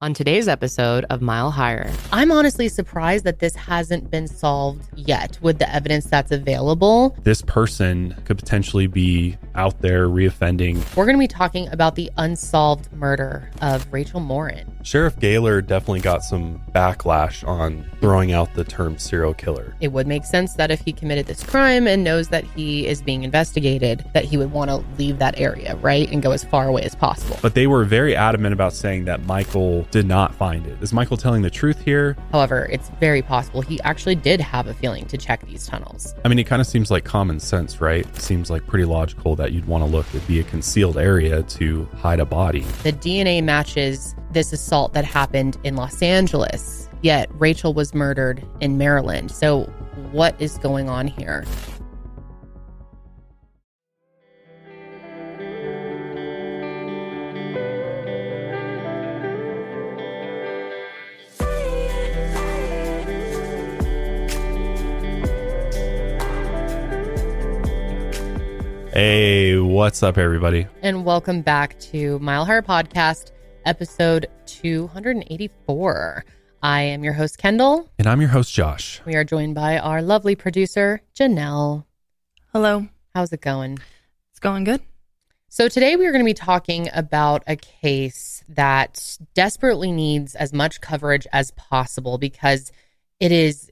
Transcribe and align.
On 0.00 0.14
today's 0.14 0.46
episode 0.46 1.04
of 1.10 1.20
Mile 1.22 1.50
Higher, 1.50 1.90
I'm 2.12 2.30
honestly 2.30 2.68
surprised 2.68 3.24
that 3.24 3.40
this 3.40 3.56
hasn't 3.56 4.12
been 4.12 4.28
solved 4.28 4.88
yet 4.94 5.36
with 5.42 5.58
the 5.58 5.68
evidence 5.74 6.04
that's 6.04 6.30
available. 6.30 7.16
This 7.24 7.42
person 7.42 8.14
could 8.24 8.38
potentially 8.38 8.86
be 8.86 9.36
out 9.56 9.80
there 9.80 10.06
reoffending. 10.06 10.76
We're 10.94 11.04
going 11.04 11.16
to 11.16 11.18
be 11.18 11.26
talking 11.26 11.66
about 11.70 11.96
the 11.96 12.12
unsolved 12.16 12.92
murder 12.92 13.50
of 13.60 13.92
Rachel 13.92 14.20
Morin. 14.20 14.72
Sheriff 14.84 15.16
Gahler 15.16 15.66
definitely 15.66 16.00
got 16.00 16.22
some 16.22 16.62
backlash 16.72 17.46
on 17.46 17.84
throwing 18.00 18.30
out 18.30 18.54
the 18.54 18.62
term 18.62 18.98
serial 18.98 19.34
killer. 19.34 19.74
It 19.80 19.88
would 19.88 20.06
make 20.06 20.24
sense 20.24 20.54
that 20.54 20.70
if 20.70 20.80
he 20.80 20.92
committed 20.92 21.26
this 21.26 21.42
crime 21.42 21.88
and 21.88 22.04
knows 22.04 22.28
that 22.28 22.44
he 22.44 22.86
is 22.86 23.02
being 23.02 23.24
investigated, 23.24 24.08
that 24.14 24.24
he 24.24 24.36
would 24.36 24.52
want 24.52 24.70
to 24.70 24.76
leave 24.96 25.18
that 25.18 25.40
area, 25.40 25.74
right? 25.82 26.08
And 26.08 26.22
go 26.22 26.30
as 26.30 26.44
far 26.44 26.68
away 26.68 26.82
as 26.82 26.94
possible. 26.94 27.36
But 27.42 27.54
they 27.54 27.66
were 27.66 27.84
very 27.84 28.14
adamant 28.14 28.52
about 28.52 28.72
saying 28.72 29.06
that 29.06 29.26
Michael 29.26 29.87
did 29.90 30.06
not 30.06 30.34
find 30.34 30.66
it. 30.66 30.80
Is 30.82 30.92
Michael 30.92 31.16
telling 31.16 31.42
the 31.42 31.50
truth 31.50 31.80
here? 31.80 32.16
However, 32.32 32.68
it's 32.70 32.90
very 33.00 33.22
possible 33.22 33.60
he 33.60 33.80
actually 33.82 34.14
did 34.14 34.40
have 34.40 34.66
a 34.66 34.74
feeling 34.74 35.06
to 35.06 35.16
check 35.16 35.44
these 35.46 35.66
tunnels. 35.66 36.14
I 36.24 36.28
mean, 36.28 36.38
it 36.38 36.44
kind 36.44 36.60
of 36.60 36.66
seems 36.66 36.90
like 36.90 37.04
common 37.04 37.40
sense, 37.40 37.80
right? 37.80 38.06
seems 38.20 38.50
like 38.50 38.66
pretty 38.66 38.84
logical 38.84 39.36
that 39.36 39.52
you'd 39.52 39.66
want 39.66 39.82
to 39.84 39.90
look 39.90 40.10
to 40.10 40.18
be 40.20 40.40
a 40.40 40.44
concealed 40.44 40.98
area 40.98 41.42
to 41.44 41.88
hide 41.96 42.20
a 42.20 42.26
body. 42.26 42.60
The 42.82 42.92
DNA 42.92 43.42
matches 43.42 44.14
this 44.32 44.52
assault 44.52 44.92
that 44.92 45.04
happened 45.04 45.56
in 45.64 45.76
Los 45.76 46.02
Angeles, 46.02 46.88
yet 47.02 47.30
Rachel 47.34 47.72
was 47.72 47.94
murdered 47.94 48.46
in 48.60 48.76
Maryland. 48.76 49.30
So, 49.30 49.64
what 50.12 50.40
is 50.40 50.58
going 50.58 50.88
on 50.88 51.06
here? 51.06 51.44
Hey, 69.00 69.56
what's 69.56 70.02
up, 70.02 70.18
everybody? 70.18 70.66
And 70.82 71.04
welcome 71.04 71.40
back 71.40 71.78
to 71.78 72.18
Mile 72.18 72.44
Higher 72.44 72.62
Podcast, 72.62 73.30
episode 73.64 74.26
284. 74.46 76.24
I 76.64 76.80
am 76.80 77.04
your 77.04 77.12
host, 77.12 77.38
Kendall. 77.38 77.88
And 77.96 78.08
I'm 78.08 78.20
your 78.20 78.30
host, 78.30 78.52
Josh. 78.52 79.00
We 79.06 79.14
are 79.14 79.22
joined 79.22 79.54
by 79.54 79.78
our 79.78 80.02
lovely 80.02 80.34
producer, 80.34 81.00
Janelle. 81.14 81.84
Hello. 82.52 82.88
How's 83.14 83.32
it 83.32 83.40
going? 83.40 83.78
It's 84.32 84.40
going 84.40 84.64
good. 84.64 84.80
So, 85.48 85.68
today 85.68 85.94
we 85.94 86.04
are 86.04 86.10
going 86.10 86.24
to 86.24 86.28
be 86.28 86.34
talking 86.34 86.88
about 86.92 87.44
a 87.46 87.54
case 87.54 88.42
that 88.48 89.16
desperately 89.32 89.92
needs 89.92 90.34
as 90.34 90.52
much 90.52 90.80
coverage 90.80 91.28
as 91.32 91.52
possible 91.52 92.18
because 92.18 92.72
it 93.20 93.30
is 93.30 93.70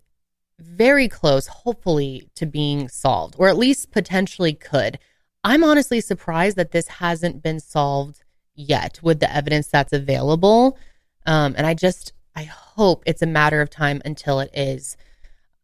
very 0.61 1.09
close, 1.09 1.49
hopefully, 1.49 2.31
to 2.37 2.47
being 2.47 2.89
solved, 2.89 3.35
or 3.39 3.49
at 3.49 3.59
least 3.59 3.91
potentially 3.91 4.55
could. 4.55 5.01
I'm 5.47 5.63
honestly 5.63 6.01
surprised 6.01 6.57
that 6.57 6.73
this 6.73 6.89
hasn't 6.89 7.41
been 7.41 7.61
solved 7.61 8.25
yet 8.57 8.99
with 9.01 9.21
the 9.21 9.33
evidence 9.33 9.69
that's 9.69 9.93
available. 9.93 10.77
Um, 11.25 11.55
and 11.57 11.65
I 11.65 11.73
just, 11.73 12.13
I 12.35 12.43
hope 12.43 13.05
it's 13.07 13.23
a 13.23 13.27
matter 13.27 13.61
of 13.61 13.71
time 13.71 14.03
until 14.05 14.41
it 14.41 14.51
is. 14.53 14.97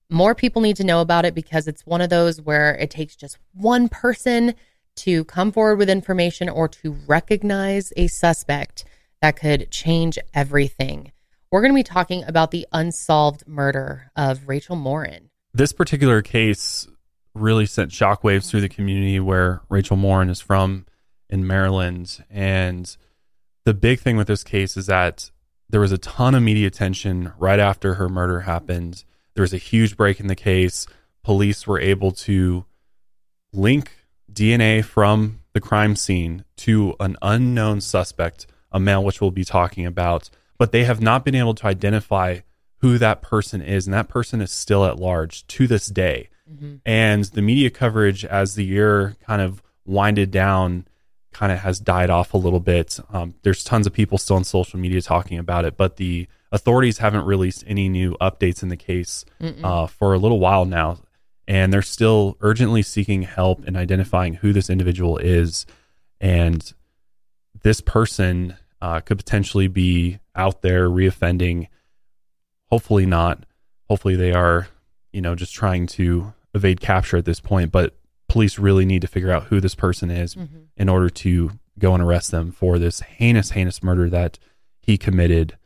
More 0.09 0.37
people 0.37 0.63
need 0.63 0.77
to 0.77 0.85
know 0.85 1.01
about 1.01 1.25
it 1.25 1.35
because 1.35 1.67
it's 1.67 1.85
one 1.85 2.01
of 2.01 2.11
those 2.11 2.41
where 2.41 2.77
it 2.77 2.91
takes 2.91 3.17
just 3.17 3.39
one 3.55 3.89
person 3.89 4.55
to 4.99 5.25
come 5.25 5.51
forward 5.51 5.79
with 5.79 5.91
information 5.91 6.49
or 6.49 6.69
to 6.69 6.93
recognize 7.09 7.93
a 7.97 8.07
suspect 8.07 8.85
that 9.21 9.35
could 9.35 9.69
change 9.73 10.17
everything. 10.33 11.11
We're 11.51 11.61
going 11.61 11.73
to 11.73 11.75
be 11.75 11.83
talking 11.83 12.23
about 12.23 12.53
the 12.53 12.69
unsolved 12.73 13.49
murder 13.49 14.13
of 14.15 14.47
Rachel 14.47 14.77
Morin. 14.77 15.31
This 15.53 15.73
particular 15.73 16.23
case 16.23 16.87
really 17.35 17.67
sent 17.67 17.91
shockwaves 17.91 18.49
through 18.49 18.61
the 18.61 18.69
community 18.69 19.21
where 19.21 19.63
Rachel 19.69 19.97
Morin 19.97 20.29
is 20.29 20.41
from 20.41 20.87
in 21.29 21.47
Maryland. 21.47 22.25
And 22.31 22.95
the 23.65 23.75
big 23.75 24.01
thing 24.01 24.17
with 24.17 24.27
this 24.27 24.45
case 24.45 24.77
is 24.77 24.87
that 24.87 25.31
there 25.71 25.81
was 25.81 25.93
a 25.93 25.99
ton 25.99 26.35
of 26.35 26.43
media 26.43 26.67
attention 26.67 27.33
right 27.39 27.59
after 27.59 27.95
her 27.95 28.09
murder 28.09 28.41
happened. 28.41 29.05
There 29.35 29.43
was 29.43 29.55
a 29.55 29.59
huge 29.59 29.97
break 29.97 30.21
in 30.21 30.27
the 30.27 30.37
case. 30.37 30.87
Police 31.25 31.67
were 31.67 31.81
able 31.81 32.13
to 32.13 32.67
link 33.53 33.93
DNA 34.31 34.85
from 34.85 35.41
the 35.53 35.61
crime 35.61 35.97
scene 35.97 36.45
to 36.57 36.95
an 37.01 37.17
unknown 37.23 37.81
suspect, 37.81 38.47
a 38.71 38.81
male, 38.81 39.05
which 39.05 39.21
we'll 39.21 39.31
be 39.31 39.45
talking 39.45 39.87
about, 39.87 40.31
but 40.59 40.73
they 40.73 40.85
have 40.85 41.01
not 41.01 41.25
been 41.25 41.35
able 41.35 41.55
to 41.55 41.67
identify 41.67 42.41
who 42.81 42.99
that 42.99 43.23
person 43.23 43.63
is. 43.63 43.87
And 43.87 43.95
that 43.95 44.09
person 44.09 44.41
is 44.41 44.51
still 44.51 44.85
at 44.85 44.99
large 44.99 45.47
to 45.49 45.67
this 45.67 45.87
day. 45.87 46.29
Mm-hmm. 46.53 46.75
And 46.85 47.25
the 47.25 47.43
media 47.43 47.71
coverage 47.71 48.25
as 48.25 48.55
the 48.55 48.65
year 48.65 49.17
kind 49.27 49.41
of 49.41 49.63
winded 49.85 50.31
down 50.31 50.87
kind 51.33 51.51
of 51.51 51.61
has 51.61 51.81
died 51.81 52.11
off 52.11 52.35
a 52.35 52.39
little 52.39 52.61
bit. 52.61 53.01
Um, 53.11 53.35
there's 53.43 53.65
tons 53.65 53.87
of 53.87 53.93
people 53.93 54.19
still 54.19 54.37
on 54.37 54.45
social 54.45 54.79
media 54.79 55.01
talking 55.01 55.39
about 55.39 55.65
it, 55.65 55.77
but 55.77 55.97
the 55.97 56.29
authorities 56.53 56.99
haven't 56.99 57.25
released 57.25 57.65
any 57.67 57.89
new 57.89 58.15
updates 58.21 58.63
in 58.63 58.69
the 58.69 58.77
case 58.77 59.25
uh, 59.65 59.87
for 59.87 60.13
a 60.13 60.19
little 60.19 60.39
while 60.39 60.65
now. 60.67 60.99
And 61.49 61.73
they're 61.73 61.83
still 61.83 62.37
urgently 62.41 62.83
seeking 62.83 63.23
help 63.23 63.67
in 63.67 63.77
identifying 63.77 64.35
who 64.35 64.53
this 64.53 64.71
individual 64.71 65.19
is. 65.19 65.67
And 66.21 66.73
this 67.63 67.81
person 67.81 68.57
uh, 68.81 69.01
could 69.01 69.17
potentially 69.17 69.69
be 69.69 70.19
out 70.37 70.63
there 70.63 70.89
reoffending. 70.89 71.69
Hopefully 72.71 73.07
not. 73.07 73.45
Hopefully 73.89 74.17
they 74.17 74.33
are, 74.33 74.69
you 75.13 75.21
know, 75.21 75.35
just 75.35 75.53
trying 75.53 75.87
to 75.89 76.33
evade 76.55 76.81
capture 76.81 77.17
at 77.17 77.25
this 77.25 77.41
point. 77.41 77.73
But 77.73 77.97
police 78.29 78.59
really 78.59 78.85
need 78.85 79.03
to 79.03 79.09
figure 79.09 79.31
out 79.31 79.45
who 79.45 79.61
this 79.61 79.75
person 79.75 80.11
is 80.11 80.35
mm-hmm. 80.35 80.61
in 80.77 80.89
order 80.89 81.11
to 81.11 81.53
go 81.79 81.95
and 81.95 82.03
arrest 82.03 82.31
them 82.31 82.53
for 82.53 82.79
this 82.79 83.01
heinous, 83.01 83.51
heinous 83.51 83.83
murder 83.83 84.09
that 84.11 84.39
he 84.81 84.97
committed 84.99 85.57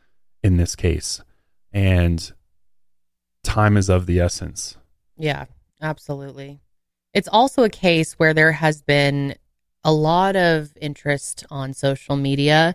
in 0.42 0.56
this 0.56 0.76
case. 0.76 1.22
And 1.72 2.32
time 3.42 3.76
is 3.76 3.88
of 3.88 4.06
the 4.06 4.20
essence. 4.20 4.76
Yeah, 5.16 5.46
absolutely. 5.80 6.60
It's 7.14 7.28
also 7.28 7.62
a 7.62 7.70
case 7.70 8.14
where 8.14 8.34
there 8.34 8.52
has 8.52 8.82
been 8.82 9.36
a 9.84 9.92
lot 9.92 10.36
of 10.36 10.70
interest 10.80 11.46
on 11.50 11.72
social 11.72 12.16
media, 12.16 12.74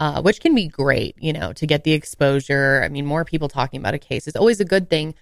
uh, 0.00 0.22
which 0.22 0.40
can 0.40 0.54
be 0.54 0.68
great, 0.68 1.16
you 1.18 1.32
know, 1.32 1.52
to 1.52 1.66
get 1.66 1.84
the 1.84 1.92
exposure. 1.92 2.80
I 2.84 2.88
mean, 2.88 3.04
more 3.04 3.24
people 3.24 3.48
talking 3.48 3.80
about 3.80 3.94
a 3.94 3.98
case 3.98 4.26
is 4.26 4.36
always 4.36 4.60
a 4.60 4.64
good 4.64 4.88
thing. 4.88 5.14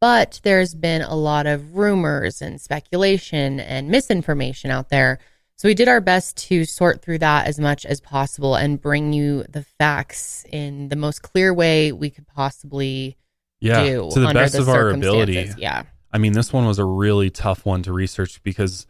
But 0.00 0.40
there's 0.44 0.74
been 0.74 1.02
a 1.02 1.14
lot 1.14 1.46
of 1.46 1.76
rumors 1.76 2.40
and 2.40 2.60
speculation 2.60 3.58
and 3.60 3.88
misinformation 3.88 4.70
out 4.70 4.90
there. 4.90 5.18
So 5.56 5.66
we 5.66 5.74
did 5.74 5.88
our 5.88 6.00
best 6.00 6.36
to 6.48 6.64
sort 6.64 7.02
through 7.02 7.18
that 7.18 7.48
as 7.48 7.58
much 7.58 7.84
as 7.84 8.00
possible 8.00 8.54
and 8.54 8.80
bring 8.80 9.12
you 9.12 9.44
the 9.48 9.64
facts 9.78 10.44
in 10.52 10.88
the 10.88 10.94
most 10.94 11.22
clear 11.22 11.52
way 11.52 11.90
we 11.90 12.10
could 12.10 12.28
possibly 12.28 13.16
yeah, 13.60 13.82
do 13.82 14.10
to 14.12 14.20
the 14.20 14.32
best 14.32 14.54
the 14.54 14.60
of 14.60 14.68
our 14.68 14.90
ability. 14.90 15.50
Yeah. 15.58 15.82
I 16.12 16.18
mean, 16.18 16.32
this 16.32 16.52
one 16.52 16.64
was 16.64 16.78
a 16.78 16.84
really 16.84 17.28
tough 17.28 17.66
one 17.66 17.82
to 17.82 17.92
research 17.92 18.40
because 18.44 18.86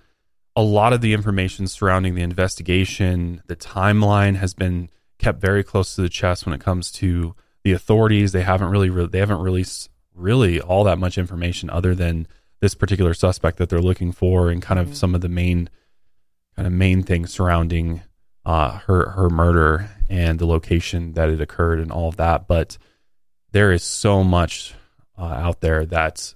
a 0.55 0.63
lot 0.63 0.93
of 0.93 1.01
the 1.01 1.15
information 1.15 1.67
surrounding 1.69 2.15
the 2.15 2.23
investigation, 2.23 3.43
the 3.47 3.57
timeline 3.57 4.37
has 4.37 4.53
been 4.53 4.91
kept 5.19 5.41
very 5.41 5.65
close 5.65 5.95
to 5.95 6.03
the 6.03 6.09
chest 6.09 6.45
when 6.45 6.55
it 6.55 6.61
comes 6.61 6.93
to 6.93 7.35
the 7.65 7.73
authorities. 7.73 8.33
They 8.33 8.43
haven't 8.43 8.69
really 8.69 8.91
re- 8.91 9.07
they 9.07 9.19
haven't 9.21 9.41
released 9.41 9.89
really 10.19 10.61
all 10.61 10.85
that 10.85 10.99
much 10.99 11.19
information 11.19 11.71
other 11.71 11.95
than 11.95 12.27
this 12.61 12.75
particular 12.75 13.15
suspect 13.15 13.59
that 13.59 13.69
they're 13.69 13.81
looking 13.81 14.13
for 14.13 14.51
and 14.51 14.61
kind 14.61 14.81
of 14.81 14.87
mm-hmm. 14.87 14.95
some 14.95 15.15
of 15.15 15.21
the 15.21 15.29
main 15.29 15.71
kind 16.57 16.67
of 16.67 16.73
main 16.73 17.03
things 17.03 17.33
surrounding 17.33 18.03
uh, 18.45 18.79
her 18.87 19.11
her 19.11 19.31
murder 19.31 19.91
and 20.09 20.39
the 20.39 20.47
location 20.47 21.13
that 21.13 21.29
it 21.29 21.41
occurred 21.41 21.79
and 21.79 21.93
all 21.93 22.09
of 22.09 22.17
that. 22.17 22.49
But 22.49 22.79
there 23.53 23.73
is 23.73 23.83
so 23.83 24.25
much 24.25 24.75
uh, 25.17 25.25
out 25.25 25.61
there 25.61 25.87
that 25.87 26.35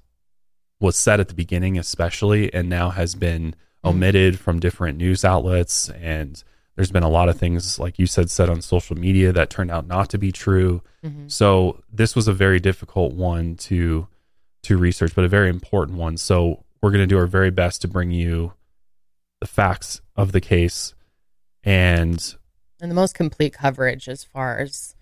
was 0.80 0.96
said 0.96 1.20
at 1.20 1.28
the 1.28 1.34
beginning, 1.34 1.78
especially, 1.78 2.52
and 2.52 2.68
now 2.68 2.90
has 2.90 3.14
been 3.14 3.52
mm-hmm. 3.52 3.88
omitted 3.88 4.38
from 4.38 4.60
different 4.60 4.98
news 4.98 5.24
outlets 5.24 5.88
and 5.90 6.42
there's 6.82 6.90
been 6.90 7.04
a 7.04 7.08
lot 7.08 7.28
of 7.28 7.38
things, 7.38 7.78
like 7.78 7.96
you 7.96 8.08
said, 8.08 8.28
said 8.28 8.50
on 8.50 8.60
social 8.60 8.98
media 8.98 9.30
that 9.30 9.50
turned 9.50 9.70
out 9.70 9.86
not 9.86 10.10
to 10.10 10.18
be 10.18 10.32
true. 10.32 10.82
Mm-hmm. 11.04 11.28
So 11.28 11.80
this 11.92 12.16
was 12.16 12.26
a 12.26 12.32
very 12.32 12.58
difficult 12.58 13.12
one 13.12 13.54
to 13.68 14.08
to 14.64 14.76
research, 14.76 15.14
but 15.14 15.24
a 15.24 15.28
very 15.28 15.48
important 15.48 15.96
one. 15.96 16.16
So 16.16 16.64
we're 16.80 16.90
going 16.90 17.02
to 17.02 17.06
do 17.06 17.18
our 17.18 17.28
very 17.28 17.52
best 17.52 17.82
to 17.82 17.88
bring 17.88 18.10
you 18.10 18.54
the 19.38 19.46
facts 19.46 20.00
of 20.16 20.32
the 20.32 20.40
case 20.40 20.94
and 21.62 22.34
and 22.80 22.90
the 22.90 22.96
most 22.96 23.14
complete 23.14 23.52
coverage 23.52 24.08
as 24.08 24.24
far 24.24 24.58
as 24.58 24.96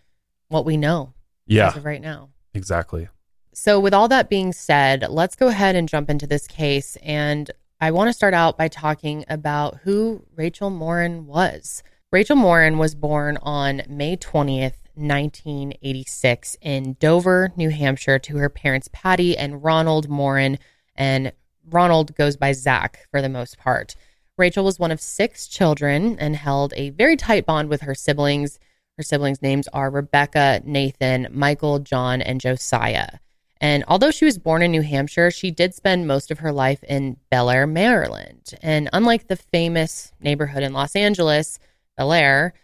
what 0.49 0.67
we 0.67 0.77
know. 0.77 1.15
Yeah, 1.47 1.73
right 1.81 2.03
now. 2.03 2.29
Exactly. 2.53 3.09
So 3.55 3.81
with 3.81 3.95
all 3.95 4.09
that 4.09 4.29
being 4.29 4.53
said, 4.53 5.07
let's 5.09 5.35
go 5.35 5.49
ahead 5.49 5.77
and 5.77 5.89
jump 5.89 6.11
into 6.11 6.27
this 6.27 6.47
case 6.47 6.97
and 6.97 7.51
I 7.83 7.93
want 7.93 8.09
to 8.09 8.13
start 8.13 8.35
out 8.35 8.59
by 8.59 8.69
talking 8.69 9.25
about 9.27 9.79
who 9.85 10.23
Rachel 10.37 10.69
Morin 10.69 11.27
was. 11.27 11.83
Rachel 12.13 12.37
Morin 12.37 12.77
was 12.77 12.95
born 12.95 13.39
on 13.41 13.81
May 13.89 14.19
20th, 14.19 14.75
1986, 14.97 16.59
in 16.61 16.99
Dover, 17.01 17.53
New 17.57 17.71
Hampshire, 17.71 18.19
to 18.19 18.37
her 18.37 18.51
parents, 18.51 18.91
Patty 18.93 19.35
and 19.35 19.65
Ronald 19.65 20.11
Morin. 20.11 20.59
And 20.95 21.33
Ronald 21.71 22.15
goes 22.17 22.37
by 22.37 22.53
Zach 22.53 23.07
for 23.11 23.23
the 23.23 23.31
most 23.31 23.57
part. 23.57 23.97
Rachel 24.37 24.67
was 24.67 24.79
one 24.79 24.91
of 24.91 25.01
six 25.01 25.49
children 25.49 26.19
and 26.19 26.37
held 26.37 26.75
a 26.77 26.91
very 26.91 27.17
tight 27.17 27.47
bond 27.47 27.71
with 27.71 27.81
her 27.81 27.95
siblings. 27.95 28.59
Her 28.99 29.03
siblings' 29.03 29.41
names 29.41 29.69
are 29.69 29.89
Rebecca, 29.89 30.61
Nathan, 30.67 31.29
Michael, 31.31 31.79
John, 31.79 32.21
and 32.21 32.43
Josiah. 32.43 33.21
And 33.61 33.85
although 33.87 34.11
she 34.11 34.25
was 34.25 34.39
born 34.39 34.63
in 34.63 34.71
New 34.71 34.81
Hampshire, 34.81 35.31
she 35.31 35.51
did 35.51 35.75
spend 35.75 36.07
most 36.07 36.31
of 36.31 36.39
her 36.39 36.53
life 36.53 36.83
in 36.85 37.19
Bel 37.31 37.51
Air, 37.51 37.67
Maryland. 37.67 38.55
And 38.63 38.89
unlike 38.93 39.29
the 39.29 39.37
famous 39.37 40.13
neighborhood 40.21 40.63
in 40.63 40.73
Los 40.73 40.97
Angeles, 40.97 41.59
Bel 41.97 42.13
Air, 42.13 42.55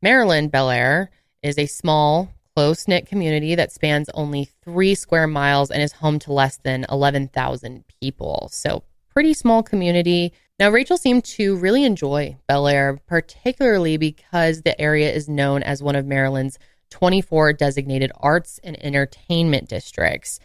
Maryland 0.00 0.50
Bel 0.50 0.70
Air 0.70 1.10
is 1.42 1.58
a 1.58 1.66
small, 1.66 2.30
close 2.56 2.88
knit 2.88 3.06
community 3.06 3.54
that 3.56 3.72
spans 3.72 4.08
only 4.14 4.48
three 4.64 4.94
square 4.94 5.26
miles 5.26 5.70
and 5.70 5.82
is 5.82 5.92
home 5.92 6.18
to 6.20 6.32
less 6.32 6.56
than 6.56 6.86
11,000 6.90 7.84
people. 8.00 8.48
So, 8.50 8.84
pretty 9.10 9.34
small 9.34 9.62
community. 9.62 10.32
Now, 10.58 10.70
Rachel 10.70 10.96
seemed 10.96 11.24
to 11.24 11.56
really 11.56 11.84
enjoy 11.84 12.36
Bel 12.46 12.68
Air, 12.68 12.98
particularly 13.06 13.96
because 13.96 14.62
the 14.62 14.80
area 14.80 15.12
is 15.12 15.28
known 15.28 15.62
as 15.62 15.82
one 15.82 15.94
of 15.94 16.06
Maryland's 16.06 16.58
24 16.90 17.52
designated 17.54 18.12
arts 18.16 18.58
and 18.62 18.82
entertainment 18.84 19.68
districts. 19.68 20.40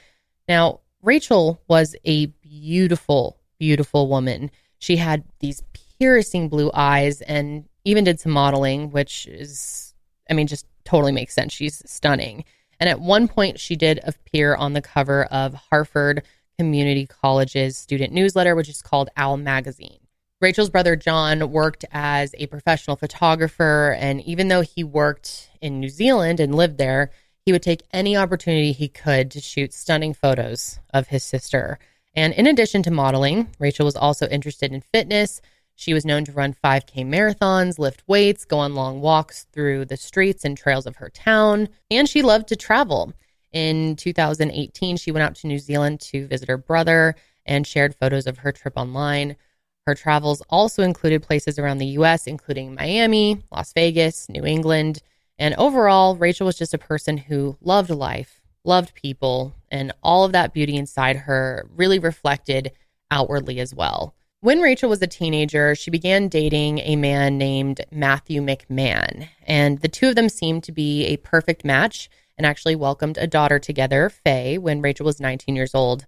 Now, 0.47 0.81
Rachel 1.01 1.61
was 1.67 1.95
a 2.05 2.27
beautiful, 2.27 3.39
beautiful 3.59 4.07
woman. 4.07 4.51
She 4.79 4.97
had 4.97 5.23
these 5.39 5.63
piercing 5.99 6.49
blue 6.49 6.71
eyes 6.73 7.21
and 7.21 7.65
even 7.85 8.03
did 8.03 8.19
some 8.19 8.31
modeling, 8.31 8.91
which 8.91 9.25
is, 9.27 9.93
I 10.29 10.33
mean, 10.33 10.47
just 10.47 10.65
totally 10.85 11.11
makes 11.11 11.33
sense. 11.33 11.53
She's 11.53 11.81
stunning. 11.89 12.45
And 12.79 12.89
at 12.89 12.99
one 12.99 13.27
point, 13.27 13.59
she 13.59 13.75
did 13.75 13.99
appear 14.03 14.55
on 14.55 14.73
the 14.73 14.81
cover 14.81 15.25
of 15.25 15.53
Harford 15.53 16.23
Community 16.57 17.07
College's 17.07 17.77
student 17.77 18.13
newsletter, 18.13 18.55
which 18.55 18.69
is 18.69 18.81
called 18.81 19.09
Owl 19.15 19.37
Magazine. 19.37 19.99
Rachel's 20.43 20.69
brother 20.69 20.97
John 20.97 21.51
worked 21.51 21.85
as 21.93 22.35
a 22.37 22.47
professional 22.47 22.97
photographer, 22.97 23.95
and 23.97 24.19
even 24.23 24.49
though 24.49 24.59
he 24.59 24.83
worked 24.83 25.49
in 25.61 25.79
New 25.79 25.87
Zealand 25.87 26.41
and 26.41 26.53
lived 26.53 26.77
there, 26.77 27.11
he 27.45 27.53
would 27.53 27.63
take 27.63 27.83
any 27.93 28.17
opportunity 28.17 28.73
he 28.73 28.89
could 28.89 29.31
to 29.31 29.39
shoot 29.39 29.73
stunning 29.73 30.13
photos 30.13 30.79
of 30.93 31.07
his 31.07 31.23
sister. 31.23 31.79
And 32.13 32.33
in 32.33 32.45
addition 32.45 32.83
to 32.83 32.91
modeling, 32.91 33.55
Rachel 33.57 33.85
was 33.85 33.95
also 33.95 34.27
interested 34.27 34.73
in 34.73 34.81
fitness. 34.81 35.39
She 35.75 35.93
was 35.93 36.03
known 36.03 36.25
to 36.25 36.33
run 36.33 36.57
5K 36.61 37.05
marathons, 37.05 37.79
lift 37.79 38.03
weights, 38.05 38.43
go 38.43 38.59
on 38.59 38.75
long 38.75 38.99
walks 38.99 39.45
through 39.53 39.85
the 39.85 39.95
streets 39.95 40.43
and 40.43 40.57
trails 40.57 40.85
of 40.85 40.97
her 40.97 41.09
town, 41.09 41.69
and 41.89 42.09
she 42.09 42.21
loved 42.21 42.49
to 42.49 42.57
travel. 42.57 43.13
In 43.53 43.95
2018, 43.95 44.97
she 44.97 45.11
went 45.11 45.23
out 45.23 45.35
to 45.35 45.47
New 45.47 45.59
Zealand 45.59 46.01
to 46.01 46.27
visit 46.27 46.49
her 46.49 46.57
brother 46.57 47.15
and 47.45 47.65
shared 47.65 47.95
photos 47.95 48.27
of 48.27 48.39
her 48.39 48.51
trip 48.51 48.73
online. 48.75 49.37
Her 49.85 49.95
travels 49.95 50.41
also 50.49 50.83
included 50.83 51.23
places 51.23 51.59
around 51.59 51.77
the 51.77 51.97
US, 51.97 52.25
including 52.25 52.73
Miami, 52.73 53.43
Las 53.51 53.73
Vegas, 53.73 54.29
New 54.29 54.45
England. 54.45 54.99
And 55.37 55.53
overall, 55.55 56.15
Rachel 56.15 56.45
was 56.45 56.57
just 56.57 56.73
a 56.73 56.77
person 56.77 57.17
who 57.17 57.57
loved 57.61 57.89
life, 57.89 58.41
loved 58.63 58.93
people, 58.93 59.53
and 59.69 59.91
all 60.01 60.23
of 60.23 60.31
that 60.31 60.53
beauty 60.53 60.77
inside 60.77 61.17
her 61.17 61.67
really 61.75 61.99
reflected 61.99 62.71
outwardly 63.11 63.59
as 63.59 63.75
well. 63.75 64.15
When 64.39 64.59
Rachel 64.59 64.89
was 64.89 65.01
a 65.01 65.07
teenager, 65.07 65.73
she 65.75 65.89
began 65.91 66.27
dating 66.27 66.79
a 66.79 66.95
man 66.95 67.37
named 67.37 67.81
Matthew 67.91 68.41
McMahon, 68.41 69.29
and 69.47 69.79
the 69.79 69.87
two 69.87 70.09
of 70.09 70.15
them 70.15 70.27
seemed 70.27 70.63
to 70.65 70.71
be 70.71 71.05
a 71.05 71.17
perfect 71.17 71.63
match 71.63 72.09
and 72.37 72.45
actually 72.45 72.75
welcomed 72.75 73.17
a 73.17 73.27
daughter 73.27 73.59
together, 73.59 74.09
Faye, 74.09 74.57
when 74.57 74.81
Rachel 74.81 75.05
was 75.05 75.19
19 75.19 75.55
years 75.55 75.73
old. 75.73 76.05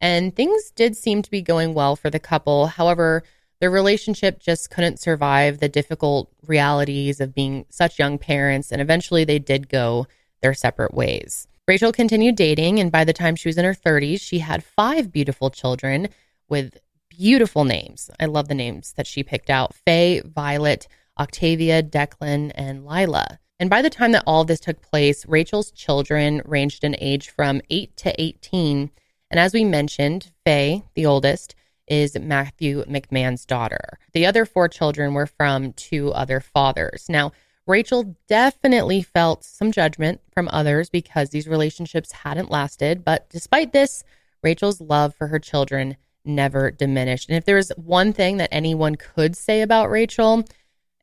And 0.00 0.34
things 0.34 0.70
did 0.70 0.96
seem 0.96 1.22
to 1.22 1.30
be 1.30 1.42
going 1.42 1.74
well 1.74 1.96
for 1.96 2.10
the 2.10 2.20
couple. 2.20 2.66
However, 2.66 3.22
their 3.60 3.70
relationship 3.70 4.38
just 4.38 4.70
couldn't 4.70 5.00
survive 5.00 5.58
the 5.58 5.68
difficult 5.68 6.30
realities 6.46 7.20
of 7.20 7.34
being 7.34 7.64
such 7.70 7.98
young 7.98 8.18
parents, 8.18 8.70
and 8.70 8.82
eventually 8.82 9.24
they 9.24 9.38
did 9.38 9.68
go 9.68 10.06
their 10.42 10.54
separate 10.54 10.94
ways. 10.94 11.48
Rachel 11.66 11.92
continued 11.92 12.36
dating, 12.36 12.78
and 12.78 12.92
by 12.92 13.04
the 13.04 13.12
time 13.12 13.34
she 13.34 13.48
was 13.48 13.58
in 13.58 13.64
her 13.64 13.74
30s, 13.74 14.20
she 14.20 14.40
had 14.40 14.62
five 14.62 15.10
beautiful 15.10 15.50
children 15.50 16.08
with 16.48 16.78
beautiful 17.08 17.64
names. 17.64 18.10
I 18.20 18.26
love 18.26 18.48
the 18.48 18.54
names 18.54 18.92
that 18.96 19.06
she 19.06 19.22
picked 19.22 19.50
out 19.50 19.74
Faye, 19.74 20.20
Violet, 20.20 20.86
Octavia, 21.18 21.82
Declan, 21.82 22.52
and 22.54 22.86
Lila. 22.86 23.38
And 23.58 23.70
by 23.70 23.80
the 23.80 23.90
time 23.90 24.12
that 24.12 24.24
all 24.26 24.44
this 24.44 24.60
took 24.60 24.82
place, 24.82 25.26
Rachel's 25.26 25.70
children 25.70 26.42
ranged 26.44 26.84
in 26.84 26.94
age 27.00 27.30
from 27.30 27.62
8 27.70 27.96
to 27.96 28.20
18 28.20 28.90
and 29.30 29.40
as 29.40 29.52
we 29.52 29.64
mentioned, 29.64 30.32
Faye, 30.44 30.82
the 30.94 31.06
oldest, 31.06 31.54
is 31.86 32.18
Matthew 32.18 32.84
McMahon's 32.84 33.44
daughter. 33.44 33.98
The 34.12 34.26
other 34.26 34.44
four 34.44 34.68
children 34.68 35.14
were 35.14 35.26
from 35.26 35.72
two 35.74 36.12
other 36.12 36.40
fathers. 36.40 37.06
Now, 37.08 37.32
Rachel 37.66 38.16
definitely 38.28 39.02
felt 39.02 39.44
some 39.44 39.72
judgment 39.72 40.20
from 40.32 40.48
others 40.52 40.88
because 40.88 41.30
these 41.30 41.48
relationships 41.48 42.12
hadn't 42.12 42.50
lasted. 42.50 43.04
But 43.04 43.28
despite 43.28 43.72
this, 43.72 44.04
Rachel's 44.42 44.80
love 44.80 45.14
for 45.14 45.26
her 45.28 45.40
children 45.40 45.96
never 46.24 46.70
diminished. 46.70 47.28
And 47.28 47.36
if 47.36 47.44
there 47.44 47.56
was 47.56 47.72
one 47.76 48.12
thing 48.12 48.36
that 48.36 48.48
anyone 48.52 48.96
could 48.96 49.36
say 49.36 49.62
about 49.62 49.90
Rachel 49.90 50.44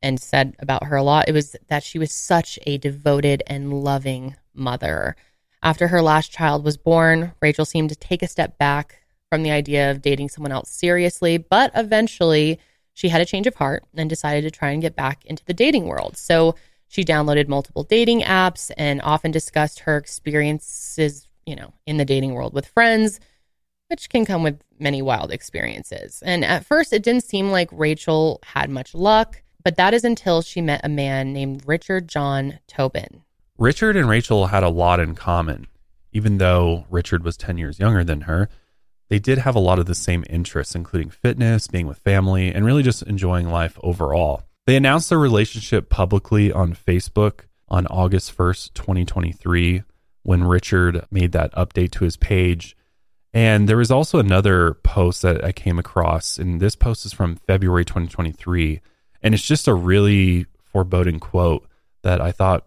and 0.02 0.20
said 0.20 0.54
about 0.58 0.84
her 0.84 0.96
a 0.96 1.02
lot, 1.02 1.28
it 1.28 1.32
was 1.32 1.56
that 1.68 1.82
she 1.82 1.98
was 1.98 2.12
such 2.12 2.58
a 2.66 2.78
devoted 2.78 3.42
and 3.46 3.72
loving 3.82 4.36
mother. 4.54 5.16
After 5.64 5.88
her 5.88 6.02
last 6.02 6.30
child 6.30 6.62
was 6.62 6.76
born, 6.76 7.32
Rachel 7.40 7.64
seemed 7.64 7.88
to 7.88 7.96
take 7.96 8.22
a 8.22 8.28
step 8.28 8.58
back 8.58 9.00
from 9.30 9.42
the 9.42 9.50
idea 9.50 9.90
of 9.90 10.02
dating 10.02 10.28
someone 10.28 10.52
else 10.52 10.68
seriously, 10.68 11.38
but 11.38 11.72
eventually 11.74 12.60
she 12.92 13.08
had 13.08 13.22
a 13.22 13.24
change 13.24 13.46
of 13.46 13.54
heart 13.54 13.82
and 13.96 14.10
decided 14.10 14.42
to 14.42 14.50
try 14.50 14.72
and 14.72 14.82
get 14.82 14.94
back 14.94 15.24
into 15.24 15.42
the 15.46 15.54
dating 15.54 15.86
world. 15.86 16.18
So 16.18 16.54
she 16.86 17.02
downloaded 17.02 17.48
multiple 17.48 17.82
dating 17.82 18.20
apps 18.20 18.70
and 18.76 19.00
often 19.00 19.30
discussed 19.30 19.80
her 19.80 19.96
experiences, 19.96 21.28
you 21.46 21.56
know, 21.56 21.72
in 21.86 21.96
the 21.96 22.04
dating 22.04 22.34
world 22.34 22.52
with 22.52 22.66
friends, 22.66 23.18
which 23.88 24.10
can 24.10 24.26
come 24.26 24.42
with 24.42 24.60
many 24.78 25.00
wild 25.00 25.32
experiences. 25.32 26.22
And 26.26 26.44
at 26.44 26.66
first, 26.66 26.92
it 26.92 27.02
didn't 27.02 27.24
seem 27.24 27.50
like 27.50 27.70
Rachel 27.72 28.38
had 28.44 28.68
much 28.68 28.94
luck, 28.94 29.42
but 29.64 29.76
that 29.76 29.94
is 29.94 30.04
until 30.04 30.42
she 30.42 30.60
met 30.60 30.82
a 30.84 30.90
man 30.90 31.32
named 31.32 31.62
Richard 31.66 32.06
John 32.06 32.58
Tobin. 32.68 33.23
Richard 33.56 33.96
and 33.96 34.08
Rachel 34.08 34.48
had 34.48 34.64
a 34.64 34.68
lot 34.68 34.98
in 34.98 35.14
common. 35.14 35.68
Even 36.12 36.38
though 36.38 36.86
Richard 36.90 37.22
was 37.22 37.36
10 37.36 37.56
years 37.56 37.78
younger 37.78 38.02
than 38.02 38.22
her, 38.22 38.48
they 39.08 39.20
did 39.20 39.38
have 39.38 39.54
a 39.54 39.60
lot 39.60 39.78
of 39.78 39.86
the 39.86 39.94
same 39.94 40.24
interests, 40.28 40.74
including 40.74 41.10
fitness, 41.10 41.68
being 41.68 41.86
with 41.86 41.98
family, 41.98 42.52
and 42.52 42.64
really 42.64 42.82
just 42.82 43.02
enjoying 43.02 43.48
life 43.48 43.78
overall. 43.82 44.42
They 44.66 44.76
announced 44.76 45.08
their 45.08 45.18
relationship 45.18 45.88
publicly 45.88 46.50
on 46.52 46.74
Facebook 46.74 47.42
on 47.68 47.86
August 47.86 48.36
1st, 48.36 48.74
2023, 48.74 49.84
when 50.24 50.42
Richard 50.42 51.06
made 51.12 51.32
that 51.32 51.52
update 51.54 51.92
to 51.92 52.04
his 52.04 52.16
page. 52.16 52.76
And 53.32 53.68
there 53.68 53.76
was 53.76 53.90
also 53.90 54.18
another 54.18 54.74
post 54.74 55.22
that 55.22 55.44
I 55.44 55.52
came 55.52 55.78
across, 55.78 56.38
and 56.38 56.60
this 56.60 56.74
post 56.74 57.06
is 57.06 57.12
from 57.12 57.36
February 57.36 57.84
2023. 57.84 58.80
And 59.22 59.32
it's 59.32 59.46
just 59.46 59.68
a 59.68 59.74
really 59.74 60.46
foreboding 60.64 61.20
quote 61.20 61.68
that 62.02 62.20
I 62.20 62.32
thought 62.32 62.66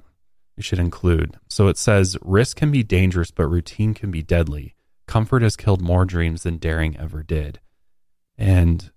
we 0.58 0.64
should 0.64 0.80
include. 0.80 1.38
So 1.48 1.68
it 1.68 1.78
says 1.78 2.18
risk 2.22 2.58
can 2.58 2.72
be 2.72 2.84
dangerous, 2.84 3.32
but 3.32 3.48
routine 3.48 3.94
can 3.94 4.12
be 4.12 4.24
deadly. 4.24 4.74
Comfort 5.08 5.44
has 5.44 5.56
killed 5.56 5.82
more 5.82 6.04
dreams 6.04 6.44
than 6.44 6.58
daring 6.58 6.98
ever 6.98 7.24
did. 7.24 7.60
And 8.38 8.92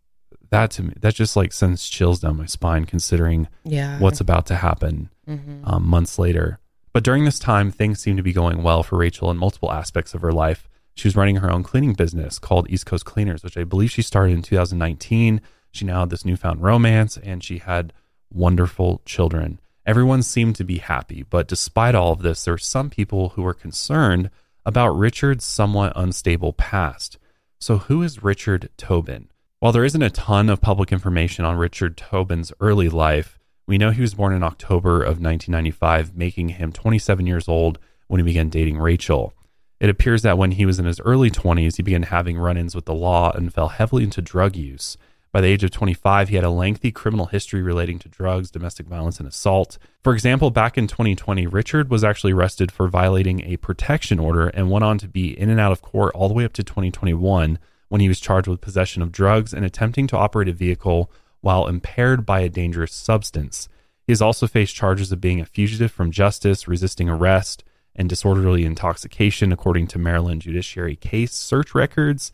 that 0.51 0.71
to 0.73 0.83
me, 0.83 0.95
that 1.01 1.15
just 1.15 1.37
like 1.37 1.53
sends 1.53 1.89
chills 1.89 2.21
down 2.21 2.39
my 2.39 2.47
spine 2.47 2.85
considering 2.85 3.47
yeah. 3.65 3.99
what's 4.01 4.21
about 4.21 4.47
to 4.47 4.57
happen 4.57 5.11
mm-hmm. 5.29 5.61
um, 5.65 5.87
months 5.87 6.19
later. 6.19 6.59
But 6.93 7.05
during 7.05 7.25
this 7.25 7.39
time, 7.39 7.71
things 7.71 8.01
seemed 8.01 8.17
to 8.17 8.23
be 8.23 8.33
going 8.33 8.63
well 8.63 8.83
for 8.83 8.99
Rachel 8.99 9.31
in 9.31 9.37
multiple 9.37 9.71
aspects 9.71 10.13
of 10.15 10.23
her 10.23 10.33
life. 10.33 10.69
She 10.95 11.07
was 11.07 11.15
running 11.15 11.37
her 11.37 11.51
own 11.51 11.63
cleaning 11.63 11.93
business 11.93 12.39
called 12.39 12.69
East 12.69 12.87
Coast 12.87 13.05
Cleaners, 13.05 13.45
which 13.45 13.57
I 13.57 13.65
believe 13.65 13.93
she 13.93 14.03
started 14.03 14.33
in 14.35 14.43
2019. 14.43 15.41
She 15.71 15.85
now 15.85 16.01
had 16.01 16.11
this 16.11 16.25
newfound 16.25 16.63
romance 16.63 17.17
and 17.17 17.45
she 17.45 17.59
had 17.59 17.93
wonderful 18.33 19.03
children. 19.05 19.61
Everyone 19.87 20.23
seemed 20.23 20.57
to 20.57 20.65
be 20.65 20.79
happy, 20.79 21.23
but 21.23 21.49
despite 21.49 21.95
all 21.95 22.13
of 22.13 22.23
this, 22.23 22.45
there 22.45 22.55
were 22.55 22.59
some 22.59 22.91
people 22.91 23.31
who 23.31 23.43
were 23.43 23.55
concerned 23.55 24.31
about 24.67 24.91
Richard's 24.91 25.45
somewhat 25.45 25.93
unstable 25.97 26.53
past. 26.53 27.19
So, 27.59 27.79
who 27.79 28.03
is 28.03 28.23
Richard 28.23 28.69
Tobin? 28.77 29.29
While 29.59 29.73
there 29.73 29.85
isn't 29.85 30.03
a 30.03 30.11
ton 30.11 30.49
of 30.49 30.61
public 30.61 30.93
information 30.93 31.45
on 31.45 31.57
Richard 31.57 31.97
Tobin's 31.97 32.53
early 32.61 32.89
life, 32.89 33.39
we 33.67 33.79
know 33.79 33.91
he 33.91 34.03
was 34.03 34.15
born 34.15 34.35
in 34.35 34.43
October 34.43 35.03
of 35.03 35.21
1995, 35.21 36.17
making 36.17 36.51
him 36.51 36.73
27 36.73 37.27
years 37.27 37.49
old 37.49 37.79
when 38.07 38.19
he 38.19 38.25
began 38.25 38.49
dating 38.49 38.79
Rachel. 38.79 39.33
It 39.79 39.89
appears 39.89 40.23
that 40.23 40.37
when 40.37 40.53
he 40.53 40.67
was 40.67 40.79
in 40.79 40.85
his 40.85 41.01
early 41.01 41.31
20s, 41.31 41.77
he 41.77 41.83
began 41.83 42.03
having 42.05 42.39
run 42.39 42.57
ins 42.57 42.75
with 42.75 42.85
the 42.85 42.95
law 42.95 43.33
and 43.33 43.53
fell 43.53 43.69
heavily 43.69 44.05
into 44.05 44.21
drug 44.21 44.57
use. 44.57 44.97
By 45.33 45.41
the 45.41 45.47
age 45.47 45.63
of 45.63 45.71
25, 45.71 46.29
he 46.29 46.35
had 46.35 46.45
a 46.45 46.51
lengthy 46.51 46.91
criminal 46.91 47.27
history 47.27 47.63
relating 47.63 48.01
to 48.01 48.09
drugs, 48.09 48.51
domestic 48.51 48.87
violence, 48.87 49.21
and 49.21 49.29
assault. 49.29 49.79
For 50.03 50.13
example, 50.13 50.51
back 50.51 50.77
in 50.77 50.89
2020, 50.89 51.47
Richard 51.47 51.89
was 51.89 52.03
actually 52.03 52.33
arrested 52.33 52.73
for 52.73 52.89
violating 52.89 53.43
a 53.43 53.57
protection 53.59 54.19
order 54.19 54.49
and 54.49 54.71
went 54.71 54.85
on 54.85 54.99
to 54.99 55.09
be 55.09 55.39
in 55.39 55.49
and 55.49 55.61
out 55.61 55.71
of 55.71 55.83
court 55.83 56.13
all 56.17 56.27
the 56.27 56.35
way 56.35 56.45
up 56.45 56.53
to 56.55 56.65
2021 56.65 57.61
when 57.89 58.01
he 58.01 58.09
was 58.09 58.19
charged 58.19 58.49
with 58.49 58.61
possession 58.61 59.03
of 59.03 59.13
drugs 59.13 59.53
and 59.53 59.65
attempting 59.65 60.09
to 60.09 60.17
operate 60.17 60.49
a 60.49 60.53
vehicle 60.53 61.13
while 61.43 61.69
impaired 61.69 62.27
by 62.27 62.41
a 62.41 62.49
dangerous 62.49 62.93
substance. 62.93 63.69
He 64.07 64.13
has 64.13 64.21
also 64.21 64.49
faced 64.49 64.75
charges 64.75 65.13
of 65.13 65.21
being 65.21 65.41
a 65.41 65.45
fugitive 65.45 65.93
from 65.93 66.11
justice, 66.11 66.67
resisting 66.67 67.09
arrest, 67.09 67.63
and 67.95 68.09
disorderly 68.09 68.65
intoxication, 68.65 69.53
according 69.53 69.87
to 69.89 69.99
Maryland 69.99 70.43
Judiciary 70.43 70.97
case 70.97 71.33
search 71.33 71.75
records. 71.75 72.33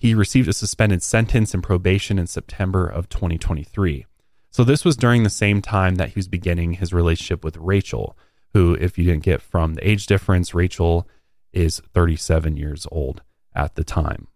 He 0.00 0.14
received 0.14 0.48
a 0.48 0.54
suspended 0.54 1.02
sentence 1.02 1.52
and 1.52 1.62
probation 1.62 2.18
in 2.18 2.26
September 2.26 2.86
of 2.86 3.10
2023. 3.10 4.06
So, 4.50 4.64
this 4.64 4.82
was 4.82 4.96
during 4.96 5.24
the 5.24 5.30
same 5.30 5.60
time 5.60 5.96
that 5.96 6.08
he 6.08 6.18
was 6.18 6.26
beginning 6.26 6.72
his 6.72 6.94
relationship 6.94 7.44
with 7.44 7.58
Rachel, 7.58 8.16
who, 8.54 8.72
if 8.80 8.96
you 8.96 9.04
didn't 9.04 9.24
get 9.24 9.42
from 9.42 9.74
the 9.74 9.86
age 9.86 10.06
difference, 10.06 10.54
Rachel 10.54 11.06
is 11.52 11.82
37 11.92 12.56
years 12.56 12.86
old 12.90 13.20
at 13.54 13.74
the 13.74 13.84
time. 13.84 14.28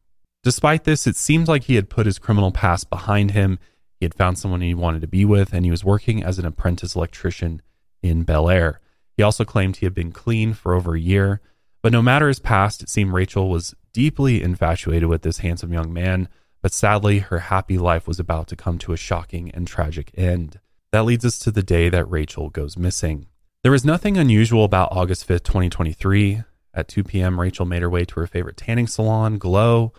Despite 0.43 0.85
this, 0.85 1.07
it 1.07 1.17
seems 1.17 1.49
like 1.49 1.65
he 1.65 1.77
had 1.77 1.89
put 1.89 2.05
his 2.05 2.19
criminal 2.19 2.53
past 2.53 2.91
behind 2.91 3.31
him. 3.31 3.59
He 3.99 4.05
had 4.05 4.15
found 4.15 4.39
someone 4.39 4.61
he 4.61 4.75
wanted 4.75 5.01
to 5.01 5.09
be 5.09 5.25
with, 5.25 5.55
and 5.55 5.65
he 5.65 5.71
was 5.71 5.83
working 5.83 6.23
as 6.23 6.39
an 6.39 6.45
apprentice 6.45 6.95
electrician 6.95 7.63
in 8.03 8.25
Bel 8.25 8.51
Air. 8.51 8.81
He 9.17 9.23
also 9.23 9.47
claimed 9.47 9.77
he 9.77 9.87
had 9.87 9.95
been 9.95 10.13
clean 10.13 10.53
for 10.53 10.75
over 10.75 10.95
a 10.95 11.01
year. 11.01 11.41
But 11.81 11.93
no 11.93 12.03
matter 12.03 12.29
his 12.29 12.39
past, 12.39 12.83
it 12.83 12.91
seemed 12.91 13.15
Rachel 13.15 13.49
was 13.49 13.75
deeply 13.95 14.43
infatuated 14.43 15.09
with 15.09 15.23
this 15.23 15.39
handsome 15.39 15.73
young 15.73 15.91
man. 15.91 16.29
But 16.61 16.75
sadly, 16.75 17.21
her 17.21 17.39
happy 17.39 17.79
life 17.79 18.07
was 18.07 18.21
about 18.21 18.49
to 18.49 18.57
come 18.57 18.77
to 18.81 18.93
a 18.93 18.99
shocking 18.99 19.51
and 19.53 19.67
tragic 19.67 20.11
end. 20.15 20.61
That 20.93 21.07
leads 21.07 21.25
us 21.25 21.39
to 21.41 21.51
the 21.51 21.63
day 21.63 21.89
that 21.89 22.11
Rachel 22.11 22.51
goes 22.51 22.77
missing. 22.77 23.27
There 23.63 23.73
was 23.73 23.85
nothing 23.85 24.19
unusual 24.19 24.65
about 24.65 24.93
August 24.93 25.27
5th, 25.27 25.45
2023. 25.45 26.43
At 26.75 26.89
2 26.89 27.05
p.m., 27.05 27.41
Rachel 27.41 27.65
made 27.65 27.83
her 27.83 27.89
way 27.89 28.05
to 28.05 28.21
her 28.21 28.27
favorite 28.27 28.57
tanning 28.57 28.87
salon, 28.87 29.39
Glow. 29.39 29.93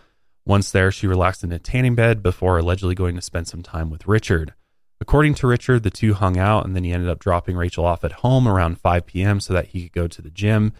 Once 0.44 0.70
there, 0.70 0.92
she 0.92 1.06
relaxed 1.06 1.42
in 1.42 1.50
a 1.50 1.58
tanning 1.58 1.94
bed 1.94 2.22
before 2.22 2.58
allegedly 2.58 2.94
going 2.94 3.16
to 3.16 3.22
spend 3.22 3.48
some 3.48 3.62
time 3.62 3.90
with 3.90 4.06
Richard. 4.06 4.54
According 5.00 5.34
to 5.34 5.46
Richard, 5.46 5.82
the 5.82 5.90
two 5.90 6.14
hung 6.14 6.38
out 6.38 6.64
and 6.64 6.74
then 6.74 6.84
he 6.84 6.92
ended 6.92 7.10
up 7.10 7.18
dropping 7.18 7.56
Rachel 7.56 7.84
off 7.84 8.04
at 8.04 8.12
home 8.12 8.46
around 8.46 8.80
5 8.80 9.06
p.m. 9.06 9.40
so 9.40 9.52
that 9.52 9.68
he 9.68 9.82
could 9.82 9.92
go 9.92 10.08
to 10.08 10.22
the 10.22 10.30
gym. 10.30 10.72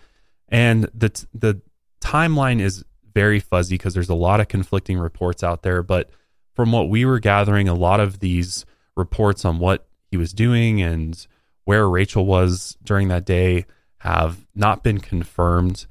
And 0.48 0.84
the 0.94 1.26
the 1.34 1.60
timeline 2.00 2.60
is 2.60 2.84
very 3.16 3.40
fuzzy 3.40 3.76
because 3.78 3.94
there's 3.94 4.10
a 4.10 4.14
lot 4.14 4.40
of 4.40 4.48
conflicting 4.48 4.98
reports 4.98 5.42
out 5.42 5.62
there, 5.62 5.82
but 5.82 6.10
from 6.52 6.70
what 6.70 6.90
we 6.90 7.06
were 7.06 7.18
gathering, 7.18 7.66
a 7.66 7.72
lot 7.72 7.98
of 7.98 8.18
these 8.18 8.66
reports 8.94 9.42
on 9.42 9.58
what 9.58 9.86
he 10.10 10.18
was 10.18 10.34
doing 10.34 10.82
and 10.82 11.26
where 11.64 11.88
Rachel 11.88 12.26
was 12.26 12.76
during 12.84 13.08
that 13.08 13.24
day 13.24 13.64
have 14.00 14.46
not 14.54 14.84
been 14.84 14.98
confirmed. 14.98 15.86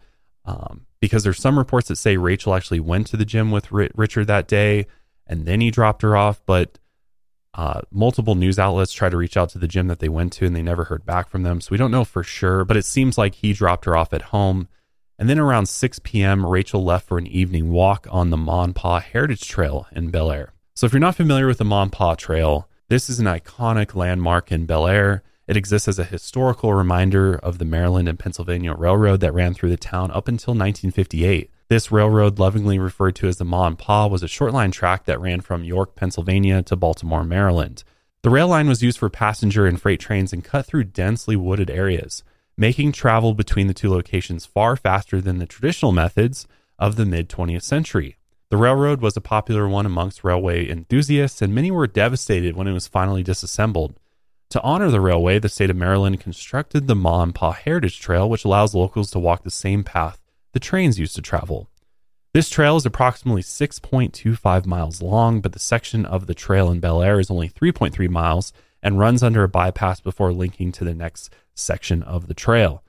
Um, 0.45 0.85
because 0.99 1.23
there's 1.23 1.39
some 1.41 1.57
reports 1.57 1.87
that 1.87 1.95
say 1.95 2.15
Rachel 2.15 2.53
actually 2.53 2.79
went 2.79 3.07
to 3.07 3.17
the 3.17 3.25
gym 3.25 3.49
with 3.49 3.73
R- 3.73 3.89
Richard 3.95 4.27
that 4.27 4.47
day 4.47 4.85
and 5.25 5.47
then 5.47 5.61
he 5.61 5.71
dropped 5.71 6.03
her 6.03 6.15
off, 6.15 6.43
but 6.45 6.77
uh, 7.55 7.81
multiple 7.89 8.35
news 8.35 8.59
outlets 8.59 8.93
try 8.93 9.09
to 9.09 9.17
reach 9.17 9.35
out 9.35 9.49
to 9.49 9.57
the 9.57 9.67
gym 9.67 9.87
that 9.87 9.97
they 9.97 10.09
went 10.09 10.31
to 10.33 10.45
and 10.45 10.55
they 10.55 10.61
never 10.61 10.83
heard 10.83 11.07
back 11.07 11.27
from 11.27 11.41
them. 11.41 11.59
So 11.59 11.69
we 11.71 11.77
don't 11.77 11.89
know 11.89 12.05
for 12.05 12.21
sure, 12.21 12.65
but 12.65 12.77
it 12.77 12.85
seems 12.85 13.17
like 13.17 13.33
he 13.33 13.51
dropped 13.51 13.85
her 13.85 13.97
off 13.97 14.13
at 14.13 14.21
home. 14.21 14.67
And 15.17 15.29
then 15.29 15.39
around 15.39 15.67
6 15.67 15.99
p.m., 15.99 16.45
Rachel 16.45 16.83
left 16.83 17.07
for 17.07 17.17
an 17.17 17.27
evening 17.27 17.71
walk 17.71 18.05
on 18.11 18.29
the 18.29 18.37
Ma 18.37 18.63
and 18.63 18.75
Pa 18.75 18.99
Heritage 18.99 19.47
Trail 19.47 19.87
in 19.91 20.09
Bel 20.09 20.31
Air. 20.31 20.53
So 20.73 20.85
if 20.85 20.91
you're 20.91 20.99
not 20.99 21.15
familiar 21.15 21.47
with 21.47 21.57
the 21.57 21.65
Ma 21.65 21.83
and 21.83 21.91
Pa 21.91 22.15
Trail, 22.15 22.67
this 22.89 23.09
is 23.09 23.19
an 23.19 23.25
iconic 23.25 23.95
landmark 23.95 24.51
in 24.51 24.65
Bel 24.65 24.87
Air. 24.87 25.23
It 25.47 25.55
exists 25.55 25.87
as 25.87 25.99
a 25.99 26.03
historical 26.03 26.73
reminder 26.73 27.35
of 27.35 27.59
the 27.59 27.65
Maryland 27.65 28.09
and 28.09 28.19
Pennsylvania 28.19 28.73
Railroad 28.73 29.21
that 29.21 29.33
ran 29.33 29.53
through 29.53 29.69
the 29.69 29.77
town 29.77 30.11
up 30.11 30.27
until 30.27 30.53
1958. 30.53 31.49
This 31.67 31.91
railroad, 31.91 32.37
lovingly 32.37 32.77
referred 32.77 33.15
to 33.15 33.27
as 33.27 33.37
the 33.37 33.45
Ma 33.45 33.69
Pa, 33.71 34.07
was 34.07 34.21
a 34.21 34.27
short 34.27 34.53
line 34.53 34.71
track 34.71 35.05
that 35.05 35.21
ran 35.21 35.41
from 35.41 35.63
York, 35.63 35.95
Pennsylvania 35.95 36.61
to 36.63 36.75
Baltimore, 36.75 37.23
Maryland. 37.23 37.83
The 38.21 38.29
rail 38.29 38.47
line 38.47 38.67
was 38.67 38.83
used 38.83 38.97
for 38.97 39.09
passenger 39.09 39.65
and 39.65 39.81
freight 39.81 39.99
trains 39.99 40.33
and 40.33 40.43
cut 40.43 40.65
through 40.65 40.85
densely 40.85 41.35
wooded 41.35 41.69
areas, 41.69 42.23
making 42.57 42.91
travel 42.91 43.33
between 43.33 43.67
the 43.67 43.73
two 43.73 43.89
locations 43.89 44.45
far 44.45 44.75
faster 44.75 45.21
than 45.21 45.39
the 45.39 45.45
traditional 45.45 45.91
methods 45.91 46.47
of 46.79 46.95
the 46.95 47.05
mid 47.05 47.29
20th 47.29 47.63
century. 47.63 48.17
The 48.49 48.57
railroad 48.57 49.01
was 49.01 49.17
a 49.17 49.21
popular 49.21 49.67
one 49.67 49.85
amongst 49.85 50.23
railway 50.23 50.69
enthusiasts, 50.69 51.41
and 51.41 51.53
many 51.53 51.71
were 51.71 51.87
devastated 51.87 52.55
when 52.55 52.67
it 52.67 52.73
was 52.73 52.87
finally 52.87 53.23
disassembled. 53.23 53.99
To 54.51 54.61
honor 54.61 54.91
the 54.91 55.01
railway, 55.01 55.39
the 55.39 55.49
state 55.49 55.69
of 55.69 55.75
Maryland 55.75 56.19
constructed 56.19 56.87
the 56.87 56.95
Ma 56.95 57.23
and 57.23 57.33
Pa 57.33 57.51
Heritage 57.51 57.99
Trail, 57.99 58.29
which 58.29 58.45
allows 58.45 58.75
locals 58.75 59.09
to 59.11 59.19
walk 59.19 59.43
the 59.43 59.51
same 59.51 59.83
path 59.83 60.21
the 60.55 60.59
trains 60.59 60.97
used 60.97 61.15
to 61.17 61.21
travel. 61.21 61.69
This 62.33 62.49
trail 62.49 62.77
is 62.77 62.85
approximately 62.85 63.41
6.25 63.41 64.65
miles 64.65 65.01
long, 65.01 65.41
but 65.41 65.51
the 65.51 65.59
section 65.59 66.05
of 66.05 66.27
the 66.27 66.33
trail 66.33 66.71
in 66.71 66.79
Bel 66.79 67.03
Air 67.03 67.19
is 67.19 67.29
only 67.29 67.49
3.3 67.49 68.09
miles 68.09 68.53
and 68.85 68.99
runs 68.99 69.23
under 69.23 69.43
a 69.43 69.49
bypass 69.49 69.99
before 69.99 70.31
linking 70.31 70.71
to 70.71 70.83
the 70.85 70.93
next 70.93 71.33
section 71.55 72.03
of 72.03 72.27
the 72.27 72.35
trail. 72.35 72.83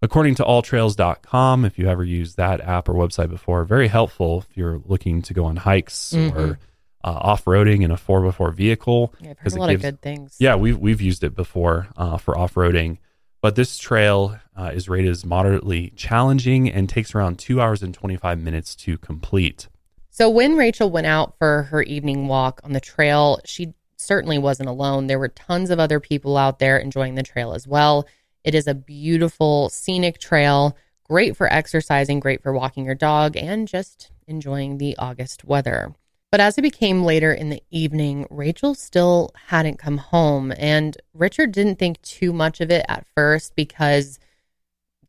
According 0.00 0.36
to 0.36 0.42
alltrails.com, 0.42 1.66
if 1.66 1.78
you 1.78 1.86
ever 1.86 2.02
used 2.02 2.38
that 2.38 2.62
app 2.62 2.88
or 2.88 2.94
website 2.94 3.28
before, 3.28 3.62
very 3.64 3.88
helpful 3.88 4.38
if 4.38 4.56
you're 4.56 4.80
looking 4.86 5.20
to 5.20 5.34
go 5.34 5.44
on 5.44 5.56
hikes 5.56 6.14
mm-hmm. 6.16 6.36
or 6.36 6.58
uh, 7.04 7.18
off 7.20 7.44
roading 7.44 7.84
in 7.84 7.90
a 7.90 7.96
4x4 7.96 8.54
vehicle. 8.54 9.14
Yeah, 9.20 9.30
I've 9.32 9.38
heard 9.38 9.52
a 9.52 9.56
lot 9.56 9.68
gives, 9.68 9.84
of 9.84 9.90
good 9.90 10.00
things. 10.00 10.36
Yeah, 10.38 10.56
we've, 10.56 10.78
we've 10.78 11.02
used 11.02 11.22
it 11.22 11.34
before 11.34 11.88
uh, 11.98 12.16
for 12.16 12.36
off 12.38 12.54
roading. 12.54 12.98
But 13.42 13.54
this 13.54 13.76
trail 13.76 14.38
uh, 14.56 14.70
is 14.72 14.88
rated 14.88 15.10
as 15.10 15.26
moderately 15.26 15.92
challenging 15.94 16.70
and 16.70 16.88
takes 16.88 17.14
around 17.14 17.38
two 17.38 17.60
hours 17.60 17.82
and 17.82 17.92
25 17.92 18.40
minutes 18.40 18.74
to 18.76 18.96
complete. 18.96 19.68
So, 20.08 20.30
when 20.30 20.56
Rachel 20.56 20.88
went 20.90 21.06
out 21.06 21.34
for 21.38 21.64
her 21.64 21.82
evening 21.82 22.28
walk 22.28 22.62
on 22.64 22.72
the 22.72 22.80
trail, 22.80 23.40
she 23.44 23.74
certainly 24.04 24.38
wasn't 24.38 24.68
alone. 24.68 25.06
There 25.06 25.18
were 25.18 25.28
tons 25.28 25.70
of 25.70 25.80
other 25.80 26.00
people 26.00 26.36
out 26.36 26.58
there 26.58 26.78
enjoying 26.78 27.14
the 27.14 27.22
trail 27.22 27.52
as 27.52 27.66
well. 27.66 28.06
It 28.44 28.54
is 28.54 28.66
a 28.66 28.74
beautiful, 28.74 29.70
scenic 29.70 30.18
trail, 30.18 30.76
great 31.04 31.36
for 31.36 31.52
exercising, 31.52 32.20
great 32.20 32.42
for 32.42 32.52
walking 32.52 32.84
your 32.84 32.94
dog, 32.94 33.36
and 33.36 33.66
just 33.66 34.10
enjoying 34.26 34.78
the 34.78 34.96
August 34.98 35.44
weather. 35.44 35.94
But 36.30 36.40
as 36.40 36.58
it 36.58 36.62
became 36.62 37.04
later 37.04 37.32
in 37.32 37.50
the 37.50 37.62
evening, 37.70 38.26
Rachel 38.28 38.74
still 38.74 39.30
hadn't 39.46 39.78
come 39.78 39.98
home. 39.98 40.52
And 40.56 40.96
Richard 41.12 41.52
didn't 41.52 41.78
think 41.78 42.02
too 42.02 42.32
much 42.32 42.60
of 42.60 42.72
it 42.72 42.84
at 42.88 43.06
first 43.14 43.54
because 43.54 44.18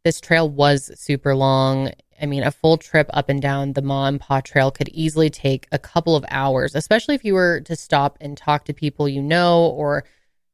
this 0.03 0.21
trail 0.21 0.47
was 0.47 0.91
super 0.99 1.35
long. 1.35 1.91
I 2.21 2.25
mean, 2.25 2.43
a 2.43 2.51
full 2.51 2.77
trip 2.77 3.09
up 3.13 3.29
and 3.29 3.41
down 3.41 3.73
the 3.73 3.81
Ma 3.81 4.07
and 4.07 4.19
Pa 4.19 4.41
Trail 4.41 4.71
could 4.71 4.89
easily 4.89 5.29
take 5.29 5.67
a 5.71 5.79
couple 5.79 6.15
of 6.15 6.25
hours, 6.29 6.75
especially 6.75 7.15
if 7.15 7.25
you 7.25 7.33
were 7.33 7.61
to 7.61 7.75
stop 7.75 8.17
and 8.21 8.37
talk 8.37 8.65
to 8.65 8.73
people 8.73 9.09
you 9.09 9.21
know 9.21 9.65
or 9.65 10.05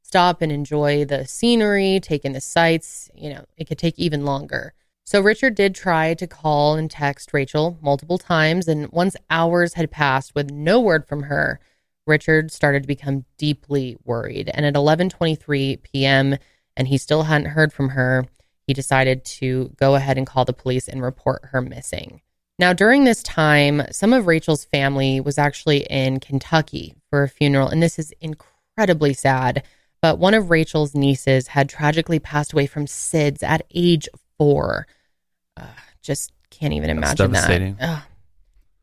stop 0.02 0.42
and 0.42 0.52
enjoy 0.52 1.06
the 1.06 1.26
scenery, 1.26 2.00
take 2.02 2.26
in 2.26 2.34
the 2.34 2.42
sights. 2.42 3.10
You 3.16 3.30
know, 3.34 3.46
it 3.58 3.68
could 3.68 3.78
take 3.78 3.98
even 4.00 4.26
longer. 4.26 4.74
So 5.04 5.22
Richard 5.22 5.56
did 5.56 5.76
try 5.76 6.14
to 6.16 6.28
call 6.28 6.76
and 6.76 6.90
text 6.90 7.34
Rachel 7.34 7.78
multiple 7.82 8.18
times, 8.18 8.68
and 8.68 8.92
once 8.92 9.16
hours 9.30 9.74
had 9.74 9.92
passed 9.92 10.34
with 10.36 10.52
no 10.52 10.80
word 10.80 11.08
from 11.08 11.24
her, 11.24 11.60
Richard 12.08 12.52
started 12.52 12.84
to 12.84 12.88
become 12.88 13.26
deeply 13.38 13.98
worried. 14.04 14.50
And 14.54 14.66
at 14.66 14.74
11:23 14.74 15.82
p.m., 15.84 16.38
and 16.78 16.88
he 16.88 16.98
still 16.98 17.24
hadn't 17.24 17.52
heard 17.52 17.74
from 17.74 17.90
her, 17.90 18.26
he 18.72 18.74
decided 18.74 19.26
to 19.26 19.70
go 19.76 19.96
ahead 19.96 20.18
and 20.18 20.26
call 20.26 20.46
the 20.46 20.54
police 20.54 20.88
and 20.88 21.04
report 21.04 21.42
her 21.52 21.62
missing. 21.62 22.22
Now, 22.58 22.72
during 22.72 23.04
this 23.04 23.22
time, 23.22 23.82
some 23.92 24.14
of 24.14 24.28
Rachel's 24.28 24.64
family 24.64 25.20
was 25.20 25.38
actually 25.38 25.80
in 25.90 26.22
Kentucky 26.22 26.96
for 27.10 27.24
a 27.24 27.28
funeral, 27.28 27.68
and 27.68 27.84
this 27.84 28.00
is 28.00 28.14
incredibly 28.22 29.14
sad. 29.14 29.64
But 30.02 30.20
one 30.20 30.34
of 30.34 30.50
Rachel's 30.50 30.96
nieces 30.96 31.48
had 31.48 31.68
tragically 31.68 32.18
passed 32.18 32.54
away 32.54 32.66
from 32.66 32.86
SIDS 32.86 33.44
at 33.44 33.66
age 33.76 34.08
four. 34.38 34.88
Uh, 35.58 35.66
just 36.02 36.32
can't 36.50 36.72
even 36.72 36.92
imagine 36.92 37.34
that. 37.34 37.76
Ugh. 37.82 38.04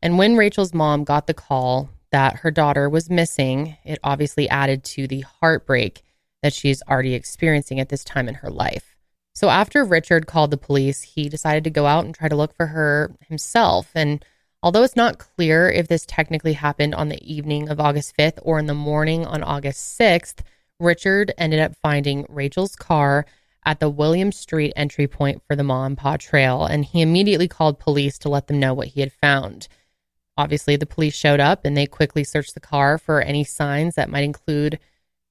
And 0.03 0.19
when 0.19 0.35
Rachel's 0.35 0.73
mom 0.73 1.03
got 1.03 1.25
the 1.25 1.33
call 1.33 1.89
that 2.11 2.37
her 2.37 2.51
daughter 2.51 2.87
was 2.87 3.09
missing, 3.09 3.75
it 3.83 3.97
obviously 4.03 4.47
added 4.49 4.83
to 4.83 5.07
the 5.07 5.21
heartbreak 5.21 6.03
that 6.43 6.53
she's 6.53 6.83
already 6.83 7.15
experiencing 7.15 7.79
at 7.79 7.89
this 7.89 8.03
time 8.03 8.29
in 8.29 8.35
her 8.35 8.51
life. 8.51 8.88
So 9.39 9.49
after 9.49 9.85
Richard 9.85 10.27
called 10.27 10.51
the 10.51 10.57
police, 10.57 11.01
he 11.01 11.29
decided 11.29 11.63
to 11.63 11.69
go 11.69 11.85
out 11.85 12.03
and 12.03 12.13
try 12.13 12.27
to 12.27 12.35
look 12.35 12.53
for 12.57 12.65
her 12.65 13.15
himself. 13.25 13.89
And 13.95 14.25
although 14.61 14.83
it's 14.83 14.97
not 14.97 15.17
clear 15.17 15.69
if 15.69 15.87
this 15.87 16.05
technically 16.05 16.51
happened 16.51 16.93
on 16.93 17.07
the 17.07 17.23
evening 17.23 17.69
of 17.69 17.79
August 17.79 18.17
5th 18.17 18.39
or 18.41 18.59
in 18.59 18.65
the 18.65 18.73
morning 18.73 19.25
on 19.25 19.41
August 19.41 19.97
6th, 19.97 20.39
Richard 20.77 21.33
ended 21.37 21.61
up 21.61 21.77
finding 21.81 22.25
Rachel's 22.27 22.75
car 22.75 23.25
at 23.65 23.79
the 23.79 23.89
William 23.89 24.33
Street 24.33 24.73
entry 24.75 25.07
point 25.07 25.41
for 25.47 25.55
the 25.55 25.63
Ma 25.63 25.85
and 25.85 25.97
Pa 25.97 26.17
Trail, 26.17 26.65
and 26.65 26.83
he 26.83 27.01
immediately 27.01 27.47
called 27.47 27.79
police 27.79 28.17
to 28.17 28.27
let 28.27 28.47
them 28.47 28.59
know 28.59 28.73
what 28.73 28.89
he 28.89 28.99
had 28.99 29.13
found. 29.13 29.69
obviously 30.35 30.75
the 30.75 30.85
police 30.85 31.15
showed 31.15 31.39
up 31.39 31.63
and 31.63 31.77
they 31.77 31.85
quickly 31.85 32.25
searched 32.25 32.55
the 32.55 32.59
car 32.59 32.97
for 32.97 33.21
any 33.21 33.45
signs 33.45 33.95
that 33.95 34.09
might 34.09 34.25
include, 34.25 34.79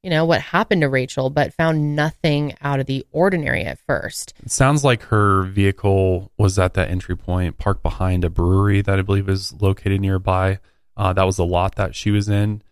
you 0.03 0.11
know, 0.11 0.25
what 0.25 0.41
happened 0.41 0.83
to 0.83 0.89
Rachel, 0.89 1.29
but 1.29 1.53
found 1.55 1.97
nothing 1.97 2.55
out 2.61 2.79
of 2.81 2.87
the 2.87 3.05
ordinary 3.11 3.65
at 3.65 3.79
first. 3.81 4.33
It 4.43 4.51
sounds 4.51 4.85
like 4.85 5.03
her 5.05 5.43
vehicle 5.43 6.31
was 6.39 6.59
at 6.59 6.75
that 6.75 6.89
entry 6.91 7.17
point, 7.17 7.59
parked 7.59 7.83
behind 7.83 8.25
a 8.25 8.31
brewery 8.31 8.81
that 8.83 8.99
I 8.99 9.03
believe 9.03 9.29
is 9.29 9.53
located 9.61 10.01
nearby. 10.01 10.61
Uh, 10.97 11.13
that 11.13 11.25
was 11.25 11.37
the 11.37 11.45
lot 11.47 11.75
that 11.77 11.95
she 11.97 12.11
was 12.11 12.29
in. 12.29 12.63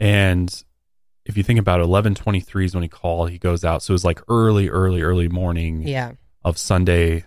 And 0.00 0.64
if 1.24 1.36
you 1.36 1.44
think 1.44 1.60
about 1.60 1.78
it, 1.78 1.86
1123 1.86 2.64
is 2.64 2.74
when 2.74 2.82
he 2.82 2.88
called, 2.88 3.30
he 3.30 3.38
goes 3.38 3.64
out. 3.64 3.82
So 3.82 3.92
it 3.92 3.94
was 3.94 4.04
like 4.04 4.20
early, 4.28 4.68
early, 4.68 5.02
early 5.02 5.28
morning 5.28 5.82
Yeah. 5.86 6.12
of 6.44 6.58
Sunday 6.58 7.24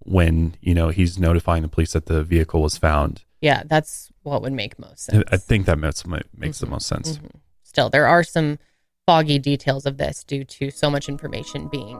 when, 0.00 0.56
you 0.60 0.74
know, 0.74 0.88
he's 0.88 1.18
notifying 1.20 1.62
the 1.62 1.68
police 1.68 1.92
that 1.92 2.06
the 2.06 2.24
vehicle 2.24 2.62
was 2.62 2.76
found. 2.76 3.22
Yeah, 3.40 3.62
that's 3.64 4.10
what 4.24 4.42
would 4.42 4.52
make 4.52 4.76
most 4.80 5.04
sense. 5.04 5.22
I 5.30 5.36
think 5.36 5.66
that 5.66 5.78
makes, 5.78 6.04
makes 6.36 6.58
the 6.58 6.66
Mhm. 6.66 6.70
most 6.70 6.86
sense. 6.88 7.18
Mhm. 7.18 7.30
Still, 7.62 7.90
there 7.90 8.08
are 8.08 8.24
some 8.24 8.58
foggy 9.08 9.38
details 9.38 9.86
of 9.86 9.96
this 9.96 10.22
due 10.22 10.44
to 10.44 10.70
so 10.70 10.90
much 10.90 11.08
information 11.08 11.66
being 11.68 11.98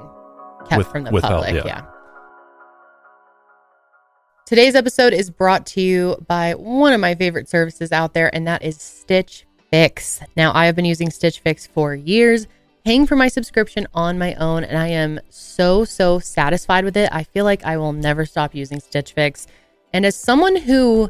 kept 0.68 0.76
With- 0.76 0.88
from 0.88 1.04
the 1.04 1.10
withheld, 1.10 1.46
public. 1.46 1.64
yeah. 1.64 1.78
yeah. 1.78 1.84
Today's 4.44 4.74
episode 4.74 5.14
is 5.14 5.30
brought 5.30 5.64
to 5.68 5.80
you 5.80 6.22
by 6.26 6.52
one 6.52 6.92
of 6.92 7.00
my 7.00 7.14
favorite 7.14 7.48
services 7.48 7.92
out 7.92 8.12
there, 8.12 8.34
and 8.34 8.46
that 8.46 8.62
is 8.62 8.78
Stitch 8.78 9.46
Fix. 9.70 10.20
Now, 10.36 10.52
I 10.54 10.66
have 10.66 10.76
been 10.76 10.84
using 10.84 11.08
Stitch 11.08 11.40
Fix 11.40 11.66
for 11.66 11.94
years, 11.94 12.46
paying 12.84 13.06
for 13.06 13.16
my 13.16 13.28
subscription 13.28 13.86
on 13.94 14.18
my 14.18 14.34
own, 14.34 14.64
and 14.64 14.76
I 14.76 14.88
am 14.88 15.18
so, 15.30 15.86
so 15.86 16.18
satisfied 16.18 16.84
with 16.84 16.98
it. 16.98 17.08
I 17.10 17.22
feel 17.22 17.46
like 17.46 17.64
I 17.64 17.78
will 17.78 17.94
never 17.94 18.26
stop 18.26 18.54
using 18.54 18.80
Stitch 18.80 19.14
Fix. 19.14 19.46
And 19.94 20.04
as 20.04 20.14
someone 20.14 20.56
who 20.56 21.08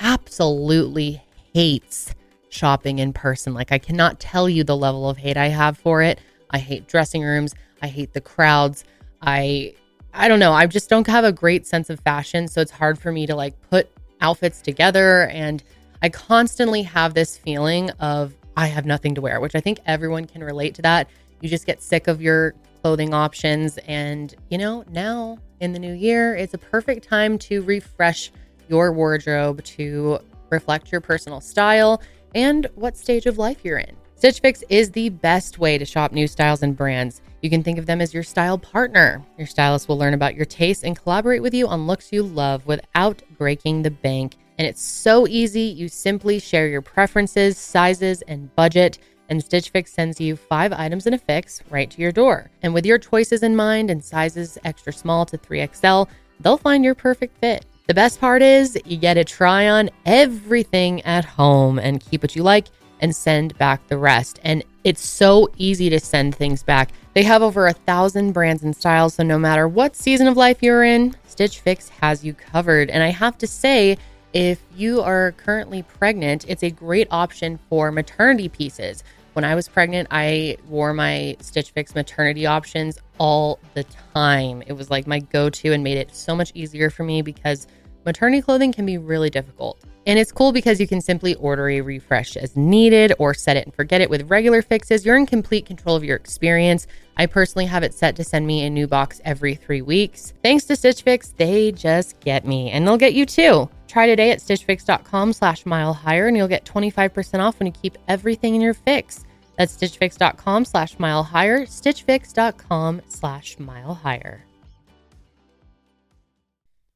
absolutely 0.00 1.22
hates 1.52 2.14
shopping 2.54 3.00
in 3.00 3.12
person, 3.12 3.52
like 3.52 3.72
I 3.72 3.78
cannot 3.78 4.20
tell 4.20 4.48
you 4.48 4.64
the 4.64 4.76
level 4.76 5.08
of 5.10 5.16
hate 5.16 5.36
I 5.36 5.48
have 5.48 5.76
for 5.76 6.02
it. 6.02 6.20
I 6.50 6.58
hate 6.58 6.86
dressing 6.86 7.22
rooms. 7.22 7.54
I 7.82 7.88
hate 7.88 8.12
the 8.12 8.20
crowds. 8.20 8.84
I 9.20 9.74
I 10.12 10.28
don't 10.28 10.38
know. 10.38 10.52
I 10.52 10.66
just 10.66 10.88
don't 10.88 11.06
have 11.08 11.24
a 11.24 11.32
great 11.32 11.66
sense 11.66 11.90
of 11.90 11.98
fashion, 12.00 12.46
so 12.46 12.60
it's 12.60 12.70
hard 12.70 12.98
for 12.98 13.10
me 13.10 13.26
to 13.26 13.34
like 13.34 13.60
put 13.68 13.90
outfits 14.20 14.60
together 14.60 15.26
and 15.28 15.62
I 16.00 16.10
constantly 16.10 16.82
have 16.82 17.14
this 17.14 17.36
feeling 17.36 17.90
of 17.92 18.34
I 18.56 18.66
have 18.66 18.86
nothing 18.86 19.14
to 19.16 19.20
wear, 19.20 19.40
which 19.40 19.54
I 19.54 19.60
think 19.60 19.80
everyone 19.86 20.26
can 20.26 20.44
relate 20.44 20.74
to 20.76 20.82
that. 20.82 21.08
You 21.40 21.48
just 21.48 21.66
get 21.66 21.82
sick 21.82 22.08
of 22.08 22.22
your 22.22 22.54
clothing 22.82 23.14
options 23.14 23.78
and, 23.88 24.34
you 24.50 24.58
know, 24.58 24.84
now 24.90 25.38
in 25.60 25.72
the 25.72 25.78
new 25.78 25.94
year, 25.94 26.36
it's 26.36 26.54
a 26.54 26.58
perfect 26.58 27.08
time 27.08 27.38
to 27.38 27.62
refresh 27.62 28.30
your 28.68 28.92
wardrobe 28.92 29.64
to 29.64 30.18
reflect 30.50 30.92
your 30.92 31.00
personal 31.00 31.40
style 31.40 32.02
and 32.34 32.66
what 32.74 32.96
stage 32.96 33.26
of 33.26 33.38
life 33.38 33.64
you're 33.64 33.78
in. 33.78 33.96
Stitch 34.16 34.40
Fix 34.40 34.64
is 34.68 34.90
the 34.90 35.10
best 35.10 35.58
way 35.58 35.76
to 35.76 35.84
shop 35.84 36.12
new 36.12 36.26
styles 36.26 36.62
and 36.62 36.76
brands. 36.76 37.20
You 37.42 37.50
can 37.50 37.62
think 37.62 37.78
of 37.78 37.86
them 37.86 38.00
as 38.00 38.14
your 38.14 38.22
style 38.22 38.56
partner. 38.56 39.22
Your 39.36 39.46
stylist 39.46 39.88
will 39.88 39.98
learn 39.98 40.14
about 40.14 40.34
your 40.34 40.46
tastes 40.46 40.82
and 40.82 40.98
collaborate 40.98 41.42
with 41.42 41.52
you 41.52 41.68
on 41.68 41.86
looks 41.86 42.12
you 42.12 42.22
love 42.22 42.64
without 42.66 43.22
breaking 43.36 43.82
the 43.82 43.90
bank. 43.90 44.36
And 44.56 44.66
it's 44.66 44.80
so 44.80 45.26
easy. 45.26 45.62
You 45.62 45.88
simply 45.88 46.38
share 46.38 46.68
your 46.68 46.80
preferences, 46.80 47.58
sizes, 47.58 48.22
and 48.22 48.54
budget, 48.56 48.98
and 49.28 49.42
Stitch 49.42 49.70
Fix 49.70 49.92
sends 49.92 50.20
you 50.20 50.36
five 50.36 50.72
items 50.72 51.06
in 51.06 51.14
a 51.14 51.18
fix 51.18 51.62
right 51.70 51.90
to 51.90 52.00
your 52.00 52.12
door. 52.12 52.50
And 52.62 52.72
with 52.72 52.86
your 52.86 52.98
choices 52.98 53.42
in 53.42 53.56
mind 53.56 53.90
and 53.90 54.02
sizes 54.02 54.56
extra 54.64 54.92
small 54.92 55.26
to 55.26 55.36
3XL, 55.36 56.08
they'll 56.40 56.56
find 56.56 56.84
your 56.84 56.94
perfect 56.94 57.36
fit. 57.38 57.66
The 57.86 57.92
best 57.92 58.18
part 58.18 58.40
is 58.40 58.78
you 58.86 58.96
get 58.96 59.14
to 59.14 59.24
try 59.24 59.68
on 59.68 59.90
everything 60.06 61.02
at 61.02 61.26
home 61.26 61.78
and 61.78 62.00
keep 62.00 62.22
what 62.22 62.34
you 62.34 62.42
like 62.42 62.68
and 63.00 63.14
send 63.14 63.58
back 63.58 63.86
the 63.88 63.98
rest. 63.98 64.40
And 64.42 64.64
it's 64.84 65.04
so 65.04 65.50
easy 65.58 65.90
to 65.90 66.00
send 66.00 66.34
things 66.34 66.62
back. 66.62 66.92
They 67.12 67.22
have 67.24 67.42
over 67.42 67.66
a 67.66 67.74
thousand 67.74 68.32
brands 68.32 68.62
and 68.62 68.74
styles, 68.74 69.14
so 69.14 69.22
no 69.22 69.38
matter 69.38 69.68
what 69.68 69.96
season 69.96 70.28
of 70.28 70.38
life 70.38 70.62
you're 70.62 70.82
in, 70.82 71.14
Stitch 71.26 71.60
Fix 71.60 71.90
has 71.90 72.24
you 72.24 72.32
covered. 72.32 72.88
And 72.88 73.02
I 73.02 73.08
have 73.08 73.36
to 73.36 73.46
say, 73.46 73.98
if 74.32 74.62
you 74.74 75.02
are 75.02 75.32
currently 75.32 75.82
pregnant, 75.82 76.46
it's 76.48 76.62
a 76.62 76.70
great 76.70 77.08
option 77.10 77.58
for 77.68 77.92
maternity 77.92 78.48
pieces. 78.48 79.04
When 79.34 79.44
I 79.44 79.56
was 79.56 79.66
pregnant, 79.66 80.06
I 80.12 80.56
wore 80.68 80.92
my 80.92 81.36
Stitch 81.40 81.72
Fix 81.72 81.96
maternity 81.96 82.46
options 82.46 82.98
all 83.18 83.58
the 83.74 83.84
time. 84.14 84.62
It 84.68 84.74
was 84.74 84.90
like 84.90 85.08
my 85.08 85.18
go 85.18 85.50
to 85.50 85.72
and 85.72 85.82
made 85.82 85.98
it 85.98 86.14
so 86.14 86.36
much 86.36 86.52
easier 86.54 86.88
for 86.88 87.02
me 87.02 87.20
because 87.20 87.66
maternity 88.06 88.42
clothing 88.42 88.72
can 88.72 88.86
be 88.86 88.96
really 88.96 89.30
difficult. 89.30 89.84
And 90.06 90.20
it's 90.20 90.30
cool 90.30 90.52
because 90.52 90.78
you 90.78 90.86
can 90.86 91.00
simply 91.00 91.34
order 91.36 91.68
a 91.68 91.80
refresh 91.80 92.36
as 92.36 92.56
needed 92.56 93.12
or 93.18 93.34
set 93.34 93.56
it 93.56 93.64
and 93.64 93.74
forget 93.74 94.00
it 94.00 94.08
with 94.08 94.30
regular 94.30 94.62
fixes. 94.62 95.04
You're 95.04 95.16
in 95.16 95.26
complete 95.26 95.66
control 95.66 95.96
of 95.96 96.04
your 96.04 96.16
experience. 96.16 96.86
I 97.16 97.26
personally 97.26 97.66
have 97.66 97.82
it 97.82 97.92
set 97.92 98.14
to 98.16 98.24
send 98.24 98.46
me 98.46 98.64
a 98.64 98.70
new 98.70 98.86
box 98.86 99.20
every 99.24 99.56
three 99.56 99.82
weeks. 99.82 100.32
Thanks 100.44 100.64
to 100.66 100.76
Stitch 100.76 101.02
Fix, 101.02 101.30
they 101.30 101.72
just 101.72 102.20
get 102.20 102.46
me 102.46 102.70
and 102.70 102.86
they'll 102.86 102.98
get 102.98 103.14
you 103.14 103.26
too. 103.26 103.68
Try 103.94 104.08
today 104.08 104.32
at 104.32 104.40
stitchfix.com 104.40 105.34
slash 105.34 105.64
mile 105.64 105.92
higher 105.94 106.26
and 106.26 106.36
you'll 106.36 106.48
get 106.48 106.64
25% 106.64 107.38
off 107.38 107.60
when 107.60 107.68
you 107.68 107.72
keep 107.72 107.96
everything 108.08 108.56
in 108.56 108.60
your 108.60 108.74
fix. 108.74 109.24
That's 109.56 109.76
stitchfix.com 109.76 110.64
slash 110.64 110.98
mile 110.98 111.22
higher, 111.22 111.64
stitchfix.com 111.64 113.02
slash 113.06 113.56
mile 113.60 113.94
higher. 113.94 114.44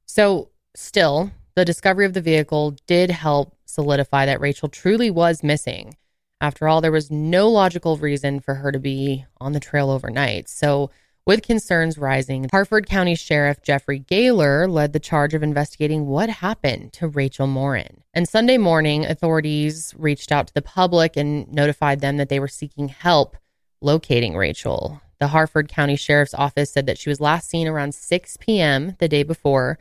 So, 0.07 0.49
still, 0.75 1.31
the 1.55 1.65
discovery 1.65 2.05
of 2.05 2.15
the 2.15 2.21
vehicle 2.21 2.75
did 2.89 3.13
help 3.13 3.55
solidify 3.65 4.27
that 4.27 4.41
Rachel 4.41 4.69
truly 4.69 5.09
was 5.09 5.45
missing. 5.45 5.97
After 6.41 6.67
all, 6.67 6.81
there 6.81 6.91
was 6.91 7.13
no 7.13 7.49
logical 7.49 7.97
reason 7.97 8.41
for 8.41 8.55
her 8.55 8.73
to 8.73 8.81
be 8.81 9.25
on 9.41 9.53
the 9.53 9.61
trail 9.61 9.91
overnight. 9.91 10.49
So, 10.49 10.91
with 11.29 11.43
concerns 11.43 11.99
rising, 11.99 12.47
Harford 12.51 12.87
County 12.87 13.15
Sheriff 13.15 13.61
Jeffrey 13.63 14.01
Gahler 14.01 14.67
led 14.67 14.95
the 14.95 14.99
charge 14.99 15.35
of 15.35 15.43
investigating 15.43 16.07
what 16.07 16.31
happened 16.31 16.95
to 16.95 17.07
Rachel 17.07 17.47
Morin. 17.47 18.03
And 18.15 18.27
Sunday 18.27 18.57
morning, 18.57 19.05
authorities 19.05 19.95
reached 19.99 20.33
out 20.33 20.47
to 20.47 20.55
the 20.55 20.63
public 20.63 21.19
and 21.19 21.47
notified 21.53 22.01
them 22.01 22.17
that 22.17 22.31
they 22.31 22.41
were 22.41 22.49
seeking 22.49 22.89
help 22.89 23.37
locating 23.83 24.39
Rachel. 24.39 25.03
The 25.21 25.29
Harford 25.29 25.69
County 25.69 25.97
Sheriff's 25.97 26.33
Office 26.33 26.73
said 26.73 26.87
that 26.87 26.97
she 26.97 27.11
was 27.11 27.21
last 27.21 27.51
seen 27.51 27.69
around 27.69 27.95
6 27.95 28.39
p.m. 28.39 28.97
the 28.99 29.07
day 29.07 29.23
before, 29.23 29.79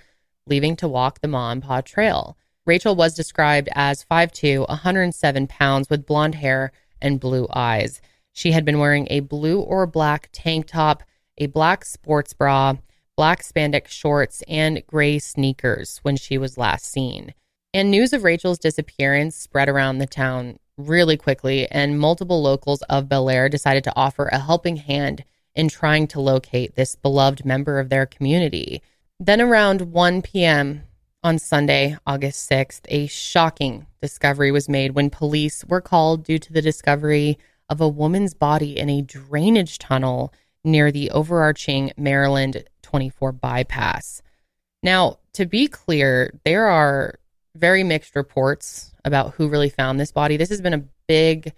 leaving 0.48 0.76
to 0.76 0.88
walk 0.90 1.22
the 1.22 1.30
Ma 1.30 1.52
and 1.52 1.64
Pa 1.64 1.80
Trail. 1.80 2.38
Rachel 2.66 2.94
was 2.94 3.16
described 3.16 3.70
as 3.74 4.04
5'2, 4.04 4.68
107 4.68 5.48
pounds, 5.48 5.90
with 5.90 6.06
blonde 6.06 6.36
hair 6.36 6.74
and 7.02 7.22
blue 7.22 7.48
eyes. 7.54 8.02
She 8.34 8.52
had 8.52 8.66
been 8.66 8.80
wearing 8.80 9.08
a 9.10 9.22
blue 9.22 9.62
or 9.62 9.88
black 9.88 10.28
tank 10.34 10.68
top, 10.68 11.04
a 11.38 11.48
black 11.48 11.86
sports 11.86 12.34
bra, 12.34 12.76
black 13.16 13.42
spandex 13.42 13.90
shorts, 13.90 14.44
and 14.48 14.86
gray 14.88 15.20
sneakers 15.20 16.00
when 16.04 16.16
she 16.16 16.38
was 16.38 16.58
last 16.58 16.86
seen. 16.86 17.34
And 17.74 17.92
news 17.92 18.14
of 18.14 18.24
Rachel's 18.24 18.60
disappearance 18.60 19.36
spread 19.36 19.70
around 19.70 19.98
the 19.98 20.08
town 20.08 20.60
really 20.78 21.18
quickly, 21.18 21.68
and 21.72 22.00
multiple 22.00 22.42
locals 22.42 22.82
of 22.84 23.10
Bel 23.10 23.30
Air 23.30 23.50
decided 23.50 23.84
to 23.86 23.94
offer 23.96 24.28
a 24.28 24.40
helping 24.40 24.78
hand 24.78 25.24
in 25.56 25.68
trying 25.68 26.08
to 26.08 26.22
locate 26.22 26.76
this 26.76 26.96
beloved 26.96 27.44
member 27.44 27.80
of 27.80 27.90
their 27.90 28.06
community. 28.06 28.82
Then, 29.20 29.42
around 29.42 29.92
1 29.92 30.22
p.m. 30.22 30.84
on 31.24 31.40
Sunday, 31.40 31.98
August 32.06 32.50
6th, 32.50 32.82
a 32.90 33.08
shocking 33.08 33.88
discovery 34.00 34.52
was 34.52 34.70
made 34.70 34.92
when 34.92 35.10
police 35.10 35.66
were 35.66 35.82
called 35.82 36.24
due 36.24 36.38
to 36.38 36.54
the 36.54 36.62
discovery 36.62 37.40
of 37.70 37.82
a 37.82 37.88
woman's 37.88 38.36
body 38.36 38.78
in 38.78 38.90
a 38.90 39.02
drainage 39.02 39.80
tunnel 39.80 40.32
near 40.68 40.92
the 40.92 41.10
overarching 41.12 41.92
Maryland 41.98 42.64
24 42.84 43.32
bypass. 43.32 44.22
Now, 44.84 45.18
to 45.34 45.46
be 45.46 45.68
clear, 45.68 46.40
there 46.46 46.68
are 46.68 47.20
very 47.56 47.84
mixed 47.84 48.16
reports 48.16 48.94
about 49.04 49.34
who 49.34 49.50
really 49.50 49.70
found 49.70 50.00
this 50.00 50.12
body. 50.12 50.38
This 50.38 50.50
has 50.50 50.62
been 50.62 50.74
a 50.74 50.86
big 51.08 51.54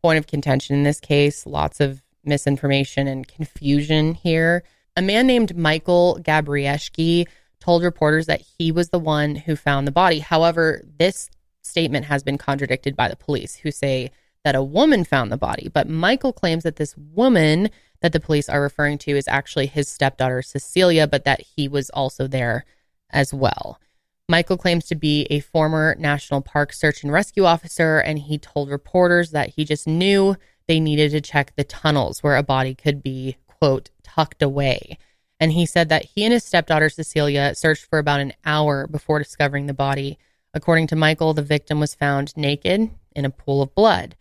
point 0.00 0.18
of 0.18 0.26
contention 0.26 0.76
in 0.76 0.82
this 0.82 1.00
case, 1.00 1.46
lots 1.46 1.80
of 1.80 2.02
misinformation 2.24 3.06
and 3.06 3.28
confusion 3.28 4.14
here. 4.14 4.62
A 4.96 5.02
man 5.02 5.26
named 5.26 5.56
Michael 5.56 6.18
Gabriszeski 6.22 7.26
told 7.60 7.82
reporters 7.82 8.26
that 8.26 8.42
he 8.58 8.72
was 8.72 8.88
the 8.88 8.98
one 8.98 9.36
who 9.36 9.56
found 9.56 9.86
the 9.86 9.92
body. 9.92 10.18
However, 10.18 10.82
this 10.98 11.30
statement 11.62 12.06
has 12.06 12.22
been 12.22 12.38
contradicted 12.38 12.96
by 12.96 13.08
the 13.08 13.16
police, 13.16 13.56
who 13.56 13.70
say 13.70 14.10
that 14.44 14.54
a 14.54 14.62
woman 14.62 15.04
found 15.04 15.30
the 15.30 15.36
body. 15.36 15.70
But 15.72 15.88
Michael 15.88 16.32
claims 16.32 16.64
that 16.64 16.76
this 16.76 16.96
woman 16.96 17.70
that 18.02 18.12
the 18.12 18.20
police 18.20 18.48
are 18.48 18.60
referring 18.60 18.98
to 18.98 19.16
is 19.16 19.28
actually 19.28 19.66
his 19.66 19.88
stepdaughter, 19.88 20.42
Cecilia, 20.42 21.06
but 21.06 21.24
that 21.24 21.40
he 21.40 21.68
was 21.68 21.90
also 21.90 22.26
there 22.26 22.64
as 23.10 23.32
well. 23.32 23.80
Michael 24.28 24.56
claims 24.56 24.86
to 24.86 24.94
be 24.94 25.26
a 25.30 25.40
former 25.40 25.96
National 25.98 26.40
Park 26.40 26.72
search 26.72 27.02
and 27.02 27.12
rescue 27.12 27.44
officer, 27.44 27.98
and 27.98 28.18
he 28.18 28.38
told 28.38 28.70
reporters 28.70 29.30
that 29.30 29.50
he 29.50 29.64
just 29.64 29.86
knew 29.86 30.36
they 30.68 30.80
needed 30.80 31.10
to 31.10 31.20
check 31.20 31.54
the 31.56 31.64
tunnels 31.64 32.22
where 32.22 32.36
a 32.36 32.42
body 32.42 32.74
could 32.74 33.02
be, 33.02 33.36
quote, 33.46 33.90
tucked 34.02 34.42
away. 34.42 34.98
And 35.40 35.52
he 35.52 35.66
said 35.66 35.88
that 35.88 36.04
he 36.04 36.24
and 36.24 36.32
his 36.32 36.44
stepdaughter, 36.44 36.88
Cecilia, 36.88 37.54
searched 37.54 37.86
for 37.86 37.98
about 37.98 38.20
an 38.20 38.32
hour 38.44 38.86
before 38.86 39.18
discovering 39.18 39.66
the 39.66 39.74
body 39.74 40.18
According 40.54 40.88
to 40.88 40.96
Michael, 40.96 41.32
the 41.32 41.42
victim 41.42 41.80
was 41.80 41.94
found 41.94 42.36
naked 42.36 42.90
in 43.14 43.24
a 43.24 43.30
pool 43.30 43.62
of 43.62 43.74
blood. 43.74 44.16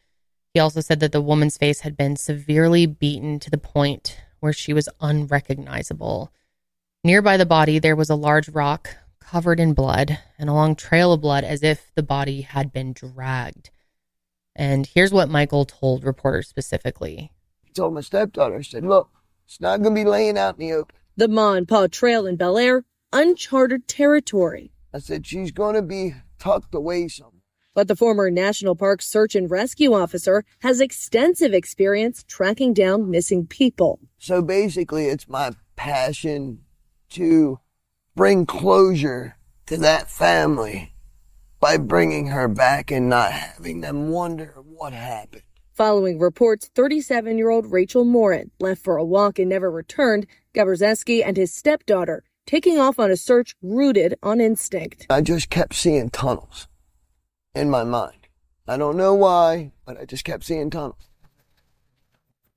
He 0.54 0.60
also 0.60 0.82
said 0.82 1.00
that 1.00 1.12
the 1.12 1.22
woman's 1.22 1.58
face 1.58 1.82
had 1.82 1.96
been 1.96 2.16
severely 2.18 2.86
beaten 2.86 3.40
to 3.40 3.50
the 3.50 3.58
point 3.58 4.18
where 4.40 4.54
she 4.54 4.74
was 4.74 4.90
unrecognizable. 5.00 6.32
Nearby 7.04 7.38
the 7.38 7.46
body, 7.46 7.80
there 7.80 7.96
was 7.96 8.10
a 8.10 8.16
large 8.16 8.50
rock 8.50 8.98
covered 9.20 9.60
in 9.60 9.74
blood 9.74 10.20
and 10.38 10.50
a 10.50 10.54
long 10.54 10.76
trail 10.76 11.14
of 11.14 11.22
blood 11.22 11.46
as 11.46 11.64
if 11.64 11.92
the 11.96 12.04
body 12.04 12.42
had 12.42 12.74
been 12.74 12.92
dragged. 12.92 13.70
And 14.54 14.86
here's 14.86 15.14
what 15.14 15.30
Michael 15.30 15.64
told 15.64 16.04
reporters 16.04 16.50
specifically. 16.50 17.32
He 17.64 17.72
told 17.72 17.94
my 17.94 18.02
stepdaughter, 18.02 18.58
I 18.58 18.62
said, 18.62 18.84
look, 18.86 19.10
it's 19.46 19.62
not 19.62 19.82
going 19.82 19.96
to 19.96 20.02
be 20.04 20.10
laying 20.10 20.38
out 20.38 20.60
in 20.60 20.68
the 20.68 20.74
open. 20.74 20.96
The 21.16 21.30
Ma 21.30 21.54
and 21.54 21.68
Pa 21.68 21.88
Trail 21.88 22.28
in 22.28 22.36
Bel 22.36 22.58
Air, 22.58 22.84
uncharted 23.14 23.88
territory. 23.88 24.74
I 24.94 25.00
said, 25.00 25.26
she's 25.26 25.52
going 25.52 25.76
to 25.76 25.82
be 25.82 26.16
tucked 26.38 26.76
away 26.76 27.08
somewhere. 27.08 27.31
But 27.74 27.88
the 27.88 27.96
former 27.96 28.30
National 28.30 28.76
Park 28.76 29.02
search 29.02 29.34
and 29.34 29.50
rescue 29.50 29.94
officer 29.94 30.44
has 30.60 30.82
extensive 30.82 31.54
experience 31.54 32.24
tracking 32.28 32.74
down 32.74 33.10
missing 33.10 33.48
people. 33.48 34.00
So 34.18 34.42
basically, 34.42 35.06
it's 35.06 35.30
my 35.30 35.52
passion 35.78 36.62
to 37.12 37.60
bring 38.16 38.46
closure 38.46 39.38
to 39.68 39.78
that 39.78 40.10
family 40.10 40.94
by 41.62 41.78
bringing 41.78 42.28
her 42.28 42.50
back 42.50 42.92
and 42.92 43.08
not 43.08 43.32
having 43.32 43.80
them 43.82 44.10
wonder 44.10 44.54
what 44.64 44.92
happened. 44.92 45.44
Following 45.74 46.20
reports, 46.20 46.70
37 46.76 47.38
year 47.38 47.50
old 47.50 47.72
Rachel 47.72 48.04
Morin 48.04 48.52
left 48.60 48.84
for 48.84 48.98
a 48.98 49.06
walk 49.06 49.40
and 49.40 49.50
never 49.50 49.72
returned, 49.72 50.28
Gabriszeski 50.54 51.24
and 51.26 51.38
his 51.38 51.54
stepdaughter 51.54 52.24
taking 52.46 52.78
off 52.78 53.00
on 53.00 53.10
a 53.10 53.16
search 53.16 53.56
rooted 53.62 54.16
on 54.22 54.42
instinct. 54.42 55.06
I 55.10 55.22
just 55.22 55.50
kept 55.50 55.74
seeing 55.74 56.10
tunnels 56.10 56.68
in 57.54 57.70
my 57.70 57.84
mind. 57.84 58.28
I 58.68 58.78
don't 58.78 58.98
know 58.98 59.14
why, 59.14 59.72
but 59.86 60.00
I 60.00 60.06
just 60.06 60.24
kept 60.24 60.44
seeing 60.44 60.70
tunnels. 60.70 61.10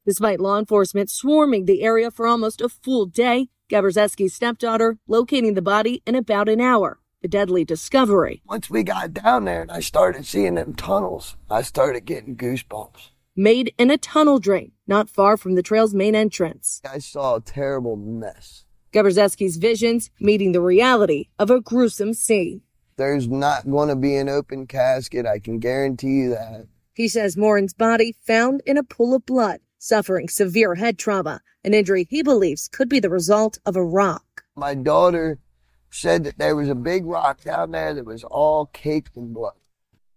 Despite 0.07 0.41
law 0.41 0.59
enforcement 0.59 1.11
swarming 1.11 1.65
the 1.65 1.83
area 1.83 2.11
for 2.11 2.27
almost 2.27 2.61
a 2.61 2.69
full 2.69 3.07
day, 3.07 3.49
Gabriszeski's 3.71 4.35
stepdaughter 4.35 4.99
locating 5.09 5.55
the 5.55 5.63
body 5.63 6.03
in 6.07 6.15
about 6.15 6.49
an 6.49 6.61
hour. 6.61 7.01
The 7.23 7.29
deadly 7.29 7.65
discovery. 7.65 8.43
Once 8.47 8.69
we 8.69 8.83
got 8.83 9.15
down 9.15 9.47
there 9.47 9.63
and 9.63 9.73
I 9.73 9.81
started 9.81 10.27
seeing 10.27 10.57
them 10.57 10.75
tunnels, 10.75 11.37
I 11.51 11.63
started 11.63 12.05
getting 12.05 12.37
goosebumps. 12.37 13.13
Made 13.35 13.73
in 13.79 13.91
a 13.91 13.97
tunnel 13.97 14.39
drain 14.39 14.73
not 14.87 15.09
far 15.09 15.39
from 15.39 15.55
the 15.55 15.63
trail's 15.63 15.95
main 15.95 16.15
entrance. 16.15 16.83
I 16.89 16.99
saw 16.99 17.37
a 17.37 17.41
terrible 17.41 17.97
mess. 17.97 18.67
Gabriszeski's 18.93 19.57
visions 19.57 20.11
meeting 20.21 20.53
the 20.53 20.61
reality 20.61 21.29
of 21.39 21.51
a 21.51 21.63
gruesome 21.63 22.13
scene. 22.13 22.61
There's 22.97 23.29
not 23.29 23.69
going 23.69 23.89
to 23.89 23.97
be 23.97 24.17
an 24.17 24.29
open 24.29 24.67
casket, 24.67 25.27
I 25.27 25.39
can 25.39 25.59
guarantee 25.59 26.21
you 26.21 26.31
that. 26.31 26.67
He 26.95 27.09
says 27.09 27.37
Morin's 27.37 27.75
body 27.75 28.15
found 28.25 28.63
in 28.67 28.79
a 28.79 28.85
pool 28.85 29.15
of 29.15 29.27
blood, 29.27 29.61
suffering 29.79 30.29
severe 30.29 30.77
head 30.77 30.99
trauma, 30.99 31.41
an 31.65 31.75
injury 31.75 32.07
he 32.09 32.23
believes 32.23 32.69
could 32.69 32.89
be 32.89 33.01
the 33.01 33.11
result 33.11 33.59
of 33.67 33.75
a 33.75 33.85
rock. 33.85 34.45
My 34.55 34.75
daughter 34.75 35.39
said 35.91 36.25
that 36.25 36.39
there 36.39 36.55
was 36.55 36.69
a 36.69 36.75
big 36.75 37.05
rock 37.05 37.43
down 37.43 37.73
there 37.73 37.95
that 37.95 38.05
was 38.05 38.23
all 38.25 38.67
caked 38.67 39.17
in 39.17 39.33
blood. 39.33 39.55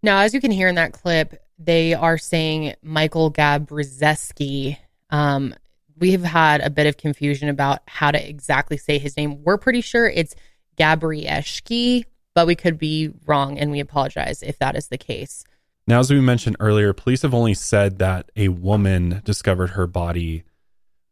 Now, 0.02 0.20
as 0.20 0.32
you 0.32 0.40
can 0.40 0.52
hear 0.52 0.68
in 0.68 0.76
that 0.76 0.92
clip, 0.92 1.42
they 1.58 1.94
are 1.94 2.18
saying 2.18 2.74
Michael 2.82 3.32
Gabriszeski. 3.32 4.78
Um, 5.10 5.54
we've 5.98 6.22
had 6.22 6.60
a 6.60 6.70
bit 6.70 6.86
of 6.86 6.96
confusion 6.96 7.48
about 7.48 7.80
how 7.86 8.12
to 8.12 8.28
exactly 8.28 8.76
say 8.76 8.98
his 8.98 9.16
name. 9.16 9.42
We're 9.42 9.58
pretty 9.58 9.80
sure 9.80 10.08
it's 10.08 10.36
Gabrieski, 10.76 12.04
but 12.38 12.46
we 12.46 12.54
could 12.54 12.78
be 12.78 13.10
wrong, 13.26 13.58
and 13.58 13.72
we 13.72 13.80
apologize 13.80 14.44
if 14.44 14.58
that 14.60 14.76
is 14.76 14.88
the 14.88 14.96
case. 14.96 15.42
Now, 15.88 15.98
as 15.98 16.08
we 16.08 16.20
mentioned 16.20 16.56
earlier, 16.60 16.92
police 16.92 17.22
have 17.22 17.34
only 17.34 17.54
said 17.54 17.98
that 17.98 18.30
a 18.36 18.48
woman 18.48 19.22
discovered 19.24 19.70
her 19.70 19.88
body 19.88 20.44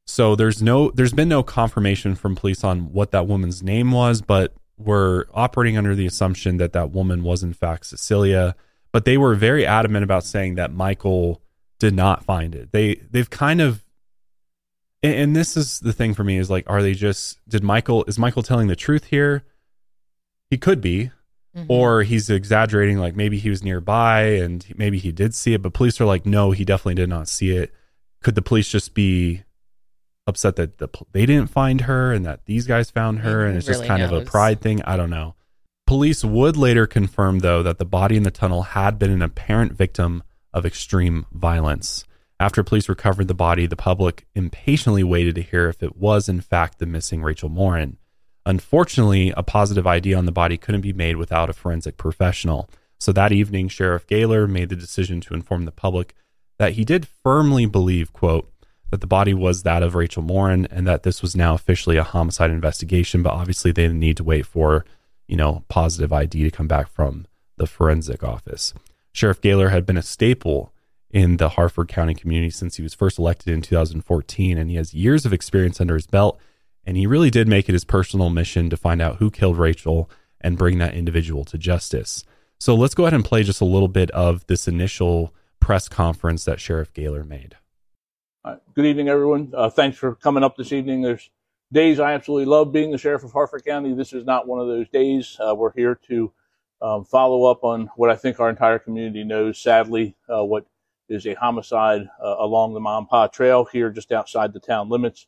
so 0.06 0.36
there's 0.36 0.62
no 0.62 0.90
there's 0.90 1.12
been 1.12 1.28
no 1.28 1.42
confirmation 1.42 2.14
from 2.14 2.36
police 2.36 2.62
on 2.62 2.92
what 2.92 3.10
that 3.10 3.26
woman's 3.26 3.62
name 3.62 3.90
was, 3.90 4.22
but 4.22 4.54
we're 4.78 5.24
operating 5.34 5.76
under 5.76 5.94
the 5.94 6.06
assumption 6.06 6.58
that 6.58 6.72
that 6.74 6.92
woman 6.92 7.24
was 7.24 7.42
in 7.42 7.52
fact 7.52 7.86
Cecilia. 7.86 8.54
But 8.92 9.04
they 9.04 9.18
were 9.18 9.34
very 9.34 9.66
adamant 9.66 10.04
about 10.04 10.24
saying 10.24 10.54
that 10.54 10.72
Michael 10.72 11.42
did 11.80 11.92
not 11.92 12.24
find 12.24 12.54
it. 12.54 12.70
They 12.70 13.02
they've 13.10 13.28
kind 13.28 13.60
of 13.60 13.84
and, 15.02 15.14
and 15.14 15.36
this 15.36 15.56
is 15.56 15.80
the 15.80 15.92
thing 15.92 16.14
for 16.14 16.22
me 16.22 16.38
is 16.38 16.48
like 16.48 16.70
are 16.70 16.82
they 16.82 16.94
just 16.94 17.40
did 17.48 17.64
Michael 17.64 18.04
is 18.04 18.18
Michael 18.18 18.44
telling 18.44 18.68
the 18.68 18.76
truth 18.76 19.06
here? 19.06 19.44
He 20.50 20.56
could 20.56 20.80
be. 20.80 21.10
Mm-hmm. 21.56 21.72
Or 21.72 22.02
he's 22.02 22.28
exaggerating, 22.28 22.98
like 22.98 23.16
maybe 23.16 23.38
he 23.38 23.48
was 23.48 23.62
nearby 23.62 24.22
and 24.22 24.66
maybe 24.76 24.98
he 24.98 25.10
did 25.10 25.34
see 25.34 25.54
it, 25.54 25.62
but 25.62 25.72
police 25.72 26.00
are 26.00 26.04
like, 26.04 26.26
no, 26.26 26.50
he 26.50 26.66
definitely 26.66 26.96
did 26.96 27.08
not 27.08 27.28
see 27.28 27.56
it. 27.56 27.72
Could 28.22 28.34
the 28.34 28.42
police 28.42 28.68
just 28.68 28.92
be 28.92 29.44
upset 30.26 30.56
that 30.56 30.78
the, 30.78 30.88
they 31.12 31.24
didn't 31.24 31.48
find 31.48 31.82
her 31.82 32.12
and 32.12 32.26
that 32.26 32.44
these 32.44 32.66
guys 32.66 32.90
found 32.90 33.20
her 33.20 33.46
and 33.46 33.56
it's 33.56 33.68
really 33.68 33.80
just 33.80 33.88
kind 33.88 34.02
knows. 34.02 34.12
of 34.12 34.26
a 34.26 34.30
pride 34.30 34.60
thing. 34.60 34.82
I 34.82 34.96
don't 34.96 35.10
know. 35.10 35.34
Police 35.86 36.24
would 36.24 36.56
later 36.56 36.86
confirm, 36.86 37.38
though, 37.38 37.62
that 37.62 37.78
the 37.78 37.84
body 37.84 38.16
in 38.16 38.24
the 38.24 38.30
tunnel 38.32 38.62
had 38.62 38.98
been 38.98 39.10
an 39.10 39.22
apparent 39.22 39.72
victim 39.72 40.24
of 40.52 40.66
extreme 40.66 41.26
violence. 41.32 42.04
After 42.40 42.64
police 42.64 42.88
recovered 42.88 43.28
the 43.28 43.34
body, 43.34 43.66
the 43.66 43.76
public 43.76 44.26
impatiently 44.34 45.04
waited 45.04 45.36
to 45.36 45.42
hear 45.42 45.68
if 45.68 45.82
it 45.82 45.96
was, 45.96 46.28
in 46.28 46.40
fact, 46.40 46.80
the 46.80 46.86
missing 46.86 47.22
Rachel 47.22 47.48
Morin. 47.48 47.98
Unfortunately, 48.46 49.34
a 49.36 49.42
positive 49.42 49.88
ID 49.88 50.14
on 50.14 50.24
the 50.24 50.32
body 50.32 50.56
couldn't 50.56 50.80
be 50.80 50.92
made 50.92 51.16
without 51.16 51.50
a 51.50 51.52
forensic 51.52 51.96
professional. 51.96 52.70
So 52.98 53.12
that 53.12 53.32
evening, 53.32 53.68
Sheriff 53.68 54.06
Gahler 54.06 54.48
made 54.48 54.68
the 54.68 54.76
decision 54.76 55.20
to 55.22 55.34
inform 55.34 55.64
the 55.64 55.72
public 55.72 56.14
that 56.58 56.74
he 56.74 56.84
did 56.84 57.08
firmly 57.08 57.66
believe, 57.66 58.12
quote, 58.12 58.50
that 58.90 59.00
the 59.00 59.06
body 59.06 59.34
was 59.34 59.64
that 59.64 59.82
of 59.82 59.96
Rachel 59.96 60.22
Morin 60.22 60.66
and 60.70 60.86
that 60.86 61.02
this 61.02 61.22
was 61.22 61.34
now 61.34 61.54
officially 61.54 61.96
a 61.96 62.04
homicide 62.04 62.52
investigation. 62.52 63.20
But 63.20 63.32
obviously, 63.32 63.72
they 63.72 63.88
need 63.88 64.16
to 64.18 64.24
wait 64.24 64.46
for, 64.46 64.84
you 65.26 65.36
know, 65.36 65.64
positive 65.68 66.12
ID 66.12 66.44
to 66.44 66.50
come 66.52 66.68
back 66.68 66.88
from 66.88 67.26
the 67.56 67.66
forensic 67.66 68.22
office. 68.22 68.72
Sheriff 69.12 69.40
Gahler 69.40 69.72
had 69.72 69.84
been 69.84 69.96
a 69.96 70.02
staple 70.02 70.72
in 71.10 71.38
the 71.38 71.50
Harford 71.50 71.88
County 71.88 72.14
community 72.14 72.50
since 72.50 72.76
he 72.76 72.82
was 72.82 72.94
first 72.94 73.18
elected 73.18 73.52
in 73.52 73.60
2014, 73.60 74.56
and 74.56 74.70
he 74.70 74.76
has 74.76 74.94
years 74.94 75.26
of 75.26 75.32
experience 75.32 75.80
under 75.80 75.94
his 75.94 76.06
belt. 76.06 76.38
And 76.86 76.96
he 76.96 77.06
really 77.06 77.30
did 77.30 77.48
make 77.48 77.68
it 77.68 77.72
his 77.72 77.84
personal 77.84 78.30
mission 78.30 78.70
to 78.70 78.76
find 78.76 79.02
out 79.02 79.16
who 79.16 79.30
killed 79.30 79.58
Rachel 79.58 80.08
and 80.40 80.56
bring 80.56 80.78
that 80.78 80.94
individual 80.94 81.44
to 81.46 81.58
justice. 81.58 82.24
So 82.58 82.74
let's 82.74 82.94
go 82.94 83.04
ahead 83.04 83.14
and 83.14 83.24
play 83.24 83.42
just 83.42 83.60
a 83.60 83.66
little 83.66 83.88
bit 83.88 84.10
of 84.12 84.46
this 84.46 84.68
initial 84.68 85.34
press 85.60 85.88
conference 85.88 86.44
that 86.44 86.60
Sheriff 86.60 86.92
Gahler 86.94 87.26
made. 87.26 87.56
Good 88.74 88.86
evening, 88.86 89.08
everyone. 89.08 89.52
Uh, 89.52 89.68
thanks 89.68 89.98
for 89.98 90.14
coming 90.14 90.44
up 90.44 90.56
this 90.56 90.72
evening. 90.72 91.02
There's 91.02 91.28
days 91.72 91.98
I 91.98 92.12
absolutely 92.12 92.44
love 92.44 92.72
being 92.72 92.92
the 92.92 92.98
sheriff 92.98 93.24
of 93.24 93.32
Harford 93.32 93.64
County. 93.64 93.92
This 93.92 94.12
is 94.12 94.24
not 94.24 94.46
one 94.46 94.60
of 94.60 94.68
those 94.68 94.88
days. 94.88 95.36
Uh, 95.40 95.54
we're 95.56 95.72
here 95.72 95.98
to 96.06 96.32
um, 96.80 97.04
follow 97.04 97.46
up 97.46 97.64
on 97.64 97.90
what 97.96 98.10
I 98.10 98.14
think 98.14 98.38
our 98.38 98.48
entire 98.48 98.78
community 98.78 99.24
knows. 99.24 99.58
Sadly, 99.58 100.14
uh, 100.32 100.44
what 100.44 100.66
is 101.08 101.26
a 101.26 101.34
homicide 101.34 102.08
uh, 102.22 102.36
along 102.38 102.74
the 102.74 102.80
Ma 102.80 102.98
and 102.98 103.08
Pa 103.08 103.26
Trail 103.26 103.64
here, 103.64 103.90
just 103.90 104.12
outside 104.12 104.52
the 104.52 104.60
town 104.60 104.88
limits, 104.88 105.26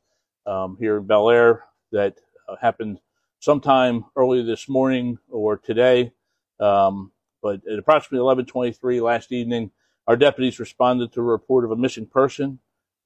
um, 0.49 0.77
here 0.81 0.97
in 0.99 1.07
Bel 1.07 1.31
Air, 1.31 1.65
that 1.93 2.19
uh, 2.49 2.57
happened 2.61 3.01
sometime 3.41 4.05
early 4.17 4.43
this 4.43 4.69
morning 4.69 5.19
or 5.29 5.59
today. 5.59 6.13
Um, 6.61 7.13
but 7.43 7.61
at 7.71 7.79
approximately 7.79 8.25
11:23 8.25 9.03
last 9.03 9.33
evening, 9.33 9.71
our 10.09 10.17
deputies 10.17 10.59
responded 10.59 11.13
to 11.13 11.21
a 11.21 11.25
report 11.25 11.65
of 11.65 11.71
a 11.71 11.77
missing 11.77 12.07
person 12.07 12.59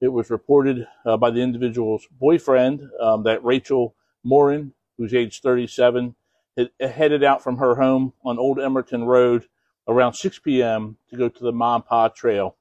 it 0.03 0.11
was 0.11 0.29
reported 0.29 0.85
uh, 1.05 1.15
by 1.15 1.31
the 1.31 1.39
individual's 1.39 2.05
boyfriend 2.11 2.89
um, 3.01 3.23
that 3.23 3.41
Rachel 3.41 3.95
Morin, 4.21 4.73
who's 4.97 5.13
age 5.13 5.39
37, 5.39 6.13
had 6.57 6.71
headed 6.81 7.23
out 7.23 7.41
from 7.41 7.57
her 7.57 7.75
home 7.75 8.11
on 8.25 8.37
Old 8.37 8.57
Emmorton 8.57 9.05
Road 9.07 9.45
around 9.87 10.13
6 10.15 10.39
p.m. 10.39 10.97
to 11.09 11.15
go 11.15 11.29
to 11.29 11.43
the 11.43 11.53
Ma 11.53 11.75
and 11.75 11.85
Pa 11.85 12.09
Trail. 12.09 12.57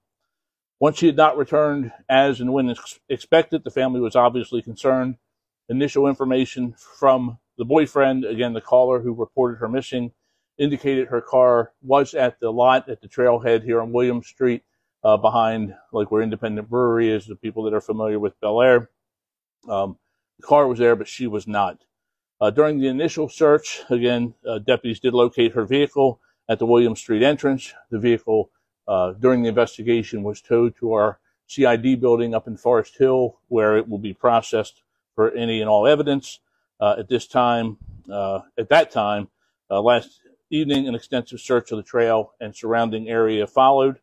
Once 0.82 0.98
she 0.98 1.06
had 1.06 1.16
not 1.16 1.36
returned 1.38 1.92
as 2.08 2.40
and 2.40 2.52
when 2.52 2.68
ex- 2.68 2.98
expected, 3.08 3.62
the 3.62 3.70
family 3.70 4.00
was 4.00 4.16
obviously 4.16 4.60
concerned. 4.60 5.14
Initial 5.68 6.08
information 6.08 6.74
from 6.76 7.38
the 7.56 7.64
boyfriend, 7.64 8.24
again, 8.24 8.52
the 8.52 8.60
caller 8.60 9.00
who 9.00 9.14
reported 9.14 9.58
her 9.58 9.68
missing, 9.68 10.10
indicated 10.58 11.06
her 11.06 11.20
car 11.20 11.70
was 11.82 12.14
at 12.14 12.40
the 12.40 12.50
lot 12.50 12.88
at 12.88 13.00
the 13.00 13.06
trailhead 13.06 13.62
here 13.62 13.80
on 13.80 13.92
William 13.92 14.24
Street 14.24 14.64
uh, 15.04 15.16
behind, 15.16 15.72
like 15.92 16.10
where 16.10 16.20
Independent 16.20 16.68
Brewery 16.68 17.12
is, 17.12 17.26
the 17.26 17.36
people 17.36 17.62
that 17.62 17.74
are 17.74 17.80
familiar 17.80 18.18
with 18.18 18.40
Bel 18.40 18.60
Air. 18.60 18.90
Um, 19.68 20.00
the 20.40 20.46
car 20.48 20.66
was 20.66 20.80
there, 20.80 20.96
but 20.96 21.06
she 21.06 21.28
was 21.28 21.46
not. 21.46 21.84
Uh, 22.40 22.50
during 22.50 22.80
the 22.80 22.88
initial 22.88 23.28
search, 23.28 23.82
again, 23.88 24.34
uh, 24.44 24.58
deputies 24.58 24.98
did 24.98 25.14
locate 25.14 25.52
her 25.52 25.64
vehicle 25.64 26.20
at 26.48 26.58
the 26.58 26.66
William 26.66 26.96
Street 26.96 27.22
entrance. 27.22 27.72
The 27.92 28.00
vehicle, 28.00 28.50
uh, 28.88 29.12
during 29.12 29.42
the 29.42 29.48
investigation, 29.48 30.22
was 30.22 30.40
towed 30.40 30.76
to 30.76 30.92
our 30.92 31.18
CID 31.46 32.00
building 32.00 32.34
up 32.34 32.46
in 32.46 32.56
Forest 32.56 32.96
Hill, 32.98 33.38
where 33.48 33.76
it 33.76 33.88
will 33.88 33.98
be 33.98 34.14
processed 34.14 34.82
for 35.14 35.30
any 35.32 35.60
and 35.60 35.68
all 35.68 35.86
evidence. 35.86 36.40
Uh, 36.80 36.96
at 36.98 37.08
this 37.08 37.26
time, 37.26 37.76
uh, 38.10 38.40
at 38.58 38.68
that 38.68 38.90
time, 38.90 39.28
last 39.70 40.20
evening, 40.52 40.86
an 40.86 40.94
extensive 40.94 41.40
search 41.40 41.70
of 41.72 41.78
the 41.78 41.82
trail 41.82 42.34
and 42.40 42.54
surrounding 42.54 43.08
area 43.08 43.46
followed. 43.46 43.98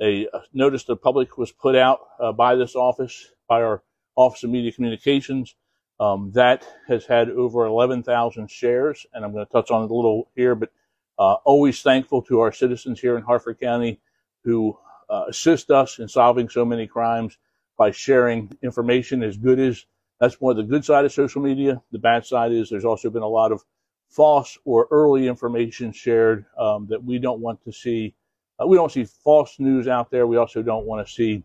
A 0.00 0.26
notice 0.54 0.84
to 0.84 0.92
the 0.92 0.96
public 0.96 1.36
was 1.36 1.52
put 1.52 1.76
out 1.76 2.00
uh, 2.18 2.32
by 2.32 2.54
this 2.54 2.74
office, 2.74 3.32
by 3.46 3.62
our 3.62 3.82
Office 4.16 4.42
of 4.42 4.50
Media 4.50 4.72
Communications. 4.72 5.54
Um, 5.98 6.32
that 6.32 6.66
has 6.88 7.04
had 7.04 7.28
over 7.28 7.66
11,000 7.66 8.50
shares, 8.50 9.04
and 9.12 9.22
I'm 9.22 9.32
going 9.32 9.44
to 9.44 9.52
touch 9.52 9.70
on 9.70 9.84
it 9.84 9.90
a 9.90 9.94
little 9.94 10.30
here, 10.34 10.54
but 10.54 10.70
uh, 11.18 11.34
always 11.44 11.82
thankful 11.82 12.22
to 12.22 12.40
our 12.40 12.50
citizens 12.50 13.00
here 13.00 13.18
in 13.18 13.22
Harford 13.22 13.60
County 13.60 14.00
who 14.44 14.76
uh, 15.08 15.24
assist 15.28 15.70
us 15.70 15.98
in 15.98 16.08
solving 16.08 16.48
so 16.48 16.64
many 16.64 16.86
crimes 16.86 17.38
by 17.76 17.90
sharing 17.90 18.50
information 18.62 19.22
as 19.22 19.36
good 19.36 19.58
as 19.58 19.84
that's 20.20 20.40
more 20.40 20.52
the 20.52 20.62
good 20.62 20.84
side 20.84 21.06
of 21.06 21.12
social 21.12 21.40
media. 21.40 21.80
The 21.92 21.98
bad 21.98 22.26
side 22.26 22.52
is 22.52 22.68
there's 22.68 22.84
also 22.84 23.08
been 23.08 23.22
a 23.22 23.28
lot 23.28 23.52
of 23.52 23.64
false 24.10 24.58
or 24.64 24.86
early 24.90 25.28
information 25.28 25.92
shared 25.92 26.44
um, 26.58 26.86
that 26.90 27.02
we 27.02 27.18
don't 27.18 27.40
want 27.40 27.64
to 27.64 27.72
see. 27.72 28.14
Uh, 28.60 28.66
we 28.66 28.76
don't 28.76 28.92
see 28.92 29.04
false 29.04 29.58
news 29.58 29.88
out 29.88 30.10
there. 30.10 30.26
We 30.26 30.36
also 30.36 30.62
don't 30.62 30.84
want 30.84 31.06
to 31.06 31.12
see 31.12 31.42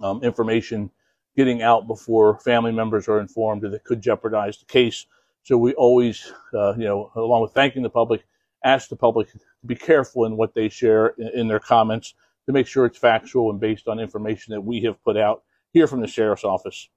um, 0.00 0.22
information 0.22 0.90
getting 1.36 1.62
out 1.62 1.86
before 1.86 2.38
family 2.40 2.72
members 2.72 3.08
are 3.08 3.20
informed 3.20 3.62
that 3.62 3.84
could 3.84 4.02
jeopardize 4.02 4.58
the 4.58 4.66
case. 4.66 5.06
So 5.42 5.56
we 5.56 5.72
always, 5.74 6.32
uh, 6.52 6.74
you 6.76 6.84
know, 6.84 7.10
along 7.14 7.42
with 7.42 7.52
thanking 7.52 7.82
the 7.82 7.90
public, 7.90 8.26
ask 8.64 8.88
the 8.88 8.96
public 8.96 9.28
be 9.66 9.74
careful 9.74 10.24
in 10.24 10.36
what 10.36 10.54
they 10.54 10.68
share 10.68 11.08
in, 11.18 11.28
in 11.28 11.48
their 11.48 11.60
comments 11.60 12.14
to 12.46 12.52
make 12.52 12.66
sure 12.66 12.86
it's 12.86 12.98
factual 12.98 13.50
and 13.50 13.60
based 13.60 13.88
on 13.88 13.98
information 13.98 14.52
that 14.52 14.60
we 14.60 14.82
have 14.82 15.02
put 15.02 15.16
out 15.16 15.42
here 15.72 15.86
from 15.86 16.00
the 16.00 16.06
sheriff's 16.06 16.44
office. 16.44 16.88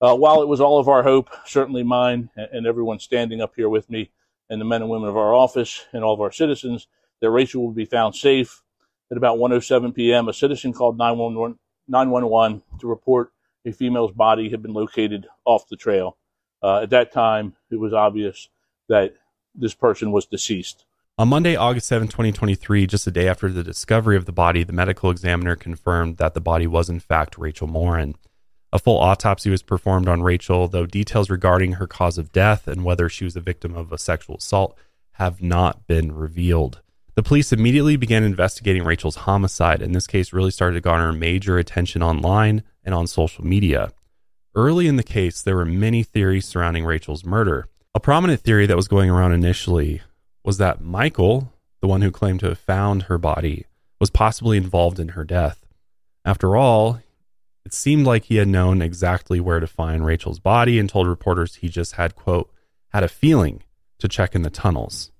Uh, 0.00 0.14
while 0.14 0.42
it 0.42 0.48
was 0.48 0.60
all 0.60 0.78
of 0.78 0.88
our 0.88 1.02
hope, 1.02 1.30
certainly 1.46 1.82
mine 1.82 2.28
and, 2.36 2.66
everyone 2.66 2.98
standing 2.98 3.40
up 3.40 3.54
here 3.56 3.68
with 3.68 3.88
me, 3.88 4.10
and 4.50 4.60
the 4.60 4.64
men 4.64 4.82
and 4.82 4.90
women 4.90 5.08
of 5.08 5.16
our 5.16 5.32
office 5.32 5.86
and 5.92 6.04
all 6.04 6.14
of 6.14 6.20
our 6.20 6.30
citizens, 6.30 6.86
that 7.20 7.30
Rachel 7.30 7.66
would 7.66 7.74
be 7.74 7.84
found 7.84 8.14
safe. 8.14 8.62
At 9.10 9.16
about 9.16 9.38
1:07 9.38 9.94
p.m., 9.94 10.28
a 10.28 10.32
citizen 10.32 10.72
called 10.72 10.98
911, 10.98 11.58
911 11.88 12.62
to 12.80 12.86
report 12.88 13.32
a 13.64 13.72
female's 13.72 14.12
body 14.12 14.50
had 14.50 14.62
been 14.62 14.72
located 14.72 15.26
off 15.44 15.68
the 15.68 15.76
trail. 15.76 16.16
Uh, 16.62 16.80
at 16.80 16.90
that 16.90 17.12
time, 17.12 17.54
it 17.70 17.76
was 17.76 17.92
obvious 17.92 18.48
that 18.88 19.14
this 19.54 19.74
person 19.74 20.12
was 20.12 20.26
deceased. 20.26 20.84
On 21.18 21.28
Monday, 21.28 21.56
August 21.56 21.86
7, 21.86 22.08
2023, 22.08 22.86
just 22.86 23.06
a 23.06 23.10
day 23.10 23.26
after 23.26 23.48
the 23.48 23.64
discovery 23.64 24.18
of 24.18 24.26
the 24.26 24.32
body, 24.32 24.64
the 24.64 24.74
medical 24.74 25.10
examiner 25.10 25.56
confirmed 25.56 26.18
that 26.18 26.34
the 26.34 26.42
body 26.42 26.66
was 26.66 26.90
in 26.90 27.00
fact 27.00 27.38
Rachel 27.38 27.66
Morin. 27.66 28.16
A 28.70 28.78
full 28.78 28.98
autopsy 28.98 29.48
was 29.48 29.62
performed 29.62 30.08
on 30.08 30.22
Rachel, 30.22 30.68
though 30.68 30.84
details 30.84 31.30
regarding 31.30 31.72
her 31.72 31.86
cause 31.86 32.18
of 32.18 32.32
death 32.32 32.68
and 32.68 32.84
whether 32.84 33.08
she 33.08 33.24
was 33.24 33.34
a 33.34 33.40
victim 33.40 33.74
of 33.74 33.92
a 33.92 33.96
sexual 33.96 34.36
assault 34.36 34.76
have 35.12 35.40
not 35.40 35.86
been 35.86 36.12
revealed. 36.12 36.82
The 37.14 37.22
police 37.22 37.50
immediately 37.50 37.96
began 37.96 38.22
investigating 38.22 38.84
Rachel's 38.84 39.16
homicide, 39.16 39.80
and 39.80 39.94
this 39.94 40.06
case 40.06 40.34
really 40.34 40.50
started 40.50 40.74
to 40.74 40.82
garner 40.82 41.14
major 41.14 41.56
attention 41.56 42.02
online 42.02 42.62
and 42.84 42.94
on 42.94 43.06
social 43.06 43.42
media. 43.42 43.90
Early 44.54 44.86
in 44.86 44.96
the 44.96 45.02
case, 45.02 45.40
there 45.40 45.56
were 45.56 45.64
many 45.64 46.02
theories 46.02 46.44
surrounding 46.44 46.84
Rachel's 46.84 47.24
murder. 47.24 47.68
A 47.94 48.00
prominent 48.00 48.42
theory 48.42 48.66
that 48.66 48.76
was 48.76 48.86
going 48.86 49.08
around 49.08 49.32
initially 49.32 50.02
was 50.46 50.58
that 50.58 50.80
Michael, 50.80 51.52
the 51.82 51.88
one 51.88 52.00
who 52.00 52.10
claimed 52.12 52.40
to 52.40 52.48
have 52.48 52.58
found 52.58 53.02
her 53.02 53.18
body, 53.18 53.66
was 54.00 54.10
possibly 54.10 54.56
involved 54.56 55.00
in 55.00 55.08
her 55.08 55.24
death. 55.24 55.66
After 56.24 56.56
all, 56.56 57.00
it 57.64 57.74
seemed 57.74 58.06
like 58.06 58.24
he 58.24 58.36
had 58.36 58.46
known 58.46 58.80
exactly 58.80 59.40
where 59.40 59.58
to 59.58 59.66
find 59.66 60.06
Rachel's 60.06 60.38
body 60.38 60.78
and 60.78 60.88
told 60.88 61.08
reporters 61.08 61.56
he 61.56 61.68
just 61.68 61.94
had, 61.94 62.14
quote, 62.14 62.48
had 62.90 63.02
a 63.02 63.08
feeling 63.08 63.64
to 63.98 64.06
check 64.06 64.36
in 64.36 64.42
the 64.42 64.50
tunnels, 64.50 65.10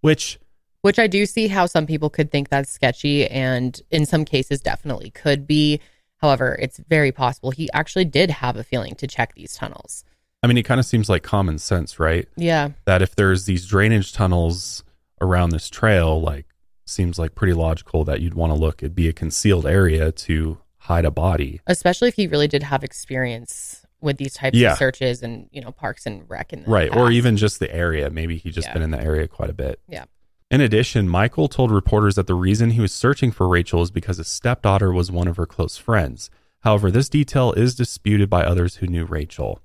which 0.00 0.38
which 0.80 0.98
I 0.98 1.08
do 1.08 1.26
see 1.26 1.48
how 1.48 1.66
some 1.66 1.86
people 1.86 2.08
could 2.08 2.30
think 2.30 2.48
that's 2.48 2.70
sketchy 2.70 3.26
and 3.26 3.78
in 3.90 4.06
some 4.06 4.24
cases 4.24 4.62
definitely 4.62 5.10
could 5.10 5.46
be. 5.46 5.78
However, 6.16 6.58
it's 6.58 6.78
very 6.78 7.12
possible 7.12 7.50
he 7.50 7.68
actually 7.74 8.06
did 8.06 8.30
have 8.30 8.56
a 8.56 8.64
feeling 8.64 8.94
to 8.94 9.06
check 9.06 9.34
these 9.34 9.54
tunnels. 9.54 10.04
I 10.42 10.46
mean, 10.46 10.56
it 10.56 10.62
kind 10.62 10.80
of 10.80 10.86
seems 10.86 11.08
like 11.08 11.22
common 11.22 11.58
sense, 11.58 11.98
right? 12.00 12.26
Yeah. 12.36 12.70
That 12.86 13.02
if 13.02 13.14
there's 13.14 13.44
these 13.44 13.66
drainage 13.66 14.12
tunnels 14.12 14.82
around 15.20 15.50
this 15.50 15.68
trail, 15.68 16.20
like 16.20 16.46
seems 16.86 17.18
like 17.18 17.34
pretty 17.34 17.52
logical 17.52 18.04
that 18.04 18.20
you'd 18.20 18.34
want 18.34 18.52
to 18.52 18.58
look. 18.58 18.82
It'd 18.82 18.94
be 18.94 19.08
a 19.08 19.12
concealed 19.12 19.66
area 19.66 20.10
to 20.12 20.58
hide 20.78 21.04
a 21.04 21.10
body. 21.10 21.60
Especially 21.66 22.08
if 22.08 22.14
he 22.14 22.26
really 22.26 22.48
did 22.48 22.62
have 22.64 22.82
experience 22.82 23.84
with 24.00 24.16
these 24.16 24.32
types 24.34 24.56
Yeah. 24.56 24.72
of 24.72 24.78
searches 24.78 25.22
and, 25.22 25.46
you 25.52 25.60
know, 25.60 25.70
parks 25.72 26.06
and 26.06 26.24
rec 26.28 26.52
and 26.54 26.66
Right. 26.66 26.94
Or 26.96 27.10
even 27.10 27.36
just 27.36 27.60
the 27.60 27.72
area. 27.72 28.08
Maybe 28.08 28.38
he 28.38 28.50
just 28.50 28.68
Yeah. 28.68 28.72
been 28.72 28.82
in 28.82 28.90
the 28.90 29.00
area 29.00 29.28
quite 29.28 29.50
a 29.50 29.54
bit. 29.54 29.78
Yeah. 29.86 30.04
In 30.50 30.60
addition, 30.62 31.06
Michael 31.08 31.48
told 31.48 31.70
reporters 31.70 32.14
that 32.16 32.26
the 32.26 32.34
reason 32.34 32.70
he 32.70 32.80
was 32.80 32.92
searching 32.92 33.30
for 33.30 33.46
Rachel 33.46 33.82
is 33.82 33.90
because 33.90 34.16
his 34.16 34.26
stepdaughter 34.26 34.90
was 34.90 35.12
one 35.12 35.28
of 35.28 35.36
her 35.36 35.46
close 35.46 35.76
friends. 35.76 36.30
However, 36.60 36.90
this 36.90 37.08
detail 37.10 37.52
is 37.52 37.74
disputed 37.74 38.28
by 38.30 38.42
others 38.42 38.76
who 38.76 38.86
knew 38.86 39.04
Rachel. 39.04 39.60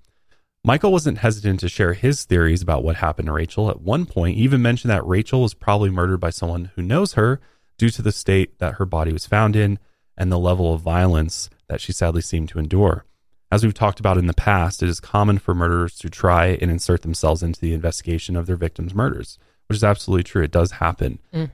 Michael 0.65 0.91
wasn't 0.91 1.19
hesitant 1.19 1.59
to 1.59 1.69
share 1.69 1.93
his 1.93 2.23
theories 2.23 2.63
about 2.63 2.83
what 2.83 2.95
happened 2.95 3.27
to 3.27 3.31
Rachel. 3.33 3.69
At 3.69 3.81
one 3.81 4.07
point, 4.07 4.35
he 4.35 4.43
even 4.43 4.63
mentioned 4.63 4.89
that 4.89 5.05
Rachel 5.05 5.43
was 5.43 5.53
probably 5.53 5.91
murdered 5.91 6.19
by 6.19 6.31
someone 6.31 6.71
who 6.73 6.81
knows 6.81 7.13
her 7.13 7.39
due 7.77 7.91
to 7.91 8.01
the 8.01 8.11
state 8.11 8.57
that 8.57 8.73
her 8.75 8.85
body 8.85 9.13
was 9.13 9.27
found 9.27 9.55
in 9.55 9.77
and 10.17 10.31
the 10.31 10.39
level 10.39 10.73
of 10.73 10.81
violence 10.81 11.51
that 11.67 11.81
she 11.81 11.91
sadly 11.91 12.21
seemed 12.21 12.49
to 12.49 12.57
endure. 12.57 13.05
As 13.51 13.63
we've 13.63 13.75
talked 13.75 13.99
about 13.99 14.17
in 14.17 14.25
the 14.25 14.33
past, 14.33 14.81
it 14.81 14.89
is 14.89 14.99
common 14.99 15.37
for 15.37 15.53
murderers 15.53 15.99
to 15.99 16.09
try 16.09 16.47
and 16.47 16.71
insert 16.71 17.03
themselves 17.03 17.43
into 17.43 17.61
the 17.61 17.75
investigation 17.75 18.35
of 18.35 18.47
their 18.47 18.55
victims' 18.55 18.95
murders, 18.95 19.37
which 19.67 19.75
is 19.77 19.83
absolutely 19.83 20.23
true. 20.23 20.43
It 20.43 20.49
does 20.51 20.71
happen. 20.71 21.19
hmm 21.31 21.45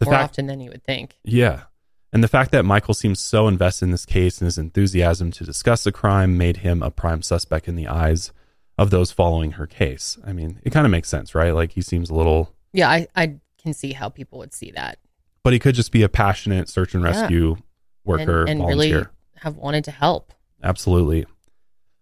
The 0.00 0.06
more 0.06 0.14
fact, 0.14 0.30
often 0.30 0.46
than 0.46 0.60
you 0.60 0.70
would 0.70 0.82
think. 0.84 1.18
yeah. 1.24 1.64
And 2.10 2.24
the 2.24 2.28
fact 2.28 2.52
that 2.52 2.64
Michael 2.64 2.94
seems 2.94 3.20
so 3.20 3.48
invested 3.48 3.84
in 3.84 3.90
this 3.90 4.06
case 4.06 4.38
and 4.40 4.46
his 4.46 4.56
enthusiasm 4.56 5.30
to 5.32 5.44
discuss 5.44 5.84
the 5.84 5.92
crime 5.92 6.38
made 6.38 6.58
him 6.58 6.82
a 6.82 6.90
prime 6.90 7.20
suspect 7.20 7.68
in 7.68 7.76
the 7.76 7.88
eyes 7.88 8.32
of 8.78 8.90
those 8.90 9.10
following 9.12 9.52
her 9.52 9.66
case. 9.66 10.18
I 10.26 10.32
mean, 10.32 10.60
it 10.64 10.70
kind 10.70 10.86
of 10.86 10.90
makes 10.90 11.08
sense, 11.08 11.34
right? 11.34 11.52
Like 11.52 11.72
he 11.72 11.80
seems 11.80 12.10
a 12.10 12.14
little, 12.14 12.54
Yeah, 12.72 12.90
I, 12.90 13.06
I 13.16 13.36
can 13.58 13.72
see 13.72 13.92
how 13.92 14.08
people 14.08 14.38
would 14.38 14.52
see 14.54 14.70
that 14.72 14.98
but 15.42 15.52
he 15.52 15.60
could 15.60 15.76
just 15.76 15.92
be 15.92 16.02
a 16.02 16.08
passionate 16.08 16.68
search 16.68 16.92
and 16.92 17.04
Yeah. 17.04 17.10
rescue 17.10 17.56
worker, 18.04 18.40
and, 18.40 18.50
and 18.50 18.60
volunteer. 18.62 18.96
really 18.96 19.06
have 19.36 19.56
wanted 19.56 19.84
to 19.84 19.92
help. 19.92 20.32
Absolutely. 20.60 21.24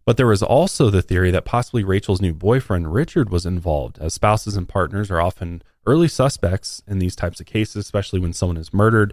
But 0.06 0.16
there 0.16 0.26
was 0.26 0.42
also 0.42 0.88
the 0.88 1.02
theory 1.02 1.30
that 1.30 1.44
possibly 1.44 1.84
Rachel's 1.84 2.22
new 2.22 2.32
boyfriend, 2.32 2.94
Richard, 2.94 3.28
was 3.28 3.44
involved, 3.44 3.98
as 3.98 4.14
spouses 4.14 4.56
and 4.56 4.66
partners 4.66 5.10
are 5.10 5.20
often 5.20 5.62
early 5.84 6.08
suspects 6.08 6.82
in 6.86 7.00
these 7.00 7.14
types 7.14 7.38
of 7.38 7.44
cases, 7.44 7.84
especially 7.84 8.18
when 8.18 8.32
someone 8.32 8.56
is 8.56 8.72
murdered. 8.72 9.12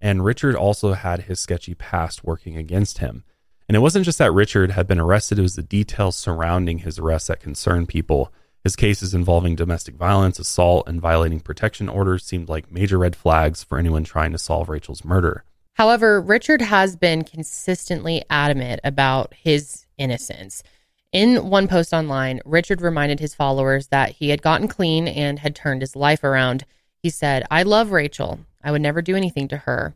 And 0.00 0.24
Richard 0.24 0.54
also 0.54 0.92
had 0.92 1.22
his 1.22 1.40
sketchy 1.40 1.74
past 1.74 2.22
working 2.22 2.56
against 2.56 2.98
him. 2.98 3.24
And 3.72 3.76
it 3.78 3.80
wasn't 3.80 4.04
just 4.04 4.18
that 4.18 4.34
Richard 4.34 4.72
had 4.72 4.86
been 4.86 5.00
arrested, 5.00 5.38
it 5.38 5.40
was 5.40 5.56
the 5.56 5.62
details 5.62 6.14
surrounding 6.14 6.80
his 6.80 6.98
arrest 6.98 7.28
that 7.28 7.40
concerned 7.40 7.88
people. 7.88 8.30
His 8.62 8.76
cases 8.76 9.14
involving 9.14 9.56
domestic 9.56 9.94
violence, 9.94 10.38
assault, 10.38 10.86
and 10.86 11.00
violating 11.00 11.40
protection 11.40 11.88
orders 11.88 12.22
seemed 12.22 12.50
like 12.50 12.70
major 12.70 12.98
red 12.98 13.16
flags 13.16 13.64
for 13.64 13.78
anyone 13.78 14.04
trying 14.04 14.30
to 14.32 14.38
solve 14.38 14.68
Rachel's 14.68 15.06
murder. 15.06 15.44
However, 15.76 16.20
Richard 16.20 16.60
has 16.60 16.96
been 16.96 17.24
consistently 17.24 18.22
adamant 18.28 18.82
about 18.84 19.32
his 19.32 19.86
innocence. 19.96 20.62
In 21.10 21.48
one 21.48 21.66
post 21.66 21.94
online, 21.94 22.42
Richard 22.44 22.82
reminded 22.82 23.20
his 23.20 23.34
followers 23.34 23.86
that 23.86 24.10
he 24.10 24.28
had 24.28 24.42
gotten 24.42 24.68
clean 24.68 25.08
and 25.08 25.38
had 25.38 25.56
turned 25.56 25.80
his 25.80 25.96
life 25.96 26.22
around. 26.22 26.66
He 27.02 27.08
said, 27.08 27.46
I 27.50 27.62
love 27.62 27.90
Rachel. 27.90 28.40
I 28.62 28.70
would 28.70 28.82
never 28.82 29.00
do 29.00 29.16
anything 29.16 29.48
to 29.48 29.56
her. 29.56 29.94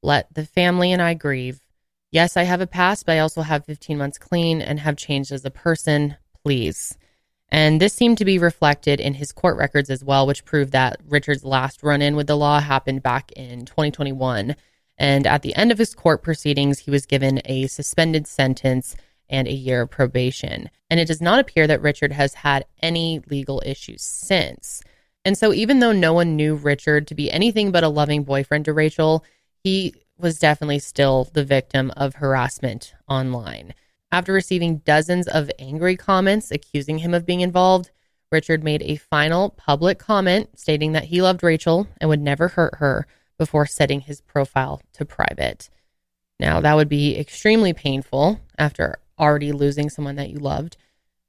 Let 0.00 0.32
the 0.32 0.46
family 0.46 0.92
and 0.92 1.02
I 1.02 1.14
grieve. 1.14 1.60
Yes, 2.10 2.36
I 2.36 2.44
have 2.44 2.60
a 2.60 2.66
past, 2.66 3.06
but 3.06 3.12
I 3.12 3.18
also 3.18 3.42
have 3.42 3.64
15 3.64 3.98
months 3.98 4.18
clean 4.18 4.62
and 4.62 4.80
have 4.80 4.96
changed 4.96 5.32
as 5.32 5.44
a 5.44 5.50
person. 5.50 6.16
Please. 6.44 6.96
And 7.48 7.80
this 7.80 7.94
seemed 7.94 8.18
to 8.18 8.24
be 8.24 8.38
reflected 8.38 9.00
in 9.00 9.14
his 9.14 9.32
court 9.32 9.56
records 9.56 9.90
as 9.90 10.04
well, 10.04 10.26
which 10.26 10.44
proved 10.44 10.72
that 10.72 11.00
Richard's 11.06 11.44
last 11.44 11.82
run 11.82 12.02
in 12.02 12.16
with 12.16 12.26
the 12.26 12.36
law 12.36 12.60
happened 12.60 13.02
back 13.02 13.32
in 13.32 13.64
2021. 13.64 14.56
And 14.98 15.26
at 15.26 15.42
the 15.42 15.54
end 15.54 15.70
of 15.70 15.78
his 15.78 15.94
court 15.94 16.22
proceedings, 16.22 16.80
he 16.80 16.90
was 16.90 17.06
given 17.06 17.40
a 17.44 17.66
suspended 17.66 18.26
sentence 18.26 18.96
and 19.28 19.46
a 19.46 19.52
year 19.52 19.82
of 19.82 19.90
probation. 19.90 20.70
And 20.90 20.98
it 20.98 21.06
does 21.06 21.20
not 21.20 21.38
appear 21.38 21.66
that 21.66 21.82
Richard 21.82 22.12
has 22.12 22.34
had 22.34 22.64
any 22.82 23.20
legal 23.28 23.62
issues 23.64 24.02
since. 24.02 24.82
And 25.24 25.36
so, 25.36 25.52
even 25.52 25.80
though 25.80 25.92
no 25.92 26.12
one 26.12 26.36
knew 26.36 26.54
Richard 26.54 27.08
to 27.08 27.14
be 27.14 27.30
anything 27.30 27.72
but 27.72 27.82
a 27.84 27.88
loving 27.88 28.22
boyfriend 28.22 28.64
to 28.66 28.72
Rachel, 28.72 29.24
he 29.64 29.94
was 30.18 30.38
definitely 30.38 30.78
still 30.78 31.28
the 31.32 31.44
victim 31.44 31.90
of 31.96 32.16
harassment 32.16 32.94
online. 33.08 33.74
After 34.12 34.32
receiving 34.32 34.78
dozens 34.78 35.26
of 35.28 35.50
angry 35.58 35.96
comments 35.96 36.50
accusing 36.50 36.98
him 36.98 37.12
of 37.12 37.26
being 37.26 37.40
involved, 37.40 37.90
Richard 38.32 38.64
made 38.64 38.82
a 38.82 38.96
final 38.96 39.50
public 39.50 39.98
comment 39.98 40.58
stating 40.58 40.92
that 40.92 41.04
he 41.04 41.22
loved 41.22 41.42
Rachel 41.42 41.86
and 42.00 42.08
would 42.08 42.20
never 42.20 42.48
hurt 42.48 42.76
her 42.76 43.06
before 43.38 43.66
setting 43.66 44.00
his 44.00 44.20
profile 44.20 44.80
to 44.94 45.04
private. 45.04 45.68
Now, 46.40 46.60
that 46.60 46.74
would 46.74 46.88
be 46.88 47.16
extremely 47.18 47.72
painful 47.72 48.40
after 48.58 48.98
already 49.18 49.52
losing 49.52 49.90
someone 49.90 50.16
that 50.16 50.30
you 50.30 50.38
loved 50.38 50.76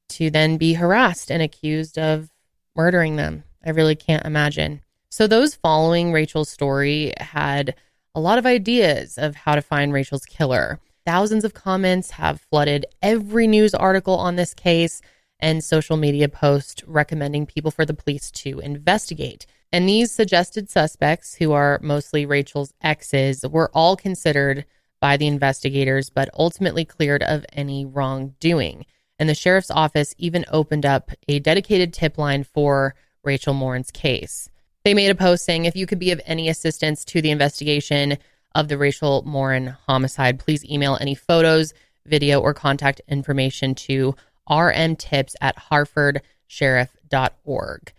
to 0.09 0.29
then 0.29 0.57
be 0.57 0.73
harassed 0.73 1.31
and 1.31 1.41
accused 1.41 1.97
of 1.97 2.31
murdering 2.75 3.15
them. 3.15 3.43
I 3.65 3.71
really 3.71 3.95
can't 3.95 4.25
imagine. 4.25 4.81
So, 5.09 5.27
those 5.27 5.55
following 5.55 6.11
Rachel's 6.11 6.49
story 6.49 7.13
had 7.17 7.75
a 8.17 8.19
lot 8.19 8.39
of 8.39 8.47
ideas 8.47 9.19
of 9.19 9.35
how 9.35 9.53
to 9.53 9.61
find 9.61 9.93
Rachel's 9.93 10.25
killer. 10.25 10.79
Thousands 11.05 11.45
of 11.45 11.53
comments 11.53 12.09
have 12.09 12.41
flooded 12.41 12.87
every 12.99 13.45
news 13.45 13.75
article 13.75 14.15
on 14.15 14.35
this 14.35 14.55
case 14.55 15.03
and 15.39 15.63
social 15.63 15.97
media 15.97 16.27
posts 16.27 16.83
recommending 16.87 17.45
people 17.45 17.69
for 17.69 17.85
the 17.85 17.93
police 17.93 18.31
to 18.31 18.57
investigate. 18.57 19.45
And 19.71 19.87
these 19.87 20.11
suggested 20.11 20.67
suspects, 20.67 21.35
who 21.35 21.51
are 21.51 21.79
mostly 21.83 22.25
Rachel's 22.25 22.73
exes, 22.81 23.45
were 23.47 23.69
all 23.71 23.95
considered 23.95 24.65
by 24.99 25.15
the 25.15 25.27
investigators, 25.27 26.09
but 26.09 26.27
ultimately 26.33 26.85
cleared 26.85 27.21
of 27.21 27.45
any 27.53 27.85
wrongdoing. 27.85 28.87
And 29.19 29.29
the 29.29 29.35
sheriff's 29.35 29.69
office 29.69 30.15
even 30.17 30.43
opened 30.47 30.87
up 30.87 31.11
a 31.27 31.37
dedicated 31.37 31.93
tip 31.93 32.17
line 32.17 32.43
for 32.43 32.95
Rachel 33.23 33.53
Morin's 33.53 33.91
case. 33.91 34.49
They 34.87 34.93
made 34.93 35.11
a 35.11 35.15
post 35.15 35.43
saying, 35.43 35.65
if 35.65 35.75
you 35.75 35.85
could 35.85 35.99
be 35.99 36.11
of 36.11 36.21
any 36.25 36.47
assistance 36.47 37.03
to 37.03 37.21
the 37.21 37.31
investigation 37.31 38.17
of 38.55 38.69
the 38.69 38.77
Rachel 38.77 39.21
Morin 39.25 39.75
homicide, 39.85 40.39
please 40.39 40.63
email 40.63 40.97
any 41.01 41.13
photos, 41.13 41.73
video, 42.05 42.39
or 42.39 42.53
contact 42.53 43.01
information 43.09 43.75
to 43.75 44.15
rmtips 44.49 45.35
at 45.41 45.57
harfordsheriff.org. 45.57 47.93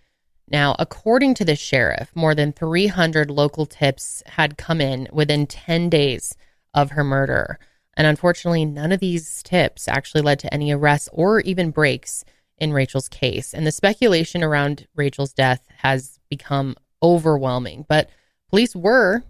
Now, 0.50 0.76
according 0.78 1.34
to 1.34 1.44
the 1.44 1.56
sheriff, 1.56 2.10
more 2.14 2.34
than 2.34 2.54
300 2.54 3.30
local 3.30 3.66
tips 3.66 4.22
had 4.24 4.56
come 4.56 4.80
in 4.80 5.08
within 5.12 5.46
10 5.46 5.90
days 5.90 6.38
of 6.72 6.92
her 6.92 7.04
murder. 7.04 7.58
And 7.98 8.06
unfortunately, 8.06 8.64
none 8.64 8.92
of 8.92 9.00
these 9.00 9.42
tips 9.42 9.88
actually 9.88 10.22
led 10.22 10.38
to 10.38 10.54
any 10.54 10.72
arrests 10.72 11.10
or 11.12 11.40
even 11.40 11.70
breaks 11.70 12.24
in 12.56 12.72
Rachel's 12.72 13.10
case. 13.10 13.52
And 13.52 13.66
the 13.66 13.72
speculation 13.72 14.42
around 14.42 14.88
Rachel's 14.96 15.34
death 15.34 15.66
has 15.82 16.17
become 16.28 16.76
overwhelming. 17.02 17.84
But 17.88 18.10
police 18.50 18.74
were 18.74 19.22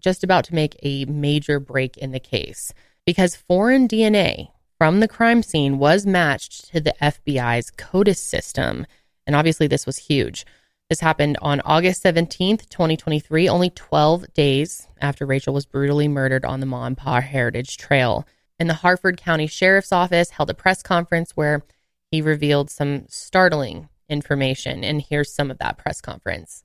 just 0.00 0.24
about 0.24 0.44
to 0.44 0.54
make 0.54 0.76
a 0.82 1.04
major 1.04 1.60
break 1.60 1.96
in 1.98 2.12
the 2.12 2.20
case 2.20 2.72
because 3.04 3.36
foreign 3.36 3.86
DNA 3.86 4.48
from 4.78 5.00
the 5.00 5.08
crime 5.08 5.42
scene 5.42 5.78
was 5.78 6.06
matched 6.06 6.72
to 6.72 6.80
the 6.80 6.94
FBI's 7.02 7.70
CODIS 7.70 8.18
system. 8.18 8.86
And 9.26 9.36
obviously, 9.36 9.66
this 9.66 9.84
was 9.84 9.98
huge. 9.98 10.46
This 10.88 11.00
happened 11.00 11.36
on 11.40 11.60
August 11.60 12.02
17th, 12.02 12.68
2023, 12.68 13.48
only 13.48 13.70
12 13.70 14.32
days 14.32 14.88
after 15.00 15.24
Rachel 15.24 15.54
was 15.54 15.66
brutally 15.66 16.08
murdered 16.08 16.44
on 16.44 16.60
the 16.60 16.66
Ma 16.66 16.90
Pa 16.90 17.20
Heritage 17.20 17.76
Trail. 17.76 18.26
And 18.58 18.68
the 18.68 18.74
Harford 18.74 19.16
County 19.16 19.46
Sheriff's 19.46 19.92
Office 19.92 20.30
held 20.30 20.50
a 20.50 20.54
press 20.54 20.82
conference 20.82 21.32
where 21.32 21.62
he 22.10 22.20
revealed 22.20 22.70
some 22.70 23.04
startling 23.08 23.88
information. 24.10 24.84
And 24.84 25.00
here's 25.00 25.32
some 25.32 25.50
of 25.50 25.58
that 25.58 25.78
press 25.78 26.00
conference. 26.00 26.64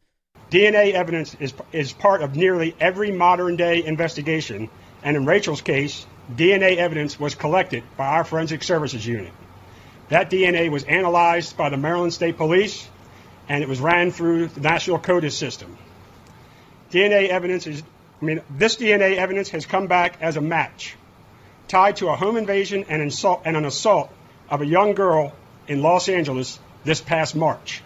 DNA 0.52 0.94
evidence 0.94 1.36
is, 1.40 1.54
is 1.72 1.94
part 1.94 2.22
of 2.22 2.36
nearly 2.36 2.76
every 2.80 3.12
modern 3.12 3.56
day 3.56 3.84
investigation, 3.84 4.70
and 5.04 5.16
in 5.16 5.26
Rachel's 5.26 5.62
case, 5.62 6.06
DNA 6.34 6.78
evidence 6.78 7.20
was 7.20 7.36
collected 7.36 7.84
by 7.98 8.08
our 8.08 8.24
Forensic 8.24 8.64
Services 8.64 9.06
Unit. 9.06 9.32
That 10.10 10.30
DNA 10.30 10.70
was 10.70 10.84
analyzed 10.84 11.58
by 11.58 11.70
the 11.70 11.78
Maryland 11.78 12.14
State 12.14 12.38
Police, 12.38 12.88
and 13.48 13.64
it 13.64 13.70
was 13.70 13.80
ran 13.80 14.12
through 14.12 14.48
the 14.48 14.62
National 14.62 15.00
CODIS 15.00 15.38
system. 15.38 15.78
DNA 16.92 17.30
evidence 17.30 17.66
is, 17.66 17.82
I 18.22 18.26
mean, 18.26 18.42
this 18.50 18.78
DNA 18.78 19.18
evidence 19.18 19.50
has 19.50 19.66
come 19.66 19.88
back 19.88 20.18
as 20.22 20.38
a 20.38 20.42
match 20.42 20.96
tied 21.68 21.98
to 21.98 22.10
a 22.10 22.16
home 22.16 22.38
invasion 22.38 22.86
and, 22.90 23.02
insult, 23.02 23.42
and 23.46 23.58
an 23.58 23.66
assault 23.66 24.12
of 24.50 24.62
a 24.62 24.66
young 24.66 24.94
girl 24.94 25.34
in 25.68 25.82
Los 25.82 26.10
Angeles 26.10 26.60
this 26.86 27.02
past 27.02 27.36
March. 27.36 27.82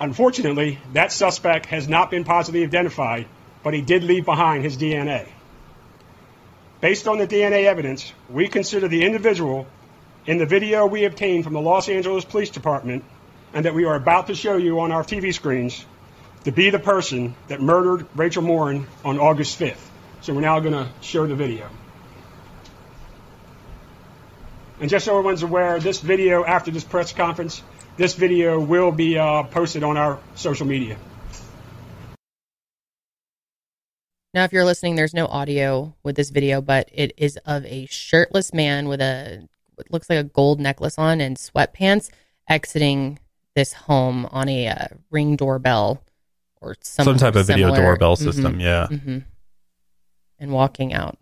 Unfortunately, 0.00 0.78
that 0.92 1.12
suspect 1.12 1.66
has 1.66 1.88
not 1.88 2.10
been 2.10 2.24
positively 2.24 2.64
identified, 2.64 3.26
but 3.62 3.74
he 3.74 3.80
did 3.80 4.02
leave 4.02 4.24
behind 4.24 4.64
his 4.64 4.76
DNA. 4.76 5.28
Based 6.80 7.06
on 7.06 7.18
the 7.18 7.26
DNA 7.26 7.64
evidence, 7.64 8.12
we 8.28 8.48
consider 8.48 8.88
the 8.88 9.04
individual 9.04 9.66
in 10.26 10.38
the 10.38 10.46
video 10.46 10.86
we 10.86 11.04
obtained 11.04 11.44
from 11.44 11.52
the 11.52 11.60
Los 11.60 11.88
Angeles 11.88 12.24
Police 12.24 12.50
Department 12.50 13.04
and 13.52 13.64
that 13.64 13.74
we 13.74 13.84
are 13.84 13.94
about 13.94 14.26
to 14.26 14.34
show 14.34 14.56
you 14.56 14.80
on 14.80 14.90
our 14.90 15.04
TV 15.04 15.32
screens 15.32 15.84
to 16.44 16.52
be 16.52 16.70
the 16.70 16.78
person 16.78 17.34
that 17.48 17.60
murdered 17.60 18.06
Rachel 18.14 18.42
Morin 18.42 18.86
on 19.04 19.18
August 19.18 19.58
5th. 19.58 19.80
So 20.22 20.34
we're 20.34 20.40
now 20.40 20.60
going 20.60 20.74
to 20.74 20.88
show 21.00 21.26
the 21.26 21.34
video. 21.34 21.70
And 24.80 24.90
just 24.90 25.04
so 25.04 25.12
everyone's 25.16 25.42
aware, 25.42 25.78
this 25.78 26.00
video 26.00 26.44
after 26.44 26.70
this 26.70 26.84
press 26.84 27.12
conference, 27.12 27.62
this 27.96 28.14
video 28.14 28.58
will 28.60 28.90
be 28.90 29.16
uh, 29.18 29.44
posted 29.44 29.84
on 29.84 29.96
our 29.96 30.18
social 30.34 30.66
media. 30.66 30.96
Now, 34.32 34.42
if 34.44 34.52
you're 34.52 34.64
listening, 34.64 34.96
there's 34.96 35.14
no 35.14 35.26
audio 35.26 35.94
with 36.02 36.16
this 36.16 36.30
video, 36.30 36.60
but 36.60 36.88
it 36.92 37.12
is 37.16 37.36
of 37.46 37.64
a 37.66 37.86
shirtless 37.86 38.52
man 38.52 38.88
with 38.88 39.00
a 39.00 39.48
what 39.76 39.90
looks 39.92 40.10
like 40.10 40.18
a 40.18 40.24
gold 40.24 40.60
necklace 40.60 40.98
on 40.98 41.20
and 41.20 41.36
sweatpants 41.36 42.10
exiting 42.48 43.18
this 43.56 43.72
home 43.72 44.26
on 44.26 44.48
a 44.48 44.68
uh, 44.68 44.86
ring 45.10 45.36
doorbell 45.36 46.02
or 46.60 46.76
some, 46.80 47.04
Some 47.04 47.16
type 47.16 47.34
of 47.36 47.46
video 47.46 47.68
similar. 47.68 47.82
doorbell 47.96 48.16
Mhm, 48.16 48.22
system. 48.22 48.60
Yeah. 48.60 48.86
mhm. 48.90 49.24
And 50.40 50.52
walking 50.52 50.92
out. 50.92 51.16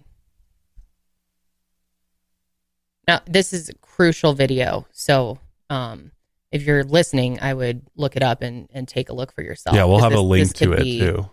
Now, 3.09 3.21
this 3.27 3.53
is 3.53 3.69
a 3.69 3.75
crucial 3.75 4.33
video. 4.33 4.87
So, 4.93 5.38
um, 5.71 6.12
if 6.51 6.62
you're 6.65 6.85
listening, 6.85 7.41
I 7.41 7.55
would 7.55 7.83
look 7.97 8.15
it 8.17 8.23
up 8.23 8.43
and, 8.43 8.69
and 8.73 8.87
take 8.87 9.09
a 9.09 9.15
look 9.15 9.33
for 9.33 9.43
yourself. 9.43 9.75
Yeah, 9.75 9.85
we'll 9.85 10.01
have 10.01 10.12
a 10.12 10.21
link 10.21 10.53
to 10.55 10.73
it 10.73 10.83
be, 10.83 10.99
too. 10.99 11.31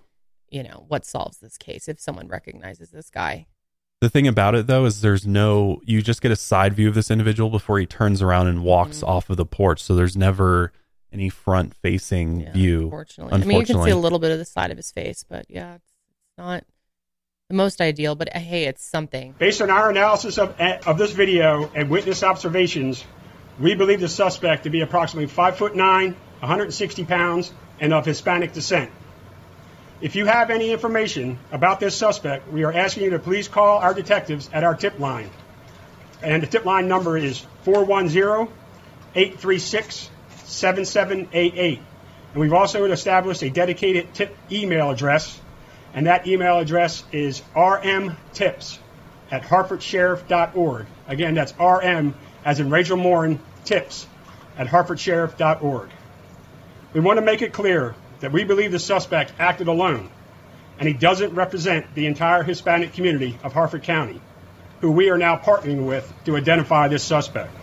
You 0.49 0.63
know, 0.63 0.86
what 0.88 1.05
solves 1.05 1.38
this 1.39 1.58
case 1.58 1.88
if 1.88 1.99
someone 1.99 2.27
recognizes 2.27 2.89
this 2.89 3.10
guy. 3.10 3.47
The 4.01 4.10
thing 4.10 4.27
about 4.29 4.55
it 4.55 4.65
though 4.65 4.86
is 4.86 5.01
there's 5.01 5.27
no 5.27 5.82
you 5.84 6.01
just 6.01 6.21
get 6.21 6.32
a 6.32 6.36
side 6.38 6.73
view 6.73 6.88
of 6.88 6.95
this 6.95 7.12
individual 7.12 7.49
before 7.49 7.77
he 7.79 7.86
turns 7.86 8.21
around 8.21 8.47
and 8.47 8.63
walks 8.63 8.99
Mhm. 9.01 9.10
off 9.10 9.29
of 9.29 9.36
the 9.36 9.45
porch. 9.45 9.84
So 9.84 9.93
there's 9.93 10.15
never 10.15 10.71
any 11.12 11.27
front 11.27 11.75
facing 11.75 12.39
Yeah, 12.39 12.51
view. 12.53 12.84
Unfortunately. 12.84 13.34
I 13.34 13.38
mean, 13.39 13.60
you 13.60 13.65
can 13.65 13.65
see 13.65 13.71
unfortunately. 13.73 13.91
a 13.91 13.97
little 13.97 14.19
bit 14.19 14.32
of 14.32 14.38
the 14.39 14.45
side 14.45 14.71
of 14.71 14.77
his 14.77 14.89
face, 14.89 15.25
but 15.27 15.45
yeah, 15.49 15.75
it's, 15.75 15.91
it's 16.29 16.38
not 16.38 16.63
the 17.49 17.55
most 17.55 17.81
ideal. 17.81 18.13
But 18.15 18.35
uh, 18.35 18.39
hey, 18.39 18.65
it's 18.65 18.83
something. 18.83 19.33
Based 19.38 19.62
on 19.62 19.71
our 19.71 19.89
analysis 19.89 20.38
of, 20.38 20.59
of 20.59 20.97
this 20.97 21.12
video 21.12 21.69
and 21.73 21.89
witness 21.89 22.23
observations, 22.23 23.03
we 23.59 23.73
believe 23.73 23.99
the 23.99 24.07
suspect 24.07 24.63
to 24.63 24.69
be 24.69 24.81
approximately 24.81 25.27
5 25.27 25.57
foot 25.57 25.75
9, 25.75 26.12
160 26.12 27.05
pounds, 27.05 27.51
and 27.79 27.91
of 27.91 28.05
Hispanic 28.05 28.53
descent. 28.53 28.91
If 29.99 30.15
you 30.15 30.27
have 30.27 30.51
any 30.51 30.71
information 30.71 31.39
about 31.51 31.79
this 31.79 31.95
suspect, 31.95 32.47
we 32.53 32.63
are 32.63 32.71
asking 32.71 33.05
you 33.05 33.09
to 33.12 33.19
please 33.19 33.47
call 33.47 33.79
our 33.79 33.93
detectives 33.93 34.49
at 34.53 34.63
our 34.63 34.75
tip 34.75 34.99
line. 34.99 35.29
And 36.21 36.43
the 36.43 36.47
tip 36.47 36.65
line 36.65 36.88
number 36.88 37.17
is 37.17 37.39
410 37.63 38.53
836 39.15 40.09
7788. 40.43 41.79
And 42.33 42.41
we've 42.41 42.53
also 42.53 42.85
established 42.85 43.41
a 43.41 43.49
dedicated 43.49 44.13
tip 44.13 44.38
email 44.51 44.91
address, 44.91 45.39
and 45.93 46.08
that 46.08 46.28
email 46.28 46.60
address 46.60 47.04
is 47.12 47.41
rmtips 47.56 48.80
at 49.32 49.43
harfordsheriff.org. 49.43 50.86
Again, 51.08 51.34
that's 51.34 51.54
rm 51.60 52.15
as 52.45 52.60
in 52.60 52.69
Rachel 52.69 52.97
Morin 52.97 53.39
tips 53.65 54.08
at 54.58 54.67
harfordsheriff.org. 54.67 55.89
We 56.93 56.99
want 56.99 57.17
to 57.17 57.21
make 57.21 57.41
it 57.41 57.54
clear 57.54 57.95
that 58.19 58.32
we 58.32 58.43
believe 58.43 58.71
the 58.71 58.80
suspect 58.80 59.34
acted 59.39 59.67
alone, 59.67 60.10
and 60.80 60.88
he 60.88 60.93
doesn't 60.93 61.34
represent 61.34 61.93
the 61.95 62.06
entire 62.06 62.43
Hispanic 62.43 62.93
community 62.93 63.38
of 63.43 63.54
Harford 63.54 63.84
County, 63.84 64.21
who 64.82 64.91
we 64.91 65.10
are 65.10 65.17
now 65.17 65.38
partnering 65.38 65.86
with 65.86 66.12
to 66.25 66.36
identify 66.36 66.88
this 66.88 67.04
suspect. 67.04 67.54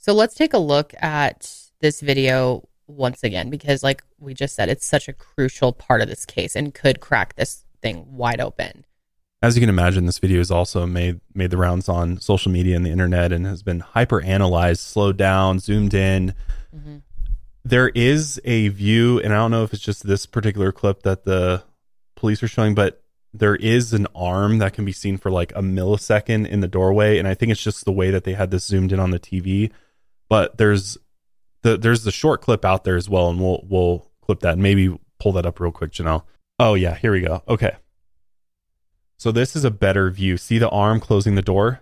So 0.00 0.12
let's 0.12 0.34
take 0.34 0.54
a 0.54 0.58
look 0.58 0.92
at 1.00 1.54
this 1.80 2.00
video 2.00 2.67
once 2.88 3.22
again, 3.22 3.50
because 3.50 3.82
like 3.82 4.02
we 4.18 4.34
just 4.34 4.56
said, 4.56 4.68
it's 4.68 4.86
such 4.86 5.08
a 5.08 5.12
crucial 5.12 5.72
part 5.72 6.00
of 6.00 6.08
this 6.08 6.26
case 6.26 6.56
and 6.56 6.74
could 6.74 7.00
crack 7.00 7.36
this 7.36 7.64
thing 7.80 8.04
wide 8.08 8.40
open. 8.40 8.84
As 9.40 9.56
you 9.56 9.60
can 9.60 9.68
imagine, 9.68 10.06
this 10.06 10.18
video 10.18 10.38
has 10.38 10.50
also 10.50 10.84
made 10.84 11.20
made 11.32 11.50
the 11.50 11.56
rounds 11.56 11.88
on 11.88 12.18
social 12.20 12.50
media 12.50 12.74
and 12.74 12.84
the 12.84 12.90
internet 12.90 13.30
and 13.30 13.46
has 13.46 13.62
been 13.62 13.80
hyper 13.80 14.20
analyzed, 14.20 14.80
slowed 14.80 15.16
down, 15.16 15.60
zoomed 15.60 15.94
in. 15.94 16.34
Mhm. 16.74 17.02
There 17.64 17.90
is 17.90 18.40
a 18.44 18.68
view, 18.68 19.20
and 19.20 19.32
I 19.32 19.36
don't 19.36 19.52
know 19.52 19.62
if 19.62 19.72
it's 19.72 19.82
just 19.82 20.06
this 20.06 20.26
particular 20.26 20.72
clip 20.72 21.02
that 21.02 21.24
the 21.24 21.62
police 22.16 22.42
are 22.42 22.48
showing, 22.48 22.74
but 22.74 23.02
there 23.32 23.56
is 23.56 23.92
an 23.92 24.06
arm 24.14 24.58
that 24.58 24.72
can 24.72 24.84
be 24.84 24.92
seen 24.92 25.18
for 25.18 25.30
like 25.30 25.52
a 25.54 25.60
millisecond 25.60 26.48
in 26.48 26.60
the 26.60 26.66
doorway, 26.66 27.18
and 27.18 27.28
I 27.28 27.34
think 27.34 27.52
it's 27.52 27.62
just 27.62 27.84
the 27.84 27.92
way 27.92 28.10
that 28.10 28.24
they 28.24 28.32
had 28.32 28.50
this 28.50 28.64
zoomed 28.64 28.90
in 28.90 28.98
on 28.98 29.10
the 29.10 29.20
TV. 29.20 29.70
But 30.28 30.58
there's 30.58 30.98
the 31.62 31.76
there's 31.76 32.04
the 32.04 32.12
short 32.12 32.40
clip 32.40 32.64
out 32.64 32.84
there 32.84 32.96
as 32.96 33.08
well, 33.08 33.28
and 33.30 33.40
we'll 33.40 33.64
we'll 33.68 34.10
clip 34.20 34.40
that 34.40 34.54
and 34.54 34.62
maybe 34.62 34.98
pull 35.18 35.32
that 35.32 35.46
up 35.46 35.60
real 35.60 35.72
quick, 35.72 35.92
Janelle. 35.92 36.24
Oh 36.58 36.74
yeah, 36.74 36.94
here 36.96 37.12
we 37.12 37.20
go. 37.20 37.42
Okay. 37.48 37.76
So 39.16 39.32
this 39.32 39.56
is 39.56 39.64
a 39.64 39.70
better 39.70 40.10
view. 40.10 40.36
See 40.36 40.58
the 40.58 40.68
arm 40.68 41.00
closing 41.00 41.34
the 41.34 41.42
door? 41.42 41.80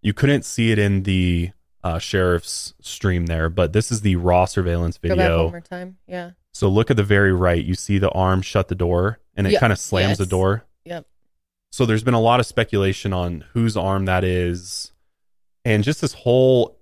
You 0.00 0.12
couldn't 0.14 0.44
see 0.44 0.70
it 0.72 0.78
in 0.78 1.02
the 1.02 1.50
uh, 1.84 1.98
sheriff's 1.98 2.74
stream 2.80 3.26
there, 3.26 3.48
but 3.50 3.72
this 3.72 3.92
is 3.92 4.00
the 4.00 4.16
raw 4.16 4.46
surveillance 4.46 4.96
Go 4.98 5.10
back 5.10 5.16
one 5.18 5.18
video. 5.18 5.50
more 5.50 5.60
time. 5.60 5.98
Yeah. 6.06 6.30
So 6.54 6.68
look 6.68 6.90
at 6.90 6.96
the 6.96 7.04
very 7.04 7.32
right. 7.32 7.62
You 7.62 7.74
see 7.74 7.98
the 7.98 8.10
arm 8.10 8.40
shut 8.42 8.68
the 8.68 8.74
door, 8.74 9.20
and 9.36 9.46
it 9.46 9.52
Yeah. 9.52 9.60
kind 9.60 9.72
of 9.72 9.78
slams 9.78 10.18
the 10.18 10.26
door. 10.26 10.64
Yep. 10.84 11.06
So 11.70 11.84
there's 11.84 12.02
been 12.02 12.14
a 12.14 12.20
lot 12.20 12.40
of 12.40 12.46
speculation 12.46 13.12
on 13.12 13.44
whose 13.52 13.76
arm 13.76 14.06
that 14.06 14.24
is, 14.24 14.92
and 15.64 15.84
just 15.84 16.00
this 16.00 16.14
whole 16.14 16.77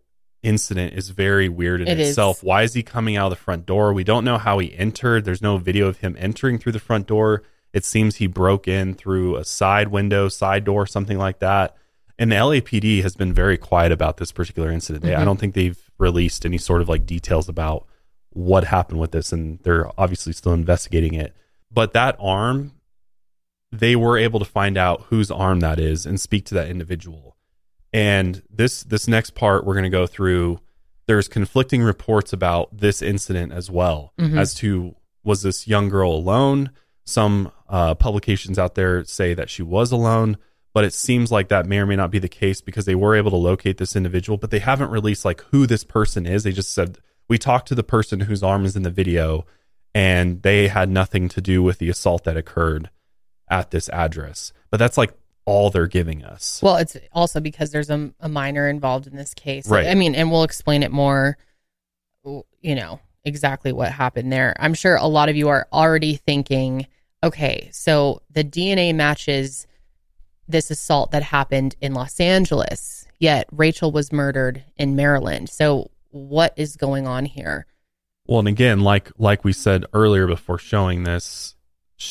incident 0.46 0.94
is 0.94 1.10
very 1.10 1.48
weird 1.48 1.80
in 1.80 1.88
It 1.88 1.98
is. 1.98 2.10
itself. 2.10 2.42
Why 2.42 2.62
is 2.62 2.74
he 2.74 2.82
coming 2.82 3.16
out 3.16 3.26
of 3.26 3.38
the 3.38 3.44
front 3.44 3.66
door? 3.66 3.92
We 3.92 4.04
don't 4.04 4.24
know 4.24 4.38
how 4.38 4.58
he 4.60 4.74
entered. 4.76 5.24
There's 5.24 5.42
no 5.42 5.58
video 5.58 5.88
of 5.88 5.98
him 5.98 6.16
entering 6.18 6.58
through 6.58 6.72
the 6.72 6.78
front 6.78 7.06
door. 7.06 7.42
It 7.72 7.84
seems 7.84 8.16
he 8.16 8.26
broke 8.26 8.68
in 8.68 8.94
through 8.94 9.36
a 9.36 9.44
side 9.44 9.88
window, 9.88 10.28
side 10.28 10.64
door, 10.64 10.86
something 10.86 11.18
like 11.18 11.40
that. 11.40 11.76
And 12.18 12.32
the 12.32 12.36
LAPD 12.36 13.02
has 13.02 13.16
been 13.16 13.32
very 13.32 13.58
quiet 13.58 13.92
about 13.92 14.16
this 14.16 14.32
particular 14.32 14.70
incident. 14.70 15.04
They- 15.04 15.12
I 15.12 15.16
mm-hmm. 15.16 15.24
don't 15.26 15.40
think 15.40 15.54
they've 15.54 15.78
released 15.98 16.46
any 16.46 16.58
sort 16.58 16.80
of 16.80 16.88
like 16.88 17.04
details 17.04 17.48
about 17.48 17.86
what 18.30 18.64
happened 18.64 19.00
with 19.00 19.12
this, 19.12 19.32
and 19.32 19.58
they're 19.62 19.90
obviously 19.98 20.32
still 20.32 20.52
investigating 20.52 21.14
it. 21.14 21.34
But 21.70 21.92
that 21.94 22.16
arm, 22.20 22.72
they 23.72 23.96
were 23.96 24.16
able 24.16 24.38
to 24.38 24.44
find 24.44 24.78
out 24.78 25.02
whose 25.08 25.30
arm 25.30 25.60
that 25.60 25.78
is 25.80 26.06
and 26.06 26.20
speak 26.20 26.44
to 26.46 26.54
that 26.54 26.68
individual. 26.68 27.35
And 27.96 28.42
this 28.50 28.82
this 28.82 29.08
next 29.08 29.30
part 29.30 29.64
we're 29.64 29.72
going 29.74 29.84
to 29.84 29.88
go 29.90 30.06
through. 30.06 30.60
There's 31.06 31.28
conflicting 31.28 31.82
reports 31.82 32.32
about 32.34 32.76
this 32.76 33.00
incident 33.00 33.52
as 33.52 33.70
well 33.70 34.12
Mhm. 34.18 34.38
as 34.38 34.52
to 34.56 34.94
was 35.24 35.42
this 35.42 35.66
young 35.66 35.88
girl 35.88 36.12
alone. 36.12 36.70
Some 37.06 37.50
uh, 37.68 37.94
publications 37.94 38.58
out 38.58 38.74
there 38.74 39.02
say 39.04 39.32
that 39.34 39.48
she 39.48 39.62
was 39.62 39.92
alone, 39.92 40.36
but 40.74 40.84
it 40.84 40.92
seems 40.92 41.32
like 41.32 41.48
that 41.48 41.64
may 41.66 41.78
or 41.78 41.86
may 41.86 41.96
not 41.96 42.10
be 42.10 42.18
the 42.18 42.28
case 42.28 42.60
because 42.60 42.84
they 42.84 42.94
were 42.94 43.14
able 43.16 43.30
to 43.30 43.36
locate 43.36 43.78
this 43.78 43.96
individual, 43.96 44.36
but 44.36 44.50
they 44.50 44.58
haven't 44.58 44.90
released 44.90 45.24
like 45.24 45.40
who 45.52 45.66
this 45.66 45.82
person 45.84 46.26
is. 46.26 46.42
They 46.44 46.52
just 46.52 46.72
said 46.72 46.98
we 47.28 47.38
talked 47.38 47.66
to 47.68 47.74
the 47.74 47.82
person 47.82 48.20
whose 48.20 48.42
arm 48.42 48.64
is 48.66 48.76
in 48.76 48.82
the 48.82 48.90
video, 48.90 49.46
and 49.94 50.42
they 50.42 50.68
had 50.68 50.90
nothing 50.90 51.28
to 51.30 51.40
do 51.40 51.62
with 51.62 51.78
the 51.78 51.88
assault 51.88 52.24
that 52.24 52.36
occurred 52.36 52.90
at 53.48 53.70
this 53.70 53.88
address. 53.88 54.52
But 54.70 54.76
that's 54.78 54.98
like 54.98 55.14
all 55.46 55.70
they're 55.70 55.86
giving 55.86 56.24
us. 56.24 56.60
Well, 56.62 56.76
it's 56.76 56.96
also 57.12 57.40
because 57.40 57.70
there's 57.70 57.88
a, 57.88 58.12
a 58.20 58.28
minor 58.28 58.68
involved 58.68 59.06
in 59.06 59.16
this 59.16 59.32
case. 59.32 59.68
Right. 59.68 59.86
I 59.86 59.94
mean, 59.94 60.14
and 60.14 60.30
we'll 60.30 60.42
explain 60.42 60.82
it 60.82 60.90
more, 60.90 61.38
you 62.24 62.74
know, 62.74 63.00
exactly 63.24 63.72
what 63.72 63.92
happened 63.92 64.32
there. 64.32 64.54
I'm 64.58 64.74
sure 64.74 64.96
a 64.96 65.06
lot 65.06 65.28
of 65.28 65.36
you 65.36 65.48
are 65.48 65.66
already 65.72 66.16
thinking, 66.16 66.86
okay, 67.22 67.70
so 67.72 68.22
the 68.30 68.44
DNA 68.44 68.94
matches 68.94 69.66
this 70.48 70.70
assault 70.70 71.10
that 71.12 71.22
happened 71.22 71.74
in 71.80 71.94
Los 71.94 72.20
Angeles, 72.20 73.06
yet 73.18 73.46
Rachel 73.50 73.90
was 73.90 74.12
murdered 74.12 74.64
in 74.76 74.94
Maryland. 74.94 75.48
So 75.48 75.90
what 76.10 76.54
is 76.56 76.76
going 76.76 77.06
on 77.06 77.24
here? 77.24 77.66
Well, 78.28 78.40
and 78.40 78.48
again, 78.48 78.80
like 78.80 79.10
like 79.18 79.44
we 79.44 79.52
said 79.52 79.84
earlier 79.92 80.26
before 80.26 80.58
showing 80.58 81.04
this, 81.04 81.54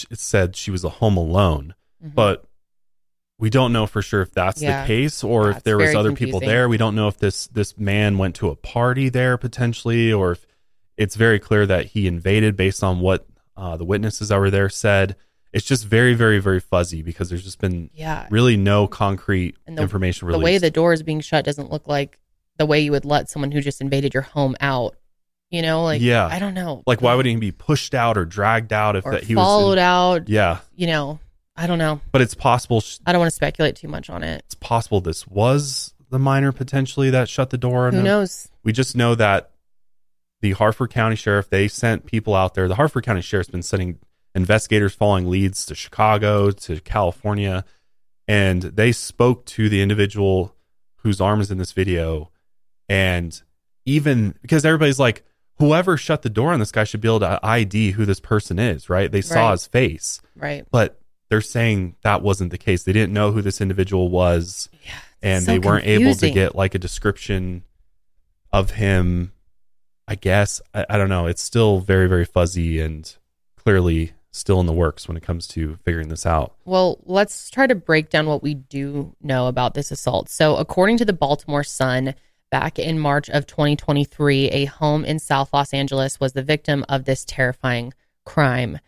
it 0.10 0.20
said 0.20 0.56
she 0.56 0.72
was 0.72 0.84
a 0.86 0.90
home 0.90 1.18
alone, 1.18 1.76
Mhm. 2.04 2.14
but 2.16 2.46
we 3.38 3.50
don't 3.50 3.74
know 3.74 3.86
for 3.86 4.02
sure 4.02 4.22
if 4.22 4.32
that's 4.34 4.62
Yeah. 4.62 4.82
the 4.82 4.88
case 4.88 5.24
or 5.24 5.50
Yeah, 5.52 5.58
if 5.58 5.64
there 5.64 5.78
was 5.78 5.94
other 5.96 6.14
people 6.14 6.40
there. 6.40 6.70
We 6.70 6.78
don't 6.78 6.96
know 6.96 7.08
if 7.08 7.18
this 7.18 7.48
this 7.48 7.78
man 7.78 8.18
went 8.18 8.36
to 8.36 8.50
a 8.50 8.56
party 8.56 9.10
there 9.10 9.38
potentially, 9.38 10.12
or 10.14 10.32
if 10.34 10.46
it's 10.98 11.16
very 11.16 11.40
clear 11.40 11.66
that 11.66 11.88
he 11.88 12.08
invaded 12.08 12.56
based 12.56 12.84
on 12.84 13.00
what 13.00 13.26
uh, 13.58 13.76
the 13.78 13.86
witnesses 13.86 14.30
that 14.30 14.40
were 14.40 14.50
there 14.52 14.70
said. 14.70 15.16
It's 15.54 15.66
just 15.66 15.86
very, 15.86 16.14
very, 16.16 16.40
very 16.40 16.60
fuzzy 16.60 17.02
because 17.02 17.30
there's 17.30 17.44
just 17.44 17.60
been 17.60 17.90
yeah. 17.94 18.28
really 18.30 18.58
no 18.58 18.88
concrete 18.88 19.56
the- 19.66 19.82
information 19.82 20.28
The 20.30 20.38
way 20.40 20.58
the 20.58 20.70
door 20.70 20.92
is 20.92 21.02
being 21.02 21.22
shut 21.22 21.46
doesn't 21.46 21.72
look 21.72 21.88
like 21.88 22.20
the 22.58 22.66
way 22.66 22.82
you 22.82 22.92
would 22.92 23.06
let 23.06 23.30
someone 23.30 23.52
who 23.54 23.62
just 23.62 23.80
invaded 23.80 24.14
your 24.14 24.24
home 24.24 24.56
out. 24.60 24.96
You 25.52 25.62
know, 25.62 25.84
like 25.84 26.02
Yeah. 26.02 26.26
I 26.26 26.40
don't 26.40 26.54
know. 26.56 26.84
like, 26.86 27.02
why 27.02 27.16
would 27.16 27.26
he 27.26 27.36
be 27.38 27.52
pushed 27.52 27.94
out 27.94 28.18
or 28.18 28.26
dragged 28.26 28.74
out 28.74 28.98
if 28.98 29.06
or 29.06 29.12
that 29.14 29.24
he 29.24 29.36
was? 29.36 29.44
followed 29.46 29.78
out? 29.78 30.28
Yeah, 30.28 30.60
You 30.76 30.88
know, 30.88 31.20
I 31.58 31.68
don't 31.68 31.78
know. 31.80 32.02
but 32.12 32.22
it's 32.22 32.34
possible. 32.36 32.82
sh- 32.82 32.98
I 33.06 33.12
don't 33.12 33.20
want 33.20 33.30
to 33.32 33.36
speculate 33.36 33.76
too 33.78 33.88
much 33.88 34.10
on 34.10 34.24
it. 34.24 34.42
It's 34.46 34.56
possible 34.56 35.00
this 35.02 35.26
was 35.28 35.94
the 36.10 36.20
minor 36.20 36.52
potentially 36.52 37.10
that 37.12 37.30
shut 37.30 37.50
the 37.50 37.58
door. 37.58 37.90
Who 37.92 38.02
knows? 38.04 38.50
We 38.64 38.72
just 38.74 38.96
know 38.96 39.16
that 39.16 39.52
the 40.42 40.52
Harford 40.52 40.92
County 40.92 41.16
Sheriff 41.16 41.50
they 41.50 41.68
sent 41.68 42.06
people 42.06 42.36
out 42.36 42.54
there. 42.56 42.68
The 42.68 42.76
Harford 42.76 43.06
County 43.06 43.22
Sheriff's 43.22 43.50
been 43.50 43.64
sending 43.64 44.00
investigators 44.36 44.94
following 44.94 45.30
leads 45.30 45.66
to 45.68 45.76
Chicago, 45.76 46.52
to 46.52 46.82
California, 46.82 47.64
and 48.28 48.62
they 48.62 48.92
spoke 48.92 49.46
to 49.46 49.70
the 49.70 49.82
individual 49.82 50.54
whose 50.98 51.22
arm 51.22 51.40
is 51.40 51.52
in 51.52 51.58
this 51.58 51.72
video, 51.72 52.32
and 52.90 53.42
even 53.86 54.36
because 54.42 54.66
everybody's 54.66 55.00
like, 55.00 55.24
whoever 55.60 55.96
shut 55.96 56.22
the 56.22 56.30
door 56.30 56.52
on 56.52 56.60
this 56.60 56.72
guy 56.72 56.84
should 56.84 57.00
be 57.02 57.08
able 57.08 57.22
to 57.22 57.40
ID 57.44 57.92
who 57.92 58.06
this 58.06 58.20
person 58.20 58.60
is, 58.60 58.90
right? 58.90 59.10
They 59.12 59.22
saw 59.22 59.46
Right. 59.46 59.52
his 59.52 59.68
face, 59.68 60.22
Right. 60.36 60.66
but 60.70 61.00
they're 61.30 61.42
saying 61.42 61.96
that 62.04 62.22
wasn't 62.22 62.52
the 62.52 62.58
case. 62.58 62.84
They 62.84 62.94
didn't 62.94 63.14
know 63.14 63.32
who 63.32 63.42
this 63.42 63.60
individual 63.62 64.10
was 64.10 64.70
Yeah. 64.86 64.92
and 65.22 65.44
so 65.46 65.52
they 65.52 65.60
weren't 65.60 65.86
able 65.86 66.14
to 66.16 66.30
get 66.32 66.56
like 66.56 66.76
a 66.76 66.80
description 66.80 67.64
of 68.52 68.72
him 68.72 69.32
i 70.08 70.16
guess 70.16 70.62
I, 70.74 70.86
I 70.90 70.98
don't 70.98 71.10
know 71.10 71.26
it's 71.26 71.42
still 71.42 71.80
very 71.80 72.08
very 72.08 72.24
fuzzy 72.26 72.80
and 72.80 73.14
clearly 73.58 74.14
still 74.32 74.60
in 74.60 74.66
the 74.66 74.72
works 74.74 75.08
when 75.08 75.18
it 75.18 75.24
comes 75.24 75.48
to 75.48 75.78
figuring 75.84 76.10
this 76.10 76.26
out 76.26 76.54
Well, 76.66 77.00
let's 77.06 77.50
try 77.50 77.68
to 77.68 77.76
break 77.76 78.10
down 78.10 78.28
what 78.28 78.44
we 78.44 78.54
do 78.54 79.16
know 79.22 79.48
about 79.48 79.74
this 79.74 79.92
assault. 79.92 80.28
So, 80.30 80.58
according 80.58 80.98
to 80.98 81.06
the 81.06 81.14
Baltimore 81.14 81.64
Sun, 81.64 82.16
back 82.52 82.78
in 82.78 83.00
March 83.00 83.30
of 83.30 83.48
2023, 83.48 84.50
a 84.50 84.66
home 84.66 85.06
in 85.06 85.20
South 85.20 85.54
Los 85.54 85.74
Angeles 85.74 86.20
was 86.20 86.34
the 86.34 86.44
victim 86.44 86.84
of 86.90 87.06
this 87.06 87.24
terrifying 87.26 87.94
crime. 88.26 88.80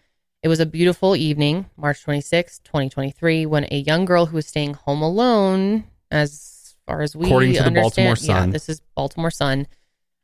It 0.44 0.48
was 0.50 0.60
a 0.60 0.66
beautiful 0.66 1.16
evening, 1.16 1.66
March 1.78 2.04
26, 2.04 2.60
2023, 2.60 3.46
when 3.46 3.66
a 3.72 3.80
young 3.80 4.06
girl 4.06 4.28
who 4.28 4.36
was 4.36 4.48
staying 4.48 4.76
home 4.76 5.02
alone, 5.02 5.86
as 6.12 6.76
far 6.86 7.02
as 7.02 7.16
we 7.16 7.26
According 7.26 7.54
to 7.54 7.60
the 7.60 7.66
understand, 7.66 8.08
Baltimore 8.08 8.36
yeah, 8.36 8.42
Sun. 8.42 8.52
this 8.52 8.70
is 8.70 8.82
Baltimore 8.96 9.32
Sun, 9.32 9.68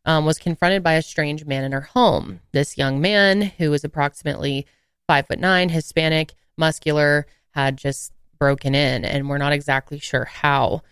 um, 0.05 0.25
was 0.25 0.37
confronted 0.37 0.83
by 0.83 0.93
a 0.93 1.01
strange 1.01 1.45
man 1.45 1.63
in 1.63 1.71
her 1.71 1.81
home. 1.81 2.41
This 2.51 2.77
young 2.77 3.01
man, 3.01 3.41
who 3.57 3.71
was 3.71 3.83
approximately 3.83 4.67
five 5.07 5.27
foot 5.27 5.39
nine, 5.39 5.69
Hispanic, 5.69 6.33
muscular, 6.57 7.25
had 7.51 7.77
just 7.77 8.13
broken 8.39 8.75
in, 8.75 9.03
and 9.05 9.29
we're 9.29 9.37
not 9.39 9.53
exactly 9.53 9.97
sure 9.99 10.25
how. 10.25 10.83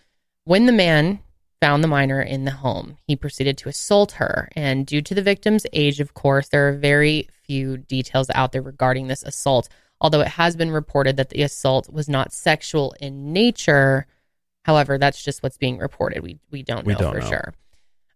When 0.44 0.66
the 0.66 0.72
man 0.72 1.20
found 1.62 1.84
the 1.84 1.88
minor 1.88 2.20
in 2.20 2.44
the 2.44 2.50
home, 2.50 2.98
he 3.06 3.14
proceeded 3.14 3.56
to 3.56 3.68
assault 3.68 4.12
her. 4.12 4.48
And 4.56 4.84
due 4.84 5.00
to 5.00 5.14
the 5.14 5.22
victim's 5.22 5.64
age, 5.72 6.00
of 6.00 6.12
course, 6.12 6.48
there 6.48 6.68
are 6.68 6.72
very 6.76 7.28
few 7.44 7.76
details 7.76 8.28
out 8.34 8.50
there 8.50 8.62
regarding 8.62 9.06
this 9.06 9.22
assault. 9.22 9.68
Although 10.00 10.22
it 10.22 10.26
has 10.42 10.56
been 10.56 10.72
reported 10.72 11.16
that 11.18 11.30
the 11.30 11.42
assault 11.42 11.88
was 11.88 12.08
not 12.08 12.32
sexual 12.32 12.96
in 13.00 13.32
nature, 13.32 14.08
however, 14.64 14.98
that's 14.98 15.22
just 15.22 15.44
what's 15.44 15.56
being 15.56 15.78
reported. 15.78 16.24
We 16.24 16.40
we 16.50 16.64
don't 16.64 16.84
We 16.84 16.94
know 16.94 16.98
don't 16.98 17.14
for 17.14 17.20
know. 17.20 17.28
sure. 17.28 17.54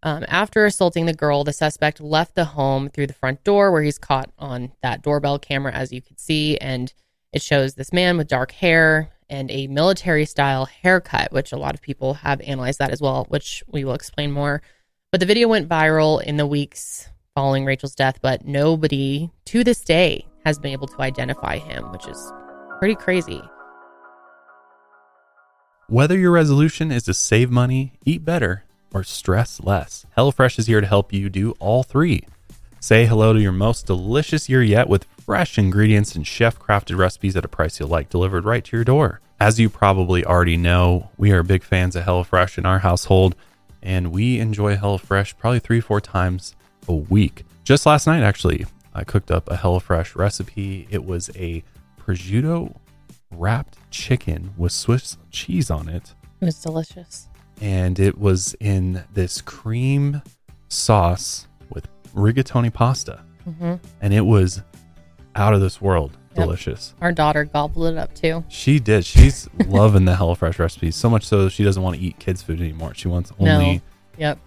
Um, 0.02 0.24
after 0.26 0.66
assaulting 0.66 1.06
the 1.06 1.14
girl, 1.14 1.44
the 1.44 1.52
suspect 1.52 2.00
left 2.00 2.34
the 2.34 2.46
home 2.46 2.88
through 2.88 3.06
the 3.06 3.12
front 3.12 3.44
door, 3.44 3.70
where 3.70 3.82
he's 3.82 3.98
caught 3.98 4.30
on 4.40 4.72
that 4.82 5.02
doorbell 5.02 5.38
camera, 5.38 5.72
as 5.72 5.92
you 5.92 6.02
can 6.02 6.18
see, 6.18 6.56
and 6.58 6.92
it 7.32 7.42
shows 7.42 7.74
this 7.74 7.92
man 7.92 8.16
with 8.16 8.26
dark 8.26 8.50
hair 8.50 9.10
and 9.28 9.50
a 9.50 9.66
military 9.66 10.24
style 10.24 10.66
haircut, 10.66 11.32
which 11.32 11.52
a 11.52 11.56
lot 11.56 11.74
of 11.74 11.82
people 11.82 12.14
have 12.14 12.40
analyzed 12.42 12.78
that 12.78 12.90
as 12.90 13.00
well, 13.00 13.26
which 13.28 13.62
we 13.66 13.84
will 13.84 13.94
explain 13.94 14.30
more. 14.30 14.62
But 15.12 15.20
the 15.20 15.26
video 15.26 15.48
went 15.48 15.68
viral 15.68 16.22
in 16.22 16.36
the 16.36 16.46
weeks 16.46 17.08
following 17.34 17.64
Rachel's 17.64 17.94
death, 17.94 18.18
but 18.22 18.46
nobody 18.46 19.30
to 19.46 19.62
this 19.64 19.80
day 19.80 20.26
has 20.44 20.58
been 20.58 20.72
able 20.72 20.88
to 20.88 21.00
identify 21.02 21.58
him, 21.58 21.90
which 21.92 22.06
is 22.06 22.32
pretty 22.78 22.94
crazy. 22.94 23.42
whether 25.88 26.18
your 26.18 26.32
resolution 26.32 26.90
is 26.90 27.04
to 27.04 27.14
save 27.14 27.48
money 27.50 27.92
eat 28.04 28.24
better 28.24 28.64
or 28.92 29.04
stress 29.04 29.60
less 29.60 30.04
hellofresh 30.16 30.58
is 30.58 30.66
here 30.66 30.80
to 30.80 30.86
help 30.86 31.12
you 31.12 31.28
do 31.30 31.52
all 31.60 31.84
three 31.84 32.24
say 32.86 33.04
hello 33.04 33.32
to 33.32 33.40
your 33.40 33.50
most 33.50 33.84
delicious 33.84 34.48
year 34.48 34.62
yet 34.62 34.88
with 34.88 35.08
fresh 35.18 35.58
ingredients 35.58 36.14
and 36.14 36.24
chef 36.24 36.56
crafted 36.56 36.96
recipes 36.96 37.34
at 37.34 37.44
a 37.44 37.48
price 37.48 37.80
you'll 37.80 37.88
like 37.88 38.08
delivered 38.08 38.44
right 38.44 38.64
to 38.64 38.76
your 38.76 38.84
door 38.84 39.20
as 39.40 39.58
you 39.58 39.68
probably 39.68 40.24
already 40.24 40.56
know 40.56 41.10
we 41.16 41.32
are 41.32 41.42
big 41.42 41.64
fans 41.64 41.96
of 41.96 42.04
hellofresh 42.04 42.56
in 42.56 42.64
our 42.64 42.78
household 42.78 43.34
and 43.82 44.12
we 44.12 44.38
enjoy 44.38 44.76
HelloFresh 44.76 45.36
probably 45.36 45.58
three, 45.58 45.80
four 45.80 46.00
times 46.00 46.54
a 46.88 46.94
week. 46.94 47.44
Just 47.64 47.86
last 47.86 48.06
night, 48.06 48.22
actually, 48.22 48.66
I 48.94 49.04
cooked 49.04 49.30
up 49.30 49.48
a 49.48 49.56
HelloFresh 49.56 50.16
recipe. 50.16 50.88
It 50.90 51.04
was 51.04 51.30
a 51.36 51.62
prosciutto 52.00 52.74
wrapped 53.30 53.78
chicken 53.90 54.54
with 54.56 54.72
Swiss 54.72 55.18
cheese 55.30 55.70
on 55.70 55.88
it, 55.88 56.14
It 56.40 56.46
was 56.46 56.60
delicious. 56.62 57.28
and 57.60 57.98
it 57.98 58.18
was 58.18 58.54
in 58.60 59.04
this 59.14 59.40
cream 59.40 60.22
sauce 60.68 61.46
rigatoni 62.16 62.72
pasta, 62.72 63.20
hmm 63.44 63.74
and 64.00 64.12
it 64.14 64.22
was 64.22 64.62
out 65.34 65.54
of 65.54 65.60
this 65.60 65.80
world 65.80 66.16
delicious. 66.34 66.94
Our 67.00 67.12
daughter 67.12 67.44
gobbled 67.44 67.86
it 67.92 67.98
up 67.98 68.14
too. 68.14 68.44
She 68.48 68.78
did. 68.78 69.04
She's 69.06 69.48
loving 69.66 70.04
the 70.04 70.14
HelloFresh 70.14 70.58
recipes 70.58 70.96
so 70.96 71.08
much 71.08 71.24
so 71.26 71.48
she 71.48 71.62
doesn't 71.64 71.82
want 71.82 71.96
to 71.96 72.02
eat 72.02 72.18
kids' 72.18 72.42
food 72.42 72.60
anymore. 72.60 72.92
She 72.94 73.08
wants 73.08 73.32
No. 73.38 73.52
only 73.58 73.82
Yep. 74.18 74.38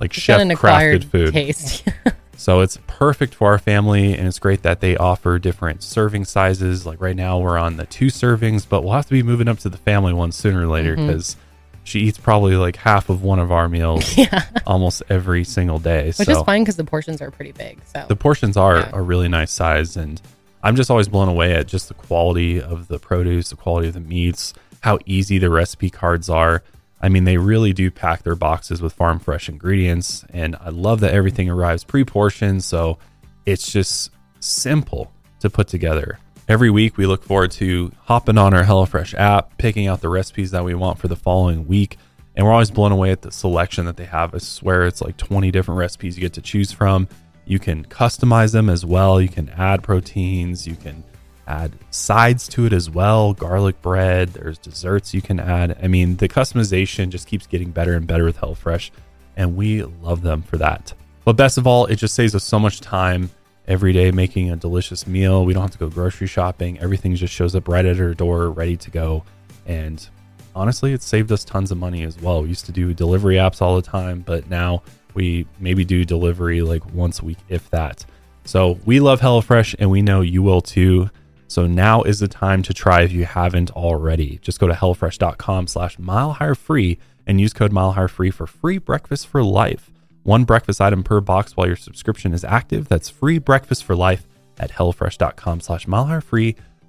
like 0.00 0.10
It's 0.12 0.20
chef 0.20 0.40
crafted 0.40 1.04
food. 1.04 1.32
taste. 1.32 1.84
So 2.34 2.60
it's 2.60 2.78
perfect 2.88 3.34
for 3.34 3.52
our 3.52 3.58
family, 3.58 4.16
and 4.16 4.26
it's 4.26 4.40
great 4.40 4.62
that 4.62 4.80
they 4.80 4.96
offer 4.96 5.38
different 5.38 5.80
serving 5.82 6.24
sizes. 6.24 6.84
Like 6.84 7.00
right 7.00 7.14
now, 7.14 7.38
we're 7.38 7.58
on 7.58 7.76
the 7.76 7.86
two 7.86 8.06
servings, 8.06 8.66
but 8.68 8.82
we'll 8.82 8.94
have 8.94 9.06
to 9.06 9.12
be 9.12 9.22
moving 9.22 9.46
up 9.46 9.58
to 9.60 9.68
the 9.68 9.76
family 9.76 10.12
one 10.12 10.32
sooner 10.32 10.62
or 10.62 10.66
later 10.66 10.96
because 10.96 11.36
she 11.84 12.00
eats 12.00 12.18
probably 12.18 12.56
like 12.56 12.76
half 12.76 13.08
of 13.10 13.22
one 13.22 13.38
of 13.38 13.50
our 13.50 13.68
meals 13.68 14.16
yeah, 14.16 14.44
almost 14.66 15.02
every 15.10 15.44
single 15.44 15.78
day. 15.78 16.06
which 16.06 16.16
so 16.16 16.30
is 16.32 16.42
fine 16.42 16.62
because 16.62 16.76
the 16.76 16.84
portions 16.84 17.20
are 17.20 17.30
pretty 17.30 17.52
big. 17.52 17.80
So 17.86 18.04
the 18.08 18.16
portions 18.16 18.56
are 18.56 18.76
Yeah. 18.78 18.90
a 18.92 19.02
really 19.02 19.28
nice 19.28 19.50
size, 19.50 19.96
and 19.96 20.20
I'm 20.62 20.76
just 20.76 20.90
always 20.90 21.08
blown 21.08 21.28
away 21.28 21.54
at 21.54 21.66
just 21.66 21.88
the 21.88 21.94
quality 21.94 22.60
of 22.60 22.86
the 22.88 22.98
produce, 22.98 23.50
the 23.50 23.56
quality 23.56 23.88
of 23.88 23.94
the 23.94 24.00
meats, 24.00 24.54
how 24.80 24.98
easy 25.06 25.38
the 25.38 25.50
recipe 25.50 25.90
cards 25.90 26.28
are. 26.30 26.62
I 27.00 27.08
mean, 27.08 27.24
they 27.24 27.36
really 27.36 27.72
do 27.72 27.90
pack 27.90 28.22
their 28.22 28.36
boxes 28.36 28.80
with 28.80 28.92
farm 28.92 29.18
fresh 29.18 29.48
ingredients, 29.48 30.24
and 30.30 30.54
I 30.60 30.68
love 30.68 31.00
that 31.00 31.12
everything 31.12 31.50
arrives 31.50 31.82
pre 31.82 32.04
portioned, 32.04 32.62
so 32.62 32.98
it's 33.44 33.72
just 33.72 34.10
simple 34.38 35.10
to 35.40 35.50
put 35.50 35.66
together. 35.66 36.18
Every 36.48 36.70
week, 36.70 36.96
we 36.96 37.06
look 37.06 37.22
forward 37.22 37.52
to 37.52 37.92
hopping 38.00 38.36
on 38.36 38.52
our 38.52 38.64
HelloFresh 38.64 39.14
app, 39.14 39.56
picking 39.58 39.86
out 39.86 40.00
the 40.00 40.08
recipes 40.08 40.50
that 40.50 40.64
we 40.64 40.74
want 40.74 40.98
for 40.98 41.06
the 41.06 41.16
following 41.16 41.68
week, 41.68 41.98
and 42.34 42.44
we're 42.44 42.52
always 42.52 42.70
blown 42.70 42.90
away 42.90 43.12
at 43.12 43.22
the 43.22 43.30
selection 43.30 43.86
that 43.86 43.96
they 43.96 44.06
have. 44.06 44.34
I 44.34 44.38
swear 44.38 44.86
it's 44.86 45.00
like 45.00 45.16
20 45.16 45.52
different 45.52 45.78
recipes 45.78 46.16
you 46.16 46.20
get 46.20 46.32
to 46.32 46.40
choose 46.40 46.72
from. 46.72 47.06
You 47.44 47.60
can 47.60 47.84
customize 47.84 48.52
them 48.52 48.68
as 48.68 48.84
well. 48.84 49.20
You 49.20 49.28
can 49.28 49.50
add 49.50 49.84
proteins. 49.84 50.66
You 50.66 50.74
can 50.74 51.04
add 51.46 51.72
sides 51.90 52.48
to 52.48 52.66
it 52.66 52.72
as 52.72 52.90
well 52.90 53.34
garlic 53.34 53.80
bread. 53.80 54.30
There's 54.30 54.58
desserts 54.58 55.14
you 55.14 55.22
can 55.22 55.38
add. 55.38 55.78
I 55.80 55.86
mean, 55.86 56.16
the 56.16 56.28
customization 56.28 57.10
just 57.10 57.28
keeps 57.28 57.46
getting 57.46 57.70
better 57.70 57.94
and 57.94 58.06
better 58.06 58.24
with 58.24 58.38
HelloFresh, 58.38 58.90
and 59.36 59.56
we 59.56 59.84
love 59.84 60.22
them 60.22 60.42
for 60.42 60.56
that. 60.58 60.92
But 61.24 61.34
best 61.34 61.56
of 61.56 61.68
all, 61.68 61.86
it 61.86 61.96
just 61.96 62.14
saves 62.14 62.34
us 62.34 62.42
so 62.42 62.58
much 62.58 62.80
time 62.80 63.30
every 63.66 63.92
day 63.92 64.10
making 64.10 64.50
a 64.50 64.56
delicious 64.56 65.06
meal. 65.06 65.44
We 65.44 65.52
don't 65.54 65.62
have 65.62 65.72
to 65.72 65.78
go 65.78 65.88
grocery 65.88 66.26
shopping. 66.26 66.78
Everything 66.80 67.14
just 67.14 67.32
shows 67.32 67.54
up 67.54 67.68
right 67.68 67.84
at 67.84 68.00
our 68.00 68.14
door, 68.14 68.50
ready 68.50 68.76
to 68.76 68.90
go. 68.90 69.24
And 69.66 70.06
honestly, 70.54 70.92
it 70.92 71.02
saved 71.02 71.30
us 71.32 71.44
tons 71.44 71.70
of 71.70 71.78
money 71.78 72.02
as 72.02 72.18
well. 72.20 72.42
We 72.42 72.48
used 72.48 72.66
to 72.66 72.72
do 72.72 72.92
delivery 72.92 73.36
apps 73.36 73.62
all 73.62 73.76
the 73.76 73.82
time, 73.82 74.20
but 74.20 74.48
now 74.48 74.82
we 75.14 75.46
maybe 75.60 75.84
do 75.84 76.04
delivery 76.04 76.62
like 76.62 76.84
once 76.92 77.20
a 77.20 77.24
week, 77.24 77.38
if 77.48 77.70
that. 77.70 78.04
So 78.44 78.78
we 78.84 78.98
love 78.98 79.20
HelloFresh 79.20 79.76
and 79.78 79.90
we 79.90 80.02
know 80.02 80.20
you 80.20 80.42
will 80.42 80.60
too. 80.60 81.10
So 81.46 81.66
now 81.66 82.02
is 82.02 82.18
the 82.18 82.28
time 82.28 82.62
to 82.62 82.74
try 82.74 83.02
if 83.02 83.12
you 83.12 83.24
haven't 83.24 83.70
already. 83.72 84.38
Just 84.42 84.58
go 84.58 84.66
to 84.66 84.74
HelloFresh.com 84.74 85.66
slash 85.68 85.98
mile 85.98 86.34
free 86.54 86.98
and 87.26 87.40
use 87.40 87.52
code 87.52 87.72
mile 87.72 88.08
free 88.08 88.30
for 88.30 88.46
free 88.46 88.78
breakfast 88.78 89.28
for 89.28 89.44
life. 89.44 89.91
One 90.22 90.44
breakfast 90.44 90.80
item 90.80 91.02
per 91.02 91.20
box 91.20 91.56
while 91.56 91.66
your 91.66 91.76
subscription 91.76 92.32
is 92.32 92.44
active. 92.44 92.88
That's 92.88 93.08
free 93.08 93.38
breakfast 93.38 93.84
for 93.84 93.96
life 93.96 94.26
at 94.58 94.72
HelloFresh.com 94.72 95.60
slash 95.60 95.88
mile 95.88 96.22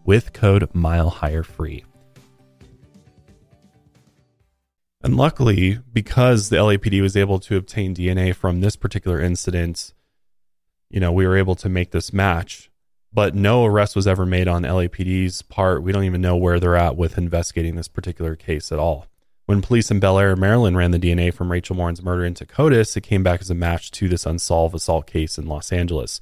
with 0.05 0.33
code 0.33 0.69
mile 0.75 1.09
higher 1.09 1.43
free. 1.43 1.83
And 5.03 5.17
luckily, 5.17 5.79
because 5.91 6.49
the 6.49 6.57
LAPD 6.57 7.01
was 7.01 7.17
able 7.17 7.39
to 7.39 7.57
obtain 7.57 7.93
DNA 7.93 8.33
from 8.33 8.61
this 8.61 8.75
particular 8.75 9.19
incident, 9.19 9.93
you 10.89 10.99
know, 10.99 11.11
we 11.11 11.27
were 11.27 11.35
able 11.35 11.55
to 11.55 11.67
make 11.67 11.91
this 11.91 12.13
match. 12.13 12.69
But 13.11 13.35
no 13.35 13.65
arrest 13.65 13.95
was 13.95 14.07
ever 14.07 14.25
made 14.25 14.47
on 14.47 14.63
LAPD's 14.63 15.41
part. 15.43 15.83
We 15.83 15.91
don't 15.91 16.05
even 16.05 16.21
know 16.21 16.37
where 16.37 16.59
they're 16.59 16.75
at 16.75 16.95
with 16.95 17.17
investigating 17.17 17.75
this 17.75 17.87
particular 17.87 18.35
case 18.35 18.71
at 18.71 18.79
all. 18.79 19.07
When 19.53 19.61
police 19.61 19.91
in 19.91 19.99
Bel 19.99 20.17
Air, 20.17 20.35
Maryland 20.35 20.77
ran 20.77 20.89
the 20.89 20.97
DNA 20.97 21.31
from 21.31 21.51
Rachel 21.51 21.75
Morin's 21.75 22.01
murder 22.01 22.25
into 22.25 22.43
CODIS, 22.43 22.97
it 22.97 23.01
came 23.01 23.21
back 23.21 23.39
as 23.39 23.51
a 23.51 23.53
match 23.53 23.91
to 23.91 24.09
this 24.09 24.25
unsolved 24.25 24.73
assault 24.73 25.05
case 25.05 25.37
in 25.37 25.45
Los 25.45 25.71
Angeles. 25.71 26.19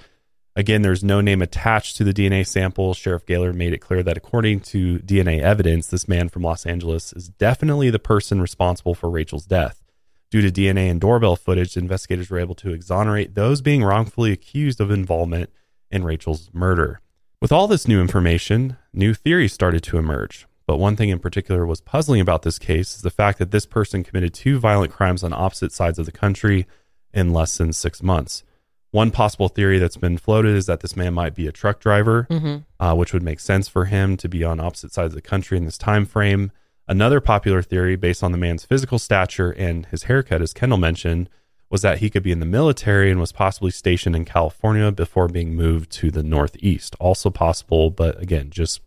Again, 0.53 0.81
there's 0.81 1.01
no 1.01 1.21
name 1.21 1.41
attached 1.41 1.95
to 1.95 2.03
the 2.03 2.11
DNA 2.13 2.45
sample. 2.45 2.93
Sheriff 2.93 3.25
Gahler 3.25 3.53
made 3.53 3.71
it 3.71 3.77
clear 3.77 4.03
that 4.03 4.17
according 4.17 4.59
to 4.71 4.99
DNA 4.99 5.39
evidence, 5.39 5.87
this 5.87 6.09
man 6.09 6.27
from 6.27 6.41
Los 6.41 6.65
Angeles 6.65 7.13
is 7.13 7.29
definitely 7.29 7.89
the 7.89 7.99
person 7.99 8.41
responsible 8.41 8.93
for 8.93 9.09
Rachel's 9.09 9.45
death. 9.45 9.81
Due 10.29 10.41
to 10.41 10.51
DNA 10.51 10.91
and 10.91 10.99
doorbell 10.99 11.37
footage, 11.37 11.77
investigators 11.77 12.29
were 12.29 12.37
able 12.37 12.55
to 12.55 12.73
exonerate 12.73 13.33
those 13.33 13.61
being 13.61 13.81
wrongfully 13.81 14.33
accused 14.33 14.81
of 14.81 14.91
involvement 14.91 15.49
in 15.89 16.03
Rachel's 16.03 16.49
murder. 16.51 16.99
With 17.41 17.53
all 17.53 17.69
this 17.69 17.87
new 17.87 18.01
information, 18.01 18.75
new 18.91 19.13
theories 19.13 19.53
started 19.53 19.83
to 19.83 19.97
emerge. 19.97 20.47
But 20.67 20.77
one 20.77 20.95
thing 20.95 21.09
in 21.09 21.19
particular 21.19 21.65
was 21.65 21.81
puzzling 21.81 22.21
about 22.21 22.43
this 22.43 22.59
case 22.59 22.95
is 22.95 23.01
the 23.01 23.09
fact 23.09 23.39
that 23.39 23.51
this 23.51 23.65
person 23.65 24.03
committed 24.03 24.33
two 24.33 24.59
violent 24.59 24.91
crimes 24.93 25.23
on 25.23 25.33
opposite 25.33 25.71
sides 25.71 25.99
of 25.99 26.05
the 26.05 26.11
country 26.11 26.65
in 27.13 27.33
less 27.33 27.57
than 27.57 27.73
six 27.73 28.01
months. 28.01 28.43
One 28.91 29.11
possible 29.11 29.47
theory 29.47 29.79
that's 29.79 29.97
been 29.97 30.17
floated 30.17 30.55
is 30.55 30.65
that 30.65 30.81
this 30.81 30.95
man 30.95 31.13
might 31.13 31.33
be 31.33 31.47
a 31.47 31.51
truck 31.51 31.79
driver, 31.79 32.27
Mhm. 32.29 32.65
uh, 32.79 32.93
which 32.93 33.13
would 33.13 33.23
make 33.23 33.39
sense 33.39 33.67
for 33.67 33.85
him 33.85 34.17
to 34.17 34.27
be 34.29 34.43
on 34.43 34.59
opposite 34.59 34.93
sides 34.93 35.11
of 35.13 35.15
the 35.15 35.21
country 35.21 35.57
in 35.57 35.65
this 35.65 35.77
time 35.77 36.05
frame. 36.05 36.51
Another 36.87 37.21
popular 37.21 37.61
theory, 37.61 37.95
based 37.95 38.21
on 38.23 38.33
the 38.33 38.37
man's 38.37 38.65
physical 38.65 38.99
stature 38.99 39.51
and 39.51 39.85
his 39.87 40.03
haircut, 40.03 40.41
as 40.41 40.51
Kendall 40.53 40.77
mentioned, 40.77 41.29
was 41.69 41.81
that 41.83 41.99
he 41.99 42.09
could 42.09 42.21
be 42.23 42.33
in 42.33 42.41
the 42.41 42.45
military 42.45 43.09
and 43.09 43.19
was 43.21 43.31
possibly 43.31 43.71
stationed 43.71 44.13
in 44.15 44.25
California 44.25 44.91
before 44.91 45.29
being 45.29 45.55
moved 45.55 45.89
to 45.89 46.11
the 46.11 46.21
Northeast. 46.23 46.95
Also 46.99 47.29
possible, 47.29 47.91
but 47.91 48.21
again, 48.21 48.49
just 48.49 48.81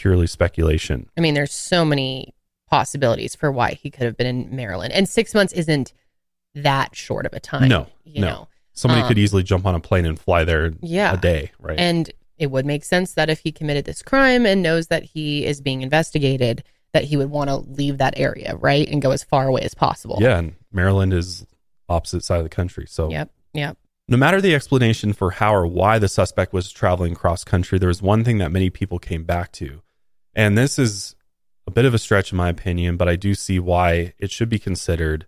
purely 0.00 0.26
speculation. 0.26 1.08
I 1.16 1.20
mean, 1.20 1.34
there's 1.34 1.52
so 1.52 1.84
many 1.84 2.34
possibilities 2.68 3.34
for 3.34 3.50
why 3.52 3.72
he 3.72 3.90
could 3.90 4.04
have 4.04 4.16
been 4.16 4.26
in 4.26 4.54
Maryland, 4.56 4.92
and 4.92 5.08
six 5.08 5.34
months 5.34 5.52
isn't 5.52 5.92
that 6.54 6.94
short 6.96 7.26
of 7.26 7.32
a 7.32 7.40
time. 7.40 7.68
No, 7.68 7.86
you 8.04 8.20
no. 8.22 8.28
know, 8.28 8.48
Somebody 8.72 9.02
Um, 9.02 9.08
could 9.08 9.18
easily 9.18 9.42
jump 9.42 9.66
on 9.66 9.74
a 9.74 9.80
plane 9.80 10.06
and 10.06 10.18
fly 10.18 10.44
there 10.44 10.72
Yeah. 10.80 11.12
a 11.12 11.16
day, 11.16 11.50
right? 11.58 11.78
and 11.78 12.10
it 12.38 12.50
would 12.50 12.64
make 12.64 12.84
sense 12.84 13.12
that 13.12 13.28
if 13.28 13.40
he 13.40 13.52
committed 13.52 13.84
this 13.84 14.00
crime 14.00 14.46
and 14.46 14.62
knows 14.62 14.86
that 14.86 15.02
he 15.02 15.44
is 15.44 15.60
being 15.60 15.82
investigated, 15.82 16.62
that 16.94 17.04
he 17.04 17.16
would 17.16 17.28
want 17.30 17.50
to 17.50 17.56
leave 17.56 17.98
that 17.98 18.14
area, 18.18 18.56
right, 18.56 18.88
and 18.88 19.02
go 19.02 19.10
as 19.10 19.22
far 19.22 19.46
away 19.48 19.60
as 19.62 19.74
possible. 19.74 20.16
yeah, 20.20 20.38
and 20.38 20.54
Maryland 20.72 21.12
is 21.12 21.44
opposite 21.88 22.24
side 22.24 22.38
of 22.38 22.44
the 22.44 22.48
country. 22.48 22.86
So 22.88 23.10
Yep. 23.10 23.30
Yep. 23.52 23.76
No 24.08 24.16
matter 24.16 24.40
the 24.40 24.54
explanation 24.56 25.12
for 25.12 25.32
how 25.32 25.54
or 25.54 25.66
why 25.66 25.98
the 25.98 26.08
suspect 26.08 26.52
was 26.52 26.72
traveling 26.72 27.14
cross 27.14 27.44
country, 27.44 27.78
there 27.78 27.88
was 27.88 28.00
one 28.02 28.24
thing 28.24 28.38
that 28.38 28.50
many 28.50 28.70
people 28.70 28.98
came 28.98 29.22
back 29.24 29.52
to. 29.52 29.82
And 30.34 30.56
this 30.56 30.78
is 30.78 31.16
a 31.66 31.70
bit 31.70 31.84
of 31.84 31.94
a 31.94 31.98
stretch, 31.98 32.32
in 32.32 32.38
my 32.38 32.48
opinion, 32.48 32.96
but 32.96 33.08
I 33.08 33.16
do 33.16 33.34
see 33.34 33.58
why 33.58 34.14
it 34.18 34.30
should 34.30 34.48
be 34.48 34.58
considered. 34.58 35.26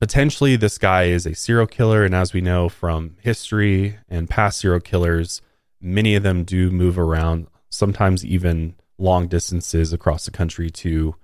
Potentially, 0.00 0.56
this 0.56 0.78
guy 0.78 1.04
is 1.04 1.26
a 1.26 1.34
serial 1.34 1.66
killer. 1.66 2.04
And 2.04 2.14
as 2.14 2.32
we 2.32 2.40
know 2.40 2.68
from 2.68 3.16
history 3.20 3.98
and 4.08 4.28
past 4.28 4.60
serial 4.60 4.80
killers, 4.80 5.40
many 5.80 6.14
of 6.14 6.22
them 6.22 6.44
do 6.44 6.70
move 6.70 6.98
around, 6.98 7.46
sometimes 7.70 8.24
even 8.24 8.74
long 8.98 9.28
distances 9.28 9.92
across 9.92 10.24
the 10.24 10.30
country 10.30 10.70
to 10.70 11.14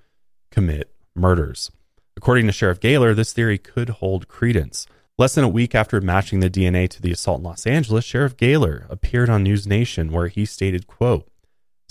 commit 0.50 0.94
murders. 1.14 1.70
According 2.16 2.46
to 2.46 2.52
Sheriff 2.52 2.80
Gahler, 2.80 3.14
this 3.14 3.32
theory 3.32 3.58
could 3.58 3.88
hold 3.88 4.28
credence. 4.28 4.86
Less 5.18 5.34
than 5.34 5.44
a 5.44 5.48
week 5.48 5.74
after 5.74 6.00
matching 6.00 6.40
the 6.40 6.50
DNA 6.50 6.88
to 6.90 7.02
the 7.02 7.12
assault 7.12 7.38
in 7.38 7.44
Los 7.44 7.66
Angeles, 7.66 8.04
Sheriff 8.04 8.36
Gahler 8.36 8.88
appeared 8.90 9.28
on 9.28 9.42
News 9.42 9.66
Nation 9.66 10.10
where 10.10 10.28
he 10.28 10.44
stated, 10.44 10.86
quote, 10.86 11.28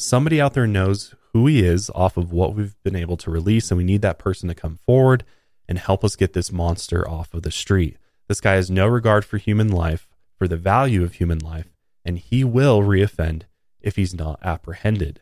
Somebody 0.02 0.42
out 0.42 0.56
there 0.56 0.66
knows 0.66 1.14
who 1.32 1.46
he 1.46 1.64
is 1.64 1.92
off 1.94 2.18
of 2.18 2.32
what 2.32 2.56
we've 2.56 2.76
been 2.82 2.96
able 2.96 3.18
to 3.18 3.30
release, 3.30 3.70
and 3.70 3.78
we 3.78 3.84
need 3.84 4.02
that 4.02 4.18
person 4.18 4.50
to 4.50 4.56
come 4.56 4.80
forward 4.84 5.24
and 5.68 5.78
help 5.78 6.04
us 6.04 6.16
get 6.16 6.34
this 6.34 6.52
monster 6.52 7.08
off 7.08 7.34
of 7.36 7.44
the 7.44 7.52
street. 7.52 7.98
This 8.28 8.42
guy 8.42 8.56
has 8.56 8.72
no 8.72 8.88
regard 8.88 9.24
for 9.24 9.38
human 9.38 9.70
life, 9.70 10.08
for 10.40 10.48
the 10.48 10.58
value 10.58 11.04
of 11.04 11.14
human 11.14 11.38
life, 11.38 11.68
and 12.04 12.18
he 12.18 12.44
will 12.44 12.82
reoffend 12.82 13.44
if 13.80 13.96
he's 13.96 14.16
not 14.16 14.40
apprehended. 14.42 15.22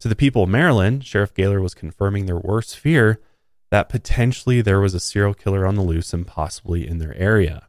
To 0.00 0.08
the 0.08 0.16
people 0.16 0.44
of 0.44 0.48
Maryland, 0.48 1.04
Sheriff 1.04 1.34
Gahler 1.34 1.60
was 1.60 1.74
confirming 1.74 2.24
their 2.24 2.38
worst 2.38 2.78
fear 2.78 3.20
that 3.70 3.90
potentially 3.90 4.62
there 4.62 4.80
was 4.80 4.94
a 4.94 5.00
serial 5.00 5.34
killer 5.34 5.66
on 5.66 5.74
the 5.74 5.82
loose 5.82 6.14
and 6.14 6.26
possibly 6.26 6.88
in 6.88 6.98
their 6.98 7.14
area. 7.18 7.68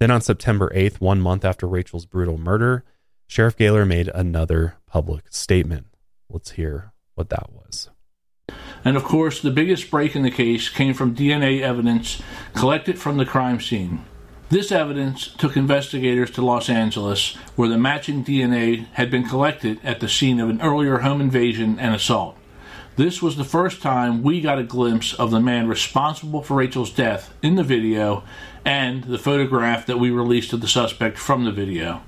Then 0.00 0.10
on 0.10 0.22
September 0.22 0.72
8th, 0.74 1.02
one 1.02 1.20
month 1.20 1.44
after 1.44 1.66
Rachel's 1.66 2.06
brutal 2.06 2.38
murder, 2.38 2.82
Sheriff 3.26 3.56
Gahler 3.56 3.86
made 3.86 4.08
another 4.14 4.76
public 4.86 5.24
statement. 5.30 5.86
Let's 6.30 6.52
hear 6.52 6.92
what 7.14 7.28
that 7.30 7.52
was. 7.52 7.90
And 8.84 8.96
of 8.96 9.04
course, 9.04 9.40
the 9.40 9.50
biggest 9.50 9.90
break 9.90 10.14
in 10.14 10.22
the 10.22 10.30
case 10.30 10.68
came 10.68 10.94
from 10.94 11.14
DNA 11.14 11.60
evidence 11.60 12.22
collected 12.54 12.98
from 12.98 13.16
the 13.16 13.26
crime 13.26 13.60
scene. 13.60 14.04
This 14.48 14.70
evidence 14.70 15.26
took 15.26 15.56
investigators 15.56 16.30
to 16.32 16.44
Los 16.44 16.70
Angeles, 16.70 17.34
where 17.56 17.68
the 17.68 17.76
matching 17.76 18.24
DNA 18.24 18.86
had 18.92 19.10
been 19.10 19.28
collected 19.28 19.80
at 19.82 19.98
the 19.98 20.08
scene 20.08 20.38
of 20.38 20.48
an 20.48 20.62
earlier 20.62 20.98
home 20.98 21.20
invasion 21.20 21.80
and 21.80 21.96
assault. 21.96 22.36
This 22.94 23.20
was 23.20 23.36
the 23.36 23.44
first 23.44 23.82
time 23.82 24.22
we 24.22 24.40
got 24.40 24.60
a 24.60 24.64
glimpse 24.64 25.12
of 25.14 25.32
the 25.32 25.40
man 25.40 25.66
responsible 25.66 26.42
for 26.42 26.54
Rachel's 26.54 26.92
death 26.92 27.34
in 27.42 27.56
the 27.56 27.64
video 27.64 28.22
and 28.64 29.02
the 29.04 29.18
photograph 29.18 29.84
that 29.86 29.98
we 29.98 30.10
released 30.10 30.52
of 30.52 30.60
the 30.60 30.68
suspect 30.68 31.18
from 31.18 31.44
the 31.44 31.52
video. 31.52 32.02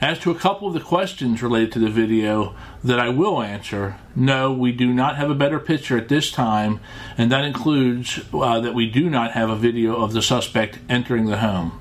As 0.00 0.18
to 0.20 0.30
a 0.30 0.34
couple 0.34 0.68
of 0.68 0.74
the 0.74 0.80
questions 0.80 1.42
related 1.42 1.72
to 1.72 1.78
the 1.78 1.88
video 1.88 2.54
that 2.84 3.00
I 3.00 3.08
will 3.08 3.40
answer, 3.40 3.96
no, 4.14 4.52
we 4.52 4.70
do 4.70 4.92
not 4.92 5.16
have 5.16 5.30
a 5.30 5.34
better 5.34 5.58
picture 5.58 5.96
at 5.96 6.08
this 6.08 6.30
time, 6.30 6.80
and 7.16 7.32
that 7.32 7.44
includes 7.44 8.20
uh, 8.34 8.60
that 8.60 8.74
we 8.74 8.90
do 8.90 9.08
not 9.08 9.32
have 9.32 9.48
a 9.48 9.56
video 9.56 9.96
of 9.96 10.12
the 10.12 10.20
suspect 10.20 10.78
entering 10.88 11.26
the 11.26 11.38
home. 11.38 11.80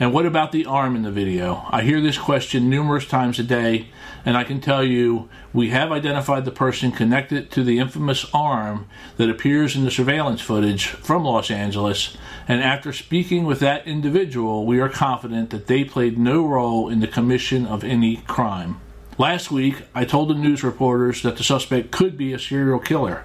And 0.00 0.12
what 0.12 0.26
about 0.26 0.52
the 0.52 0.66
arm 0.66 0.96
in 0.96 1.02
the 1.02 1.10
video? 1.10 1.66
I 1.70 1.82
hear 1.82 2.00
this 2.00 2.18
question 2.18 2.68
numerous 2.68 3.06
times 3.06 3.38
a 3.38 3.44
day, 3.44 3.88
and 4.24 4.36
I 4.36 4.42
can 4.42 4.60
tell 4.60 4.82
you 4.82 5.28
we 5.52 5.70
have 5.70 5.92
identified 5.92 6.44
the 6.44 6.50
person 6.50 6.90
connected 6.90 7.50
to 7.52 7.62
the 7.62 7.78
infamous 7.78 8.26
arm 8.34 8.88
that 9.18 9.30
appears 9.30 9.76
in 9.76 9.84
the 9.84 9.90
surveillance 9.90 10.40
footage 10.40 10.86
from 10.86 11.24
Los 11.24 11.50
Angeles. 11.50 12.16
And 12.46 12.62
after 12.62 12.92
speaking 12.92 13.44
with 13.44 13.60
that 13.60 13.86
individual, 13.86 14.66
we 14.66 14.80
are 14.80 14.88
confident 14.88 15.50
that 15.50 15.66
they 15.66 15.84
played 15.84 16.18
no 16.18 16.46
role 16.46 16.88
in 16.88 17.00
the 17.00 17.08
commission 17.08 17.66
of 17.66 17.84
any 17.84 18.18
crime. 18.18 18.80
Last 19.16 19.50
week, 19.50 19.82
I 19.94 20.04
told 20.04 20.28
the 20.28 20.34
news 20.34 20.62
reporters 20.62 21.22
that 21.22 21.36
the 21.36 21.44
suspect 21.44 21.90
could 21.90 22.16
be 22.18 22.32
a 22.32 22.38
serial 22.38 22.80
killer. 22.80 23.24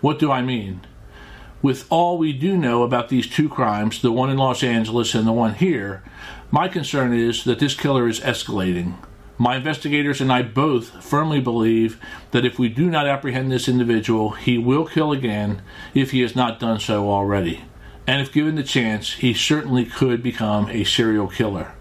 What 0.00 0.18
do 0.18 0.30
I 0.30 0.42
mean? 0.42 0.80
with 1.64 1.86
all 1.88 2.18
we 2.18 2.30
do 2.30 2.58
know 2.58 2.82
about 2.82 3.08
these 3.08 3.26
two 3.26 3.48
crimes, 3.48 4.02
the 4.02 4.12
one 4.12 4.28
in 4.28 4.36
Los 4.36 4.62
Angeles 4.62 5.14
and 5.14 5.26
the 5.26 5.32
one 5.32 5.54
here, 5.54 6.02
my 6.50 6.68
concern 6.68 7.14
is 7.14 7.44
that 7.44 7.58
this 7.58 7.74
killer 7.74 8.06
is 8.06 8.20
escalating. 8.20 8.96
My 9.38 9.56
investigators 9.56 10.20
and 10.20 10.30
I 10.30 10.42
both 10.42 11.02
firmly 11.02 11.40
believe 11.40 11.98
that 12.32 12.44
if 12.44 12.58
we 12.58 12.68
do 12.68 12.90
not 12.90 13.06
apprehend 13.06 13.50
this 13.50 13.66
individual, 13.66 14.32
he 14.32 14.58
will 14.58 14.84
kill 14.84 15.10
again 15.10 15.62
if 15.94 16.10
he 16.10 16.20
has 16.20 16.36
not 16.36 16.60
done 16.60 16.80
so 16.80 17.10
already. 17.10 17.64
And 18.06 18.20
if 18.20 18.32
given 18.32 18.54
the 18.54 18.62
chance, 18.62 19.14
he 19.14 19.32
certainly 19.32 19.84
could 19.86 20.22
become 20.22 20.68
a 20.68 20.84
serial 20.84 21.28
killer. 21.28 21.74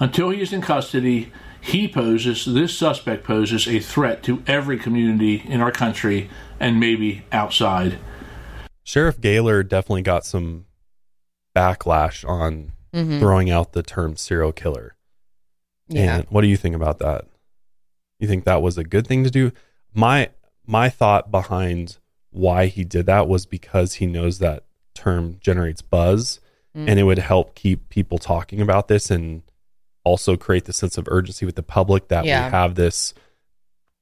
Until 0.00 0.30
he 0.30 0.40
is 0.40 0.52
in 0.52 0.62
custody, 0.62 1.32
he 1.60 1.86
poses, 1.88 2.44
this 2.44 2.76
suspect 2.76 3.24
poses 3.24 3.66
a 3.68 3.78
threat 3.80 4.22
to 4.22 4.42
every 4.46 4.78
community 4.78 5.42
in 5.46 5.60
our 5.60 5.72
country 5.72 6.30
and 6.58 6.80
maybe 6.80 7.24
outside. 7.32 7.98
Sheriff 8.84 9.20
Gahler 9.20 9.68
definitely 9.68 10.02
got 10.02 10.24
some 10.24 10.64
backlash 11.54 12.26
on 12.26 12.72
Mhm. 12.94 13.18
throwing 13.18 13.50
out 13.50 13.72
the 13.72 13.82
term 13.82 14.16
serial 14.16 14.52
killer. 14.52 14.94
Yeah. 15.88 16.16
And 16.18 16.26
what 16.30 16.40
do 16.40 16.46
you 16.46 16.56
think 16.56 16.74
about 16.74 17.00
that? 17.00 17.26
You 18.18 18.26
think 18.28 18.44
that 18.44 18.62
was 18.62 18.78
a 18.78 18.84
good 18.84 19.06
thing 19.06 19.24
to 19.24 19.30
do? 19.30 19.52
My 19.92 20.30
my 20.66 20.88
thought 20.90 21.30
behind 21.30 21.96
why 22.30 22.66
he 22.66 22.84
did 22.84 23.06
that 23.06 23.26
was 23.26 23.46
because 23.46 23.94
he 23.94 24.06
knows 24.06 24.38
that 24.38 24.64
term 24.98 25.38
generates 25.40 25.82
buzz 25.82 26.40
Mm. 26.76 26.86
and 26.90 27.00
it 27.00 27.04
would 27.04 27.18
help 27.18 27.54
keep 27.54 27.88
people 27.88 28.18
talking 28.18 28.60
about 28.60 28.88
this 28.88 29.10
and 29.10 29.42
also 30.04 30.36
create 30.36 30.66
the 30.66 30.72
sense 30.72 30.98
of 30.98 31.08
urgency 31.10 31.46
with 31.46 31.56
the 31.56 31.62
public 31.62 32.08
that 32.08 32.26
Yeah. 32.26 32.44
we 32.46 32.50
have 32.50 32.74
this 32.74 33.14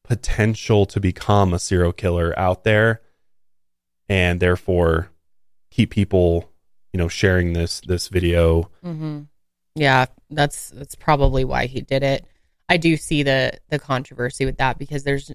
potential 0.03 0.85
to 0.87 0.99
become 1.01 1.55
a 1.55 1.59
serial 1.59 1.93
killer 1.93 2.37
out 2.39 2.65
there 2.65 3.01
and 4.09 4.41
therefore 4.41 5.11
keep 5.71 5.91
people 5.91 6.51
you 6.93 6.99
know 6.99 7.09
sharing 7.09 7.53
this 7.53 7.81
this 7.87 8.09
video 8.09 8.69
hmm 8.83 9.21
Yeah, 9.77 10.07
that's 10.31 10.71
that's 10.71 10.95
probably 10.95 11.45
why 11.45 11.67
he 11.67 11.81
did 11.83 12.03
it. 12.03 12.25
I 12.69 12.79
do 12.79 12.97
see 12.97 13.23
the 13.23 13.53
the 13.69 13.79
controversy 13.79 14.45
with 14.45 14.59
that 14.59 14.79
because 14.79 15.05
there's 15.05 15.31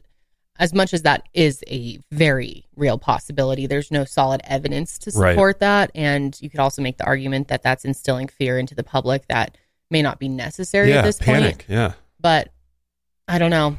as 0.61 0.73
much 0.73 0.93
as 0.93 1.01
that 1.01 1.27
is 1.33 1.63
a 1.67 1.97
very 2.11 2.63
real 2.75 2.97
possibility, 2.99 3.65
there's 3.65 3.89
no 3.91 4.05
solid 4.05 4.39
evidence 4.45 4.97
to 4.99 5.11
Right. 5.15 5.31
support 5.33 5.59
that, 5.59 5.89
and 5.95 6.39
you 6.39 6.49
could 6.49 6.59
also 6.59 6.81
make 6.83 6.97
the 6.97 7.03
argument 7.05 7.47
that 7.49 7.63
that's 7.63 7.83
instilling 7.83 8.27
fear 8.27 8.57
into 8.59 8.75
the 8.75 8.83
public 8.83 9.27
that 9.27 9.57
may 9.89 10.01
not 10.03 10.19
be 10.19 10.29
necessary 10.29 10.89
yeah 10.89 10.99
at 10.99 11.03
this 11.03 11.17
panic 11.17 11.57
point. 11.57 11.65
yeah 11.67 11.93
But 12.19 12.49
I 13.27 13.39
don't 13.39 13.49
know. 13.49 13.75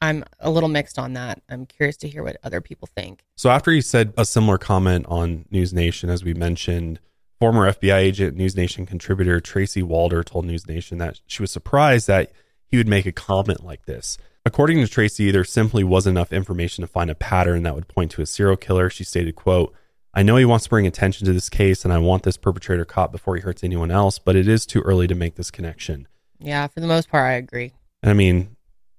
I'm 0.00 0.24
a 0.40 0.50
little 0.50 0.68
mixed 0.68 0.98
on 0.98 1.12
that. 1.12 1.42
I'm 1.48 1.66
curious 1.66 1.96
to 1.98 2.08
hear 2.08 2.22
what 2.22 2.36
other 2.42 2.60
people 2.60 2.88
think. 2.96 3.22
So 3.36 3.50
after 3.50 3.70
he 3.70 3.80
said 3.80 4.12
a 4.18 4.24
similar 4.24 4.58
comment 4.58 5.06
on 5.08 5.44
News 5.50 5.72
Nation, 5.72 6.10
as 6.10 6.24
we 6.24 6.34
mentioned, 6.34 7.00
former 7.38 7.70
FBI 7.70 7.96
agent, 7.98 8.36
News 8.36 8.56
Nation 8.56 8.86
contributor 8.86 9.40
Tracy 9.40 9.82
Walder 9.82 10.22
told 10.22 10.44
News 10.46 10.66
Nation 10.66 10.98
that 10.98 11.20
she 11.26 11.42
was 11.42 11.50
surprised 11.50 12.06
that 12.06 12.32
he 12.66 12.76
would 12.76 12.88
make 12.88 13.06
a 13.06 13.12
comment 13.12 13.62
like 13.64 13.84
this. 13.86 14.16
According 14.46 14.78
to 14.80 14.88
Tracy, 14.88 15.30
there 15.30 15.44
simply 15.44 15.82
wasn't 15.84 16.16
enough 16.18 16.32
information 16.32 16.82
to 16.82 16.88
find 16.88 17.10
a 17.10 17.14
pattern 17.14 17.62
that 17.62 17.74
would 17.74 17.88
point 17.88 18.10
to 18.12 18.22
a 18.22 18.26
serial 18.26 18.56
killer. 18.56 18.90
She 18.90 19.02
stated, 19.04 19.36
quote, 19.36 19.74
I 20.12 20.22
know 20.22 20.36
he 20.36 20.44
wants 20.44 20.64
to 20.64 20.70
bring 20.70 20.86
attention 20.86 21.26
to 21.26 21.32
this 21.32 21.48
case 21.48 21.84
and 21.84 21.92
I 21.92 21.98
want 21.98 22.24
this 22.24 22.36
perpetrator 22.36 22.84
caught 22.84 23.10
before 23.10 23.36
he 23.36 23.42
hurts 23.42 23.64
anyone 23.64 23.90
else, 23.90 24.18
but 24.18 24.36
it 24.36 24.46
is 24.46 24.66
too 24.66 24.80
early 24.82 25.06
to 25.06 25.14
make 25.14 25.36
this 25.36 25.50
connection. 25.50 26.06
Yeah, 26.38 26.66
for 26.66 26.80
the 26.80 26.86
most 26.86 27.08
part, 27.08 27.24
I 27.24 27.34
agree. 27.34 27.72
And 28.02 28.10
I 28.10 28.12
mean, 28.14 28.54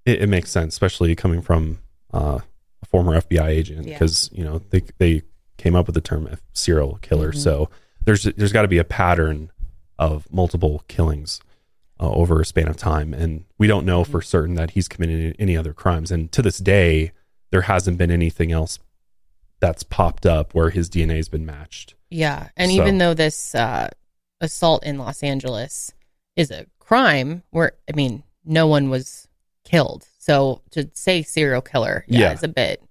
it, 0.05 0.23
it 0.23 0.27
makes 0.29 0.49
sense, 0.49 0.73
especially 0.73 1.15
coming 1.15 1.41
from 1.43 1.79
uh, 2.11 2.39
a 2.81 2.85
former 2.87 3.21
FBI 3.21 3.47
agent, 3.47 3.85
Yeah. 3.87 3.93
because 3.93 4.29
you 4.33 4.43
know 4.43 4.61
they 4.71 4.81
they 4.97 5.21
came 5.57 5.75
up 5.75 5.85
with 5.85 5.93
the 5.95 6.01
term 6.01 6.27
serial 6.53 6.97
killer. 7.01 7.31
Mhm. 7.31 7.37
So 7.37 7.69
there's 8.03 8.23
there's 8.23 8.51
got 8.51 8.63
to 8.63 8.67
be 8.67 8.77
a 8.79 8.83
pattern 8.83 9.51
of 9.99 10.27
multiple 10.33 10.83
killings 10.87 11.39
uh, 11.99 12.09
over 12.11 12.41
a 12.41 12.45
span 12.45 12.67
of 12.67 12.77
time, 12.77 13.13
and 13.13 13.45
we 13.57 13.67
don't 13.67 13.85
know 13.85 14.01
Mm-hmm. 14.03 14.11
for 14.11 14.21
certain 14.21 14.55
that 14.55 14.71
he's 14.71 14.87
committed 14.87 15.35
any 15.39 15.55
other 15.57 15.73
crimes. 15.73 16.11
And 16.11 16.31
to 16.33 16.41
this 16.41 16.57
day, 16.57 17.11
there 17.51 17.61
hasn't 17.61 17.97
been 17.97 18.11
anything 18.11 18.51
else 18.51 18.79
that's 19.61 19.83
popped 19.83 20.25
up 20.25 20.53
where 20.53 20.69
his 20.69 20.89
DNA 20.89 21.15
has 21.17 21.29
been 21.29 21.45
matched. 21.45 21.95
Yeah, 22.09 22.49
and 22.57 22.69
So- 22.71 22.77
even 22.77 22.97
though 22.97 23.13
this 23.13 23.55
uh, 23.55 23.89
assault 24.41 24.83
in 24.83 24.97
Los 24.97 25.23
Angeles 25.23 25.93
is 26.35 26.51
a 26.51 26.65
crime, 26.79 27.43
where 27.51 27.73
I 27.91 27.95
mean, 27.95 28.23
no 28.43 28.67
one 28.67 28.89
was 28.89 29.27
killed, 29.63 30.05
so 30.19 30.61
to 30.71 30.89
say 30.93 31.21
serial 31.23 31.61
killer, 31.61 32.03
yeah, 32.07 32.19
Yeah. 32.19 32.33
is 32.33 32.43
a 32.43 32.47
bit. 32.49 32.81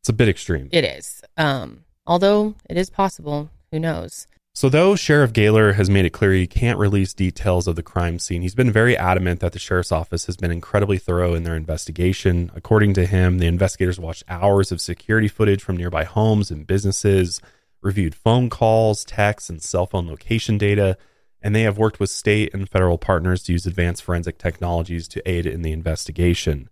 It's 0.00 0.08
a 0.08 0.12
bit 0.12 0.28
extreme. 0.28 0.68
It 0.72 0.84
is. 0.84 1.22
Um, 1.36 1.84
although 2.06 2.56
it 2.68 2.76
is 2.76 2.90
possible. 2.90 3.48
Who 3.70 3.78
knows? 3.80 4.26
So, 4.56 4.68
though 4.68 4.94
Sheriff 4.94 5.32
Gahler 5.32 5.74
has 5.74 5.90
made 5.90 6.04
it 6.04 6.10
clear 6.10 6.32
he 6.32 6.46
can't 6.46 6.78
release 6.78 7.12
details 7.12 7.66
of 7.66 7.74
the 7.74 7.82
crime 7.82 8.20
scene, 8.20 8.42
he's 8.42 8.54
been 8.54 8.70
very 8.70 8.96
adamant 8.96 9.40
that 9.40 9.52
the 9.52 9.58
sheriff's 9.58 9.90
office 9.90 10.26
has 10.26 10.36
been 10.36 10.52
incredibly 10.52 10.96
thorough 10.96 11.34
in 11.34 11.42
their 11.42 11.56
investigation. 11.56 12.52
According 12.54 12.94
to 12.94 13.04
him, 13.04 13.38
the 13.38 13.48
investigators 13.48 13.98
watched 13.98 14.22
hours 14.28 14.70
of 14.70 14.80
security 14.80 15.26
footage 15.26 15.60
from 15.60 15.76
nearby 15.76 16.04
homes 16.04 16.52
and 16.52 16.68
businesses, 16.68 17.40
reviewed 17.82 18.14
phone 18.14 18.48
calls, 18.48 19.04
texts, 19.04 19.50
and 19.50 19.60
cell 19.60 19.86
phone 19.86 20.06
location 20.06 20.56
data, 20.56 20.96
and 21.42 21.52
they 21.52 21.62
have 21.62 21.76
worked 21.76 21.98
with 21.98 22.08
state 22.08 22.54
and 22.54 22.68
federal 22.68 22.96
partners 22.96 23.42
to 23.42 23.52
use 23.52 23.66
advanced 23.66 24.04
forensic 24.04 24.38
technologies 24.38 25.08
to 25.08 25.28
aid 25.28 25.46
in 25.46 25.62
the 25.62 25.72
investigation. 25.72 26.70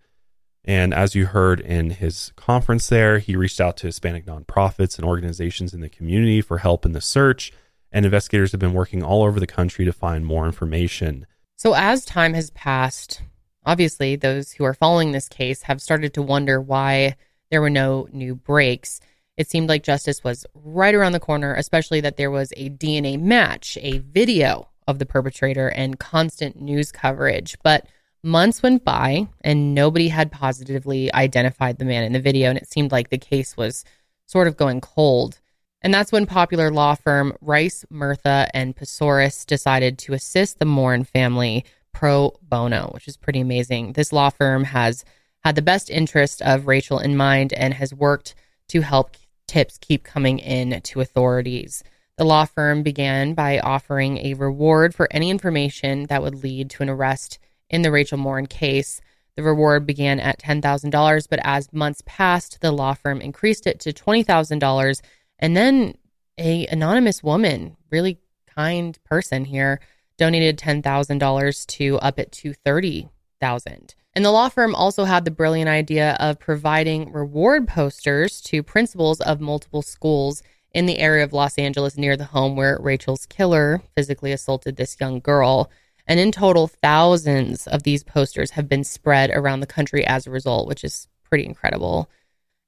And 0.65 0.95
as 0.95 1.17
you 1.17 1.27
heard 1.27 1.59
in 1.59 1.91
his 1.91 2.33
conference 2.37 2.89
there, 2.89 3.19
he 3.19 3.35
reached 3.35 3.61
out 3.61 3.77
to 3.79 3.89
Hispanic 3.89 4.25
nonprofits 4.25 4.99
and 4.99 5.05
organizations 5.05 5.75
in 5.75 5.81
the 5.81 5.89
community 5.89 6.41
for 6.41 6.59
help 6.59 6.87
in 6.87 6.93
the 6.93 7.01
search. 7.01 7.53
And 7.93 8.07
investigators 8.07 8.53
have 8.53 8.61
been 8.61 8.73
working 8.73 9.03
all 9.03 9.23
over 9.23 9.39
the 9.39 9.47
country 9.47 9.85
to 9.85 9.93
find 9.93 10.25
more 10.25 10.47
information. 10.47 11.27
So 11.57 11.75
as 11.75 12.05
time 12.05 12.35
has 12.35 12.51
passed, 12.51 13.23
obviously 13.65 14.17
those 14.17 14.53
who 14.53 14.65
are 14.65 14.75
following 14.75 15.13
this 15.13 15.29
case 15.29 15.63
have 15.63 15.83
started 15.83 16.15
to 16.15 16.23
wonder 16.23 16.61
why 16.61 17.17
there 17.51 17.61
were 17.61 17.71
no 17.71 18.09
new 18.11 18.35
breaks. 18.35 19.01
It 19.37 19.51
seemed 19.51 19.69
like 19.69 19.83
justice 19.83 20.25
was 20.25 20.47
right 20.55 20.95
around 20.95 21.13
the 21.13 21.21
corner, 21.21 21.55
especially 21.55 22.01
that 22.01 22.17
there 22.17 22.31
was 22.31 22.53
a 22.57 22.71
DNA 22.71 23.21
match, 23.21 23.77
a 23.83 23.99
video 23.99 24.69
of 24.89 24.99
the 24.99 25.07
perpetrator, 25.07 25.69
and 25.69 25.99
constant 25.99 26.61
news 26.61 26.91
coverage. 26.91 27.57
But 27.63 27.87
months 28.23 28.63
went 28.63 28.85
by 28.85 29.29
and 29.43 29.75
nobody 29.75 30.09
had 30.09 30.33
positively 30.33 31.13
identified 31.13 31.79
the 31.79 31.85
man 31.85 32.05
in 32.05 32.13
the 32.13 32.21
video, 32.21 32.49
and 32.49 32.59
it 32.59 32.69
seemed 32.69 32.91
like 32.91 33.11
the 33.11 33.19
case 33.19 33.55
was 33.57 33.85
sort 34.27 34.49
of 34.49 34.57
going 34.57 34.81
cold. 34.81 35.41
And 35.83 35.93
that's 35.93 36.13
when 36.13 36.27
popular 36.27 36.71
law 36.71 36.95
firm 36.95 37.37
Rice, 37.41 37.85
Murtha, 37.91 38.49
and 38.55 38.75
Psoras 38.77 39.45
decided 39.45 39.99
to 39.99 40.13
assist 40.13 40.59
the 40.59 40.65
Morin 40.65 41.05
family 41.05 41.65
pro 41.93 42.33
bono, 42.43 42.91
which 42.95 43.09
is 43.09 43.17
pretty 43.17 43.41
amazing. 43.41 43.93
This 43.93 44.13
law 44.13 44.31
firm 44.31 44.65
has 44.65 45.05
had 45.45 45.57
the 45.57 45.63
best 45.63 45.91
interest 45.91 46.41
of 46.43 46.69
Rachel 46.69 46.99
in 46.99 47.17
mind 47.17 47.53
and 47.53 47.75
has 47.75 47.93
worked 47.93 48.35
to 48.69 48.81
help 48.81 49.17
tips 49.49 49.77
keep 49.79 50.05
coming 50.05 50.39
in 50.39 50.81
to 50.81 51.01
authorities. 51.01 51.83
The 52.17 52.25
law 52.25 52.45
firm 52.45 52.83
began 52.83 53.35
by 53.35 53.59
offering 53.59 54.19
a 54.19 54.35
reward 54.35 54.95
for 54.95 55.09
any 55.11 55.31
information 55.31 56.07
that 56.07 56.23
would 56.23 56.45
lead 56.45 56.71
to 56.71 56.83
an 56.83 56.89
arrest 56.91 57.39
in 57.69 57.83
the 57.83 57.91
Rachel 57.91 58.19
Morin 58.19 58.47
case. 58.47 59.01
The 59.35 59.43
reward 59.43 59.87
began 59.87 60.21
at 60.21 60.39
$10,000, 60.39 61.27
but 61.29 61.41
as 61.43 61.73
months 61.73 62.03
passed, 62.07 62.61
the 62.61 62.71
law 62.71 62.95
firm 62.95 63.21
increased 63.21 63.67
it 63.67 63.81
to 63.81 63.93
$20,000 63.93 65.01
and 65.43 65.57
then 65.57 65.95
a 66.39 66.67
anonymous 66.69 67.23
woman, 67.23 67.77
really 67.91 68.19
kind 68.47 68.97
person 69.05 69.45
here, 69.45 69.81
donated 70.17 70.57
$10,000 70.57 71.67
to 71.67 71.99
up 71.99 72.19
it 72.19 72.31
to 72.31 72.55
30,000. 72.55 73.95
And 74.15 74.25
the 74.25 74.31
law 74.31 74.49
firm 74.49 74.75
also 74.75 75.05
had 75.05 75.25
the 75.25 75.31
brilliant 75.33 75.69
idea 75.69 76.17
of 76.21 76.39
providing 76.39 77.11
reward 77.13 77.67
posters 77.67 78.41
to 78.43 78.63
principals 78.63 79.21
of 79.21 79.41
multiple 79.41 79.83
schools 79.83 80.43
in 80.73 80.87
the 80.87 80.99
area 80.99 81.25
of 81.25 81.33
Los 81.33 81.59
Angeles 81.59 81.99
near 81.99 82.17
the 82.17 82.27
home 82.27 82.55
where 82.55 82.79
Rachel's 82.81 83.27
killer 83.27 83.83
physically 83.97 84.31
assaulted 84.31 84.77
this 84.77 84.97
young 85.01 85.19
girl. 85.19 85.71
And 86.07 86.21
in 86.21 86.31
total, 86.31 86.69
thousands 86.69 87.67
of 87.67 87.83
these 87.83 88.05
posters 88.05 88.53
have 88.53 88.69
been 88.69 88.85
spread 88.85 89.31
around 89.31 89.61
the 89.61 89.67
country 89.67 90.07
as 90.07 90.27
a 90.27 90.31
result, 90.31 90.69
which 90.69 90.85
is 90.85 91.09
pretty 91.25 91.47
incredible. 91.47 92.09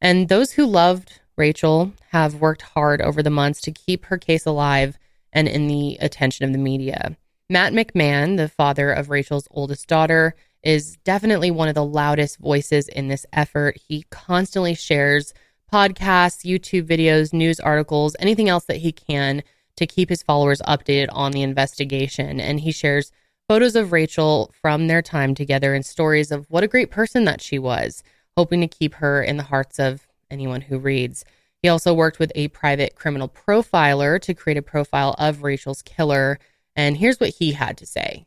And 0.00 0.28
those 0.28 0.52
who 0.52 0.66
loved 0.66 1.20
Rachel 1.36 1.92
have 2.10 2.40
worked 2.40 2.62
hard 2.62 3.00
over 3.00 3.22
the 3.22 3.30
months 3.30 3.60
to 3.62 3.72
keep 3.72 4.06
her 4.06 4.18
case 4.18 4.46
alive 4.46 4.98
and 5.32 5.48
in 5.48 5.66
the 5.66 5.96
attention 6.00 6.44
of 6.44 6.52
the 6.52 6.58
media. 6.58 7.16
Matt 7.50 7.72
McMahon, 7.72 8.36
the 8.36 8.48
father 8.48 8.90
of 8.90 9.10
Rachel's 9.10 9.48
oldest 9.50 9.86
daughter, 9.88 10.34
is 10.62 10.96
definitely 11.04 11.50
one 11.50 11.68
of 11.68 11.74
the 11.74 11.84
loudest 11.84 12.38
voices 12.38 12.88
in 12.88 13.08
this 13.08 13.26
effort. 13.32 13.76
He 13.86 14.06
constantly 14.10 14.74
shares 14.74 15.34
podcasts, 15.70 16.44
YouTube 16.44 16.86
videos, 16.86 17.32
news 17.32 17.60
articles, 17.60 18.16
anything 18.18 18.48
else 18.48 18.64
that 18.64 18.78
he 18.78 18.92
can 18.92 19.42
to 19.76 19.86
keep 19.86 20.08
his 20.08 20.22
followers 20.22 20.62
updated 20.62 21.08
on 21.12 21.32
the 21.32 21.42
investigation. 21.42 22.40
And 22.40 22.60
he 22.60 22.72
shares 22.72 23.12
photos 23.48 23.76
of 23.76 23.92
Rachel 23.92 24.52
from 24.62 24.86
their 24.86 25.02
time 25.02 25.34
together 25.34 25.74
and 25.74 25.84
stories 25.84 26.30
of 26.30 26.46
what 26.48 26.64
a 26.64 26.68
great 26.68 26.90
person 26.90 27.24
that 27.24 27.42
she 27.42 27.58
was, 27.58 28.02
hoping 28.36 28.60
to 28.60 28.68
keep 28.68 28.94
her 28.94 29.22
in 29.22 29.36
the 29.36 29.42
hearts 29.42 29.78
of 29.78 30.03
anyone 30.30 30.60
who 30.62 30.78
reads. 30.78 31.24
He 31.62 31.68
also 31.68 31.94
worked 31.94 32.18
with 32.18 32.30
a 32.34 32.48
private 32.48 32.94
criminal 32.94 33.28
profiler 33.28 34.20
to 34.20 34.34
create 34.34 34.58
a 34.58 34.62
profile 34.62 35.14
of 35.18 35.42
Rachel's 35.42 35.82
killer. 35.82 36.38
And 36.76 36.96
here's 36.96 37.18
what 37.18 37.30
he 37.30 37.52
had 37.52 37.78
to 37.78 37.86
say. 37.86 38.26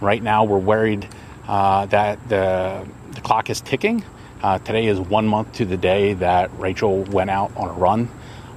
Right 0.00 0.22
now, 0.22 0.44
we're 0.44 0.58
worried 0.58 1.08
uh, 1.46 1.86
that 1.86 2.28
the, 2.28 2.86
the 3.12 3.20
clock 3.20 3.50
is 3.50 3.60
ticking. 3.60 4.04
Uh, 4.42 4.58
today 4.58 4.86
is 4.86 4.98
one 4.98 5.26
month 5.26 5.52
to 5.52 5.64
the 5.64 5.76
day 5.76 6.14
that 6.14 6.50
Rachel 6.58 7.04
went 7.04 7.30
out 7.30 7.56
on 7.56 7.68
a 7.68 7.72
run. 7.72 8.08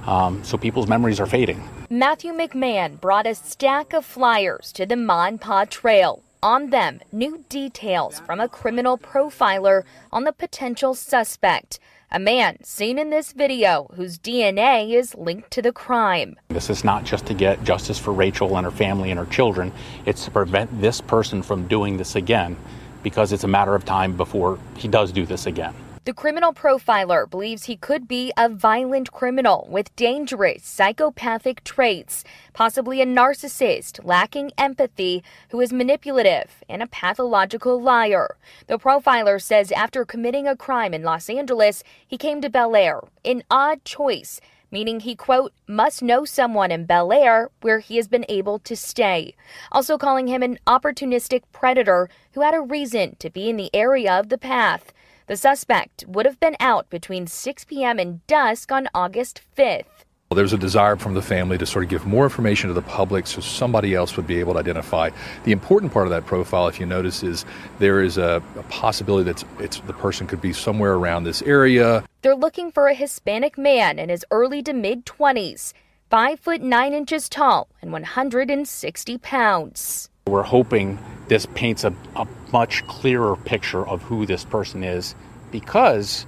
Um, 0.06 0.42
so 0.42 0.56
people's 0.58 0.88
memories 0.88 1.20
are 1.20 1.26
fading. 1.26 1.62
Matthew 1.88 2.32
McMahon 2.32 3.00
brought 3.00 3.28
a 3.28 3.34
stack 3.36 3.92
of 3.92 4.04
flyers 4.04 4.72
to 4.72 4.86
the 4.86 4.96
Mon 4.96 5.38
Pa 5.38 5.66
Trail. 5.66 6.22
On 6.42 6.70
them, 6.70 7.00
new 7.12 7.44
details 7.48 8.20
from 8.20 8.40
a 8.40 8.48
criminal 8.48 8.98
profiler 8.98 9.84
on 10.12 10.24
the 10.24 10.32
potential 10.32 10.94
suspect, 10.94 11.78
a 12.16 12.18
man 12.18 12.56
seen 12.64 12.98
in 12.98 13.10
this 13.10 13.32
video 13.32 13.90
whose 13.94 14.18
DNA 14.18 14.90
is 14.90 15.14
linked 15.16 15.50
to 15.50 15.60
the 15.60 15.70
crime. 15.70 16.34
This 16.48 16.70
is 16.70 16.82
not 16.82 17.04
just 17.04 17.26
to 17.26 17.34
get 17.34 17.62
justice 17.62 17.98
for 17.98 18.10
Rachel 18.10 18.56
and 18.56 18.64
her 18.64 18.70
family 18.70 19.10
and 19.10 19.20
her 19.20 19.26
children, 19.26 19.70
it's 20.06 20.24
to 20.24 20.30
prevent 20.30 20.80
this 20.80 21.02
person 21.02 21.42
from 21.42 21.68
doing 21.68 21.98
this 21.98 22.16
again 22.16 22.56
because 23.02 23.34
it's 23.34 23.44
a 23.44 23.48
matter 23.48 23.74
of 23.74 23.84
time 23.84 24.16
before 24.16 24.58
he 24.78 24.88
does 24.88 25.12
do 25.12 25.26
this 25.26 25.44
again. 25.44 25.74
The 26.06 26.14
criminal 26.14 26.52
profiler 26.52 27.28
believes 27.28 27.64
he 27.64 27.76
could 27.76 28.06
be 28.06 28.32
a 28.36 28.48
violent 28.48 29.10
criminal 29.10 29.66
with 29.68 29.96
dangerous 29.96 30.64
psychopathic 30.64 31.64
traits, 31.64 32.22
possibly 32.52 33.02
a 33.02 33.04
narcissist 33.04 33.98
lacking 34.04 34.52
empathy 34.56 35.24
who 35.48 35.60
is 35.60 35.72
manipulative 35.72 36.62
and 36.68 36.80
a 36.80 36.86
pathological 36.86 37.82
liar. 37.82 38.36
The 38.68 38.78
profiler 38.78 39.42
says 39.42 39.72
after 39.72 40.04
committing 40.04 40.46
a 40.46 40.54
crime 40.54 40.94
in 40.94 41.02
Los 41.02 41.28
Angeles, 41.28 41.82
he 42.06 42.16
came 42.16 42.40
to 42.40 42.50
Bel 42.50 42.76
Air, 42.76 43.00
an 43.24 43.42
odd 43.50 43.84
choice 43.84 44.40
meaning 44.70 45.00
he, 45.00 45.14
quote, 45.14 45.52
must 45.68 46.02
know 46.02 46.24
someone 46.24 46.72
in 46.72 46.84
Bel 46.84 47.12
Air 47.12 47.50
where 47.62 47.78
he 47.78 47.96
has 47.96 48.08
been 48.08 48.26
able 48.28 48.58
to 48.58 48.76
stay. 48.76 49.34
Also 49.70 49.96
calling 49.96 50.26
him 50.26 50.42
an 50.42 50.58
opportunistic 50.66 51.42
predator 51.52 52.08
who 52.32 52.42
had 52.42 52.52
a 52.52 52.60
reason 52.60 53.16
to 53.20 53.30
be 53.30 53.48
in 53.48 53.56
the 53.56 53.70
area 53.72 54.12
of 54.12 54.28
the 54.28 54.38
path. 54.38 54.92
The 55.28 55.36
suspect 55.36 56.04
would 56.06 56.24
have 56.24 56.38
been 56.38 56.54
out 56.60 56.88
between 56.88 57.26
6 57.26 57.64
p.m. 57.64 57.98
and 57.98 58.24
dusk 58.28 58.70
on 58.70 58.88
August 58.94 59.40
5th. 59.58 59.84
Well, 60.30 60.36
there's 60.36 60.52
a 60.52 60.58
desire 60.58 60.94
from 60.94 61.14
the 61.14 61.22
family 61.22 61.58
to 61.58 61.66
sort 61.66 61.84
of 61.84 61.90
give 61.90 62.06
more 62.06 62.24
information 62.24 62.68
to 62.68 62.74
the 62.74 62.82
public 62.82 63.26
so 63.26 63.40
somebody 63.40 63.92
else 63.92 64.16
would 64.16 64.28
be 64.28 64.38
able 64.38 64.52
to 64.52 64.60
identify. 64.60 65.10
The 65.42 65.50
important 65.50 65.92
part 65.92 66.06
of 66.06 66.10
that 66.10 66.26
profile, 66.26 66.68
if 66.68 66.78
you 66.78 66.86
notice, 66.86 67.24
is 67.24 67.44
there 67.80 68.00
is 68.02 68.18
a, 68.18 68.40
a 68.56 68.62
possibility 68.64 69.32
that 69.32 69.44
it's, 69.58 69.80
the 69.80 69.92
person 69.92 70.28
could 70.28 70.40
be 70.40 70.52
somewhere 70.52 70.94
around 70.94 71.24
this 71.24 71.42
area. 71.42 72.04
They're 72.22 72.36
looking 72.36 72.70
for 72.70 72.86
a 72.86 72.94
Hispanic 72.94 73.58
man 73.58 73.98
in 73.98 74.08
his 74.08 74.24
early 74.30 74.62
to 74.62 74.72
mid 74.72 75.06
20s, 75.06 75.72
5 76.08 76.38
foot 76.38 76.60
9 76.60 76.92
inches 76.92 77.28
tall 77.28 77.68
and 77.82 77.90
160 77.90 79.18
pounds. 79.18 80.08
We're 80.28 80.42
hoping 80.42 80.98
this 81.28 81.46
paints 81.54 81.84
a, 81.84 81.94
a 82.16 82.26
much 82.56 82.86
clearer 82.86 83.36
picture 83.36 83.86
of 83.86 84.00
who 84.00 84.24
this 84.24 84.42
person 84.42 84.82
is 84.82 85.14
because 85.50 86.24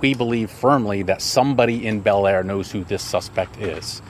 we 0.00 0.14
believe 0.14 0.50
firmly 0.50 1.04
that 1.04 1.22
somebody 1.22 1.86
in 1.86 2.00
Bel 2.00 2.26
Air 2.26 2.42
knows 2.42 2.72
who 2.72 2.82
this 2.82 3.04
suspect 3.04 3.56
is. 3.58 4.02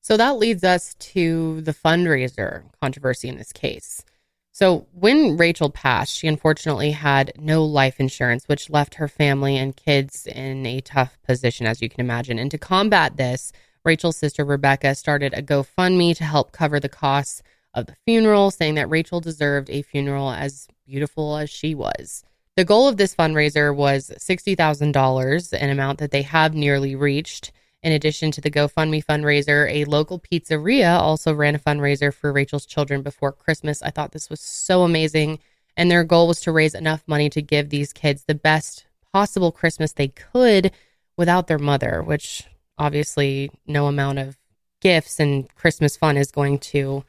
So 0.00 0.16
that 0.16 0.38
leads 0.38 0.64
us 0.64 0.94
to 0.94 1.60
the 1.60 1.72
fundraiser 1.72 2.64
controversy 2.82 3.28
in 3.28 3.36
this 3.36 3.52
case. 3.52 4.04
So 4.50 4.88
when 4.90 5.36
Rachel 5.36 5.70
passed, 5.70 6.16
she 6.16 6.26
unfortunately 6.26 6.90
had 6.90 7.32
no 7.38 7.64
life 7.64 8.00
insurance, 8.00 8.48
which 8.48 8.68
left 8.68 8.94
her 8.94 9.06
family 9.06 9.56
and 9.56 9.76
kids 9.76 10.26
in 10.26 10.66
a 10.66 10.80
tough 10.80 11.16
position, 11.22 11.68
as 11.68 11.80
you 11.80 11.88
can 11.88 12.00
imagine. 12.00 12.40
And 12.40 12.50
to 12.50 12.58
combat 12.58 13.16
this, 13.16 13.52
Rachel's 13.84 14.16
sister 14.16 14.44
Rebecca 14.44 14.96
started 14.96 15.32
a 15.32 15.42
GoFundMe 15.44 16.16
to 16.16 16.24
help 16.24 16.50
cover 16.50 16.80
the 16.80 16.88
costs 16.88 17.40
of 17.76 17.86
the 17.86 17.94
funeral, 18.04 18.50
saying 18.50 18.74
that 18.74 18.90
Rachel 18.90 19.20
deserved 19.20 19.70
a 19.70 19.82
funeral 19.82 20.32
as 20.32 20.66
beautiful 20.84 21.36
as 21.36 21.50
she 21.50 21.74
was. 21.74 22.24
The 22.56 22.64
goal 22.64 22.88
of 22.88 22.96
this 22.96 23.14
fundraiser 23.14 23.74
was 23.76 24.10
$60,000, 24.18 25.52
an 25.52 25.70
amount 25.70 25.98
that 25.98 26.10
they 26.10 26.22
have 26.22 26.54
nearly 26.54 26.96
reached. 26.96 27.52
In 27.82 27.92
addition 27.92 28.32
to 28.32 28.40
the 28.40 28.50
GoFundMe 28.50 29.04
fundraiser, 29.04 29.70
a 29.70 29.84
local 29.84 30.18
pizzeria 30.18 30.98
also 30.98 31.34
ran 31.34 31.54
a 31.54 31.58
fundraiser 31.58 32.12
for 32.12 32.32
Rachel's 32.32 32.64
children 32.64 33.02
before 33.02 33.30
Christmas. 33.30 33.82
I 33.82 33.90
thought 33.90 34.12
this 34.12 34.30
was 34.30 34.40
so 34.40 34.82
amazing. 34.82 35.38
And 35.76 35.90
their 35.90 36.02
goal 36.02 36.26
was 36.26 36.40
to 36.40 36.52
raise 36.52 36.74
enough 36.74 37.04
money 37.06 37.28
to 37.28 37.42
give 37.42 37.68
these 37.68 37.92
kids 37.92 38.24
the 38.24 38.34
best 38.34 38.86
possible 39.12 39.52
Christmas 39.52 39.92
they 39.92 40.08
could 40.08 40.72
without 41.18 41.46
their 41.46 41.58
mother, 41.58 42.02
which 42.02 42.44
obviously 42.78 43.50
no 43.66 43.86
amount 43.86 44.18
of 44.18 44.38
gifts 44.80 45.20
and 45.20 45.54
Christmas 45.54 45.96
fun 45.96 46.16
is 46.16 46.30
going 46.30 46.58
to 46.58 47.04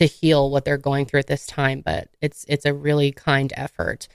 to 0.00 0.06
heal 0.06 0.50
what 0.50 0.64
they're 0.64 0.78
going 0.78 1.04
through 1.04 1.20
at 1.20 1.26
this 1.26 1.44
time, 1.46 1.82
but 1.84 2.08
it's 2.22 2.46
it's 2.48 2.64
a 2.64 2.72
really 2.72 3.12
kind 3.12 3.52
effort. 3.54 4.08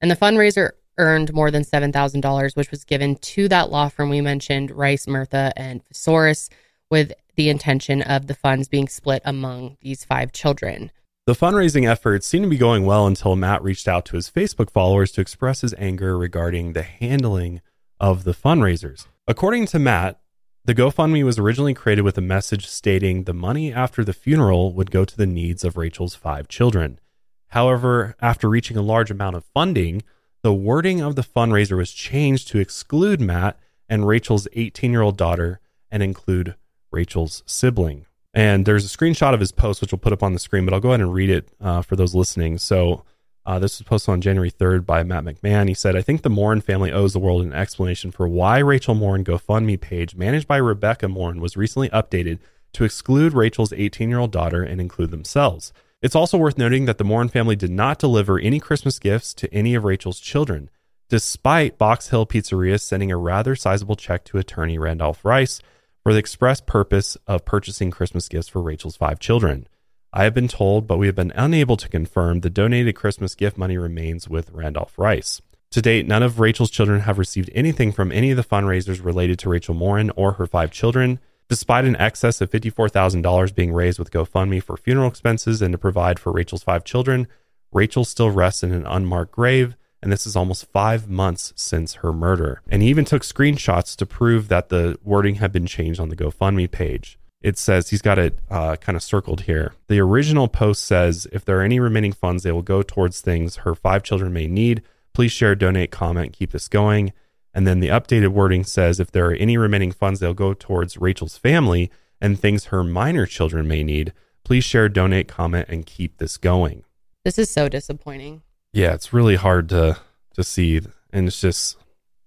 And 0.00 0.08
the 0.08 0.16
fundraiser 0.16 0.70
earned 0.98 1.34
more 1.34 1.50
than 1.50 1.64
$7,000 1.64 2.56
which 2.56 2.70
was 2.70 2.84
given 2.84 3.16
to 3.16 3.48
that 3.48 3.70
law 3.70 3.88
firm 3.88 4.08
we 4.08 4.20
mentioned, 4.20 4.70
Rice, 4.70 5.08
Murtha 5.08 5.52
and 5.56 5.82
Psoras 5.92 6.48
with 6.90 7.12
the 7.34 7.48
intention 7.48 8.02
of 8.02 8.28
the 8.28 8.34
funds 8.34 8.68
being 8.68 8.86
split 8.86 9.20
among 9.24 9.78
these 9.80 10.04
five 10.04 10.32
children. 10.32 10.92
The 11.26 11.34
fundraising 11.34 11.88
efforts 11.88 12.26
seemed 12.26 12.44
to 12.44 12.50
be 12.50 12.58
going 12.58 12.84
well 12.84 13.06
until 13.08 13.34
Matt 13.34 13.64
reached 13.64 13.88
out 13.88 14.04
to 14.06 14.16
his 14.16 14.30
Facebook 14.30 14.70
followers 14.70 15.10
to 15.12 15.20
express 15.20 15.62
his 15.62 15.74
anger 15.76 16.16
regarding 16.16 16.72
the 16.72 16.82
handling 16.82 17.62
of 17.98 18.22
the 18.22 18.34
fundraisers. 18.34 19.06
According 19.26 19.66
to 19.66 19.80
Matt, 19.80 20.20
the 20.64 20.74
GoFundMe 20.74 21.24
was 21.24 21.38
originally 21.38 21.74
created 21.74 22.02
with 22.02 22.16
a 22.16 22.22
message 22.22 22.68
stating 22.68 23.24
the 23.24 23.34
money 23.34 23.72
after 23.72 24.04
the 24.04 24.12
funeral 24.12 24.72
would 24.74 24.92
go 24.92 25.04
to 25.04 25.16
the 25.16 25.26
needs 25.26 25.64
of 25.64 25.76
Rachel's 25.76 26.14
five 26.14 26.46
children. 26.46 27.00
However, 27.48 28.14
after 28.20 28.48
reaching 28.48 28.76
a 28.76 28.82
large 28.82 29.10
amount 29.10 29.36
of 29.36 29.44
funding, 29.44 30.02
the 30.42 30.54
wording 30.54 31.00
of 31.00 31.16
the 31.16 31.22
fundraiser 31.22 31.76
was 31.76 31.92
changed 31.92 32.48
to 32.48 32.58
exclude 32.58 33.20
Matt 33.20 33.58
and 33.88 34.06
Rachel's 34.06 34.46
18 34.52 34.92
year 34.92 35.02
old 35.02 35.16
daughter 35.16 35.60
and 35.90 36.02
include 36.02 36.54
Rachel's 36.92 37.42
sibling. 37.44 38.06
And 38.32 38.64
there's 38.64 38.84
a 38.84 38.96
screenshot 38.96 39.34
of 39.34 39.40
his 39.40 39.52
post, 39.52 39.80
which 39.80 39.92
we'll 39.92 39.98
put 39.98 40.12
up 40.12 40.22
on 40.22 40.32
the 40.32 40.38
screen, 40.38 40.64
but 40.64 40.72
I'll 40.72 40.80
go 40.80 40.90
ahead 40.90 41.00
and 41.00 41.12
read 41.12 41.28
it 41.28 41.48
uh, 41.60 41.82
for 41.82 41.96
those 41.96 42.14
listening. 42.14 42.58
So 42.58 43.04
uh, 43.44 43.58
this 43.58 43.78
was 43.78 43.86
posted 43.86 44.12
on 44.12 44.20
January 44.20 44.50
3rd 44.50 44.86
by 44.86 45.02
Matt 45.02 45.24
McMahon. 45.24 45.68
He 45.68 45.74
said, 45.74 45.96
I 45.96 46.02
think 46.02 46.22
the 46.22 46.30
Morin 46.30 46.60
family 46.60 46.92
owes 46.92 47.12
the 47.12 47.18
world 47.18 47.42
an 47.42 47.52
explanation 47.52 48.12
for 48.12 48.28
why 48.28 48.58
Rachel 48.58 48.94
Morin 48.94 49.24
GoFundMe 49.24 49.80
page, 49.80 50.14
managed 50.14 50.46
by 50.46 50.58
Rebecca 50.58 51.08
Morin, 51.08 51.40
was 51.40 51.56
recently 51.56 51.88
updated 51.88 52.38
to 52.74 52.84
exclude 52.84 53.32
Rachel's 53.32 53.72
18 53.72 54.08
year 54.08 54.18
old 54.18 54.32
daughter 54.32 54.62
and 54.62 54.80
include 54.80 55.10
themselves. 55.10 55.72
It's 56.00 56.16
also 56.16 56.38
worth 56.38 56.58
noting 56.58 56.86
that 56.86 56.98
the 56.98 57.04
Morin 57.04 57.28
family 57.28 57.56
did 57.56 57.70
not 57.70 57.98
deliver 57.98 58.38
any 58.38 58.60
Christmas 58.60 58.98
gifts 58.98 59.34
to 59.34 59.52
any 59.52 59.74
of 59.74 59.84
Rachel's 59.84 60.20
children, 60.20 60.70
despite 61.08 61.78
Box 61.78 62.08
Hill 62.08 62.26
Pizzeria 62.26 62.80
sending 62.80 63.10
a 63.10 63.16
rather 63.16 63.54
sizable 63.56 63.96
check 63.96 64.24
to 64.24 64.38
attorney 64.38 64.78
Randolph 64.78 65.24
Rice 65.24 65.60
for 66.02 66.12
the 66.12 66.18
express 66.18 66.60
purpose 66.60 67.16
of 67.26 67.44
purchasing 67.44 67.90
Christmas 67.90 68.28
gifts 68.28 68.48
for 68.48 68.62
Rachel's 68.62 68.96
five 68.96 69.20
children. 69.20 69.66
I 70.14 70.24
have 70.24 70.34
been 70.34 70.48
told, 70.48 70.86
but 70.86 70.98
we 70.98 71.06
have 71.06 71.16
been 71.16 71.32
unable 71.34 71.78
to 71.78 71.88
confirm 71.88 72.40
the 72.40 72.50
donated 72.50 72.94
Christmas 72.94 73.34
gift 73.34 73.56
money 73.56 73.78
remains 73.78 74.28
with 74.28 74.50
Randolph 74.50 74.98
Rice. 74.98 75.40
To 75.70 75.80
date, 75.80 76.06
none 76.06 76.22
of 76.22 76.38
Rachel's 76.38 76.70
children 76.70 77.00
have 77.00 77.18
received 77.18 77.48
anything 77.54 77.92
from 77.92 78.12
any 78.12 78.30
of 78.30 78.36
the 78.36 78.44
fundraisers 78.44 79.02
related 79.02 79.38
to 79.38 79.48
Rachel 79.48 79.74
Morin 79.74 80.10
or 80.10 80.32
her 80.32 80.46
five 80.46 80.70
children. 80.70 81.18
Despite 81.48 81.86
an 81.86 81.96
excess 81.96 82.42
of 82.42 82.50
$54,000 82.50 83.54
being 83.54 83.72
raised 83.72 83.98
with 83.98 84.10
GoFundMe 84.10 84.62
for 84.62 84.76
funeral 84.76 85.08
expenses 85.08 85.62
and 85.62 85.72
to 85.72 85.78
provide 85.78 86.18
for 86.18 86.30
Rachel's 86.30 86.62
five 86.62 86.84
children, 86.84 87.26
Rachel 87.72 88.04
still 88.04 88.30
rests 88.30 88.62
in 88.62 88.72
an 88.72 88.86
unmarked 88.86 89.32
grave, 89.32 89.76
and 90.02 90.12
this 90.12 90.26
is 90.26 90.36
almost 90.36 90.70
five 90.70 91.08
months 91.08 91.54
since 91.56 91.94
her 91.94 92.12
murder. 92.12 92.60
And 92.68 92.82
he 92.82 92.88
even 92.88 93.06
took 93.06 93.22
screenshots 93.22 93.96
to 93.96 94.04
prove 94.04 94.48
that 94.48 94.68
the 94.68 94.98
wording 95.02 95.36
had 95.36 95.52
been 95.52 95.66
changed 95.66 96.00
on 96.00 96.10
the 96.10 96.16
GoFundMe 96.16 96.70
page. 96.70 97.18
It 97.42 97.58
says 97.58 97.90
he's 97.90 98.02
got 98.02 98.18
it 98.18 98.38
uh, 98.50 98.76
kind 98.76 98.96
of 98.96 99.02
circled 99.02 99.42
here. 99.42 99.74
The 99.88 100.00
original 100.00 100.48
post 100.48 100.84
says 100.84 101.26
if 101.32 101.44
there 101.44 101.58
are 101.58 101.62
any 101.62 101.80
remaining 101.80 102.12
funds, 102.12 102.42
they 102.42 102.52
will 102.52 102.62
go 102.62 102.82
towards 102.82 103.20
things 103.20 103.56
her 103.56 103.74
five 103.74 104.02
children 104.02 104.32
may 104.32 104.46
need. 104.46 104.82
Please 105.12 105.32
share, 105.32 105.54
donate, 105.54 105.90
comment, 105.90 106.32
keep 106.32 106.52
this 106.52 106.68
going. 106.68 107.12
And 107.52 107.66
then 107.66 107.80
the 107.80 107.88
updated 107.88 108.28
wording 108.28 108.64
says 108.64 108.98
if 108.98 109.10
there 109.10 109.26
are 109.28 109.34
any 109.34 109.58
remaining 109.58 109.92
funds, 109.92 110.20
they'll 110.20 110.32
go 110.32 110.54
towards 110.54 110.96
Rachel's 110.96 111.36
family 111.36 111.90
and 112.20 112.38
things 112.38 112.66
her 112.66 112.84
minor 112.84 113.26
children 113.26 113.68
may 113.68 113.82
need. 113.82 114.12
Please 114.44 114.64
share, 114.64 114.88
donate, 114.88 115.28
comment, 115.28 115.68
and 115.68 115.84
keep 115.84 116.18
this 116.18 116.36
going. 116.36 116.84
This 117.24 117.38
is 117.38 117.50
so 117.50 117.68
disappointing. 117.68 118.42
Yeah, 118.72 118.94
it's 118.94 119.12
really 119.12 119.36
hard 119.36 119.68
to 119.70 119.98
to 120.34 120.42
see, 120.42 120.80
and 121.12 121.28
it's 121.28 121.42
just, 121.42 121.76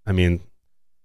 I 0.05 0.11
mean, 0.11 0.41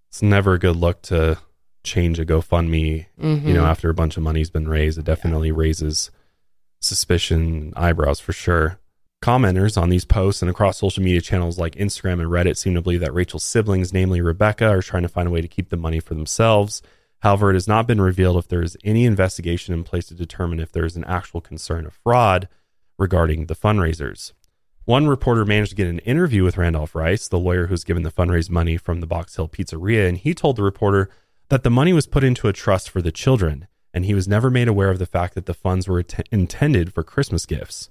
it's 0.08 0.20
never 0.20 0.52
a 0.54 0.58
good 0.58 0.76
look 0.76 1.00
to 1.02 1.38
change 1.82 2.18
a 2.18 2.24
GoFundMe. 2.24 3.06
Mhm. 3.20 3.46
You 3.46 3.54
know, 3.54 3.64
after 3.64 3.88
a 3.88 3.94
bunch 3.94 4.16
of 4.16 4.22
money's 4.22 4.50
been 4.50 4.68
raised, 4.68 4.98
it 4.98 5.04
definitely 5.04 5.52
raises 5.52 6.10
suspicion, 6.80 7.72
eyebrows 7.76 8.20
for 8.20 8.32
sure. 8.32 8.78
Commenters 9.22 9.80
on 9.80 9.90
these 9.90 10.06
posts 10.06 10.40
and 10.40 10.50
across 10.50 10.78
social 10.78 11.02
media 11.02 11.20
channels 11.20 11.58
like 11.58 11.74
Instagram 11.74 12.20
and 12.20 12.30
Reddit 12.30 12.56
seem 12.56 12.74
to 12.74 12.80
believe 12.80 13.00
that 13.00 13.12
Rachel's 13.12 13.44
siblings, 13.44 13.92
namely 13.92 14.22
Rebecca, 14.22 14.66
are 14.66 14.80
trying 14.80 15.02
to 15.02 15.10
find 15.10 15.28
a 15.28 15.30
way 15.30 15.42
to 15.42 15.48
keep 15.48 15.68
the 15.68 15.76
money 15.76 16.00
for 16.00 16.14
themselves. 16.14 16.80
However, 17.18 17.50
it 17.50 17.54
has 17.54 17.68
not 17.68 17.86
been 17.86 18.00
revealed 18.00 18.38
if 18.38 18.48
there 18.48 18.62
is 18.62 18.78
any 18.82 19.04
investigation 19.04 19.74
in 19.74 19.84
place 19.84 20.06
to 20.06 20.14
determine 20.14 20.58
if 20.58 20.72
there 20.72 20.86
is 20.86 20.96
an 20.96 21.04
actual 21.04 21.42
concern 21.42 21.84
of 21.84 21.92
fraud 21.92 22.48
regarding 22.98 23.46
the 23.46 23.54
fundraisers. 23.54 24.32
One 24.86 25.06
reporter 25.06 25.44
managed 25.44 25.70
to 25.70 25.76
get 25.76 25.88
an 25.88 25.98
interview 26.00 26.42
with 26.42 26.56
Randolph 26.56 26.94
Rice, 26.94 27.28
the 27.28 27.38
lawyer 27.38 27.66
who's 27.66 27.84
given 27.84 28.02
the 28.02 28.10
fundraise 28.10 28.48
money 28.48 28.78
from 28.78 29.00
the 29.00 29.06
Box 29.06 29.36
Hill 29.36 29.48
Pizzeria, 29.48 30.08
and 30.08 30.16
he 30.16 30.32
told 30.32 30.56
the 30.56 30.62
reporter 30.62 31.10
that 31.50 31.64
the 31.64 31.70
money 31.70 31.92
was 31.92 32.06
put 32.06 32.24
into 32.24 32.48
a 32.48 32.52
trust 32.52 32.88
for 32.88 33.02
the 33.02 33.12
children, 33.12 33.66
and 33.92 34.04
he 34.04 34.14
was 34.14 34.28
never 34.28 34.50
made 34.50 34.68
aware 34.68 34.90
of 34.90 34.98
the 34.98 35.06
fact 35.06 35.34
that 35.34 35.46
the 35.46 35.54
funds 35.54 35.86
were 35.86 35.98
int- 35.98 36.28
intended 36.30 36.94
for 36.94 37.02
Christmas 37.02 37.44
gifts. 37.44 37.90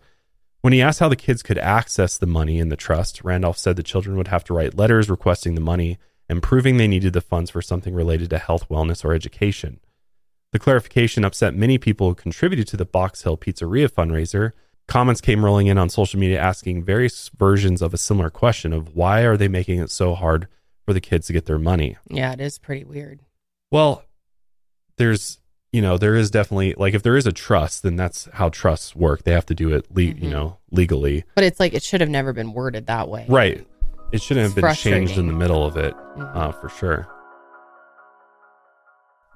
When 0.62 0.74
he 0.74 0.82
asked 0.82 1.00
how 1.00 1.10
the 1.10 1.16
kids 1.16 1.44
could 1.44 1.58
access 1.58 2.18
the 2.18 2.26
money 2.26 2.58
in 2.58 2.70
the 2.70 2.76
trust, 2.78 3.24
Randolph 3.24 3.58
said 3.58 3.76
the 3.76 3.84
children 3.84 4.18
would 4.18 4.30
have 4.30 4.44
to 4.46 4.54
write 4.54 4.76
letters 4.78 5.10
requesting 5.10 5.56
the 5.56 5.62
money 5.62 5.98
and 6.28 6.42
proving 6.42 6.78
they 6.78 6.88
needed 6.88 7.14
the 7.14 7.22
funds 7.22 7.52
for 7.52 7.62
something 7.62 7.94
related 7.94 8.30
to 8.30 8.38
health, 8.38 8.68
wellness, 8.70 9.04
or 9.04 9.14
education. 9.14 9.80
The 10.52 10.60
clarification 10.60 11.26
upset 11.26 11.54
many 11.54 11.78
people 11.78 12.10
who 12.10 12.16
contributed 12.16 12.68
to 12.70 12.78
the 12.78 12.86
Box 12.86 13.24
Hill 13.24 13.38
Pizzeria 13.38 13.90
fundraiser. 13.90 14.52
Comments 14.88 15.22
came 15.22 15.46
rolling 15.46 15.68
in 15.68 15.78
on 15.78 15.90
social 15.90 16.20
media 16.20 16.40
asking 16.40 16.84
various 16.84 17.30
versions 17.30 17.82
of 17.82 17.94
a 17.94 17.98
similar 17.98 18.30
question 18.30 18.74
of 18.74 18.96
why 18.96 19.22
are 19.22 19.38
they 19.38 19.48
making 19.48 19.80
it 19.80 19.92
so 19.92 20.16
hard 20.16 20.48
for 20.86 20.94
the 20.94 21.02
kids 21.02 21.28
to 21.28 21.34
get 21.34 21.46
their 21.46 21.60
money? 21.60 21.98
Yeah, 22.10 22.34
it 22.34 22.42
is 22.42 22.58
pretty 22.58 22.84
weird. 22.84 23.22
Well, 23.72 24.04
there's 24.98 25.40
you 25.72 25.82
know 25.82 25.98
there 25.98 26.16
is 26.16 26.32
definitely 26.32 26.74
like 26.78 26.94
if 26.94 27.04
there 27.04 27.16
is 27.18 27.28
a 27.28 27.32
trust, 27.32 27.84
then 27.84 27.96
that's 27.96 28.28
how 28.34 28.50
trusts 28.50 28.96
work. 28.96 29.24
They 29.24 29.32
have 29.32 29.46
to 29.48 29.56
do 29.56 29.72
it 29.74 29.86
le- 29.96 30.02
you 30.04 30.14
Mhm. 30.16 30.32
know 30.32 30.58
legally, 30.72 31.24
But 31.36 31.44
it's 31.44 31.60
like 31.60 31.74
it 31.74 31.84
should 31.84 32.02
have 32.02 32.10
never 32.10 32.34
been 32.34 32.54
worded 32.54 32.88
that 32.88 33.08
way. 33.10 33.26
right? 33.30 33.66
It 34.12 34.22
shouldn't 34.24 34.46
have 34.48 34.56
been 34.56 34.74
changed 34.76 35.18
in 35.20 35.28
the 35.28 35.34
middle 35.34 35.64
of 35.64 35.78
it, 35.78 35.94
Mhm. 36.18 36.36
uh, 36.36 36.52
for 36.54 36.70
sure. 36.70 37.08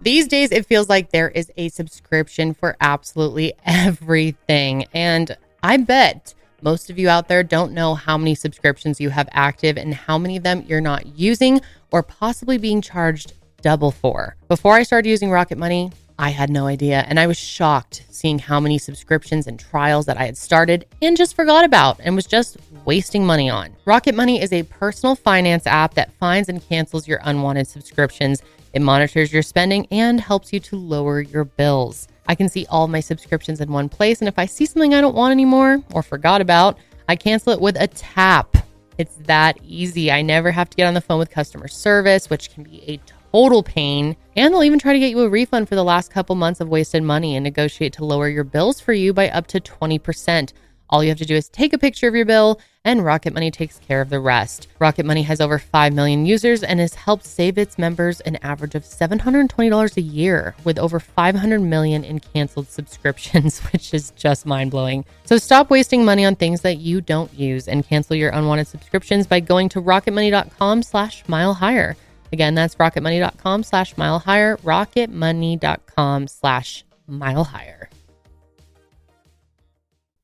These 0.02 0.28
days, 0.28 0.52
it 0.52 0.66
feels 0.66 0.90
like 0.90 1.12
there 1.12 1.30
is 1.30 1.52
a 1.56 1.70
subscription 1.70 2.54
for 2.56 2.76
absolutely 2.82 3.54
everything. 3.66 4.86
And 4.94 5.38
I 5.62 5.78
bet 5.78 6.34
most 6.62 6.90
of 6.90 6.98
you 6.98 7.08
out 7.08 7.28
there 7.28 7.44
don't 7.44 7.72
know 7.74 7.94
how 7.94 8.18
many 8.18 8.34
subscriptions 8.36 9.00
you 9.00 9.12
have 9.12 9.30
active 9.32 9.78
and 9.78 9.94
how 9.94 10.18
many 10.18 10.36
of 10.38 10.44
them 10.44 10.64
you're 10.68 10.82
not 10.82 11.06
using 11.18 11.62
or 11.92 12.02
possibly 12.02 12.58
being 12.58 12.82
charged 12.82 13.34
double 13.64 13.90
for. 13.90 14.36
Before 14.48 14.76
I 14.76 14.84
started 14.84 15.10
using 15.10 15.32
Rocket 15.32 15.58
Money, 15.58 15.92
I 16.20 16.30
had 16.30 16.52
no 16.52 16.68
idea. 16.68 17.04
And 17.08 17.20
I 17.20 17.26
was 17.26 17.38
shocked 17.38 18.06
seeing 18.10 18.38
how 18.38 18.60
many 18.60 18.78
subscriptions 18.78 19.48
and 19.48 19.60
trials 19.60 20.06
that 20.06 20.18
I 20.18 20.26
had 20.26 20.38
started 20.38 20.86
and 21.02 21.18
just 21.18 21.36
forgot 21.36 21.66
about 21.66 22.00
and 22.04 22.16
was 22.16 22.28
just 22.28 22.58
wasting 22.86 23.26
money 23.26 23.50
on. 23.50 23.76
Rocket 23.86 24.14
Money 24.14 24.42
is 24.42 24.54
a 24.54 24.64
personal 24.64 25.16
finance 25.16 25.66
app 25.66 25.96
that 25.96 26.14
finds 26.20 26.50
and 26.50 26.62
cancels 26.68 27.08
your 27.08 27.20
unwanted 27.24 27.68
subscriptions. 27.68 28.44
It 28.74 28.82
monitors 28.82 29.34
your 29.34 29.42
spending 29.42 29.88
and 29.90 30.22
helps 30.22 30.54
you 30.54 30.60
to 30.60 30.76
lower 30.76 31.22
your 31.22 31.46
bills. 31.46 32.08
I 32.28 32.36
can 32.36 32.50
see 32.50 32.66
all 32.70 32.88
my 32.88 33.00
subscriptions 33.00 33.60
in 33.60 33.72
one 33.72 33.90
place. 33.90 34.20
And 34.20 34.28
if 34.28 34.38
I 34.38 34.46
see 34.46 34.66
something 34.66 34.94
I 34.94 35.02
don't 35.02 35.16
want 35.16 35.32
anymore 35.32 35.82
or 35.94 36.04
forgot 36.04 36.42
about, 36.42 36.78
I 37.10 37.16
cancel 37.16 37.54
it 37.54 37.62
with 37.62 37.76
a 37.80 37.88
tap. 37.88 38.56
It's 38.98 39.16
that 39.26 39.58
easy. 39.64 40.12
I 40.12 40.22
never 40.22 40.52
have 40.52 40.70
to 40.70 40.78
get 40.78 40.88
on 40.88 40.94
the 40.94 41.02
phone 41.02 41.20
with 41.20 41.32
customer 41.32 41.68
service, 41.68 42.30
which 42.30 42.54
can 42.54 42.64
be 42.64 42.84
a 42.88 42.98
total 43.34 43.64
pain. 43.64 44.16
And 44.36 44.54
they'll 44.54 44.64
even 44.64 44.80
try 44.80 44.94
to 44.94 45.00
get 45.00 45.10
you 45.10 45.22
a 45.22 45.30
refund 45.30 45.68
for 45.68 45.76
the 45.76 45.84
last 45.84 46.12
couple 46.12 46.36
months 46.36 46.62
of 46.62 46.70
wasted 46.70 47.04
money 47.04 47.36
and 47.36 47.44
negotiate 47.44 47.94
to 47.94 48.06
lower 48.06 48.30
your 48.30 48.44
bills 48.44 48.80
for 48.80 48.94
you 48.94 49.14
by 49.14 49.30
up 49.30 49.48
to 49.48 49.60
20%. 49.60 50.54
All 50.90 51.04
you 51.04 51.10
have 51.10 51.18
to 51.18 51.26
do 51.26 51.36
is 51.36 51.50
take 51.50 51.74
a 51.74 51.80
picture 51.80 52.08
of 52.08 52.14
your 52.14 52.26
bill, 52.26 52.60
and 52.86 53.04
Rocket 53.04 53.34
Money 53.34 53.50
takes 53.50 53.80
care 53.80 54.00
of 54.02 54.12
the 54.12 54.20
rest. 54.20 54.68
Rocket 54.78 55.08
Money 55.08 55.24
has 55.24 55.42
over 55.42 55.58
5 55.58 55.94
million 55.94 56.28
users 56.28 56.62
and 56.62 56.80
has 56.80 56.94
helped 56.94 57.26
save 57.26 57.58
its 57.58 57.80
members 57.80 58.20
an 58.22 58.36
average 58.44 58.76
of 58.76 58.84
$720 58.84 59.98
a 59.98 60.02
year 60.02 60.54
with 60.64 60.78
over 60.78 61.00
500 61.00 61.62
million 61.62 62.04
in 62.04 62.20
canceled 62.20 62.68
subscriptions, 62.70 63.60
which 63.72 63.92
is 63.94 64.12
just 64.12 64.46
mind 64.46 64.70
blowing. 64.70 65.04
So 65.26 65.38
stop 65.38 65.72
wasting 65.72 66.06
money 66.06 66.26
on 66.26 66.36
things 66.36 66.62
that 66.62 66.78
you 66.78 67.02
don't 67.02 67.34
use 67.34 67.68
and 67.68 67.88
cancel 67.88 68.16
your 68.16 68.30
unwanted 68.30 68.68
subscriptions 68.68 69.26
by 69.26 69.40
going 69.40 69.70
to 69.70 69.82
rocketmoney.com 69.82 70.84
slash 70.84 71.28
mile 71.28 71.56
higher. 71.56 71.96
Again, 72.34 72.56
that's 72.56 72.74
rocketmoney.com 72.76 73.62
slash 73.62 73.96
mile 73.96 74.18
higher, 74.18 74.58
rocketmoney.com 74.58 76.28
slash 76.28 76.84
mile 77.06 77.44
higher. 77.44 77.92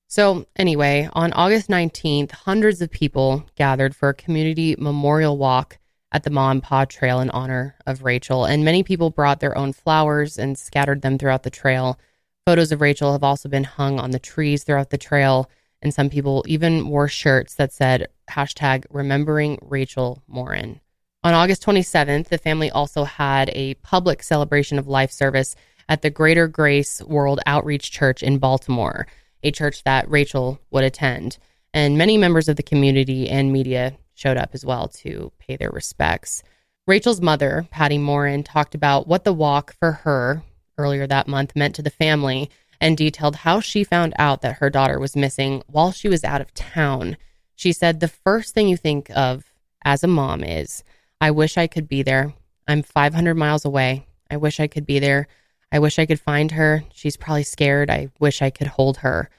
So, 0.07 0.47
anyway, 0.55 1.07
on 1.14 1.32
August 1.34 1.70
19th, 1.70 2.32
hundreds 2.32 2.82
of 2.82 2.89
people 2.89 3.45
gathered 3.55 3.95
for 3.95 4.10
a 4.10 4.16
community 4.16 4.76
memorial 4.80 5.38
walk 5.38 5.78
at 6.12 6.24
the 6.24 6.36
and 6.36 6.64
Pa 6.64 6.86
Trail 6.86 7.20
in 7.20 7.30
honor 7.30 7.76
of 7.86 8.03
Rachel. 8.03 8.43
And 8.43 8.66
many 8.66 8.82
people 8.82 9.12
brought 9.12 9.39
their 9.39 9.55
own 9.55 9.72
flowers 9.72 10.39
and 10.39 10.57
scattered 10.57 11.03
them 11.03 11.20
throughout 11.20 11.43
the 11.43 11.51
trail. 11.51 11.99
Photos 12.43 12.72
of 12.72 12.82
Rachel 12.82 13.12
have 13.12 13.24
also 13.24 13.47
been 13.47 13.66
hung 13.66 13.99
on 13.99 14.10
the 14.10 14.18
trees 14.18 14.64
throughout 14.64 14.89
the 14.89 14.97
trail. 14.97 15.47
And 15.84 15.93
some 15.93 16.10
people 16.10 16.43
even 16.47 16.89
wore 16.89 17.07
shirts 17.07 17.53
that 17.53 17.72
said 17.72 18.07
hashtag 18.32 18.86
remembering 18.89 19.60
Rachel 19.62 20.24
Morin. 20.28 20.82
On 21.22 21.34
August 21.34 21.65
27th, 21.65 22.30
the 22.30 22.38
family 22.38 22.72
also 22.72 23.03
had 23.03 23.49
a 23.53 23.74
public 23.76 24.24
celebration 24.24 24.80
of 24.80 24.88
life 24.88 25.11
service 25.11 25.53
at 25.89 26.01
the 26.01 26.09
Greater 26.09 26.47
Grace 26.47 27.01
World 27.01 27.41
Outreach 27.45 27.91
Church 27.91 28.24
in 28.24 28.38
Baltimore, 28.38 29.05
a 29.43 29.51
church 29.51 29.84
that 29.84 30.09
Rachel 30.09 30.61
would 30.72 30.86
attend. 30.86 31.38
And 31.74 31.97
many 31.97 32.17
members 32.17 32.47
of 32.47 32.55
the 32.55 32.63
community 32.63 33.30
and 33.30 33.51
media 33.51 33.97
showed 34.13 34.38
up 34.38 34.51
as 34.53 34.65
well 34.65 34.88
to 34.88 35.34
pay 35.39 35.57
their 35.57 35.72
respects. 35.72 36.41
Rachel's 36.88 37.20
mother, 37.20 37.67
Patty 37.70 37.97
Morin, 37.97 38.41
talked 38.41 38.74
about 38.74 39.05
what 39.05 39.26
the 39.26 39.34
walk 39.34 39.76
for 39.78 39.91
her 39.91 40.43
earlier 40.78 41.05
that 41.05 41.28
month 41.28 41.53
meant 41.53 41.76
to 41.76 41.82
the 41.82 41.89
family 41.89 42.49
and 42.80 42.95
detailed 42.95 43.36
how 43.36 43.59
she 43.59 43.84
found 43.84 44.13
out 44.17 44.41
that 44.41 44.59
her 44.59 44.70
daughter 44.70 44.97
was 44.97 45.17
missing 45.17 45.63
while 45.67 45.91
she 45.91 46.07
was 46.07 46.24
out 46.24 46.39
of 46.39 46.53
town. 46.53 47.17
She 47.55 47.74
said, 47.74 47.99
The 47.99 48.07
first 48.07 48.53
thing 48.53 48.70
you 48.70 48.78
think 48.78 49.09
of 49.13 49.51
as 49.84 50.01
a 50.01 50.07
mom 50.07 50.45
is, 50.45 50.82
I 51.22 51.32
wish 51.32 51.57
I 51.57 51.67
could 51.67 51.88
be 51.88 52.01
there. 52.01 52.34
I'm 52.67 52.84
500 52.84 53.36
miles 53.36 53.65
away. 53.65 54.05
I 54.32 54.38
wish 54.38 54.59
I 54.59 54.67
could 54.67 54.86
be 54.86 54.99
there. 54.99 55.28
I 55.72 55.80
wish 55.80 55.99
I 55.99 56.05
could 56.05 56.20
find 56.20 56.51
her. 56.51 56.84
She's 56.93 57.17
probably 57.17 57.43
scared. 57.43 57.89
I 57.89 58.09
wish 58.20 58.41
I 58.41 58.49
could 58.49 58.67
hold 58.67 58.97
her. 58.97 59.30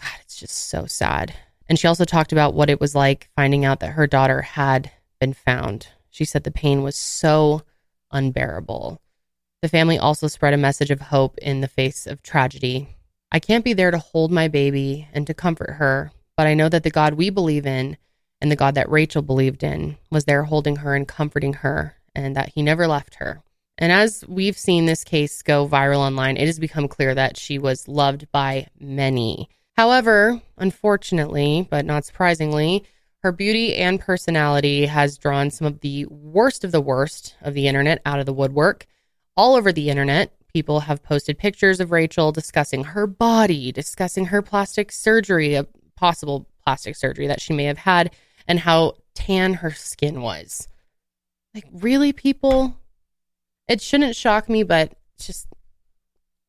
God, 0.00 0.12
it's 0.20 0.36
just 0.38 0.68
so 0.68 0.86
sad. 0.86 1.34
And 1.68 1.78
she 1.78 1.86
also 1.86 2.04
talked 2.04 2.32
about 2.32 2.54
what 2.54 2.70
it 2.70 2.80
was 2.80 2.94
like 2.94 3.28
finding 3.36 3.64
out 3.64 3.80
that 3.80 3.92
her 3.92 4.06
daughter 4.06 4.42
had 4.42 4.90
been 5.20 5.32
found. 5.32 5.88
She 6.10 6.24
said 6.24 6.44
the 6.44 6.50
pain 6.50 6.82
was 6.82 6.96
so 6.96 7.62
unbearable. 8.10 9.00
The 9.62 9.68
family 9.68 9.98
also 9.98 10.26
spread 10.26 10.54
a 10.54 10.58
message 10.58 10.90
of 10.90 11.00
hope 11.00 11.38
in 11.38 11.60
the 11.60 11.68
face 11.68 12.06
of 12.06 12.22
tragedy. 12.22 12.96
I 13.30 13.38
can't 13.38 13.64
be 13.64 13.72
there 13.72 13.90
to 13.90 13.98
hold 13.98 14.32
my 14.32 14.48
baby 14.48 15.08
and 15.12 15.26
to 15.26 15.34
comfort 15.34 15.74
her, 15.74 16.12
but 16.36 16.46
I 16.46 16.54
know 16.54 16.68
that 16.68 16.82
the 16.82 16.90
God 16.90 17.14
we 17.14 17.30
believe 17.30 17.66
in 17.66 17.96
and 18.40 18.50
the 18.50 18.56
God 18.56 18.74
that 18.74 18.90
Rachel 18.90 19.22
believed 19.22 19.62
in 19.62 19.96
was 20.10 20.24
there 20.24 20.44
holding 20.44 20.76
her 20.76 20.94
and 20.94 21.06
comforting 21.06 21.54
her, 21.54 21.96
and 22.14 22.36
that 22.36 22.50
he 22.50 22.62
never 22.62 22.86
left 22.86 23.16
her. 23.16 23.42
And 23.78 23.92
as 23.92 24.24
we've 24.28 24.58
seen 24.58 24.84
this 24.84 25.04
case 25.04 25.42
go 25.42 25.66
viral 25.66 25.98
online, 25.98 26.36
it 26.36 26.46
has 26.46 26.58
become 26.58 26.88
clear 26.88 27.14
that 27.14 27.36
she 27.36 27.58
was 27.58 27.88
loved 27.88 28.30
by 28.30 28.68
many. 28.78 29.48
However, 29.76 30.42
unfortunately, 30.58 31.66
but 31.70 31.86
not 31.86 32.04
surprisingly, 32.04 32.84
her 33.22 33.32
beauty 33.32 33.76
and 33.76 34.00
personality 34.00 34.86
has 34.86 35.18
drawn 35.18 35.50
some 35.50 35.66
of 35.66 35.80
the 35.80 36.06
worst 36.06 36.64
of 36.64 36.72
the 36.72 36.80
worst 36.80 37.36
of 37.40 37.54
the 37.54 37.68
internet 37.68 38.00
out 38.04 38.18
of 38.18 38.26
the 38.26 38.32
woodwork. 38.32 38.86
All 39.36 39.54
over 39.54 39.72
the 39.72 39.88
internet, 39.88 40.32
people 40.52 40.80
have 40.80 41.02
posted 41.02 41.38
pictures 41.38 41.80
of 41.80 41.92
Rachel 41.92 42.32
discussing 42.32 42.84
her 42.84 43.06
body, 43.06 43.72
discussing 43.72 44.26
her 44.26 44.42
plastic 44.42 44.92
surgery, 44.92 45.54
a 45.54 45.66
possible 45.96 46.46
plastic 46.64 46.96
surgery 46.96 47.26
that 47.26 47.40
she 47.40 47.52
may 47.52 47.64
have 47.64 47.78
had, 47.78 48.10
and 48.50 48.58
how 48.58 48.94
tan 49.14 49.54
her 49.54 49.70
skin 49.70 50.22
was. 50.22 50.66
Like, 51.54 51.66
really, 51.72 52.12
people? 52.12 52.76
It 53.68 53.80
shouldn't 53.80 54.16
shock 54.16 54.48
me, 54.48 54.64
but 54.64 54.92
just 55.20 55.46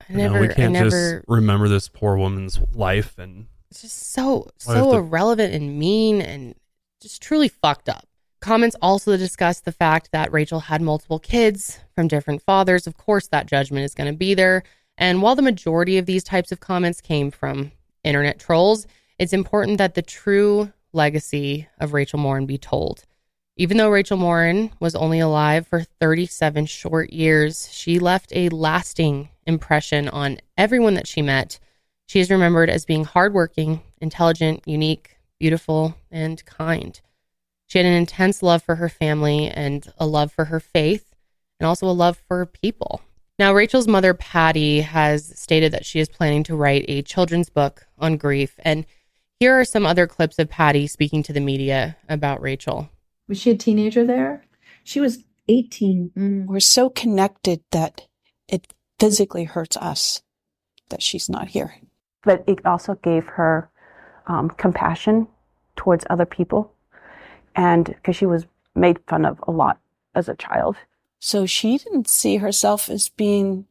I 0.10 0.14
never, 0.14 0.42
we 0.42 0.48
can't 0.48 0.76
I 0.76 0.80
never, 0.80 0.90
just 0.90 1.30
remember 1.30 1.70
this 1.70 1.90
poor 1.90 2.18
woman's 2.18 2.60
life 2.74 3.20
and 3.20 3.46
it's 3.70 3.84
just 3.84 4.14
so 4.14 4.50
so 4.58 4.94
irrelevant 4.96 5.54
and 5.54 5.78
mean 5.78 6.22
and 6.22 6.56
just 7.04 7.22
truly 7.22 7.48
fucked 7.48 7.88
up. 7.88 8.08
Comments 8.40 8.76
also 8.82 9.16
discuss 9.16 9.60
the 9.60 9.72
fact 9.72 10.12
that 10.12 10.34
Rachel 10.34 10.62
had 10.62 10.82
multiple 10.82 11.20
kids 11.20 11.80
from 11.94 12.08
different 12.08 12.42
fathers. 12.42 12.88
Of 12.88 12.98
course, 12.98 13.28
that 13.28 13.46
judgment 13.46 13.86
is 13.86 13.94
going 13.94 14.12
to 14.12 14.18
be 14.18 14.34
there. 14.34 14.64
And 14.98 15.22
while 15.22 15.36
the 15.36 15.44
majority 15.44 16.00
of 16.00 16.08
these 16.08 16.24
types 16.24 16.52
of 16.52 16.60
comments 16.60 17.00
came 17.00 17.30
from 17.30 17.72
internet 18.04 18.40
trolls, 18.40 18.88
it's 19.20 19.34
important 19.34 19.78
that 19.78 19.94
the 19.94 20.02
true 20.02 20.74
legacy 20.94 21.68
of 21.80 21.94
Rachel 21.94 22.20
Morin 22.20 22.46
be 22.46 22.58
told. 22.58 23.06
Even 23.58 23.78
though 23.78 23.90
Rachel 23.90 24.18
Morin 24.18 24.72
was 24.80 24.96
only 24.96 25.20
alive 25.20 25.68
for 25.68 25.84
37 25.84 26.66
short 26.66 27.12
years, 27.12 27.70
she 27.72 28.00
left 28.00 28.32
a 28.36 28.50
lasting 28.50 29.30
impression 29.46 30.08
on 30.10 30.40
everyone 30.58 30.94
that 30.96 31.08
she 31.08 31.22
met. 31.22 31.60
She 32.08 32.20
is 32.20 32.32
remembered 32.32 32.70
as 32.70 32.86
being 32.86 33.04
hardworking, 33.04 33.82
intelligent, 34.00 34.64
unique, 34.66 35.18
beautiful, 35.40 35.96
and 36.10 36.44
kind. 36.46 37.00
She 37.68 37.78
had 37.78 37.86
an 37.86 37.94
intense 37.94 38.44
love 38.44 38.64
for 38.64 38.76
her 38.76 38.90
family 38.90 39.48
and 39.48 39.92
a 39.98 40.06
love 40.06 40.32
for 40.32 40.46
her 40.46 40.60
faith, 40.60 41.16
and 41.60 41.68
also 41.68 41.88
a 41.88 41.92
love 41.92 42.22
for 42.28 42.46
people. 42.46 43.02
Now, 43.40 43.54
Rachel's 43.54 43.88
mother, 43.88 44.14
Patty, 44.14 44.82
has 44.82 45.40
stated 45.40 45.72
that 45.72 45.86
she 45.86 46.00
is 46.00 46.10
planning 46.10 46.44
to 46.44 46.56
write 46.56 46.86
a 46.88 47.02
children's 47.02 47.50
book 47.50 47.88
on 47.98 48.18
grief. 48.18 48.60
And 48.60 48.86
here 49.42 49.60
are 49.60 49.66
some 49.66 49.88
other 49.88 50.06
clips 50.06 50.38
of 50.38 50.48
Patty 50.48 50.86
speaking 50.86 51.24
to 51.24 51.34
the 51.34 51.40
media 51.40 51.98
about 52.08 52.44
Rachel. 52.44 52.92
Was 53.28 53.40
she 53.40 53.50
a 53.50 53.58
teenager 53.58 54.06
there? 54.06 54.46
She 54.84 55.00
was 55.00 55.24
18. 55.48 56.46
We're 56.48 56.60
so 56.60 56.92
connected 56.92 57.64
that 57.72 58.06
it 58.48 58.72
physically 59.00 59.46
hurts 59.46 59.76
us 59.78 60.22
that 60.90 61.02
she's 61.02 61.28
not 61.28 61.48
here. 61.48 61.74
but 62.24 62.44
it 62.46 62.64
also 62.68 62.94
gave 63.02 63.26
her 63.26 63.68
um, 64.28 64.52
compassion 64.52 65.28
towards 65.76 66.06
other 66.08 66.28
people 66.28 66.72
and 67.56 67.86
because 67.86 68.16
she 68.16 68.28
was 68.28 68.46
made 68.76 69.00
fun 69.08 69.26
of 69.26 69.44
a 69.48 69.52
lot 69.52 69.80
as 70.14 70.30
a 70.30 70.36
child 70.36 70.76
So 71.18 71.48
she 71.48 71.80
didn't 71.80 72.08
see 72.08 72.38
herself 72.38 72.90
as 72.90 73.10
being 73.10 73.66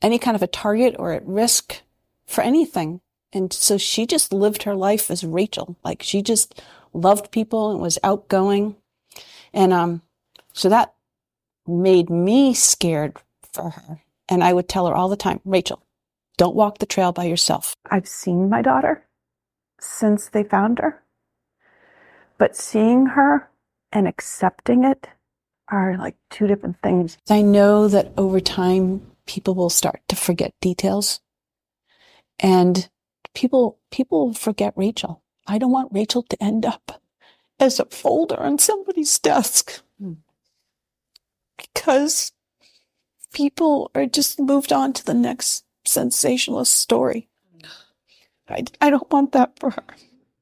any 0.00 0.18
kind 0.18 0.34
of 0.34 0.42
a 0.42 0.46
target 0.46 0.96
or 0.98 1.12
at 1.12 1.26
risk 1.26 1.82
for 2.26 2.40
anything. 2.40 3.02
And 3.32 3.52
so 3.52 3.76
she 3.78 4.06
just 4.06 4.32
lived 4.32 4.62
her 4.64 4.74
life 4.74 5.10
as 5.10 5.24
Rachel. 5.24 5.76
Like 5.84 6.02
she 6.02 6.22
just 6.22 6.62
loved 6.92 7.30
people 7.30 7.70
and 7.70 7.80
was 7.80 7.98
outgoing. 8.02 8.76
And 9.52 9.72
um, 9.72 10.02
so 10.52 10.68
that 10.68 10.94
made 11.66 12.08
me 12.10 12.54
scared 12.54 13.16
for 13.52 13.70
her. 13.70 14.02
And 14.28 14.42
I 14.42 14.52
would 14.52 14.68
tell 14.68 14.86
her 14.86 14.94
all 14.94 15.08
the 15.08 15.16
time, 15.16 15.40
Rachel, 15.44 15.82
don't 16.36 16.56
walk 16.56 16.78
the 16.78 16.86
trail 16.86 17.12
by 17.12 17.24
yourself. 17.24 17.74
i've 17.90 18.08
seen 18.08 18.48
my 18.48 18.62
daughter 18.62 19.04
since 19.80 20.28
they 20.28 20.42
found 20.42 20.78
her 20.78 21.02
but 22.38 22.56
seeing 22.56 23.06
her 23.06 23.48
and 23.92 24.06
accepting 24.06 24.84
it 24.84 25.08
are 25.68 25.96
like 25.96 26.16
two 26.30 26.46
different 26.46 26.76
things 26.82 27.16
I 27.30 27.42
know 27.42 27.88
that 27.88 28.12
over 28.16 28.40
time, 28.40 29.02
people 29.26 29.54
will 29.54 29.70
start 29.70 30.00
to 30.08 30.16
forget 30.16 30.52
details 30.60 31.20
and 32.38 32.88
people, 33.36 33.78
people 33.90 34.32
forget 34.32 34.72
Rachel. 34.76 35.22
I 35.46 35.58
don't 35.58 35.70
want 35.70 35.92
Rachel 35.92 36.24
to 36.24 36.42
end 36.42 36.66
up 36.66 37.00
as 37.60 37.78
a 37.78 37.84
folder 37.84 38.40
on 38.40 38.58
somebody's 38.58 39.16
desk 39.18 39.82
hmm. 40.00 40.14
because 41.56 42.32
people 43.32 43.90
are 43.94 44.06
just 44.06 44.40
moved 44.40 44.72
on 44.72 44.92
to 44.94 45.04
the 45.04 45.14
next 45.14 45.64
sensationalist 45.84 46.74
story. 46.74 47.28
I, 48.48 48.64
I 48.80 48.90
don't 48.90 49.10
want 49.10 49.32
that 49.32 49.58
for 49.58 49.70
her. 49.70 49.84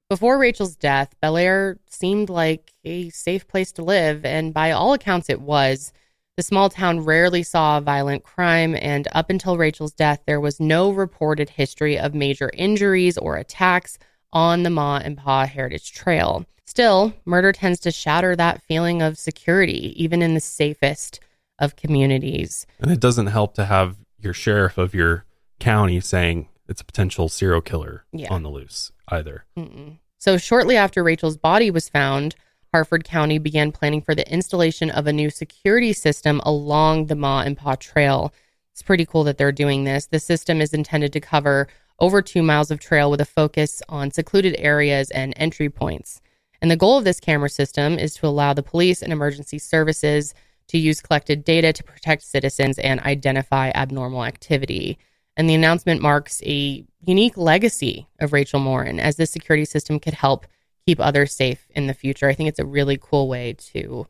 Before 0.09 0.39
Rachel's 0.39 0.77
death, 0.77 1.15
Bel 1.21 1.37
Air 1.37 1.79
seemed 1.89 2.29
like 2.29 2.73
a 2.85 3.11
safe 3.11 3.49
place 3.49 3.73
to 3.73 3.83
live, 3.83 4.25
and 4.25 4.55
by 4.55 4.71
all 4.71 4.93
accounts, 4.93 5.29
it 5.29 5.41
was. 5.41 5.93
The 6.37 6.43
small 6.43 6.69
town 6.69 7.01
rarely 7.01 7.45
saw 7.45 7.79
violent 7.79 8.25
crime, 8.25 8.75
and 8.75 9.07
up 9.13 9.31
until 9.31 9.57
Rachel's 9.57 9.93
death, 9.93 10.21
there 10.27 10.41
was 10.41 10.59
no 10.59 10.91
reported 10.91 11.49
history 11.51 11.97
of 11.97 12.13
major 12.13 12.51
injuries 12.55 13.17
or 13.17 13.37
attacks 13.37 13.99
on 14.33 14.65
the 14.65 14.71
Ma 14.71 14.97
and 15.05 15.17
Pa 15.17 15.47
Heritage 15.47 15.93
Trail. 15.93 16.45
Still, 16.65 17.15
murder 17.25 17.53
tends 17.53 17.79
to 17.81 17.93
shatter 17.93 18.35
that 18.35 18.63
feeling 18.63 19.01
of 19.01 19.17
security, 19.17 19.95
even 20.03 20.23
in 20.23 20.35
the 20.35 20.41
safest 20.41 21.21
of 21.61 21.77
communities. 21.77 22.67
and 22.81 22.91
it 22.91 22.99
doesn't 22.99 23.29
help 23.29 23.55
to 23.55 23.65
have 23.67 23.97
your 24.19 24.33
sheriff 24.35 24.77
of 24.77 24.93
your 24.93 25.25
county 25.61 26.01
saying 26.01 26.49
it's 26.69 26.81
a 26.81 26.85
potential 26.85 27.29
serial 27.29 27.61
killer 27.61 28.05
Yeah. 28.13 28.33
on 28.35 28.43
the 28.43 28.51
loose 28.51 28.91
either. 29.07 29.45
Mm-mm. 29.57 29.99
So, 30.19 30.37
shortly 30.37 30.77
after 30.77 31.05
Rachel's 31.05 31.37
body 31.37 31.71
was 31.71 31.89
found, 31.89 32.35
Harford 32.75 33.05
County 33.05 33.39
began 33.39 33.71
planning 33.71 34.03
for 34.03 34.17
the 34.17 34.29
installation 34.29 34.91
of 34.91 35.07
a 35.07 35.13
new 35.13 35.31
security 35.31 35.93
system 35.93 36.41
along 36.45 37.07
the 37.07 37.15
Ma 37.15 37.43
and 37.43 37.57
Pa 37.57 37.77
Trail. 37.77 38.35
It's 38.73 38.83
pretty 38.83 39.07
cool 39.07 39.23
that 39.23 39.39
they're 39.39 39.53
doing 39.53 39.85
this. 39.85 40.07
The 40.07 40.19
system 40.19 40.61
is 40.61 40.75
intended 40.75 41.13
to 41.13 41.21
cover 41.21 41.69
over 42.01 42.21
two 42.21 42.43
miles 42.43 42.73
of 42.73 42.81
trail 42.81 43.13
with 43.13 43.21
a 43.21 43.25
focus 43.25 43.81
on 43.89 44.11
secluded 44.11 44.57
areas 44.59 45.13
and 45.13 45.35
entry 45.37 45.71
points. 45.71 46.21
And 46.61 46.69
the 46.69 46.77
goal 46.77 46.99
of 46.99 47.05
this 47.05 47.21
camera 47.21 47.49
system 47.49 47.97
is 47.97 48.15
to 48.15 48.27
allow 48.27 48.53
the 48.53 48.65
police 48.65 49.03
and 49.03 49.13
emergency 49.13 49.61
services 49.61 50.35
to 50.67 50.77
use 50.77 51.01
collected 51.01 51.45
data 51.45 51.73
to 51.73 51.85
protect 51.85 52.25
citizens 52.25 52.81
and 52.81 52.99
identify 53.03 53.71
abnormal 53.73 54.25
activity. 54.25 54.99
And 55.37 55.49
the 55.49 55.55
announcement 55.55 56.03
marks 56.03 56.43
a 56.45 56.85
unique 57.07 57.37
legacy 57.37 58.09
of 58.19 58.33
Rachel 58.33 58.59
Morin 58.59 58.99
as 58.99 59.15
this 59.15 59.31
security 59.31 59.65
system 59.65 60.01
could 60.01 60.15
help 60.15 60.49
keep 60.87 61.01
others 61.01 61.33
safe 61.35 61.67
in 61.75 61.87
the 61.87 61.95
future. 61.95 62.29
I 62.29 62.35
think 62.35 62.49
it's 62.49 62.59
a 62.59 62.65
really 62.65 62.99
cool 63.01 63.29
way 63.29 63.55
to 63.73 64.07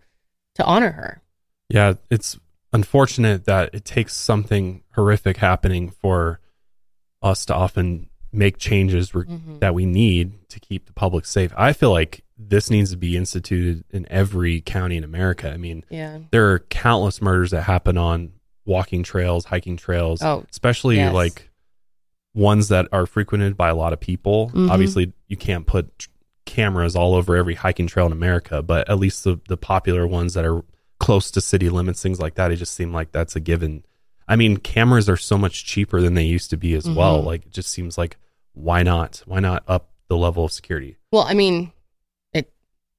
to 0.56 0.64
honor 0.64 0.92
her. 0.92 1.22
Yeah, 1.68 1.94
it's 2.10 2.38
unfortunate 2.72 3.44
that 3.46 3.70
it 3.74 3.84
takes 3.84 4.14
something 4.14 4.82
horrific 4.94 5.38
happening 5.38 5.90
for 5.90 6.40
us 7.22 7.44
to 7.46 7.54
often 7.54 8.08
make 8.32 8.58
changes 8.58 9.14
re- 9.14 9.24
Mhm. 9.24 9.60
that 9.60 9.74
we 9.74 9.86
need 9.86 10.48
to 10.48 10.60
keep 10.60 10.86
the 10.86 10.92
public 10.92 11.24
safe. 11.24 11.52
I 11.56 11.72
feel 11.72 11.90
like 11.90 12.22
this 12.36 12.68
needs 12.70 12.90
to 12.90 12.96
be 12.96 13.16
instituted 13.16 13.84
in 13.90 14.06
every 14.10 14.60
county 14.60 14.96
in 14.96 15.04
America. 15.04 15.50
I 15.52 15.56
mean, 15.56 15.84
Yeah. 15.88 16.18
there 16.32 16.50
are 16.52 16.58
countless 16.58 17.22
murders 17.22 17.52
that 17.52 17.62
happen 17.62 17.96
on 17.96 18.32
walking 18.66 19.02
trails, 19.04 19.46
hiking 19.46 19.76
trails, 19.76 20.20
Oh, 20.22 20.44
especially 20.50 20.96
yes. 20.96 21.14
like 21.14 21.50
ones 22.34 22.68
that 22.68 22.88
are 22.92 23.06
frequented 23.06 23.56
by 23.56 23.68
a 23.68 23.74
lot 23.76 23.92
of 23.92 24.00
people. 24.00 24.50
Mhm. 24.52 24.68
Obviously, 24.70 25.12
you 25.28 25.36
can't 25.36 25.66
put 25.66 26.08
cameras 26.46 26.94
all 26.96 27.14
over 27.14 27.36
every 27.36 27.54
hiking 27.54 27.86
trail 27.86 28.06
in 28.06 28.12
America, 28.12 28.62
but 28.62 28.88
at 28.88 28.98
least 28.98 29.24
the, 29.24 29.40
the 29.48 29.56
popular 29.56 30.06
ones 30.06 30.34
that 30.34 30.44
are 30.44 30.62
close 31.00 31.30
to 31.32 31.40
city 31.40 31.68
limits, 31.68 32.02
things 32.02 32.20
like 32.20 32.34
that, 32.34 32.50
it 32.52 32.56
just 32.56 32.74
seemed 32.74 32.92
like 32.92 33.12
that's 33.12 33.36
a 33.36 33.40
given. 33.40 33.84
I 34.28 34.36
mean, 34.36 34.56
cameras 34.58 35.08
are 35.08 35.16
so 35.16 35.36
much 35.36 35.64
cheaper 35.64 36.00
than 36.00 36.14
they 36.14 36.24
used 36.24 36.50
to 36.50 36.56
be 36.56 36.74
as 36.74 36.88
well. 36.88 37.22
Mhm. 37.22 37.26
Like, 37.26 37.46
it 37.46 37.52
just 37.52 37.70
seems 37.70 37.98
like 37.98 38.16
why 38.52 38.82
not? 38.82 39.22
Why 39.26 39.40
not 39.40 39.64
up 39.66 39.90
the 40.08 40.16
level 40.16 40.44
of 40.44 40.52
security? 40.52 40.96
Well, 41.12 41.22
I 41.22 41.34
mean, 41.34 41.72
it 42.32 42.52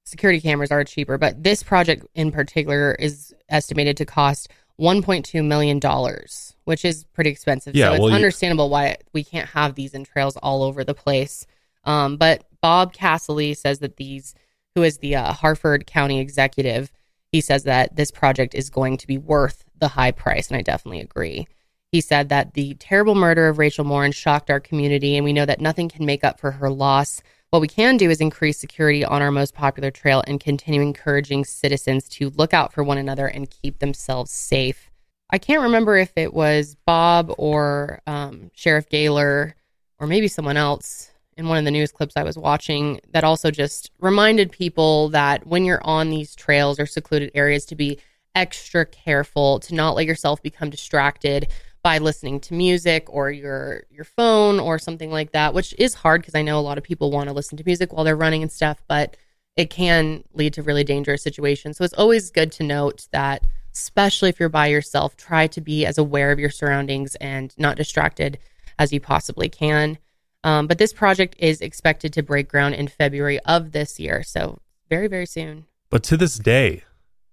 security 0.04 0.40
cameras 0.40 0.70
are 0.70 0.84
cheaper, 0.84 1.16
but 1.18 1.42
this 1.42 1.62
project 1.62 2.06
in 2.14 2.30
particular 2.30 2.94
is 2.94 3.34
estimated 3.48 3.96
to 3.98 4.04
cost 4.04 4.48
1.2 4.78 5.42
million 5.42 5.78
dollars, 5.78 6.54
which 6.64 6.84
is 6.84 7.04
pretty 7.04 7.30
expensive. 7.30 7.74
Yeah, 7.74 7.86
so 7.88 7.92
it's 7.94 8.00
well, 8.00 8.10
you- 8.10 8.14
understandable 8.16 8.68
why 8.68 8.96
we 9.14 9.24
can't 9.24 9.48
have 9.48 9.74
these 9.74 9.94
in 9.94 10.04
trails 10.04 10.36
all 10.36 10.62
over 10.62 10.84
the 10.84 10.94
place. 10.94 11.46
Um, 11.84 12.16
but 12.18 12.44
Bob 12.66 12.92
Cassilly 12.92 13.56
says 13.56 13.78
that 13.78 13.96
these, 13.96 14.34
who 14.74 14.82
is 14.82 14.98
the 14.98 15.14
uh, 15.14 15.32
Harford 15.32 15.86
County 15.86 16.18
executive, 16.18 16.90
he 17.30 17.40
says 17.40 17.62
that 17.62 17.94
this 17.94 18.10
project 18.10 18.56
is 18.56 18.70
going 18.70 18.96
to 18.96 19.06
be 19.06 19.18
worth 19.18 19.62
the 19.78 19.86
high 19.86 20.10
price, 20.10 20.48
and 20.48 20.56
I 20.56 20.62
definitely 20.62 20.98
agree. 21.00 21.46
He 21.92 22.00
said 22.00 22.28
that 22.30 22.54
the 22.54 22.74
terrible 22.74 23.14
murder 23.14 23.46
of 23.46 23.58
Rachel 23.58 23.84
Morin 23.84 24.10
shocked 24.10 24.50
our 24.50 24.58
community, 24.58 25.14
and 25.14 25.24
we 25.24 25.32
know 25.32 25.46
that 25.46 25.60
nothing 25.60 25.88
can 25.88 26.04
make 26.04 26.24
up 26.24 26.40
for 26.40 26.50
her 26.50 26.68
loss. 26.68 27.22
What 27.50 27.62
we 27.62 27.68
can 27.68 27.98
do 27.98 28.10
is 28.10 28.20
increase 28.20 28.58
security 28.58 29.04
on 29.04 29.22
our 29.22 29.30
most 29.30 29.54
popular 29.54 29.92
trail 29.92 30.24
and 30.26 30.40
continue 30.40 30.80
encouraging 30.80 31.44
citizens 31.44 32.08
to 32.08 32.30
look 32.30 32.52
out 32.52 32.72
for 32.72 32.82
one 32.82 32.98
another 32.98 33.28
and 33.28 33.48
keep 33.48 33.78
themselves 33.78 34.32
safe. 34.32 34.90
I 35.30 35.38
can't 35.38 35.62
remember 35.62 35.96
if 35.96 36.10
it 36.16 36.34
was 36.34 36.76
Bob 36.84 37.32
or 37.38 38.00
um, 38.08 38.50
Sheriff 38.54 38.88
Gahler 38.88 39.52
or 40.00 40.08
maybe 40.08 40.26
someone 40.26 40.56
else 40.56 41.12
in 41.36 41.48
one 41.48 41.58
of 41.58 41.64
the 41.64 41.70
news 41.70 41.92
clips 41.92 42.16
I 42.16 42.22
was 42.22 42.38
watching 42.38 43.00
that 43.10 43.24
also 43.24 43.50
just 43.50 43.90
reminded 44.00 44.50
people 44.50 45.10
that 45.10 45.46
when 45.46 45.64
you're 45.64 45.84
on 45.84 46.10
these 46.10 46.34
trails 46.34 46.80
or 46.80 46.86
secluded 46.86 47.30
areas 47.34 47.66
to 47.66 47.76
be 47.76 47.98
extra 48.34 48.86
careful, 48.86 49.60
to 49.60 49.74
not 49.74 49.94
let 49.94 50.06
yourself 50.06 50.42
become 50.42 50.70
distracted 50.70 51.48
by 51.82 51.98
listening 51.98 52.40
to 52.40 52.54
music 52.54 53.06
or 53.08 53.30
your 53.30 53.84
your 53.90 54.04
phone 54.04 54.58
or 54.58 54.78
something 54.78 55.10
like 55.10 55.32
that, 55.32 55.54
which 55.54 55.74
is 55.78 55.94
hard 55.94 56.20
because 56.20 56.34
I 56.34 56.42
know 56.42 56.58
a 56.58 56.60
lot 56.60 56.78
of 56.78 56.84
people 56.84 57.10
want 57.10 57.28
to 57.28 57.34
listen 57.34 57.56
to 57.58 57.64
music 57.64 57.92
while 57.92 58.04
they're 58.04 58.16
running 58.16 58.42
and 58.42 58.50
stuff, 58.50 58.82
but 58.88 59.16
it 59.56 59.70
can 59.70 60.24
lead 60.34 60.54
to 60.54 60.62
really 60.62 60.84
dangerous 60.84 61.22
situations. 61.22 61.76
So 61.76 61.84
it's 61.84 61.94
always 61.94 62.30
good 62.30 62.50
to 62.52 62.62
note 62.62 63.06
that 63.12 63.46
especially 63.72 64.30
if 64.30 64.40
you're 64.40 64.48
by 64.48 64.66
yourself, 64.66 65.16
try 65.16 65.46
to 65.46 65.60
be 65.60 65.84
as 65.86 65.98
aware 65.98 66.32
of 66.32 66.38
your 66.38 66.50
surroundings 66.50 67.14
and 67.16 67.54
not 67.58 67.76
distracted 67.76 68.38
as 68.78 68.92
you 68.92 69.00
possibly 69.00 69.48
can. 69.48 69.98
Um, 70.44 70.66
but 70.66 70.78
this 70.78 70.92
project 70.92 71.34
is 71.38 71.60
expected 71.60 72.12
to 72.12 72.22
break 72.22 72.48
ground 72.48 72.74
in 72.74 72.88
February 72.88 73.40
of 73.40 73.72
this 73.72 73.98
year. 73.98 74.22
So, 74.22 74.60
very, 74.88 75.08
very 75.08 75.26
soon. 75.26 75.66
But 75.90 76.02
to 76.04 76.16
this 76.16 76.38
day, 76.38 76.84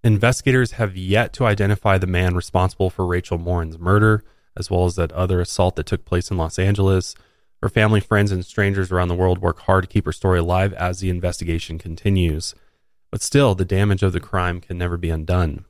investigators 0.03 0.73
have 0.73 0.97
yet 0.97 1.33
to 1.33 1.45
identify 1.45 1.97
the 1.97 2.07
man 2.07 2.35
responsible 2.35 2.89
for 2.89 3.05
Rachel 3.05 3.37
Morin's 3.37 3.77
murder, 3.77 4.23
as 4.57 4.69
well 4.69 4.85
as 4.85 4.95
that 4.95 5.11
other 5.11 5.39
assault 5.39 5.75
that 5.75 5.85
took 5.85 6.05
place 6.05 6.31
in 6.31 6.37
Los 6.37 6.57
Angeles. 6.57 7.15
Her 7.61 7.69
family, 7.69 7.99
friends, 7.99 8.31
and 8.31 8.45
strangers 8.45 8.91
around 8.91 9.07
the 9.07 9.15
world 9.15 9.39
work 9.39 9.59
hard 9.61 9.83
to 9.83 9.87
keep 9.87 10.05
her 10.05 10.11
story 10.11 10.39
alive 10.39 10.73
as 10.73 10.99
the 10.99 11.09
investigation 11.09 11.79
continues. 11.79 12.53
But 13.09 13.21
still, 13.21 13.55
the 13.55 13.63
damage 13.63 14.03
of 14.03 14.11
the 14.11 14.19
crime 14.19 14.59
can 14.59 14.77
never 14.77 14.97
be 14.97 15.09
undone. 15.09 15.65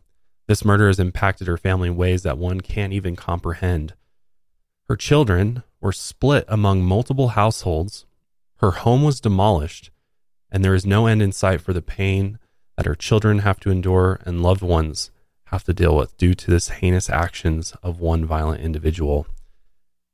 This 0.48 0.66
murder 0.66 0.88
has 0.88 1.00
impacted 1.00 1.48
her 1.48 1.58
family 1.58 1.90
in 1.90 1.96
ways 1.96 2.24
that 2.24 2.38
one 2.38 2.62
can't 2.62 2.94
even 2.94 3.16
comprehend. 3.16 3.94
Her 4.90 4.96
children 4.96 5.64
were 5.84 5.92
split 5.92 6.46
among 6.48 6.82
multiple 6.82 7.30
households, 7.30 8.06
her 8.60 8.72
home 8.72 9.04
was 9.04 9.20
demolished, 9.20 9.92
and 10.50 10.64
there 10.64 10.74
is 10.74 10.86
no 10.86 11.08
end 11.08 11.22
in 11.22 11.34
sight 11.34 11.60
for 11.60 11.74
the 11.74 11.82
pain 11.82 12.40
that 12.78 12.86
her 12.86 12.96
children 12.96 13.40
have 13.40 13.60
to 13.60 13.70
endure 13.70 14.20
and 14.26 14.42
loved 14.42 14.62
ones 14.62 15.12
have 15.48 15.66
to 15.66 15.74
deal 15.74 15.96
with 15.96 16.18
due 16.18 16.34
to 16.34 16.50
this 16.50 16.70
heinous 16.70 17.10
actions 17.10 17.76
of 17.84 18.00
one 18.00 18.24
violent 18.26 18.62
individual. 18.62 19.28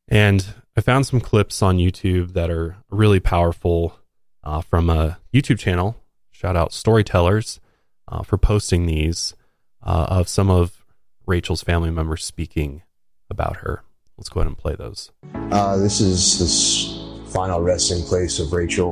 And 0.08 0.44
I 0.76 0.82
found 0.82 1.06
some 1.06 1.22
clips 1.22 1.62
on 1.62 1.78
YouTube 1.78 2.34
that 2.34 2.50
are 2.50 2.78
really 2.90 3.20
powerful 3.20 4.00
uh, 4.44 4.62
from 4.62 4.90
a 4.90 5.20
YouTube 5.32 5.60
channel. 5.60 5.98
Shout 6.32 6.56
out 6.56 6.74
Storytellers 6.74 7.60
uh, 8.08 8.24
for 8.24 8.40
posting 8.40 8.88
these 8.88 9.36
uh, 9.84 10.08
of 10.10 10.28
some 10.28 10.50
of 10.50 10.84
Rachel's 11.28 11.62
family 11.62 11.92
members 11.92 12.26
speaking 12.26 12.82
about 13.30 13.58
her. 13.58 13.84
Let's 14.20 14.28
go 14.28 14.42
ahead 14.42 14.48
and 14.48 14.58
play 14.58 14.76
those. 14.76 15.12
Uh, 15.34 15.78
this 15.78 16.02
is 16.02 16.40
this 16.40 17.32
final 17.32 17.62
resting 17.62 18.04
place 18.04 18.40
of 18.40 18.52
Rachel 18.52 18.90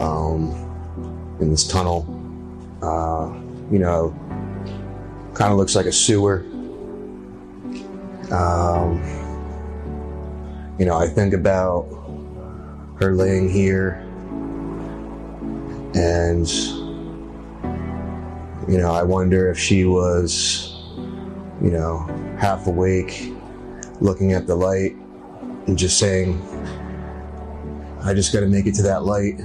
um, 0.00 0.50
in 1.38 1.48
this 1.48 1.64
tunnel. 1.64 2.04
Uh, 2.82 3.32
you 3.70 3.78
know, 3.78 4.12
kind 5.32 5.52
of 5.52 5.58
looks 5.58 5.76
like 5.76 5.86
a 5.86 5.92
sewer. 5.92 6.44
Um, 8.32 9.00
you 10.76 10.86
know, 10.86 10.96
I 10.96 11.06
think 11.06 11.32
about 11.32 11.84
her 12.98 13.14
laying 13.14 13.48
here 13.48 14.02
and, 15.94 16.48
you 18.68 18.76
know, 18.76 18.90
I 18.90 19.04
wonder 19.04 19.48
if 19.52 19.56
she 19.58 19.84
was, 19.84 20.82
you 21.62 21.70
know, 21.70 21.98
half 22.40 22.66
awake, 22.66 23.34
looking 24.00 24.32
at 24.32 24.46
the 24.46 24.54
light 24.54 24.92
and 25.66 25.76
just 25.76 25.98
saying, 25.98 26.40
I 28.02 28.14
just 28.14 28.32
got 28.32 28.40
to 28.40 28.46
make 28.46 28.66
it 28.66 28.74
to 28.76 28.82
that 28.82 29.04
light. 29.04 29.40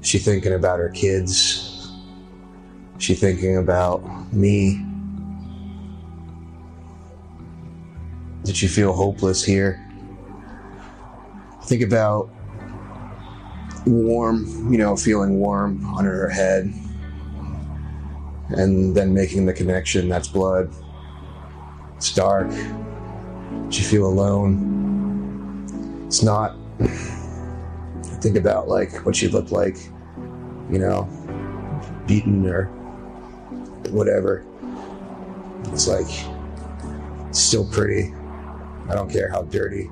She 0.00 0.18
thinking 0.18 0.52
about 0.52 0.78
her 0.78 0.90
kids. 0.90 1.92
She 2.98 3.14
thinking 3.14 3.56
about 3.56 4.32
me. 4.32 4.82
Did 8.44 8.56
she 8.56 8.68
feel 8.68 8.92
hopeless 8.92 9.44
here? 9.44 9.82
Think 11.64 11.82
about 11.82 12.30
warm, 13.86 14.72
you 14.72 14.78
know, 14.78 14.96
feeling 14.96 15.40
warm 15.40 15.84
under 15.96 16.12
her 16.12 16.28
head, 16.28 16.72
and 18.50 18.96
then 18.96 19.12
making 19.12 19.46
the 19.46 19.52
connection 19.52 20.08
that's 20.08 20.28
blood. 20.28 20.72
It's 21.96 22.14
dark. 22.14 22.48
Did 23.64 23.78
you 23.78 23.84
feel 23.84 24.06
alone? 24.06 26.04
It's 26.06 26.22
not. 26.22 26.56
Think 28.20 28.36
about 28.36 28.68
like 28.68 29.04
what 29.04 29.16
she 29.16 29.28
looked 29.28 29.52
like, 29.52 29.76
you 30.70 30.78
know, 30.78 31.08
beaten 32.06 32.46
or 32.46 32.66
whatever. 33.90 34.44
It's 35.72 35.86
like 35.88 36.06
still 37.32 37.66
pretty. 37.70 38.14
I 38.88 38.94
don't 38.94 39.10
care 39.10 39.28
how 39.28 39.42
dirty, 39.42 39.90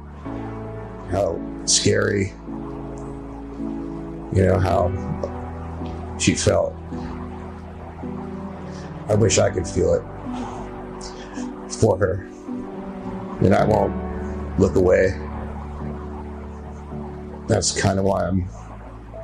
how 1.11 1.41
scary, 1.65 2.33
you 4.33 4.47
know, 4.47 4.59
how 4.59 4.91
she 6.19 6.35
felt. 6.35 6.75
I 9.09 9.15
wish 9.15 9.39
I 9.39 9.51
could 9.51 9.67
feel 9.67 9.95
it 9.95 10.03
for 11.73 11.99
her. 11.99 12.29
And 13.41 13.55
I 13.55 13.65
won't 13.65 14.59
look 14.59 14.77
away. 14.77 15.09
That's 17.47 17.79
kind 17.79 17.99
of 17.99 18.05
why 18.05 18.27
I'm 18.27 18.49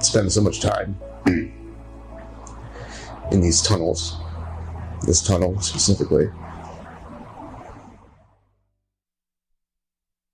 spending 0.00 0.30
so 0.30 0.42
much 0.42 0.60
time 0.60 0.98
in 1.26 1.80
these 3.40 3.62
tunnels. 3.62 4.16
This 5.06 5.22
tunnel 5.22 5.58
specifically. 5.60 6.28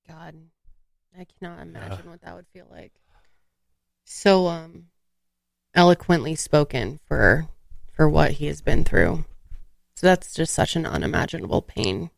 God, 0.09 0.35
I 1.17 1.27
cannot 1.39 1.63
imagine 1.63 2.11
what 2.11 2.23
that 2.23 2.35
would 2.35 2.49
feel 2.53 2.67
like. 2.71 2.93
So 4.05 4.49
um 4.49 4.87
eloquently 5.75 6.35
spoken 6.35 6.99
for 7.07 7.49
for 7.93 8.09
what 8.09 8.33
he 8.33 8.47
has 8.47 8.61
been 8.61 8.85
through. 8.85 9.25
So 9.95 10.07
that's 10.07 10.35
just 10.35 10.53
such 10.53 10.77
an 10.77 10.85
unimaginable 10.85 11.63
pain. 11.63 12.11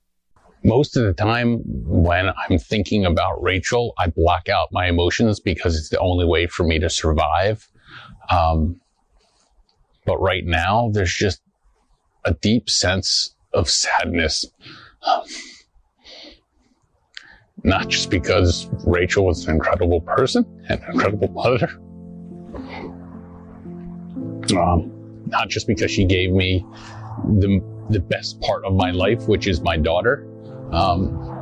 Most 0.64 0.96
of 0.96 1.04
the 1.04 1.12
time, 1.12 1.60
when 1.64 2.28
I'm 2.28 2.58
thinking 2.58 3.04
about 3.04 3.42
Rachel, 3.42 3.94
I 3.98 4.08
block 4.08 4.48
out 4.48 4.68
my 4.72 4.86
emotions 4.88 5.40
because 5.40 5.76
it's 5.76 5.88
the 5.88 5.98
only 5.98 6.24
way 6.24 6.46
for 6.46 6.64
me 6.64 6.78
to 6.80 6.90
survive. 6.90 7.68
Um, 8.30 8.80
but 10.04 10.18
right 10.18 10.44
now, 10.44 10.90
there's 10.92 11.14
just 11.14 11.40
a 12.24 12.34
deep 12.34 12.68
sense 12.68 13.34
of 13.52 13.70
sadness. 13.70 14.44
Not 17.64 17.88
just 17.88 18.10
because 18.10 18.68
Rachel 18.86 19.26
was 19.26 19.46
an 19.46 19.54
incredible 19.54 20.00
person 20.00 20.44
and 20.68 20.82
an 20.82 20.92
incredible 20.92 21.28
mother, 21.28 21.68
um, 24.56 24.92
not 25.26 25.48
just 25.48 25.66
because 25.66 25.90
she 25.90 26.04
gave 26.04 26.32
me 26.32 26.64
the, 27.24 27.60
the 27.90 28.00
best 28.00 28.40
part 28.40 28.64
of 28.64 28.74
my 28.74 28.90
life, 28.90 29.26
which 29.28 29.46
is 29.46 29.60
my 29.60 29.76
daughter, 29.76 30.27
um, 30.72 31.38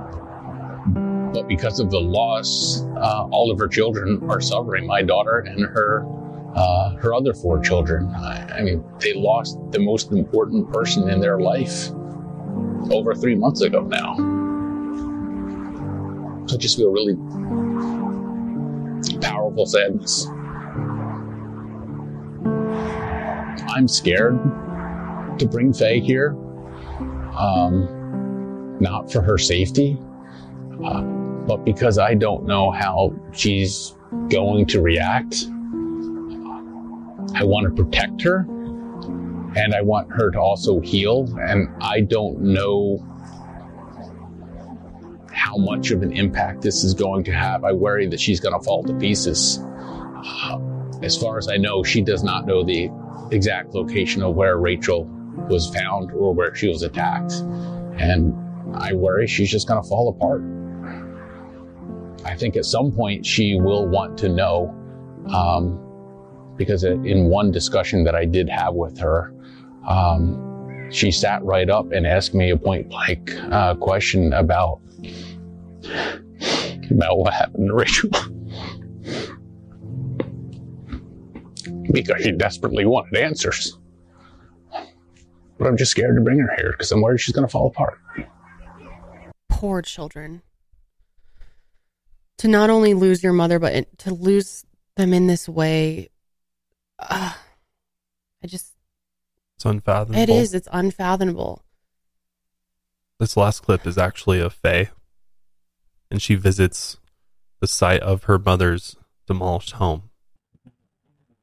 but 1.33 1.49
because 1.49 1.81
of 1.81 1.91
the 1.91 2.01
loss, 2.01 2.83
uh, 2.97 3.27
all 3.31 3.51
of 3.51 3.59
her 3.59 3.69
children 3.69 4.23
are 4.31 4.41
suffering. 4.41 4.87
My 4.87 5.03
daughter 5.03 5.41
and 5.41 5.65
her 5.67 6.07
uh, 6.55 6.97
her 6.97 7.13
other 7.13 7.35
four 7.35 7.61
children. 7.61 8.07
I, 8.15 8.59
I 8.59 8.63
mean, 8.63 8.83
they 9.01 9.13
lost 9.13 9.59
the 9.71 9.79
most 9.79 10.11
important 10.11 10.73
person 10.73 11.11
in 11.11 11.21
their 11.21 11.39
life 11.39 11.91
over 12.91 13.15
three 13.15 13.35
months 13.35 13.61
ago 13.61 13.83
now. 13.83 14.15
I 16.51 16.57
just 16.57 16.79
feel 16.79 16.91
really 16.91 17.17
powerful 19.21 19.67
sadness. 19.67 20.27
I'm 23.69 23.89
scared 23.89 24.39
to 25.39 25.47
bring 25.47 25.75
Faye 25.75 26.01
here, 26.01 26.31
um, 27.37 27.87
not 28.81 29.11
for 29.11 29.21
her 29.21 29.39
safety, 29.39 29.99
uh, 30.85 31.03
but 31.03 31.65
because 31.65 31.99
I 31.99 32.15
don't 32.15 32.47
know 32.47 32.71
how 32.71 33.15
she's 33.33 33.95
going 34.29 34.67
to 34.67 34.81
react. 34.81 35.45
I 37.35 37.45
want 37.45 37.67
to 37.67 37.83
protect 37.83 38.23
her 38.23 38.47
and 39.57 39.75
I 39.75 39.81
want 39.81 40.13
her 40.13 40.31
to 40.31 40.39
also 40.39 40.81
heal. 40.81 41.35
And 41.41 41.69
I 41.83 42.03
don't 42.03 42.41
know 42.41 43.03
how 45.33 45.57
much 45.57 45.91
of 45.91 46.03
an 46.03 46.13
impact 46.13 46.63
this 46.63 46.85
is 46.85 46.95
going 46.95 47.25
to 47.25 47.33
have. 47.33 47.65
I 47.65 47.73
worry 47.73 48.07
that 48.09 48.21
she's 48.21 48.41
going 48.41 48.59
to 48.59 48.65
fall 48.65 48.83
to 48.85 48.95
pieces. 48.95 49.59
Uh, 49.63 50.59
as 51.03 51.17
far 51.17 51.39
as 51.39 51.49
I 51.49 51.57
know, 51.57 51.83
she 51.83 52.03
does 52.03 52.23
not 52.23 52.47
know 52.47 52.65
the 52.65 52.91
exact 53.31 53.75
location 53.75 54.23
of 54.23 54.35
where 54.35 54.59
Rachel 54.59 55.05
was 55.49 55.69
found 55.69 56.13
or 56.13 56.35
where 56.35 56.55
she 56.55 56.69
was 56.69 56.83
attacked. 56.83 57.33
And 57.99 58.35
I 58.77 58.93
worry 58.93 59.27
she's 59.27 59.51
just 59.51 59.67
going 59.67 59.83
to 59.83 59.89
fall 59.89 60.09
apart. 60.09 60.43
I 62.25 62.35
think 62.35 62.57
at 62.57 62.65
some 62.65 62.93
point 62.93 63.25
she 63.25 63.59
will 63.61 63.87
want 63.87 64.19
to 64.19 64.29
know, 64.29 64.75
um, 65.33 65.81
because 66.57 66.85
in 66.85 67.29
one 67.29 67.51
discussion 67.51 68.05
that 68.05 68.15
I 68.15 68.25
did 68.25 68.49
have 68.49 68.75
with 68.75 68.99
her, 68.99 69.33
um, 69.87 70.89
she 70.91 71.11
sat 71.11 71.43
right 71.45 71.69
up 71.69 71.93
and 71.93 72.07
asked 72.07 72.35
me 72.35 72.51
a 72.51 72.57
point 72.57 72.89
blank 72.89 73.33
uh, 73.51 73.75
question 73.75 74.33
about 74.33 74.81
about 76.91 77.19
what 77.19 77.33
happened 77.33 77.69
to 77.69 77.75
Rachel. 77.75 78.11
because 81.93 82.23
she 82.23 82.33
desperately 82.33 82.85
wanted 82.85 83.17
answers. 83.17 83.79
but 85.59 85.67
I'm 85.67 85.77
just 85.77 85.91
scared 85.93 86.17
to 86.17 86.23
bring 86.23 86.39
her 86.39 86.55
here 86.57 86.73
because 86.73 86.93
I'm 86.93 87.01
worried 87.01 87.21
she's 87.21 87.35
going 87.35 87.47
to 87.47 87.51
fall 87.51 87.69
apart. 87.69 87.99
Poor 89.57 89.81
children. 89.81 90.43
To 92.39 92.49
not 92.49 92.69
only 92.69 92.93
lose 92.93 93.23
your 93.23 93.33
mother, 93.33 93.59
but 93.59 93.99
to 94.01 94.13
lose 94.13 94.67
them 94.97 95.15
in 95.15 95.27
this 95.29 95.49
way. 95.49 96.11
Uh, 96.99 97.33
I 98.45 98.47
just, 98.47 98.75
It's 99.57 99.65
unfathomable. 99.65 100.21
it 100.23 100.29
is, 100.29 100.53
it's 100.53 100.69
unfathomable. 100.71 101.65
This 103.19 103.35
last 103.35 103.61
clip 103.61 103.87
is 103.87 103.97
actually 103.97 104.41
of 104.41 104.53
Faye, 104.53 104.91
and 106.11 106.21
she 106.21 106.35
visits 106.35 106.99
the 107.61 107.67
site 107.67 108.03
of 108.03 108.25
her 108.25 108.39
mother's 108.39 108.97
demolished 109.27 109.73
home. 109.73 110.11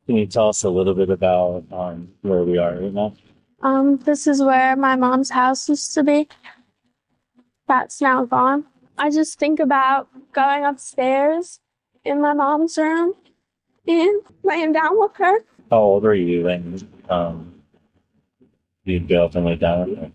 Can 0.06 0.18
you 0.18 0.28
tell 0.28 0.50
us 0.50 0.64
a 0.64 0.70
little 0.70 0.94
bit 0.94 1.10
about 1.10 1.64
um, 1.72 2.10
where 2.22 2.44
we 2.44 2.60
are 2.60 2.76
right 2.76 2.94
now? 2.94 3.16
Um, 3.64 3.98
this 3.98 4.28
is 4.28 4.40
where 4.40 4.76
my 4.76 4.96
mom's 4.96 5.32
house 5.32 5.68
used 5.68 5.96
to 5.96 6.04
be. 6.04 6.28
That's 7.68 8.02
now 8.02 8.26
gone. 8.26 8.66
I 8.98 9.10
just 9.10 9.40
think 9.40 9.60
about 9.60 10.08
going 10.34 10.66
upstairs 10.66 11.60
in 12.04 12.22
my 12.22 12.34
mom's 12.34 12.78
room 12.78 13.14
and 13.88 14.22
laying 14.44 14.74
down 14.74 15.00
with 15.00 15.16
her. 15.16 15.40
How 15.70 15.80
old 15.80 16.04
were 16.04 16.14
you 16.14 16.44
when 16.44 16.88
um, 17.10 17.62
you'd 18.84 19.08
go 19.08 19.26
up 19.26 19.36
and 19.36 19.46
lay 19.46 19.56
down 19.56 19.90
with 19.90 20.00
her? 20.00 20.12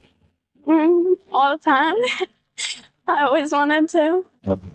Mm, 0.67 1.17
all 1.33 1.57
the 1.57 1.65
time. 1.65 1.95
I 3.09 3.25
always 3.25 3.53
wanted 3.53 3.89
to. 3.91 4.27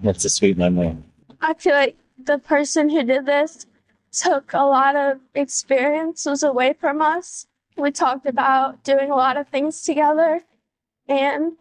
That's 0.02 0.26
a 0.26 0.30
sweet 0.30 0.58
memory. 0.58 0.98
I 1.42 1.54
feel 1.54 1.74
like 1.74 1.96
the 2.18 2.40
person 2.40 2.90
who 2.90 3.04
did 3.04 3.26
this 3.26 3.68
took 4.12 4.54
a 4.54 4.66
lot 4.66 4.96
of 4.96 5.20
experiences 5.36 6.42
away 6.42 6.74
from 6.74 7.02
us. 7.02 7.46
We 7.78 7.92
talked 7.92 8.26
about 8.26 8.84
doing 8.84 9.12
a 9.12 9.16
lot 9.16 9.38
of 9.38 9.48
things 9.48 9.82
together, 9.84 10.42
and 11.08 11.54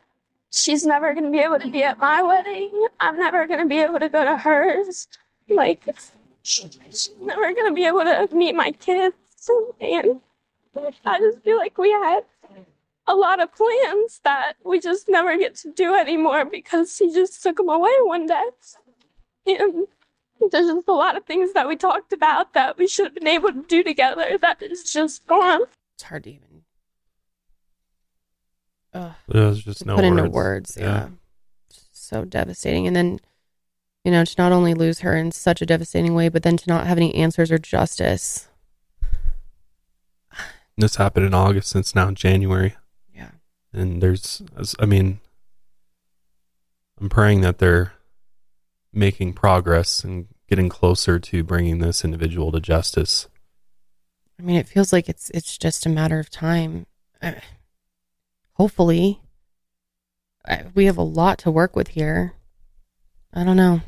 she's 0.53 0.85
never 0.85 1.13
going 1.15 1.25
to 1.25 1.31
be 1.31 1.41
able 1.41 1.59
to 1.59 1.71
be 1.71 1.83
at 1.83 1.99
my 1.99 2.23
wedding. 2.23 2.71
I'm 3.01 3.19
never 3.19 3.47
going 3.47 3.61
to 3.61 3.67
be 3.67 3.81
able 3.81 3.99
to 3.99 4.09
go 4.09 4.25
to 4.25 4.37
hers. 4.37 5.09
Like, 5.49 5.83
she's 6.43 7.11
never 7.21 7.53
going 7.53 7.69
to 7.69 7.75
be 7.75 7.87
able 7.87 8.01
to 8.01 8.29
meet 8.33 8.55
my 8.55 8.73
kids. 8.73 9.17
And 9.81 10.21
I 11.05 11.19
just 11.19 11.43
feel 11.43 11.57
like 11.57 11.77
we 11.79 11.91
had 11.91 12.21
a 13.09 13.15
lot 13.15 13.41
of 13.43 13.53
plans 13.53 14.21
that 14.23 14.53
we 14.65 14.79
just 14.79 15.09
never 15.09 15.37
get 15.37 15.57
to 15.57 15.73
do 15.73 15.95
anymore 15.95 16.45
because 16.45 16.97
he 16.97 17.13
just 17.13 17.43
took 17.43 17.57
them 17.57 17.69
away 17.69 17.95
one 18.03 18.27
day. 18.27 18.45
And 19.47 19.89
there's 20.53 20.69
just 20.69 20.87
a 20.89 20.93
lot 20.93 21.17
of 21.17 21.25
things 21.25 21.53
that 21.55 21.67
we 21.67 21.75
talked 21.77 22.13
about 22.13 22.53
that 22.55 22.79
we 22.79 22.87
should 22.87 23.07
have 23.07 23.15
been 23.15 23.27
able 23.27 23.53
to 23.53 23.65
do 23.67 23.83
together 23.83 24.39
that 24.41 24.63
is 24.63 24.85
just 24.85 25.27
gone. 25.27 25.63
It's 25.95 26.05
hard 26.05 26.25
to 26.25 26.31
even. 26.31 26.52
Ugh, 28.95 29.13
There's 29.29 29.63
just 29.63 29.87
no 29.87 29.97
put 29.97 30.05
into 30.05 30.23
words. 30.23 30.33
words. 30.35 30.77
Yeah. 30.79 30.85
Yeah. 30.85 31.09
So 31.93 32.25
devastating. 32.25 32.87
And 32.87 32.95
then, 32.95 33.21
you 34.05 34.13
know, 34.13 34.25
to 34.25 34.35
not 34.37 34.53
only 34.53 34.75
lose 34.75 35.01
her 35.01 35.17
in 35.17 35.33
such 35.33 35.63
a 35.63 35.67
devastating 35.67 36.15
way, 36.15 36.29
but 36.29 36.43
then 36.43 36.57
to 36.59 36.69
not 36.69 36.87
have 36.87 36.99
any 36.99 37.15
answers 37.15 37.51
or 37.51 37.59
justice. 37.59 38.49
This 40.77 40.97
happened 40.97 41.27
in 41.27 41.35
August, 41.35 41.69
since 41.69 41.95
now 41.95 42.11
January. 42.11 42.75
Yeah. 43.15 43.31
And 43.73 44.03
there's, 44.03 44.43
I 44.79 44.87
mean, 44.87 45.21
I'm 47.01 47.09
praying 47.09 47.43
that 47.43 47.59
they're 47.59 47.93
making 48.93 49.35
progress 49.35 50.03
and 50.05 50.29
getting 50.49 50.69
closer 50.69 51.19
to 51.19 51.45
bringing 51.45 51.79
this 51.79 52.05
individual 52.05 52.53
to 52.53 52.61
justice. 52.61 53.29
I 54.39 54.43
mean, 54.43 54.57
it 54.57 54.69
feels 54.69 54.93
like 54.93 55.09
it's 55.09 55.31
it's 55.31 55.57
just 55.57 55.87
a 55.87 55.89
matter 55.89 56.19
of 56.19 56.31
time. 56.31 56.87
Uh, 57.21 57.33
hopefully, 58.55 59.21
we 60.75 60.87
have 60.87 60.99
a 60.99 61.03
lot 61.03 61.39
to 61.39 61.51
work 61.51 61.77
with 61.77 61.89
here. 61.89 62.35
I 63.33 63.45
don't 63.45 63.57
know. 63.57 63.81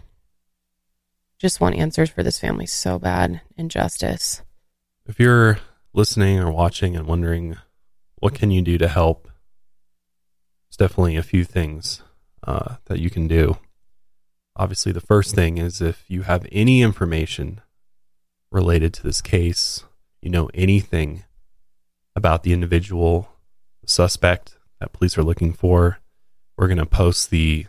Just 1.39 1.61
want 1.61 1.77
answers 1.77 2.11
for 2.11 2.23
this 2.23 2.39
family 2.39 2.67
so 2.67 2.99
bad 2.99 3.41
and 3.57 3.71
justice. 3.71 4.43
If 5.07 5.19
you're 5.19 5.59
listening 5.93 6.39
or 6.39 6.51
watching 6.51 6.97
and 6.97 7.07
wondering 7.07 7.57
what 8.17 8.35
can 8.35 8.51
you 8.51 8.63
do 8.63 8.79
to 8.79 8.89
help, 8.89 9.29
there's 10.67 10.89
definitely 10.89 11.17
a 11.17 11.23
few 11.23 11.45
things 11.45 12.03
uh, 12.47 12.77
that 12.87 12.99
you 12.99 13.11
can 13.11 13.29
do. 13.29 13.59
Obviously, 14.57 14.93
the 14.93 15.01
first 15.01 15.35
thing 15.35 15.59
is 15.59 15.81
if 15.81 16.05
you 16.09 16.23
have 16.23 16.47
any 16.53 16.81
information 16.81 17.61
related 18.51 18.95
to 18.95 19.03
this 19.03 19.21
case, 19.21 19.85
you 20.23 20.31
know 20.31 20.49
anything 20.55 21.25
about 22.17 22.45
the 22.45 22.53
individual 22.53 23.29
suspect 23.85 24.54
that 24.81 24.93
police 24.93 25.17
are 25.17 25.23
looking 25.23 25.53
for, 25.53 25.99
we're 26.57 26.69
going 26.69 26.79
to 26.79 26.87
post 26.87 27.31
the 27.31 27.67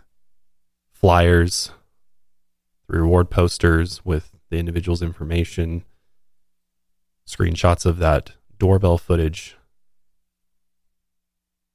flyers, 0.91 1.71
the 2.87 2.97
reward 2.97 3.29
posters 3.29 4.03
with 4.05 4.31
the 4.49 4.57
individual's 4.57 5.01
information, 5.01 5.83
screenshots 7.27 7.85
of 7.85 7.97
that 7.97 8.33
doorbell 8.57 8.97
footage. 8.97 9.57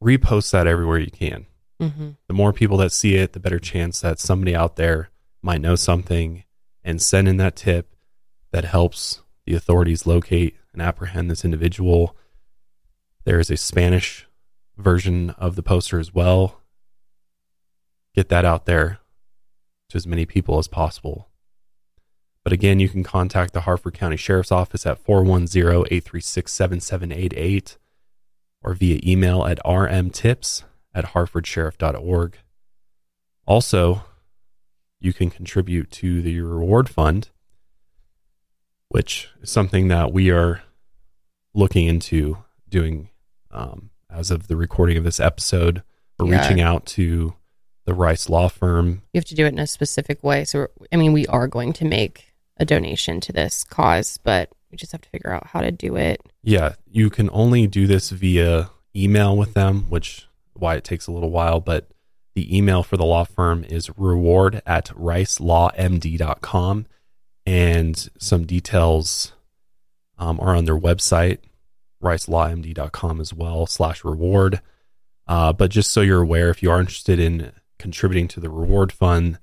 Repost 0.03 0.51
that 0.53 0.67
everywhere 0.67 0.99
you 0.99 1.11
can. 1.11 1.47
Mhm. 1.81 2.17
The 2.27 2.35
more 2.35 2.53
people 2.53 2.77
that 2.79 2.93
see 2.93 3.17
it, 3.17 3.33
the 3.33 3.41
better 3.41 3.59
chance 3.59 4.01
that 4.01 4.19
somebody 4.19 4.55
out 4.55 4.77
there 4.77 5.11
might 5.43 5.61
know 5.61 5.77
something 5.77 6.45
and 6.85 7.01
send 7.01 7.29
in 7.29 7.37
that 7.39 7.57
tip 7.57 7.95
that 8.53 8.65
helps 8.65 9.23
the 9.47 9.55
authorities 9.55 10.07
locate 10.07 10.57
and 10.73 10.81
apprehend 10.81 11.31
this 11.31 11.45
individual. 11.45 12.17
There 13.25 13.41
is 13.41 13.51
a 13.51 13.57
Spanish 13.57 14.27
version 14.81 15.31
of 15.31 15.57
the 15.57 15.63
poster 15.63 15.99
as 15.99 16.15
well. 16.15 16.61
Get 18.15 18.29
that 18.29 18.45
out 18.45 18.67
there 18.67 18.99
to 19.91 19.97
as 19.97 20.07
many 20.07 20.27
people 20.27 20.59
as 20.59 20.69
possible. 20.69 21.29
But 22.43 22.53
again, 22.53 22.81
you 22.81 22.89
can 22.89 23.03
contact 23.03 23.53
the 23.53 23.63
Harford 23.63 23.95
County 23.95 24.17
Sheriff's 24.17 24.51
Office 24.51 24.87
at 24.87 24.99
410 24.99 25.87
836 25.87 26.53
7788 26.53 27.79
or 28.63 28.75
via 28.75 29.01
email 29.05 29.45
at 29.45 29.59
rmtips 29.65 30.65
at 30.95 31.07
harfordsheriff.org. 31.07 32.39
Also, 33.47 34.05
you 35.01 35.13
can 35.13 35.31
contribute 35.31 35.91
to 35.91 36.23
the 36.23 36.41
reward 36.41 36.89
fund, 36.89 37.29
which 38.89 39.29
is 39.41 39.51
something 39.51 39.89
that 39.89 40.13
we 40.13 40.31
are 40.31 40.63
looking 41.55 41.87
into 41.87 42.39
doing 42.69 43.09
um, 43.51 43.91
as 44.13 44.31
of 44.31 44.49
the 44.49 44.57
recording 44.57 44.97
of 44.97 45.05
this 45.05 45.21
episode. 45.21 45.83
We're 46.19 46.27
Yeah. 46.33 46.43
reaching 46.43 46.61
out 46.61 46.87
to 46.87 47.35
the 47.87 47.95
Rice 47.95 48.29
Law 48.29 48.49
Firm. 48.49 49.03
You 49.13 49.19
have 49.19 49.25
to 49.27 49.35
do 49.35 49.45
it 49.47 49.53
in 49.53 49.59
a 49.59 49.67
specific 49.67 50.23
way. 50.23 50.45
So, 50.45 50.69
I 50.93 50.97
mean, 50.97 51.13
we 51.13 51.27
are 51.27 51.49
going 51.49 51.73
to 51.75 51.85
make 51.85 52.27
a 52.59 52.65
donation 52.65 53.21
to 53.23 53.33
this 53.33 53.65
cause, 53.65 54.19
but 54.23 54.51
we 54.71 54.77
just 54.77 54.93
have 54.93 55.01
to 55.01 55.09
figure 55.09 55.33
out 55.33 55.49
how 55.49 55.61
to 55.63 55.73
do 55.73 55.97
it. 55.97 56.21
Yeah, 56.43 56.75
you 56.87 57.09
can 57.11 57.31
only 57.33 57.67
do 57.67 57.87
this 57.87 58.11
via 58.11 58.71
email 58.95 59.37
with 59.37 59.55
them, 59.55 59.85
which 59.89 60.27
why 60.53 60.77
it 60.77 60.85
takes 60.85 61.07
a 61.07 61.13
little 61.13 61.31
while, 61.31 61.61
but 61.61 61.89
the 62.35 62.55
email 62.57 62.83
for 62.83 62.97
the 62.97 63.05
law 63.05 63.25
firm 63.25 63.65
is 63.65 63.91
reward 63.97 64.63
at 64.67 64.87
ricelawmd.com 64.89 66.87
and 67.47 68.09
some 68.19 68.45
details 68.47 69.33
um, 70.19 70.39
are 70.41 70.55
on 70.55 70.65
their 70.67 70.79
website 70.79 71.39
ricelawmd.com 72.03 73.21
as 73.21 73.35
well 73.35 73.67
slash 73.67 74.05
reward 74.05 74.61
uh, 75.27 75.53
but 75.53 75.71
just 75.71 75.91
so 75.91 76.01
you're 76.01 76.23
aware 76.23 76.51
if 76.51 76.63
you 76.63 76.71
are 76.71 76.81
interested 76.81 77.19
in 77.19 77.53
contributing 77.79 78.29
to 78.29 78.41
the 78.41 78.51
reward 78.51 78.93
fund 78.93 79.39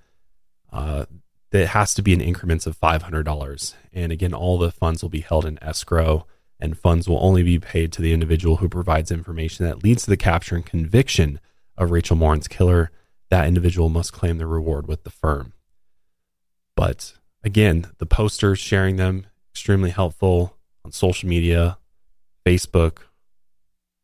uh, 0.72 1.06
has 1.54 1.94
to 1.94 2.04
be 2.04 2.14
in 2.14 2.22
increments 2.22 2.68
of 2.68 2.80
$500 2.80 3.74
and 3.94 4.12
again 4.12 4.34
all 4.34 4.58
the 4.58 4.72
funds 4.72 5.02
will 5.02 5.10
be 5.10 5.22
held 5.22 5.46
in 5.46 5.62
escrow 5.64 6.26
and 6.60 6.78
funds 6.78 7.08
will 7.08 7.24
only 7.24 7.44
be 7.44 7.60
paid 7.60 7.92
to 7.94 8.02
the 8.02 8.14
individual 8.14 8.58
who 8.58 8.70
provides 8.70 9.12
information 9.12 9.66
that 9.66 9.84
leads 9.84 10.04
to 10.04 10.10
the 10.10 10.18
capture 10.18 10.56
and 10.56 10.66
conviction 10.66 11.40
of 11.78 11.92
Rachel 11.92 12.16
Morin's 12.16 12.48
killer. 12.48 12.92
That 13.30 13.48
individual 13.48 13.90
must 13.90 14.14
claim 14.14 14.38
the 14.38 14.48
reward 14.48 14.88
with 14.88 15.04
the 15.04 15.10
firm. 15.10 15.54
But 16.76 17.14
again, 17.44 17.88
the 17.98 18.06
posters, 18.06 18.60
sharing 18.60 18.96
them, 18.96 19.28
extremely 19.52 19.90
helpful 19.90 20.58
on 20.84 20.92
social 20.92 21.30
media, 21.30 21.78
Facebook, 22.48 23.00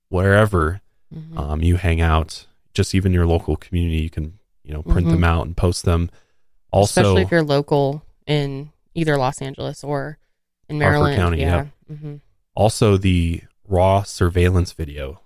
wherever 0.09 0.81
Mhm. 1.13 1.37
um, 1.37 1.61
you 1.61 1.75
hang 1.77 2.01
out, 2.01 2.47
just 2.73 2.93
even 2.95 3.13
your 3.13 3.25
local 3.25 3.55
community, 3.55 4.01
you 4.01 4.09
can 4.09 4.39
you 4.63 4.73
know 4.73 4.81
print 4.83 5.09
them 5.09 5.21
Mhm. 5.21 5.25
out 5.27 5.45
and 5.45 5.55
post 5.57 5.83
them. 5.85 6.09
Also, 6.71 7.01
especially 7.01 7.21
if 7.23 7.31
you're 7.31 7.43
local 7.43 8.03
in 8.25 8.71
either 8.95 9.17
Los 9.17 9.41
Angeles 9.41 9.83
or 9.83 10.17
in 10.69 10.77
Maryland. 10.79 11.15
County, 11.15 11.41
yeah. 11.41 11.65
yep. 11.89 11.99
hmm 11.99 12.15
Also, 12.55 12.97
the 12.97 13.41
raw 13.67 14.03
surveillance 14.03 14.71
video, 14.73 15.21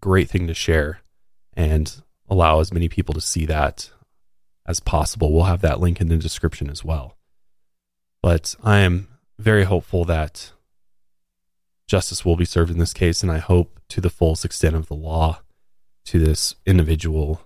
great 0.00 0.28
thing 0.30 0.46
to 0.46 0.54
share 0.54 1.00
and 1.54 2.02
allow 2.28 2.60
as 2.60 2.72
many 2.72 2.88
people 2.88 3.12
to 3.14 3.20
see 3.20 3.44
that 3.46 3.90
as 4.66 4.80
possible. 4.80 5.32
We'll 5.32 5.44
have 5.44 5.60
that 5.62 5.80
link 5.80 6.00
in 6.00 6.08
the 6.08 6.16
description 6.16 6.70
as 6.70 6.84
well. 6.84 7.16
But 8.22 8.54
I 8.62 8.78
am 8.78 9.08
very 9.38 9.64
hopeful 9.64 10.04
that 10.06 10.52
justice 11.92 12.24
will 12.24 12.36
be 12.36 12.46
served 12.46 12.70
in 12.70 12.78
this 12.78 12.94
case, 12.94 13.22
and 13.22 13.30
I 13.30 13.36
hope 13.36 13.78
to 13.90 14.00
the 14.00 14.08
fullest 14.08 14.46
extent 14.46 14.74
of 14.74 14.88
the 14.88 14.94
law 14.94 15.40
to 16.06 16.18
this 16.18 16.54
individual 16.64 17.42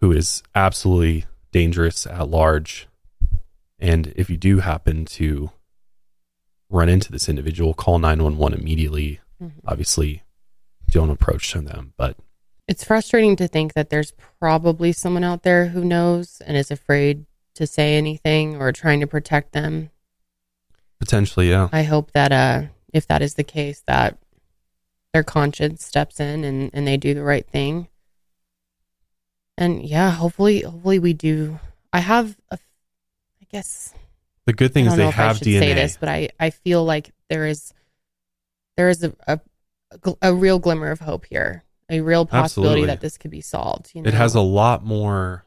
who 0.00 0.10
is 0.10 0.42
absolutely 0.56 1.26
dangerous 1.52 2.06
at 2.08 2.28
large. 2.28 2.88
And 3.78 4.08
if 4.16 4.30
you 4.30 4.36
do 4.36 4.58
happen 4.58 5.04
to 5.20 5.52
run 6.68 6.88
into 6.88 7.12
this 7.12 7.28
individual, 7.28 7.72
call 7.72 8.00
911 8.00 8.58
immediately. 8.58 9.20
Mhm. 9.40 9.52
Obviously, 9.64 10.24
don't 10.90 11.10
approach 11.10 11.52
them, 11.52 11.92
but 11.96 12.16
It's 12.66 12.82
frustrating 12.82 13.36
to 13.36 13.46
think 13.46 13.74
that 13.74 13.90
there's 13.90 14.12
probably 14.40 14.90
someone 14.92 15.22
out 15.24 15.44
there 15.44 15.66
who 15.68 15.84
knows 15.84 16.40
and 16.44 16.56
is 16.56 16.72
afraid 16.72 17.26
to 17.54 17.64
say 17.64 17.96
anything 17.96 18.56
or 18.56 18.72
trying 18.72 18.98
to 18.98 19.06
protect 19.06 19.52
them. 19.52 19.90
potentially, 20.98 21.48
yeah. 21.48 21.68
I 21.72 21.84
hope 21.84 22.10
that 22.12 22.30
uh 22.32 22.64
if 22.92 23.06
that 23.06 23.22
is 23.22 23.34
the 23.34 23.44
case 23.44 23.82
that 23.86 24.18
their 25.12 25.22
conscience 25.24 25.84
steps 25.84 26.20
in 26.20 26.44
and, 26.44 26.70
and 26.72 26.86
they 26.86 26.96
do 26.96 27.14
the 27.14 27.22
right 27.22 27.46
thing. 27.46 27.88
And 29.58 29.82
yeah, 29.84 30.10
hopefully 30.10 30.62
hopefully 30.62 30.98
we 30.98 31.12
do 31.12 31.58
I 31.92 32.00
have 32.00 32.36
a 32.50 32.58
I 33.42 33.46
guess 33.50 33.92
The 34.46 34.52
good 34.52 34.72
thing 34.72 34.86
I 34.88 34.92
is 34.92 34.96
they 34.96 35.06
if 35.08 35.18
I 35.18 35.22
have 35.22 35.38
should 35.38 35.46
DNA. 35.48 35.58
say 35.60 35.74
this, 35.74 35.96
but 35.98 36.08
I, 36.08 36.28
I 36.38 36.50
feel 36.50 36.84
like 36.84 37.12
there 37.28 37.46
is 37.46 37.72
there 38.76 38.88
is 38.88 39.04
a, 39.04 39.12
a 39.26 39.40
a 40.22 40.32
real 40.32 40.58
glimmer 40.58 40.90
of 40.90 41.00
hope 41.00 41.26
here, 41.26 41.64
a 41.90 42.00
real 42.00 42.24
possibility 42.24 42.82
Absolutely. 42.82 42.86
that 42.86 43.00
this 43.00 43.18
could 43.18 43.30
be 43.32 43.40
solved. 43.40 43.90
You 43.94 44.02
know? 44.02 44.08
It 44.08 44.14
has 44.14 44.34
a 44.34 44.40
lot 44.40 44.84
more 44.84 45.44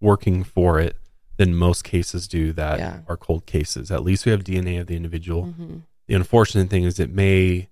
working 0.00 0.42
for 0.44 0.80
it 0.80 0.96
than 1.36 1.54
most 1.54 1.84
cases 1.84 2.26
do 2.26 2.52
that 2.54 2.78
Yeah. 2.78 3.00
are 3.08 3.16
cold 3.16 3.46
cases. 3.46 3.90
At 3.90 4.02
least 4.02 4.26
we 4.26 4.32
have 4.32 4.42
DNA 4.42 4.80
of 4.80 4.86
the 4.88 4.96
individual. 4.96 5.44
Mhm. 5.58 5.82
The 6.08 6.14
unfortunate 6.14 6.70
thing 6.70 6.84
is 6.84 7.00
it 7.00 7.10
may 7.10 7.68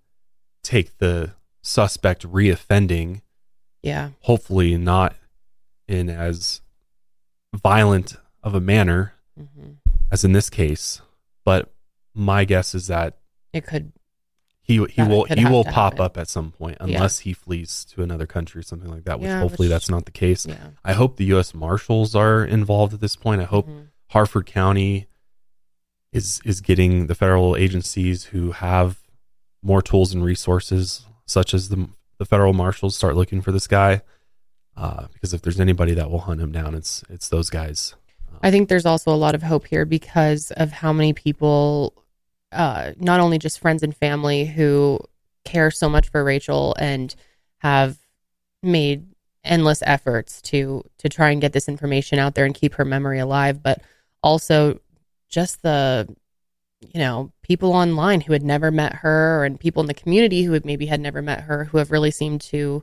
take 0.62 0.98
the 0.98 1.32
suspect 1.62 2.22
reoffending, 2.26 3.22
Yeah. 3.82 4.10
hopefully 4.20 4.76
not 4.76 5.14
in 5.86 6.08
as 6.10 6.60
violent 7.54 8.16
of 8.42 8.54
a 8.54 8.60
manner 8.60 9.14
Mhm. 9.38 9.76
as 10.10 10.24
in 10.24 10.32
this 10.32 10.50
case. 10.50 11.00
But 11.44 11.72
my 12.14 12.44
guess 12.44 12.74
is 12.74 12.86
that 12.88 13.18
It 13.52 13.66
could. 13.66 13.92
he 14.62 14.74
he 14.74 15.02
will 15.02 15.24
he 15.24 15.44
will 15.44 15.64
pop 15.64 15.94
happen. 15.94 16.00
up 16.00 16.16
at 16.18 16.28
some 16.28 16.50
point 16.52 16.78
Yeah. 16.80 16.86
unless 16.96 17.20
he 17.20 17.32
flees 17.32 17.84
to 17.86 18.02
another 18.02 18.26
country 18.26 18.58
or 18.60 18.62
something 18.62 18.90
like 18.90 19.04
that. 19.04 19.20
Which 19.20 19.28
Yeah, 19.28 19.40
hopefully 19.40 19.68
which- 19.68 19.74
that's 19.74 19.90
not 19.90 20.04
the 20.06 20.10
case. 20.12 20.46
yeah. 20.46 20.70
I 20.84 20.94
hope 20.94 21.16
the 21.16 21.24
U.S. 21.26 21.54
Marshals 21.54 22.14
are 22.14 22.44
involved 22.44 22.94
at 22.94 23.00
this 23.00 23.16
point. 23.16 23.40
I 23.40 23.44
hope 23.44 23.68
Mhm. 23.68 23.88
Harford 24.08 24.46
County 24.46 25.06
is 26.14 26.40
is 26.44 26.62
getting 26.62 27.08
the 27.08 27.14
federal 27.14 27.56
agencies 27.56 28.26
who 28.26 28.52
have 28.52 29.00
more 29.62 29.82
tools 29.82 30.14
and 30.14 30.24
resources, 30.24 31.04
such 31.26 31.52
as 31.52 31.68
the 31.68 31.88
the 32.18 32.24
federal 32.24 32.54
marshals, 32.54 32.96
start 32.96 33.16
looking 33.16 33.42
for 33.42 33.52
this 33.52 33.66
guy. 33.66 34.00
Uh, 34.76 35.06
because 35.12 35.34
if 35.34 35.42
there's 35.42 35.60
anybody 35.60 35.92
that 35.94 36.10
will 36.10 36.20
hunt 36.20 36.40
him 36.40 36.52
down, 36.52 36.74
it's 36.74 37.04
it's 37.10 37.28
those 37.28 37.50
guys. 37.50 37.94
I 38.42 38.50
think 38.50 38.68
there's 38.68 38.86
also 38.86 39.12
a 39.12 39.16
lot 39.16 39.34
of 39.34 39.42
hope 39.42 39.66
here 39.66 39.84
because 39.84 40.50
of 40.52 40.70
how 40.70 40.92
many 40.92 41.12
people, 41.12 41.94
uh, 42.52 42.92
not 42.98 43.20
only 43.20 43.38
just 43.38 43.60
friends 43.60 43.82
and 43.82 43.96
family 43.96 44.44
who 44.44 44.98
care 45.44 45.70
so 45.70 45.88
much 45.88 46.08
for 46.10 46.22
Rachel 46.22 46.74
and 46.78 47.14
have 47.58 47.98
made 48.62 49.06
endless 49.44 49.82
efforts 49.86 50.40
to 50.42 50.84
to 50.98 51.08
try 51.08 51.30
and 51.30 51.40
get 51.40 51.52
this 51.52 51.68
information 51.68 52.18
out 52.18 52.34
there 52.34 52.44
and 52.44 52.54
keep 52.54 52.74
her 52.74 52.84
memory 52.84 53.18
alive, 53.18 53.62
but 53.62 53.82
also 54.22 54.78
just 55.34 55.62
the 55.62 56.06
you 56.80 57.00
know 57.00 57.32
people 57.42 57.72
online 57.72 58.20
who 58.20 58.32
had 58.32 58.42
never 58.42 58.70
met 58.70 58.94
her 58.96 59.44
and 59.44 59.58
people 59.58 59.80
in 59.82 59.86
the 59.86 59.94
community 59.94 60.44
who 60.44 60.52
had 60.52 60.64
maybe 60.64 60.86
had 60.86 61.00
never 61.00 61.20
met 61.20 61.40
her 61.42 61.64
who 61.64 61.78
have 61.78 61.90
really 61.90 62.10
seemed 62.10 62.40
to 62.40 62.82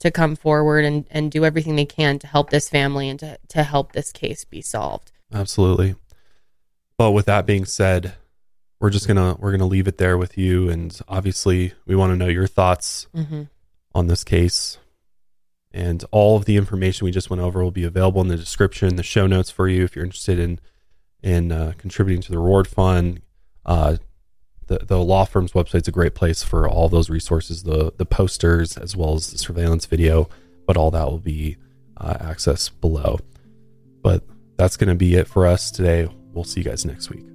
to 0.00 0.10
come 0.10 0.34
forward 0.34 0.84
and, 0.84 1.06
and 1.10 1.30
do 1.30 1.44
everything 1.44 1.76
they 1.76 1.84
can 1.84 2.18
to 2.18 2.26
help 2.26 2.50
this 2.50 2.68
family 2.68 3.08
and 3.08 3.20
to, 3.20 3.38
to 3.48 3.62
help 3.62 3.92
this 3.92 4.10
case 4.10 4.44
be 4.44 4.60
solved. 4.60 5.12
Absolutely. 5.32 5.94
But 6.98 7.12
with 7.12 7.26
that 7.26 7.46
being 7.46 7.64
said, 7.64 8.14
we're 8.80 8.90
just 8.90 9.06
gonna 9.06 9.36
we're 9.38 9.52
gonna 9.52 9.66
leave 9.66 9.86
it 9.88 9.98
there 9.98 10.18
with 10.18 10.36
you, 10.36 10.68
and 10.68 10.98
obviously 11.08 11.72
we 11.86 11.94
want 11.94 12.10
to 12.12 12.16
know 12.16 12.26
your 12.26 12.46
thoughts 12.48 13.06
Mhm. 13.14 13.48
on 13.94 14.08
this 14.08 14.24
case. 14.24 14.78
And 15.72 16.04
all 16.10 16.36
of 16.36 16.44
the 16.44 16.56
information 16.56 17.04
we 17.04 17.10
just 17.10 17.30
went 17.30 17.42
over 17.42 17.62
will 17.62 17.70
be 17.70 17.84
available 17.84 18.20
in 18.20 18.28
the 18.28 18.36
description, 18.36 18.96
the 18.96 19.02
show 19.02 19.26
notes 19.26 19.50
for 19.50 19.68
you 19.68 19.84
if 19.84 19.94
you're 19.96 20.04
interested 20.04 20.38
in 20.38 20.60
in 21.24 21.50
uh, 21.50 21.72
contributing 21.78 22.20
to 22.22 22.30
the 22.30 22.38
reward 22.38 22.68
fund. 22.68 23.22
Uh, 23.64 23.96
the 24.66 24.78
the 24.78 24.98
law 24.98 25.24
firm's 25.24 25.52
website's 25.52 25.88
a 25.88 25.92
great 25.92 26.14
place 26.14 26.42
for 26.42 26.68
all 26.68 26.88
those 26.88 27.10
resources, 27.10 27.64
the 27.64 27.92
the 27.96 28.06
posters 28.06 28.76
as 28.76 28.94
well 28.94 29.14
as 29.14 29.32
the 29.32 29.38
surveillance 29.38 29.86
video. 29.86 30.28
But 30.66 30.76
all 30.76 30.90
that 30.92 31.10
will 31.10 31.18
be 31.18 31.56
uh, 31.96 32.14
accessed 32.14 32.70
below. 32.80 33.18
But 34.02 34.22
that's 34.56 34.76
going 34.76 34.88
to 34.88 34.94
be 34.94 35.14
it 35.14 35.26
for 35.26 35.46
us 35.46 35.70
today. 35.70 36.08
We'll 36.32 36.44
see 36.44 36.60
you 36.60 36.64
guys 36.64 36.84
next 36.84 37.10
week. 37.10 37.33